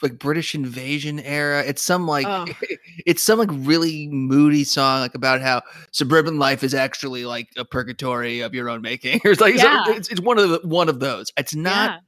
like 0.01 0.19
British 0.19 0.55
invasion 0.55 1.19
era? 1.19 1.63
It's 1.65 1.81
some 1.81 2.07
like 2.07 2.25
Oh. 2.27 2.45
it's 3.05 3.23
some 3.23 3.39
like 3.39 3.49
really 3.51 4.07
moody 4.07 4.63
song 4.63 5.01
like 5.01 5.15
about 5.15 5.41
how 5.41 5.61
suburban 5.91 6.37
life 6.39 6.63
is 6.63 6.73
actually 6.73 7.25
like 7.25 7.49
a 7.57 7.65
purgatory 7.65 8.41
of 8.41 8.53
your 8.53 8.69
own 8.69 8.81
making. 8.81 9.21
It's 9.25 9.41
like 9.41 9.55
Yeah. 9.55 9.85
it's, 9.87 10.09
it's 10.09 10.21
one 10.21 10.37
of 10.39 10.49
the 10.49 10.59
one 10.67 10.89
of 10.89 10.99
those. 10.99 11.31
It's 11.37 11.55
not. 11.55 12.01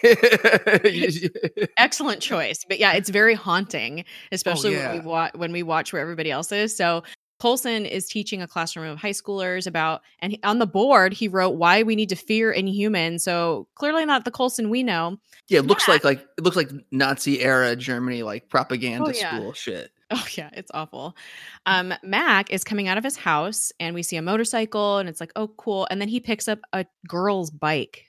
excellent 1.76 2.22
choice 2.22 2.64
but 2.68 2.78
yeah 2.78 2.92
it's 2.92 3.08
very 3.08 3.34
haunting 3.34 4.04
oh, 4.06 4.28
especially 4.30 4.76
when 4.76 4.92
we 4.92 4.98
yeah. 4.98 5.02
watch 5.02 5.34
when 5.34 5.50
we 5.50 5.64
watch 5.64 5.92
where 5.92 6.00
everybody 6.00 6.30
else 6.30 6.52
is 6.52 6.76
so 6.76 7.02
Coulson 7.40 7.86
is 7.86 8.06
teaching 8.08 8.42
a 8.42 8.48
classroom 8.48 8.88
of 8.90 8.98
high 8.98 9.10
schoolers 9.10 9.66
about 9.66 10.02
and 10.20 10.32
he- 10.32 10.40
on 10.42 10.58
the 10.58 10.66
board 10.66 11.12
he 11.12 11.28
wrote 11.28 11.50
why 11.56 11.82
we 11.84 11.94
need 11.96 12.08
to 12.08 12.16
fear 12.16 12.50
inhuman 12.50 13.18
so 13.18 13.68
clearly 13.76 14.04
not 14.04 14.24
the 14.24 14.30
Coulson 14.30 14.70
we 14.70 14.82
know 14.82 15.18
yeah, 15.48 15.60
it 15.60 15.66
looks 15.66 15.86
Yeah. 15.86 15.94
like 15.94 16.04
like 16.04 16.26
it 16.36 16.44
looks 16.44 16.56
like 16.56 16.70
Nazi 16.90 17.40
era 17.40 17.74
Germany 17.76 18.22
like 18.22 18.48
propaganda 18.48 19.06
Oh, 19.08 19.12
yeah. 19.14 19.36
school 19.36 19.52
shit. 19.52 19.90
Oh 20.10 20.26
yeah, 20.38 20.48
it's 20.54 20.70
awful. 20.72 21.14
Um, 21.66 21.92
Mac 22.02 22.50
is 22.50 22.64
coming 22.64 22.88
out 22.88 22.96
of 22.96 23.04
his 23.04 23.18
house 23.18 23.72
and 23.78 23.94
we 23.94 24.02
see 24.02 24.16
a 24.16 24.22
motorcycle 24.22 24.96
and 24.96 25.06
it's 25.06 25.20
like, 25.20 25.32
oh 25.36 25.48
cool. 25.48 25.86
And 25.90 26.00
then 26.00 26.08
he 26.08 26.18
picks 26.18 26.48
up 26.48 26.60
a 26.72 26.86
girl's 27.06 27.50
bike 27.50 28.06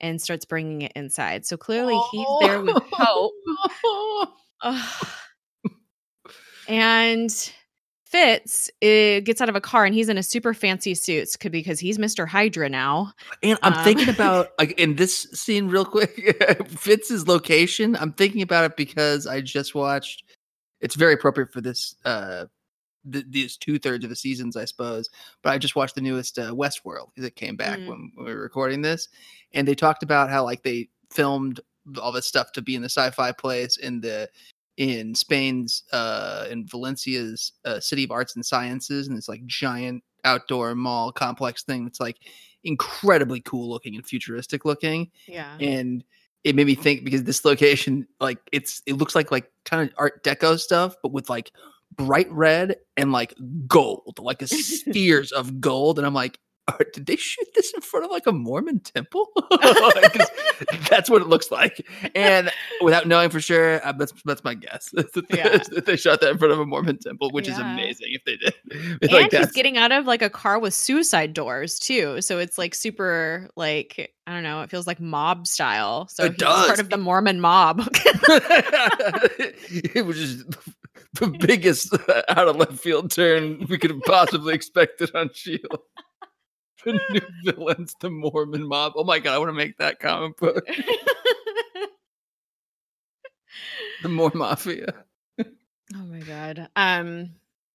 and 0.00 0.22
starts 0.22 0.46
bringing 0.46 0.80
it 0.80 0.92
inside. 0.96 1.44
So 1.44 1.58
clearly 1.58 2.00
he's 2.12 2.26
there 2.40 2.62
with 2.62 2.82
hope. 2.92 3.32
Ugh. 4.62 5.06
and 6.66 7.52
Fitz 8.10 8.70
uh, 8.82 9.20
gets 9.20 9.42
out 9.42 9.50
of 9.50 9.56
a 9.56 9.60
car 9.60 9.84
and 9.84 9.94
he's 9.94 10.08
in 10.08 10.16
a 10.16 10.22
super 10.22 10.54
fancy 10.54 10.94
suit 10.94 11.28
Could 11.40 11.52
be 11.52 11.58
because 11.58 11.78
he's 11.78 11.98
Mr. 11.98 12.26
Hydra 12.26 12.70
now. 12.70 13.12
And 13.42 13.58
I'm 13.62 13.74
um, 13.74 13.84
thinking 13.84 14.08
about 14.14 14.48
like 14.58 14.72
in 14.80 14.96
this 14.96 15.26
scene 15.34 15.68
real 15.68 15.84
quick, 15.84 16.66
Fitz's 16.68 17.28
location. 17.28 17.96
I'm 17.96 18.12
thinking 18.12 18.40
about 18.40 18.64
it 18.64 18.76
because 18.76 19.26
I 19.26 19.42
just 19.42 19.74
watched. 19.74 20.24
It's 20.80 20.94
very 20.94 21.14
appropriate 21.14 21.52
for 21.52 21.60
this. 21.60 21.96
uh 22.04 22.46
th- 23.12 23.26
these 23.28 23.56
two 23.56 23.78
thirds 23.78 24.04
of 24.04 24.10
the 24.10 24.16
seasons, 24.16 24.56
I 24.56 24.64
suppose. 24.64 25.10
But 25.42 25.50
I 25.50 25.58
just 25.58 25.76
watched 25.76 25.94
the 25.94 26.00
newest 26.00 26.38
uh, 26.38 26.52
Westworld 26.52 27.08
because 27.14 27.26
it 27.26 27.36
came 27.36 27.56
back 27.56 27.78
mm. 27.78 27.88
when, 27.88 28.12
when 28.14 28.26
we 28.26 28.34
were 28.34 28.40
recording 28.40 28.80
this, 28.80 29.08
and 29.52 29.68
they 29.68 29.74
talked 29.74 30.02
about 30.02 30.30
how 30.30 30.44
like 30.44 30.62
they 30.62 30.88
filmed 31.10 31.60
all 32.00 32.12
this 32.12 32.26
stuff 32.26 32.52
to 32.52 32.62
be 32.62 32.74
in 32.74 32.82
the 32.82 32.88
sci-fi 32.88 33.32
place 33.32 33.76
in 33.76 34.00
the 34.00 34.28
in 34.78 35.14
Spain's 35.14 35.82
uh 35.92 36.46
in 36.50 36.66
Valencia's 36.66 37.52
uh, 37.64 37.80
City 37.80 38.04
of 38.04 38.10
Arts 38.10 38.36
and 38.36 38.46
Sciences 38.46 39.08
and 39.08 39.16
this 39.16 39.28
like 39.28 39.44
giant 39.44 40.02
outdoor 40.24 40.74
mall 40.74 41.12
complex 41.12 41.64
thing 41.64 41.84
that's 41.84 42.00
like 42.00 42.16
incredibly 42.64 43.40
cool 43.40 43.68
looking 43.68 43.96
and 43.96 44.06
futuristic 44.06 44.64
looking. 44.64 45.10
Yeah. 45.26 45.56
And 45.60 46.04
it 46.44 46.54
made 46.54 46.66
me 46.66 46.76
think 46.76 47.04
because 47.04 47.24
this 47.24 47.44
location 47.44 48.06
like 48.20 48.38
it's 48.52 48.80
it 48.86 48.94
looks 48.94 49.14
like 49.14 49.30
like 49.30 49.50
kind 49.64 49.82
of 49.88 49.94
art 49.98 50.22
deco 50.22 50.58
stuff 50.58 50.96
but 51.02 51.12
with 51.12 51.28
like 51.28 51.52
bright 51.96 52.30
red 52.30 52.76
and 52.96 53.12
like 53.12 53.34
gold, 53.66 54.18
like 54.18 54.40
a 54.42 54.46
spheres 54.46 55.32
of 55.32 55.60
gold. 55.60 55.98
And 55.98 56.06
I'm 56.06 56.14
like, 56.14 56.38
did 56.92 57.06
they 57.06 57.16
shoot 57.16 57.46
this 57.54 57.72
in 57.72 57.80
front 57.80 58.04
of 58.04 58.10
like 58.10 58.26
a 58.26 58.32
Mormon 58.32 58.80
temple? 58.80 59.28
that's 60.90 61.08
what 61.08 61.22
it 61.22 61.28
looks 61.28 61.50
like. 61.50 61.86
And 62.14 62.50
without 62.82 63.06
knowing 63.06 63.30
for 63.30 63.40
sure, 63.40 63.84
uh, 63.86 63.92
that's 63.92 64.12
that's 64.24 64.44
my 64.44 64.54
guess. 64.54 64.92
yeah. 65.30 65.58
they 65.58 65.96
shot 65.96 66.20
that 66.20 66.30
in 66.30 66.38
front 66.38 66.52
of 66.52 66.58
a 66.58 66.66
Mormon 66.66 66.98
temple, 66.98 67.30
which 67.30 67.46
yeah. 67.46 67.54
is 67.54 67.58
amazing 67.58 68.08
if 68.10 68.24
they 68.24 68.36
did. 68.36 68.54
It's 69.00 69.12
and 69.12 69.22
like 69.22 69.32
he's 69.32 69.52
getting 69.52 69.76
out 69.76 69.92
of 69.92 70.06
like 70.06 70.22
a 70.22 70.30
car 70.30 70.58
with 70.58 70.74
suicide 70.74 71.32
doors 71.32 71.78
too, 71.78 72.20
so 72.20 72.38
it's 72.38 72.58
like 72.58 72.74
super 72.74 73.48
like 73.56 74.12
I 74.26 74.32
don't 74.32 74.42
know. 74.42 74.62
It 74.62 74.70
feels 74.70 74.86
like 74.86 75.00
mob 75.00 75.46
style. 75.46 76.08
So 76.08 76.24
it 76.24 76.32
he's 76.32 76.38
does. 76.38 76.66
part 76.66 76.80
of 76.80 76.90
the 76.90 76.96
Mormon 76.96 77.40
mob. 77.40 77.82
it 79.94 80.04
was 80.04 80.16
just 80.16 80.50
the 81.14 81.28
biggest 81.28 81.94
out 82.28 82.48
of 82.48 82.56
left 82.56 82.74
field 82.74 83.10
turn 83.10 83.66
we 83.68 83.78
could 83.78 83.90
have 83.90 84.02
possibly 84.02 84.54
expected 84.54 85.10
on 85.14 85.30
Shield. 85.32 85.80
The 86.84 87.00
new 87.10 87.20
villains, 87.52 87.94
the 88.00 88.10
Mormon 88.10 88.66
mob. 88.66 88.92
Oh 88.96 89.04
my 89.04 89.18
god, 89.18 89.34
I 89.34 89.38
want 89.38 89.48
to 89.48 89.54
make 89.54 89.78
that 89.78 90.00
comic 90.00 90.36
book. 90.36 90.66
the 94.02 94.08
more 94.08 94.32
mafia. 94.34 94.94
Oh 95.40 96.04
my 96.04 96.20
god. 96.20 96.68
Um 96.76 97.30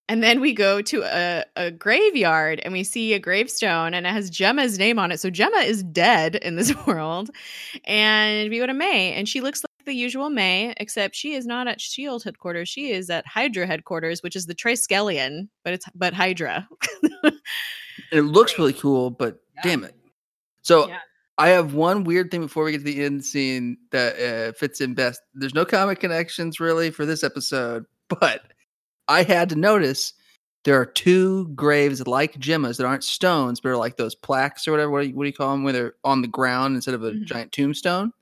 and 0.09 0.21
then 0.21 0.41
we 0.41 0.53
go 0.53 0.81
to 0.81 1.03
a, 1.03 1.45
a 1.55 1.71
graveyard 1.71 2.59
and 2.63 2.73
we 2.73 2.83
see 2.83 3.13
a 3.13 3.19
gravestone 3.19 3.93
and 3.93 4.05
it 4.05 4.11
has 4.11 4.29
Jemma's 4.29 4.77
name 4.77 4.99
on 4.99 5.11
it. 5.11 5.19
So 5.19 5.31
Jemma 5.31 5.65
is 5.65 5.81
dead 5.81 6.35
in 6.35 6.55
this 6.55 6.73
world. 6.85 7.29
And 7.85 8.49
we 8.49 8.59
go 8.59 8.67
to 8.67 8.73
May 8.73 9.13
and 9.13 9.27
she 9.27 9.41
looks 9.41 9.63
like 9.63 9.85
the 9.85 9.93
usual 9.93 10.29
May, 10.29 10.73
except 10.77 11.15
she 11.15 11.33
is 11.33 11.45
not 11.45 11.67
at 11.67 11.79
Shield 11.79 12.23
headquarters. 12.23 12.69
She 12.69 12.91
is 12.91 13.09
at 13.09 13.25
Hydra 13.25 13.65
headquarters, 13.65 14.21
which 14.21 14.35
is 14.35 14.45
the 14.45 14.55
Triskelion, 14.55 15.47
but 15.63 15.73
it's 15.73 15.85
but 15.95 16.13
Hydra. 16.13 16.67
It 18.13 18.21
looks 18.21 18.57
really 18.57 18.73
cool, 18.73 19.09
but 19.09 19.39
yeah. 19.55 19.61
damn 19.63 19.83
it. 19.83 19.95
So 20.61 20.87
yeah. 20.87 20.99
I 21.37 21.49
have 21.49 21.73
one 21.73 22.03
weird 22.03 22.31
thing 22.31 22.41
before 22.41 22.63
we 22.63 22.71
get 22.71 22.79
to 22.79 22.83
the 22.83 23.03
end 23.03 23.25
scene 23.25 23.77
that 23.91 24.19
uh, 24.19 24.51
fits 24.53 24.81
in 24.81 24.93
best. 24.93 25.21
There's 25.33 25.55
no 25.55 25.65
comic 25.65 25.99
connections 25.99 26.59
really 26.59 26.91
for 26.91 27.05
this 27.05 27.23
episode, 27.23 27.85
but 28.07 28.41
I 29.07 29.23
had 29.23 29.49
to 29.49 29.55
notice 29.55 30.13
there 30.63 30.79
are 30.79 30.85
two 30.85 31.47
graves 31.49 32.05
like 32.07 32.39
Jemma's 32.39 32.77
that 32.77 32.85
aren't 32.85 33.03
stones, 33.03 33.59
but 33.59 33.69
are 33.69 33.77
like 33.77 33.97
those 33.97 34.15
plaques 34.15 34.67
or 34.67 34.71
whatever. 34.71 34.91
What 34.91 35.01
do 35.01 35.09
you, 35.09 35.15
what 35.15 35.23
do 35.23 35.27
you 35.27 35.33
call 35.33 35.51
them? 35.51 35.63
Where 35.63 35.73
they're 35.73 35.93
on 36.03 36.21
the 36.21 36.27
ground 36.27 36.75
instead 36.75 36.93
of 36.93 37.03
a 37.03 37.11
mm-hmm. 37.11 37.25
giant 37.25 37.51
tombstone. 37.51 38.13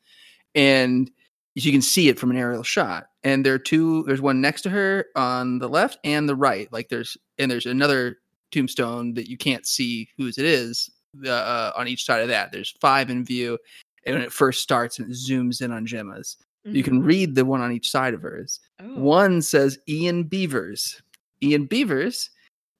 And 0.55 1.11
you 1.53 1.71
can 1.71 1.81
see 1.81 2.09
it 2.09 2.17
from 2.17 2.31
an 2.31 2.37
aerial 2.37 2.63
shot. 2.63 3.07
And 3.23 3.45
there 3.45 3.53
are 3.53 3.59
two. 3.59 4.03
There's 4.03 4.21
one 4.21 4.41
next 4.41 4.63
to 4.63 4.69
her 4.69 5.05
on 5.15 5.59
the 5.59 5.69
left 5.69 5.99
and 6.03 6.27
the 6.27 6.35
right. 6.35 6.71
Like 6.71 6.89
there's 6.89 7.15
and 7.37 7.51
there's 7.51 7.67
another 7.67 8.17
tombstone 8.51 9.13
that 9.13 9.29
you 9.29 9.37
can't 9.37 9.65
see 9.65 10.09
whose 10.17 10.37
it 10.37 10.45
is 10.45 10.89
uh, 11.25 11.71
on 11.75 11.87
each 11.87 12.05
side 12.05 12.21
of 12.21 12.27
that. 12.29 12.51
There's 12.51 12.73
five 12.81 13.09
in 13.09 13.23
view, 13.23 13.57
and 14.05 14.15
when 14.15 14.23
it 14.23 14.31
first 14.31 14.61
starts 14.61 14.99
and 14.99 15.09
it 15.09 15.15
zooms 15.15 15.61
in 15.61 15.71
on 15.71 15.85
Jemma's, 15.85 16.37
mm-hmm. 16.65 16.75
you 16.75 16.83
can 16.83 16.99
mm-hmm. 16.99 17.07
read 17.07 17.35
the 17.35 17.45
one 17.45 17.61
on 17.61 17.71
each 17.71 17.89
side 17.89 18.13
of 18.13 18.21
hers. 18.21 18.59
Oh. 18.79 18.99
One 18.99 19.41
says 19.41 19.79
Ian 19.87 20.23
Beavers. 20.23 21.01
Ian 21.43 21.65
Beavers 21.65 22.29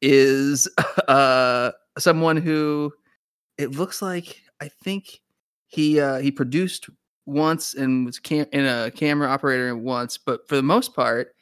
is 0.02 0.68
uh, 1.08 1.72
someone 1.98 2.38
who 2.38 2.92
it 3.58 3.72
looks 3.72 4.02
like 4.02 4.42
I 4.62 4.70
think 4.84 5.22
he 5.68 6.00
uh, 6.00 6.20
he 6.20 6.32
produced 6.32 6.90
once 7.26 7.74
and 7.74 8.06
was 8.06 8.20
cam- 8.20 8.48
in 8.52 8.66
a 8.66 8.92
camera 8.92 9.30
operator 9.30 9.76
once, 9.76 10.18
but 10.18 10.48
for 10.48 10.56
the 10.56 10.64
most 10.64 10.96
part, 10.96 11.34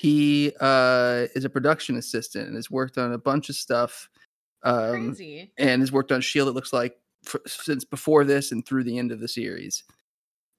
he 0.00 0.50
uh, 0.60 1.26
is 1.34 1.44
a 1.44 1.50
production 1.50 1.98
assistant 1.98 2.46
and 2.46 2.56
has 2.56 2.70
worked 2.70 2.96
on 2.96 3.12
a 3.12 3.18
bunch 3.18 3.50
of 3.50 3.54
stuff. 3.54 4.08
Um, 4.62 5.08
Crazy. 5.08 5.52
And 5.58 5.82
has 5.82 5.92
worked 5.92 6.10
on 6.10 6.22
Shield. 6.22 6.48
It 6.48 6.52
looks 6.52 6.72
like 6.72 6.96
for, 7.22 7.42
since 7.46 7.84
before 7.84 8.24
this 8.24 8.50
and 8.50 8.64
through 8.64 8.84
the 8.84 8.96
end 8.96 9.12
of 9.12 9.20
the 9.20 9.28
series. 9.28 9.84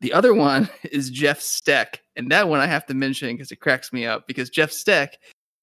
The 0.01 0.13
other 0.13 0.35
one 0.35 0.69
is 0.91 1.09
Jeff 1.09 1.41
Steck, 1.41 2.03
and 2.15 2.31
that 2.31 2.49
one 2.49 2.59
I 2.59 2.67
have 2.67 2.85
to 2.85 2.93
mention 2.93 3.35
because 3.35 3.51
it 3.51 3.61
cracks 3.61 3.91
me 3.91 4.05
up 4.05 4.27
because 4.27 4.51
Jeff 4.51 4.71
Steck 4.71 5.17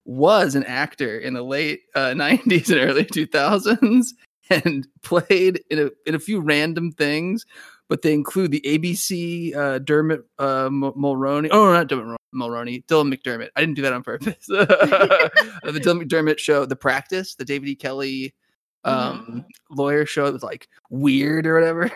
was 0.04 0.56
an 0.56 0.64
actor 0.64 1.16
in 1.16 1.34
the 1.34 1.44
late 1.44 1.82
uh, 1.94 2.08
90s 2.16 2.70
and 2.70 2.80
early 2.80 3.04
2000s 3.04 4.06
and 4.50 4.88
played 5.04 5.62
in 5.70 5.78
a 5.78 5.90
in 6.04 6.16
a 6.16 6.20
few 6.20 6.40
random 6.40 6.90
things 6.90 7.46
but 7.88 8.02
they 8.02 8.12
include 8.12 8.50
the 8.50 8.60
ABC 8.60 9.56
uh, 9.56 9.78
Dermot 9.78 10.20
uh, 10.38 10.68
Mulroney. 10.68 11.48
Oh, 11.50 11.72
not 11.72 11.88
Dermot 11.88 12.18
Mulroney, 12.34 12.84
Dylan 12.86 13.12
McDermott. 13.12 13.48
I 13.56 13.60
didn't 13.60 13.76
do 13.76 13.82
that 13.82 13.92
on 13.92 14.02
purpose. 14.02 14.46
the 14.46 15.30
Dylan 15.64 16.02
McDermott 16.02 16.38
show, 16.38 16.64
The 16.66 16.76
Practice, 16.76 17.34
the 17.34 17.44
David 17.44 17.68
E. 17.68 17.74
Kelley 17.74 18.34
um, 18.84 18.94
mm-hmm. 18.94 19.38
lawyer 19.70 20.06
show. 20.06 20.26
It 20.26 20.32
was 20.32 20.42
like 20.42 20.68
weird 20.90 21.46
or 21.46 21.54
whatever. 21.54 21.90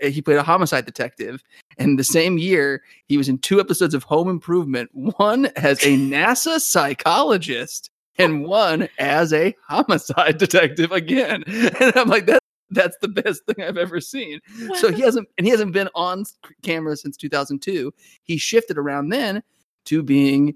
he 0.02 0.22
played 0.22 0.38
a 0.38 0.42
homicide 0.42 0.86
detective. 0.86 1.42
And 1.78 1.98
the 1.98 2.04
same 2.04 2.38
year, 2.38 2.82
he 3.06 3.16
was 3.18 3.28
in 3.28 3.38
two 3.38 3.60
episodes 3.60 3.94
of 3.94 4.02
Home 4.04 4.28
Improvement. 4.28 4.90
One 4.92 5.46
as 5.56 5.82
a 5.82 5.96
NASA 5.96 6.60
psychologist 6.60 7.90
and 8.16 8.44
one 8.46 8.88
as 8.98 9.32
a 9.32 9.54
homicide 9.68 10.38
detective 10.38 10.92
again. 10.92 11.44
And 11.46 11.96
I'm 11.96 12.08
like, 12.08 12.26
that 12.26 12.42
that's 12.74 12.96
the 13.00 13.08
best 13.08 13.42
thing 13.46 13.64
I've 13.64 13.78
ever 13.78 14.00
seen. 14.00 14.40
So 14.74 14.92
he 14.92 15.02
hasn't, 15.02 15.28
and 15.38 15.46
he 15.46 15.50
hasn't 15.50 15.72
been 15.72 15.88
on 15.94 16.24
camera 16.62 16.96
since 16.96 17.16
2002. 17.16 17.92
He 18.22 18.36
shifted 18.36 18.78
around 18.78 19.08
then 19.08 19.42
to 19.86 20.02
being 20.02 20.54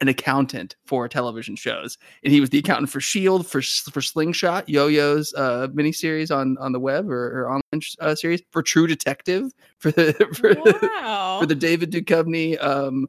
an 0.00 0.08
accountant 0.08 0.74
for 0.84 1.08
television 1.08 1.54
shows, 1.54 1.96
and 2.24 2.32
he 2.32 2.40
was 2.40 2.50
the 2.50 2.58
accountant 2.58 2.90
for 2.90 3.00
Shield, 3.00 3.46
for 3.46 3.62
for 3.62 4.02
Slingshot, 4.02 4.68
Yo-Yo's 4.68 5.32
uh, 5.34 5.68
miniseries 5.68 6.36
on 6.36 6.58
on 6.58 6.72
the 6.72 6.80
web 6.80 7.08
or, 7.08 7.42
or 7.42 7.48
online 7.48 7.82
uh, 8.00 8.14
series, 8.16 8.42
for 8.50 8.62
True 8.62 8.88
Detective, 8.88 9.52
for 9.78 9.92
the 9.92 10.12
for, 10.34 10.54
wow. 11.00 11.38
for 11.40 11.46
the 11.46 11.54
David 11.54 11.92
Duchovny. 11.92 12.62
Um, 12.62 13.06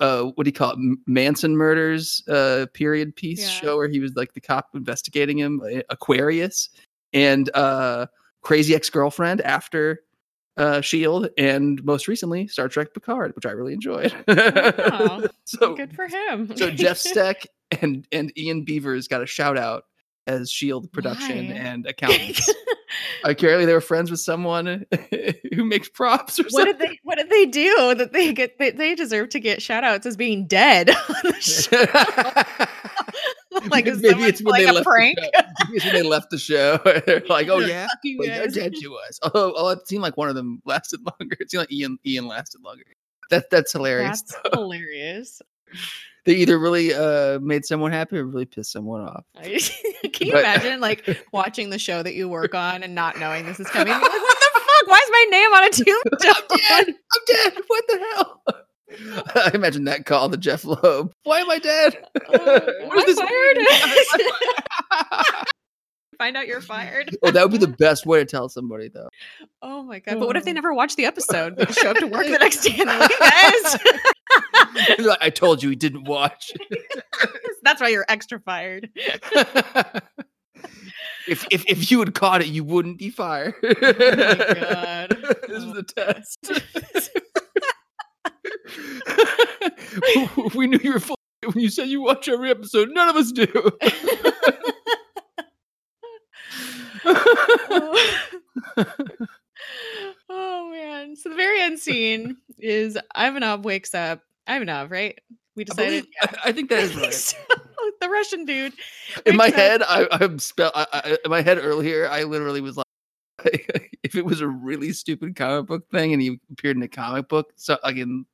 uh, 0.00 0.24
what 0.34 0.44
do 0.44 0.48
you 0.48 0.52
call 0.52 0.72
it? 0.72 0.98
Manson 1.06 1.56
murders, 1.56 2.22
uh, 2.28 2.66
period 2.74 3.16
piece 3.16 3.40
yeah. 3.40 3.48
show 3.48 3.76
where 3.76 3.88
he 3.88 4.00
was 4.00 4.14
like 4.14 4.34
the 4.34 4.40
cop 4.40 4.68
investigating 4.74 5.38
him. 5.38 5.62
Aquarius, 5.88 6.68
and 7.14 7.48
uh, 7.54 8.06
Crazy 8.42 8.74
Ex 8.74 8.90
Girlfriend 8.90 9.40
after 9.40 10.00
uh, 10.56 10.80
Shield, 10.80 11.28
and 11.38 11.82
most 11.84 12.06
recently 12.08 12.46
Star 12.48 12.68
Trek 12.68 12.92
Picard, 12.94 13.34
which 13.34 13.46
I 13.46 13.50
really 13.50 13.72
enjoyed. 13.72 14.14
Oh, 14.28 15.26
so 15.44 15.74
good 15.74 15.94
for 15.94 16.06
him. 16.06 16.54
so 16.56 16.70
Jeff 16.70 16.98
Steck 16.98 17.46
and 17.80 18.06
and 18.12 18.36
Ian 18.38 18.64
Beavers 18.64 19.08
got 19.08 19.22
a 19.22 19.26
shout 19.26 19.56
out 19.56 19.84
as 20.26 20.50
Shield 20.50 20.90
production 20.92 21.48
Why? 21.48 21.54
and 21.54 21.86
accountants. 21.88 22.52
Apparently, 23.24 23.66
they 23.66 23.72
were 23.72 23.80
friends 23.80 24.10
with 24.10 24.20
someone 24.20 24.86
who 25.54 25.64
makes 25.64 25.88
props. 25.88 26.38
Or 26.38 26.44
what 26.44 26.52
something. 26.52 26.78
did 26.78 26.78
they 26.90 26.98
What 27.02 27.16
did 27.16 27.30
they 27.30 27.46
do 27.46 27.94
that 27.96 28.12
they 28.12 28.32
get? 28.32 28.58
They, 28.58 28.70
they 28.70 28.94
deserve 28.94 29.30
to 29.30 29.40
get 29.40 29.60
shout 29.60 29.82
outs 29.84 30.06
as 30.06 30.16
being 30.16 30.46
dead 30.46 30.90
on 30.90 31.16
the 31.24 31.40
show. 31.40 31.84
like 33.70 33.86
maybe 33.86 34.24
it's 34.24 34.42
when 34.42 34.60
they 34.60 34.70
left 34.70 34.86
prank? 34.86 35.16
The. 35.16 35.46
Maybe 35.64 35.76
it's 35.76 35.84
when 35.84 35.94
they 35.94 36.02
left 36.02 36.30
the 36.30 36.38
show. 36.38 36.78
They're 37.06 37.22
like, 37.28 37.48
"Oh 37.48 37.58
yeah, 37.58 37.88
well, 38.04 38.28
you're 38.28 38.46
dead 38.48 38.74
to 38.80 38.96
us." 39.08 39.20
Although, 39.22 39.54
although 39.54 39.80
it 39.80 39.86
seemed 39.86 40.02
like 40.02 40.16
one 40.16 40.28
of 40.28 40.34
them 40.34 40.60
lasted 40.64 41.00
longer. 41.04 41.36
It 41.40 41.50
seemed 41.50 41.62
like 41.62 41.72
Ian 41.72 41.98
Ian 42.04 42.26
lasted 42.26 42.62
longer. 42.62 42.84
That 43.30 43.50
that's 43.50 43.72
hilarious. 43.72 44.22
That's 44.22 44.42
though. 44.44 44.62
hilarious. 44.62 45.42
They 46.24 46.34
either 46.36 46.58
really 46.58 46.94
uh, 46.94 47.38
made 47.40 47.66
someone 47.66 47.92
happy 47.92 48.16
or 48.16 48.24
really 48.24 48.46
pissed 48.46 48.72
someone 48.72 49.02
off. 49.02 49.24
Can 49.42 50.26
you 50.26 50.32
but, 50.32 50.40
imagine 50.40 50.80
like 50.80 51.22
watching 51.32 51.68
the 51.68 51.78
show 51.78 52.02
that 52.02 52.14
you 52.14 52.28
work 52.28 52.54
on 52.54 52.82
and 52.82 52.94
not 52.94 53.18
knowing 53.18 53.44
this 53.44 53.60
is 53.60 53.66
coming? 53.68 53.92
Like, 53.92 54.02
what 54.02 54.38
the 54.54 54.60
fuck? 54.60 54.86
Why 54.86 55.00
is 55.02 55.10
my 55.10 55.26
name 55.30 55.52
on 55.52 55.64
a 55.64 55.70
tombstone? 55.70 56.44
I'm 56.50 56.86
dead. 56.86 56.94
I'm 57.12 57.22
dead. 57.26 57.62
What 57.66 57.84
the 57.88 57.98
hell? 57.98 58.63
I 59.34 59.50
imagine 59.54 59.84
that 59.84 60.06
call 60.06 60.30
to 60.30 60.36
Jeph 60.36 60.64
Loeb. 60.64 61.12
Why 61.24 61.40
am 61.40 61.50
I 61.50 61.58
dead? 61.58 61.96
Uh, 62.14 62.60
what 62.86 63.08
is 63.08 63.16
this? 63.16 63.20
Fired? 63.20 63.58
Find 66.18 66.36
out 66.36 66.46
you're 66.46 66.60
fired. 66.60 67.16
oh, 67.24 67.30
that 67.32 67.42
would 67.42 67.50
be 67.52 67.58
the 67.58 67.66
best 67.78 68.06
way 68.06 68.20
to 68.20 68.24
tell 68.24 68.48
somebody, 68.48 68.88
though. 68.88 69.08
Oh 69.62 69.82
my 69.82 69.98
god! 69.98 70.20
But 70.20 70.26
what 70.26 70.36
if 70.36 70.44
they 70.44 70.52
never 70.52 70.72
watch 70.72 70.94
the 70.96 71.06
episode? 71.06 71.56
They 71.56 71.64
show 71.66 71.90
up 71.90 71.96
to 71.96 72.06
work 72.06 72.26
the 72.26 72.38
next 72.38 72.62
day 72.62 72.76
and 72.78 72.86
like, 72.86 73.10
"Hey 73.10 73.50
guys." 73.62 73.78
like, 75.00 75.18
I 75.20 75.30
told 75.30 75.62
you 75.62 75.70
he 75.70 75.76
didn't 75.76 76.04
watch. 76.04 76.52
That's 77.62 77.80
why 77.80 77.88
you're 77.88 78.04
extra 78.08 78.38
fired. 78.40 78.90
if, 81.26 81.46
if 81.50 81.64
if 81.66 81.90
you 81.90 81.98
had 81.98 82.14
caught 82.14 82.42
it, 82.42 82.48
you 82.48 82.62
wouldn't 82.62 82.98
be 82.98 83.10
fired. 83.10 83.54
Oh 83.64 83.74
my 83.80 83.92
god! 84.54 85.16
this 85.48 85.64
was 85.64 85.76
a 85.78 85.82
test. 85.82 86.52
we 90.54 90.66
knew 90.66 90.78
you 90.82 90.94
were 90.94 91.00
full 91.00 91.18
when 91.52 91.62
you 91.62 91.68
said 91.68 91.88
you 91.88 92.02
watch 92.02 92.28
every 92.28 92.50
episode. 92.50 92.90
None 92.90 93.08
of 93.08 93.16
us 93.16 93.32
do. 93.32 93.46
Oh, 97.06 97.98
oh 100.30 100.70
man! 100.70 101.16
So 101.16 101.28
the 101.28 101.34
very 101.34 101.60
end 101.60 101.78
scene 101.78 102.38
is 102.58 102.98
Ivanov 103.16 103.64
wakes 103.64 103.94
up. 103.94 104.20
Ivanov, 104.48 104.90
right? 104.90 105.18
We 105.54 105.62
I, 105.62 105.64
decided. 105.64 105.88
believe, 105.90 106.06
I, 106.22 106.48
I 106.48 106.52
think 106.52 106.70
that 106.70 106.80
is 106.80 106.96
right. 106.96 107.12
So, 107.84 107.90
the 108.00 108.08
Russian 108.08 108.46
dude. 108.46 108.72
in 109.26 109.36
my 109.36 109.48
up- 109.48 109.54
head, 109.54 109.82
I, 109.82 110.08
I'm 110.12 110.38
spell. 110.38 110.72
I, 110.74 110.86
I, 110.92 111.18
in 111.24 111.30
my 111.30 111.42
head 111.42 111.58
earlier, 111.58 112.08
I 112.08 112.22
literally 112.22 112.62
was 112.62 112.78
like, 112.78 112.86
if 114.02 114.14
it 114.14 114.24
was 114.24 114.40
a 114.40 114.48
really 114.48 114.92
stupid 114.92 115.36
comic 115.36 115.66
book 115.66 115.90
thing 115.90 116.12
and 116.14 116.22
he 116.22 116.40
appeared 116.50 116.76
in 116.76 116.82
a 116.82 116.88
comic 116.88 117.28
book, 117.28 117.52
so 117.56 117.76
like 117.84 117.96
in, 117.96 118.24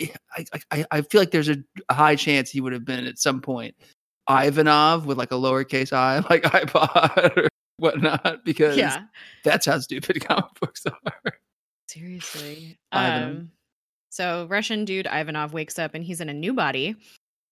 I, 0.00 0.44
I, 0.70 0.84
I 0.90 1.00
feel 1.02 1.20
like 1.20 1.30
there's 1.30 1.48
a 1.48 1.56
high 1.90 2.16
chance 2.16 2.50
he 2.50 2.60
would 2.60 2.72
have 2.72 2.84
been 2.84 3.06
at 3.06 3.18
some 3.18 3.40
point 3.40 3.74
Ivanov 4.28 5.06
with 5.06 5.18
like 5.18 5.32
a 5.32 5.36
lowercase 5.36 5.92
i, 5.92 6.18
like 6.30 6.42
iPod 6.42 7.36
or 7.36 7.48
whatnot, 7.78 8.44
because 8.44 8.76
Yeah. 8.76 9.04
that's 9.44 9.66
how 9.66 9.78
stupid 9.78 10.20
comic 10.26 10.46
books 10.60 10.84
are. 10.86 11.32
Seriously. 11.88 12.78
Um, 12.92 13.50
so 14.10 14.46
Russian 14.50 14.84
dude 14.84 15.06
Ivanov 15.06 15.52
wakes 15.52 15.78
up 15.78 15.94
and 15.94 16.02
he's 16.02 16.20
in 16.20 16.28
a 16.28 16.34
new 16.34 16.52
body, 16.54 16.96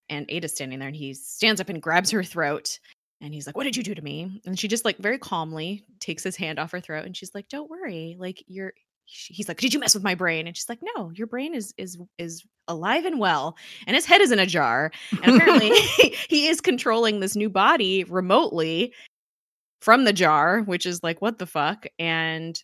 and 0.09 0.27
Ada's 0.29 0.53
standing 0.53 0.79
there, 0.79 0.89
and 0.89 0.97
he 0.97 1.15
stands 1.15 1.61
up 1.61 1.69
and 1.69 1.81
grabs 1.81 2.11
her 2.11 2.23
throat, 2.25 2.79
and 3.21 3.33
he's 3.33 3.47
like, 3.47 3.57
"What 3.57 3.65
did 3.65 3.77
you 3.77 3.83
do 3.83 3.95
to 3.95 4.03
me?" 4.03 4.41
And 4.45 4.59
she 4.59 4.69
just 4.69 4.85
like 4.85 4.99
very 4.99 5.19
calmly 5.19 5.85
takes 6.01 6.23
his 6.23 6.37
hand 6.37 6.59
off 6.59 6.73
her 6.73 6.81
throat, 6.81 7.05
and 7.07 7.17
she's 7.17 7.35
like, 7.35 7.49
"Don't 7.49 7.71
worry, 7.71 8.17
like 8.19 8.43
you're." 8.47 8.73
He's 9.07 9.49
like, 9.49 9.59
"Did 9.59 9.75
you 9.75 9.81
mess 9.81 9.95
with 9.95 10.03
my 10.03 10.15
brain?" 10.15 10.47
And 10.47 10.57
she's 10.57 10.69
like, 10.69 10.81
"No, 10.97 11.11
your 11.11 11.27
brain 11.27 11.55
is 11.55 11.75
is 11.77 11.99
is 12.19 12.45
alive 12.69 13.05
and 13.05 13.19
well, 13.19 13.57
and 13.87 13.95
his 13.95 14.07
head 14.07 14.21
is 14.21 14.33
in 14.33 14.39
a 14.39 14.47
jar, 14.47 14.91
and 15.23 15.37
apparently 15.37 15.71
he 16.29 16.49
is 16.49 16.61
controlling 16.61 17.21
this 17.21 17.37
new 17.37 17.51
body 17.51 18.05
remotely." 18.05 18.93
From 19.81 20.05
the 20.05 20.15
jar, 20.15 20.63
which 20.63 20.87
is 20.87 21.03
like, 21.03 21.21
what 21.21 21.39
the 21.39 21.45
fuck? 21.45 21.85
And 21.99 22.59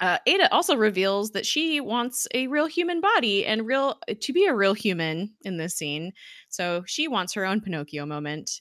uh, 0.00 0.18
Ada 0.26 0.52
also 0.52 0.76
reveals 0.76 1.30
that 1.30 1.46
she 1.46 1.80
wants 1.80 2.26
a 2.34 2.48
real 2.48 2.66
human 2.66 3.00
body 3.00 3.46
and 3.46 3.64
real 3.64 3.98
to 4.20 4.32
be 4.32 4.44
a 4.46 4.54
real 4.54 4.74
human 4.74 5.32
in 5.42 5.56
this 5.56 5.76
scene. 5.76 6.12
So 6.48 6.82
she 6.86 7.06
wants 7.06 7.32
her 7.34 7.46
own 7.46 7.60
Pinocchio 7.60 8.04
moment, 8.06 8.60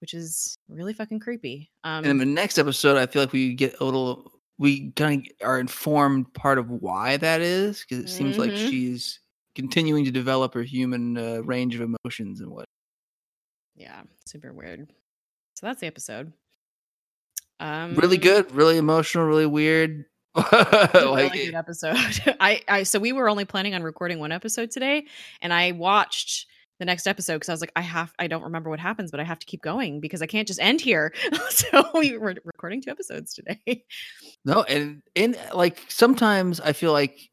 which 0.00 0.14
is 0.14 0.56
really 0.68 0.94
fucking 0.94 1.20
creepy. 1.20 1.70
Um, 1.84 2.04
And 2.04 2.06
in 2.06 2.16
the 2.18 2.24
next 2.24 2.58
episode, 2.58 2.96
I 2.96 3.04
feel 3.04 3.20
like 3.20 3.32
we 3.32 3.52
get 3.54 3.78
a 3.80 3.84
little, 3.84 4.37
we 4.58 4.90
kind 4.92 5.26
of 5.40 5.46
are 5.46 5.60
informed 5.60 6.32
part 6.34 6.58
of 6.58 6.68
why 6.70 7.16
that 7.16 7.40
is 7.40 7.80
because 7.88 8.04
it 8.04 8.08
seems 8.08 8.38
like 8.38 8.50
Mhm. 8.50 8.68
she's 8.68 9.20
continuing 9.54 10.04
to 10.04 10.10
develop 10.10 10.54
her 10.54 10.62
human 10.62 11.16
uh, 11.16 11.40
range 11.44 11.74
of 11.74 11.80
emotions 11.80 12.40
and 12.40 12.50
what. 12.50 12.64
yeah, 13.76 14.02
super 14.26 14.52
weird. 14.52 14.92
So 15.54 15.66
that's 15.66 15.80
the 15.80 15.86
episode. 15.86 16.32
Um, 17.60 17.94
Really 17.96 18.18
good, 18.18 18.50
really 18.52 18.76
emotional, 18.76 19.26
really 19.26 19.46
weird. 19.46 20.04
like 20.34 20.52
really 20.92 21.46
good 21.46 21.54
episode. 21.54 21.96
I, 22.40 22.62
I 22.68 22.82
so 22.84 22.98
we 23.00 23.12
were 23.12 23.28
only 23.28 23.44
planning 23.44 23.74
on 23.74 23.82
recording 23.82 24.20
one 24.20 24.30
episode 24.30 24.70
today, 24.70 25.06
and 25.40 25.52
I 25.52 25.72
watched 25.72 26.46
the 26.78 26.84
next 26.84 27.06
episode 27.06 27.34
because 27.34 27.48
I 27.48 27.52
was 27.52 27.60
like, 27.60 27.72
I 27.76 27.80
have, 27.80 28.12
I 28.18 28.26
don't 28.26 28.42
remember 28.42 28.70
what 28.70 28.80
happens, 28.80 29.10
but 29.10 29.20
I 29.20 29.24
have 29.24 29.38
to 29.40 29.46
keep 29.46 29.62
going 29.62 30.00
because 30.00 30.22
I 30.22 30.26
can't 30.26 30.46
just 30.46 30.60
end 30.60 30.80
here. 30.80 31.12
so 31.50 31.88
we 31.94 32.16
were 32.16 32.36
recording 32.44 32.80
two 32.80 32.90
episodes 32.90 33.34
today. 33.34 33.84
no, 34.44 34.62
and 34.64 35.02
and 35.16 35.36
uh, 35.36 35.56
like 35.56 35.84
sometimes 35.88 36.60
I 36.60 36.72
feel 36.72 36.92
like 36.92 37.30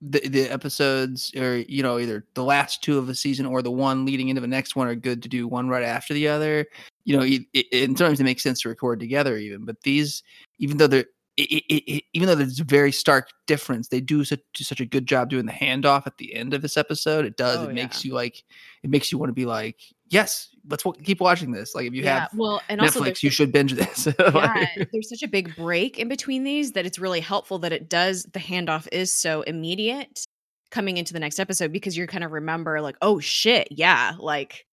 the 0.00 0.26
the 0.28 0.48
episodes 0.48 1.32
or 1.36 1.58
you 1.58 1.82
know 1.82 1.98
either 1.98 2.26
the 2.34 2.42
last 2.42 2.82
two 2.82 2.98
of 2.98 3.08
a 3.08 3.14
season 3.14 3.46
or 3.46 3.62
the 3.62 3.70
one 3.70 4.04
leading 4.04 4.28
into 4.28 4.40
the 4.40 4.48
next 4.48 4.74
one 4.74 4.88
are 4.88 4.96
good 4.96 5.22
to 5.22 5.28
do 5.28 5.46
one 5.46 5.68
right 5.68 5.84
after 5.84 6.12
the 6.14 6.28
other. 6.28 6.66
You 7.04 7.16
know, 7.16 7.22
it, 7.24 7.42
it, 7.52 7.66
and 7.72 7.96
sometimes 7.98 8.20
it 8.20 8.24
makes 8.24 8.42
sense 8.42 8.62
to 8.62 8.68
record 8.68 9.00
together 9.00 9.36
even. 9.36 9.64
But 9.64 9.80
these, 9.82 10.22
even 10.58 10.76
though 10.76 10.86
they're 10.86 11.06
it, 11.36 11.42
it, 11.42 11.92
it, 11.92 12.04
even 12.12 12.28
though 12.28 12.34
there's 12.34 12.60
a 12.60 12.64
very 12.64 12.92
stark 12.92 13.28
difference, 13.46 13.88
they 13.88 14.00
do 14.00 14.24
such 14.24 14.40
do 14.54 14.64
such 14.64 14.80
a 14.80 14.86
good 14.86 15.06
job 15.06 15.30
doing 15.30 15.46
the 15.46 15.52
handoff 15.52 16.06
at 16.06 16.18
the 16.18 16.34
end 16.34 16.52
of 16.52 16.62
this 16.62 16.76
episode. 16.76 17.24
It 17.24 17.36
does. 17.36 17.58
Oh, 17.58 17.68
it 17.68 17.74
makes 17.74 18.04
you 18.04 18.12
like. 18.12 18.44
It 18.82 18.90
makes 18.90 19.10
you 19.10 19.18
want 19.18 19.30
to 19.30 19.34
be 19.34 19.46
like, 19.46 19.80
yes, 20.10 20.48
let's 20.68 20.82
w- 20.82 21.02
keep 21.02 21.20
watching 21.20 21.50
this. 21.50 21.74
Like 21.74 21.86
if 21.86 21.94
you 21.94 22.04
have 22.04 22.28
well, 22.34 22.60
and 22.68 22.80
also 22.80 23.00
Netflix, 23.00 23.22
you 23.22 23.30
should 23.30 23.50
binge 23.50 23.72
this. 23.72 24.06
yeah, 24.18 24.66
there's 24.92 25.08
such 25.08 25.22
a 25.22 25.28
big 25.28 25.56
break 25.56 25.98
in 25.98 26.08
between 26.08 26.44
these 26.44 26.72
that 26.72 26.84
it's 26.84 26.98
really 26.98 27.20
helpful 27.20 27.58
that 27.60 27.72
it 27.72 27.88
does 27.88 28.24
the 28.32 28.40
handoff 28.40 28.86
is 28.92 29.12
so 29.12 29.42
immediate 29.42 30.26
coming 30.70 30.96
into 30.96 31.12
the 31.12 31.20
next 31.20 31.38
episode 31.38 31.72
because 31.72 31.96
you're 31.96 32.06
kind 32.06 32.24
of 32.24 32.32
remember 32.32 32.80
like 32.80 32.96
oh 33.02 33.20
shit 33.20 33.68
yeah 33.70 34.14
like 34.18 34.64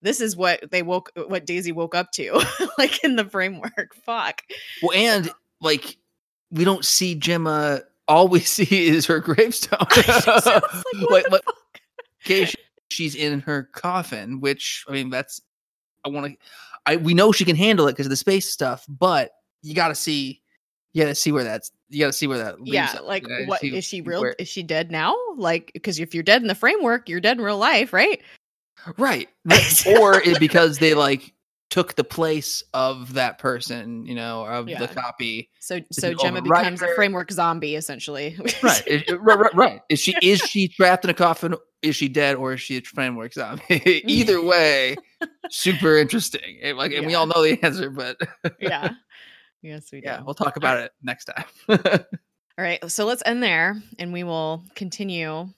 this 0.00 0.20
is 0.20 0.34
what 0.34 0.70
they 0.70 0.82
woke 0.82 1.10
what 1.14 1.44
Daisy 1.44 1.72
woke 1.72 1.94
up 1.94 2.10
to 2.12 2.42
like 2.78 3.04
in 3.04 3.16
the 3.16 3.24
framework 3.26 3.94
fuck 4.06 4.42
Well, 4.82 4.96
and 4.96 5.30
like 5.60 5.98
we 6.52 6.64
don't 6.64 6.84
see 6.84 7.18
Jemma. 7.18 7.82
All 8.08 8.28
we 8.28 8.40
see 8.56 8.86
is 8.88 9.06
her 9.06 9.18
gravestone. 9.20 9.78
Like, 9.96 10.16
what 10.26 11.10
Like- 11.10 11.30
like, 11.30 11.42
okay, 12.24 12.44
she- 12.44 12.54
she's 12.90 13.14
in 13.14 13.40
her 13.40 13.64
coffin, 13.72 14.40
which 14.40 14.84
I 14.88 14.92
mean, 14.92 15.10
that's 15.10 15.40
I 16.04 16.08
want 16.10 16.32
to. 16.32 16.38
I 16.86 16.96
we 16.96 17.14
know 17.14 17.32
she 17.32 17.44
can 17.44 17.56
handle 17.56 17.88
it 17.88 17.92
because 17.92 18.06
of 18.06 18.10
the 18.10 18.16
space 18.16 18.48
stuff, 18.48 18.84
but 18.88 19.30
you 19.62 19.74
got 19.74 19.88
to 19.88 19.94
see, 19.94 20.42
you 20.92 21.02
got 21.02 21.08
to 21.08 21.14
see 21.14 21.30
where 21.30 21.44
that's, 21.44 21.70
you 21.88 22.00
got 22.00 22.08
to 22.08 22.12
see 22.12 22.26
where 22.26 22.38
that. 22.38 22.56
Yeah 22.64 22.98
like 23.02 23.24
what 23.46 23.62
is 23.62 23.84
she 23.84 24.00
real 24.00 24.20
where- 24.20 24.34
is 24.38 24.48
she 24.48 24.62
dead 24.62 24.90
now 24.90 25.16
like 25.36 25.70
because 25.74 25.98
if 26.00 26.12
you're 26.14 26.22
dead 26.24 26.42
in 26.42 26.48
the 26.48 26.54
framework 26.54 27.08
you're 27.08 27.20
dead 27.20 27.38
in 27.38 27.44
real 27.44 27.58
life 27.58 27.92
right 27.92 28.20
right? 28.96 29.28
right. 29.46 29.86
or 29.98 30.20
it, 30.22 30.40
because 30.40 30.78
they 30.78 30.94
like 30.94 31.32
took 31.72 31.94
the 31.94 32.04
place 32.04 32.62
of 32.74 33.14
that 33.14 33.38
person, 33.38 34.04
you 34.04 34.14
know, 34.14 34.44
of 34.44 34.68
Yeah. 34.68 34.78
the 34.78 34.88
copy. 34.88 35.48
so 35.58 35.80
so 35.90 36.12
Jemma 36.12 36.44
becomes 36.44 36.82
a 36.82 36.94
framework 36.94 37.32
zombie 37.32 37.76
essentially 37.76 38.36
right, 38.62 38.86
is- 38.86 39.02
right, 39.18 39.38
right, 39.38 39.54
right. 39.54 39.80
Is 39.88 39.98
she 39.98 40.14
is 40.22 40.40
she 40.40 40.68
trapped 40.68 41.04
in 41.04 41.10
a 41.10 41.14
coffin? 41.14 41.54
Is 41.80 41.96
she 41.96 42.08
dead, 42.08 42.36
or 42.36 42.52
is 42.52 42.60
she 42.60 42.76
a 42.76 42.82
framework 42.82 43.32
zombie? 43.32 43.62
Mm. 43.70 44.02
Either 44.04 44.44
way, 44.44 44.96
super 45.50 45.96
interesting. 45.96 46.58
And, 46.62 46.76
like, 46.76 46.92
and 46.92 47.06
we 47.06 47.14
all 47.14 47.26
know 47.26 47.42
the 47.42 47.58
answer, 47.64 47.88
but 47.90 48.18
yeah 48.60 48.90
yes 49.62 49.90
we 49.92 50.00
do 50.02 50.06
yeah, 50.08 50.20
we'll 50.22 50.34
talk 50.34 50.56
about 50.56 50.78
it 50.78 50.92
next 51.02 51.24
time. 51.24 51.44
All 52.58 52.64
right, 52.66 52.90
so 52.90 53.06
let's 53.06 53.22
end 53.24 53.42
there, 53.42 53.80
and 53.98 54.12
we 54.12 54.24
will 54.24 54.62
continue 54.74 55.48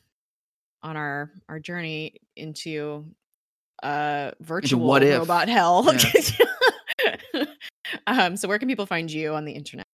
on 0.85 0.97
our 0.97 1.32
our 1.49 1.59
journey 1.59 2.20
into 2.36 3.05
uh 3.82 4.30
virtual 4.40 4.86
what 4.86 5.02
if. 5.02 5.18
robot 5.18 5.48
hell. 5.48 5.88
um, 8.06 8.36
so 8.36 8.48
where 8.48 8.59
can 8.59 8.68
people 8.68 8.86
find 8.86 9.10
you 9.10 9.34
on 9.34 9.44
the 9.44 9.52
internet? 9.52 9.86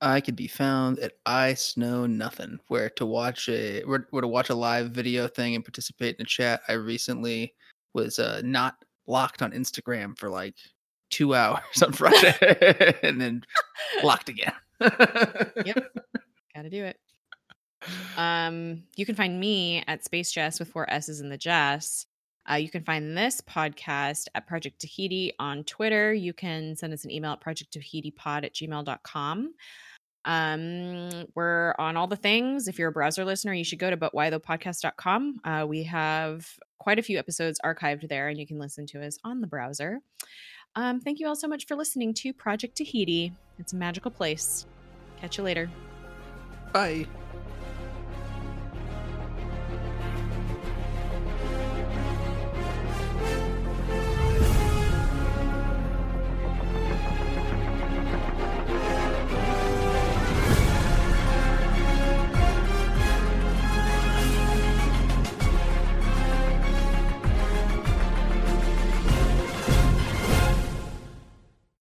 I 0.00 0.20
could 0.20 0.34
be 0.34 0.48
found 0.48 0.98
at 0.98 1.12
I 1.26 1.54
Snow 1.54 2.06
Nothing, 2.06 2.58
where 2.66 2.90
to 2.90 3.06
watch 3.06 3.48
a 3.48 3.82
where, 3.84 4.08
where 4.10 4.22
to 4.22 4.28
watch 4.28 4.50
a 4.50 4.54
live 4.54 4.90
video 4.90 5.28
thing 5.28 5.54
and 5.54 5.64
participate 5.64 6.16
in 6.16 6.22
a 6.22 6.26
chat. 6.26 6.62
I 6.68 6.72
recently 6.72 7.54
was 7.94 8.18
uh, 8.18 8.42
not 8.44 8.74
blocked 9.06 9.42
on 9.42 9.52
Instagram 9.52 10.18
for 10.18 10.28
like 10.28 10.56
two 11.10 11.34
hours 11.36 11.82
on 11.82 11.92
Friday, 11.92 12.96
and 13.04 13.20
then 13.20 13.44
blocked 14.00 14.28
again. 14.28 14.54
Yep, 14.80 15.92
Got 16.54 16.62
to 16.62 16.70
do 16.70 16.84
it. 16.84 16.98
Um, 18.16 18.82
you 18.96 19.06
can 19.06 19.14
find 19.14 19.38
me 19.38 19.82
at 19.86 20.04
Space 20.04 20.32
Jess 20.32 20.58
with 20.58 20.68
four 20.68 20.90
S's 20.90 21.20
in 21.20 21.28
the 21.28 21.38
Jess. 21.38 22.06
Uh, 22.50 22.54
you 22.54 22.68
can 22.68 22.84
find 22.84 23.16
this 23.16 23.40
podcast 23.40 24.26
at 24.34 24.46
Project 24.46 24.80
Tahiti 24.80 25.32
on 25.38 25.64
Twitter. 25.64 26.12
You 26.12 26.32
can 26.32 26.76
send 26.76 26.92
us 26.92 27.04
an 27.04 27.10
email 27.10 27.32
at 27.32 27.40
projecttahitipod 27.40 28.44
at 28.44 28.54
gmail.com. 28.54 29.54
Um, 30.24 31.24
we're 31.34 31.74
on 31.78 31.96
all 31.96 32.06
the 32.06 32.16
things. 32.16 32.68
If 32.68 32.78
you're 32.78 32.88
a 32.88 32.92
browser 32.92 33.24
listener, 33.24 33.52
you 33.52 33.64
should 33.64 33.78
go 33.78 33.90
to 33.90 33.96
butwhythopodcast.com. 33.96 35.40
Uh, 35.44 35.66
we 35.68 35.84
have 35.84 36.46
quite 36.78 36.98
a 36.98 37.02
few 37.02 37.18
episodes 37.18 37.60
archived 37.64 38.08
there, 38.08 38.28
and 38.28 38.38
you 38.38 38.46
can 38.46 38.58
listen 38.58 38.86
to 38.88 39.04
us 39.04 39.18
on 39.24 39.40
the 39.40 39.46
browser. 39.46 40.00
Um, 40.74 41.00
thank 41.00 41.20
you 41.20 41.28
all 41.28 41.36
so 41.36 41.48
much 41.48 41.66
for 41.66 41.76
listening 41.76 42.14
to 42.14 42.32
Project 42.32 42.76
Tahiti. 42.76 43.32
It's 43.58 43.72
a 43.72 43.76
magical 43.76 44.10
place. 44.10 44.66
Catch 45.20 45.38
you 45.38 45.44
later. 45.44 45.70
Bye. 46.72 47.06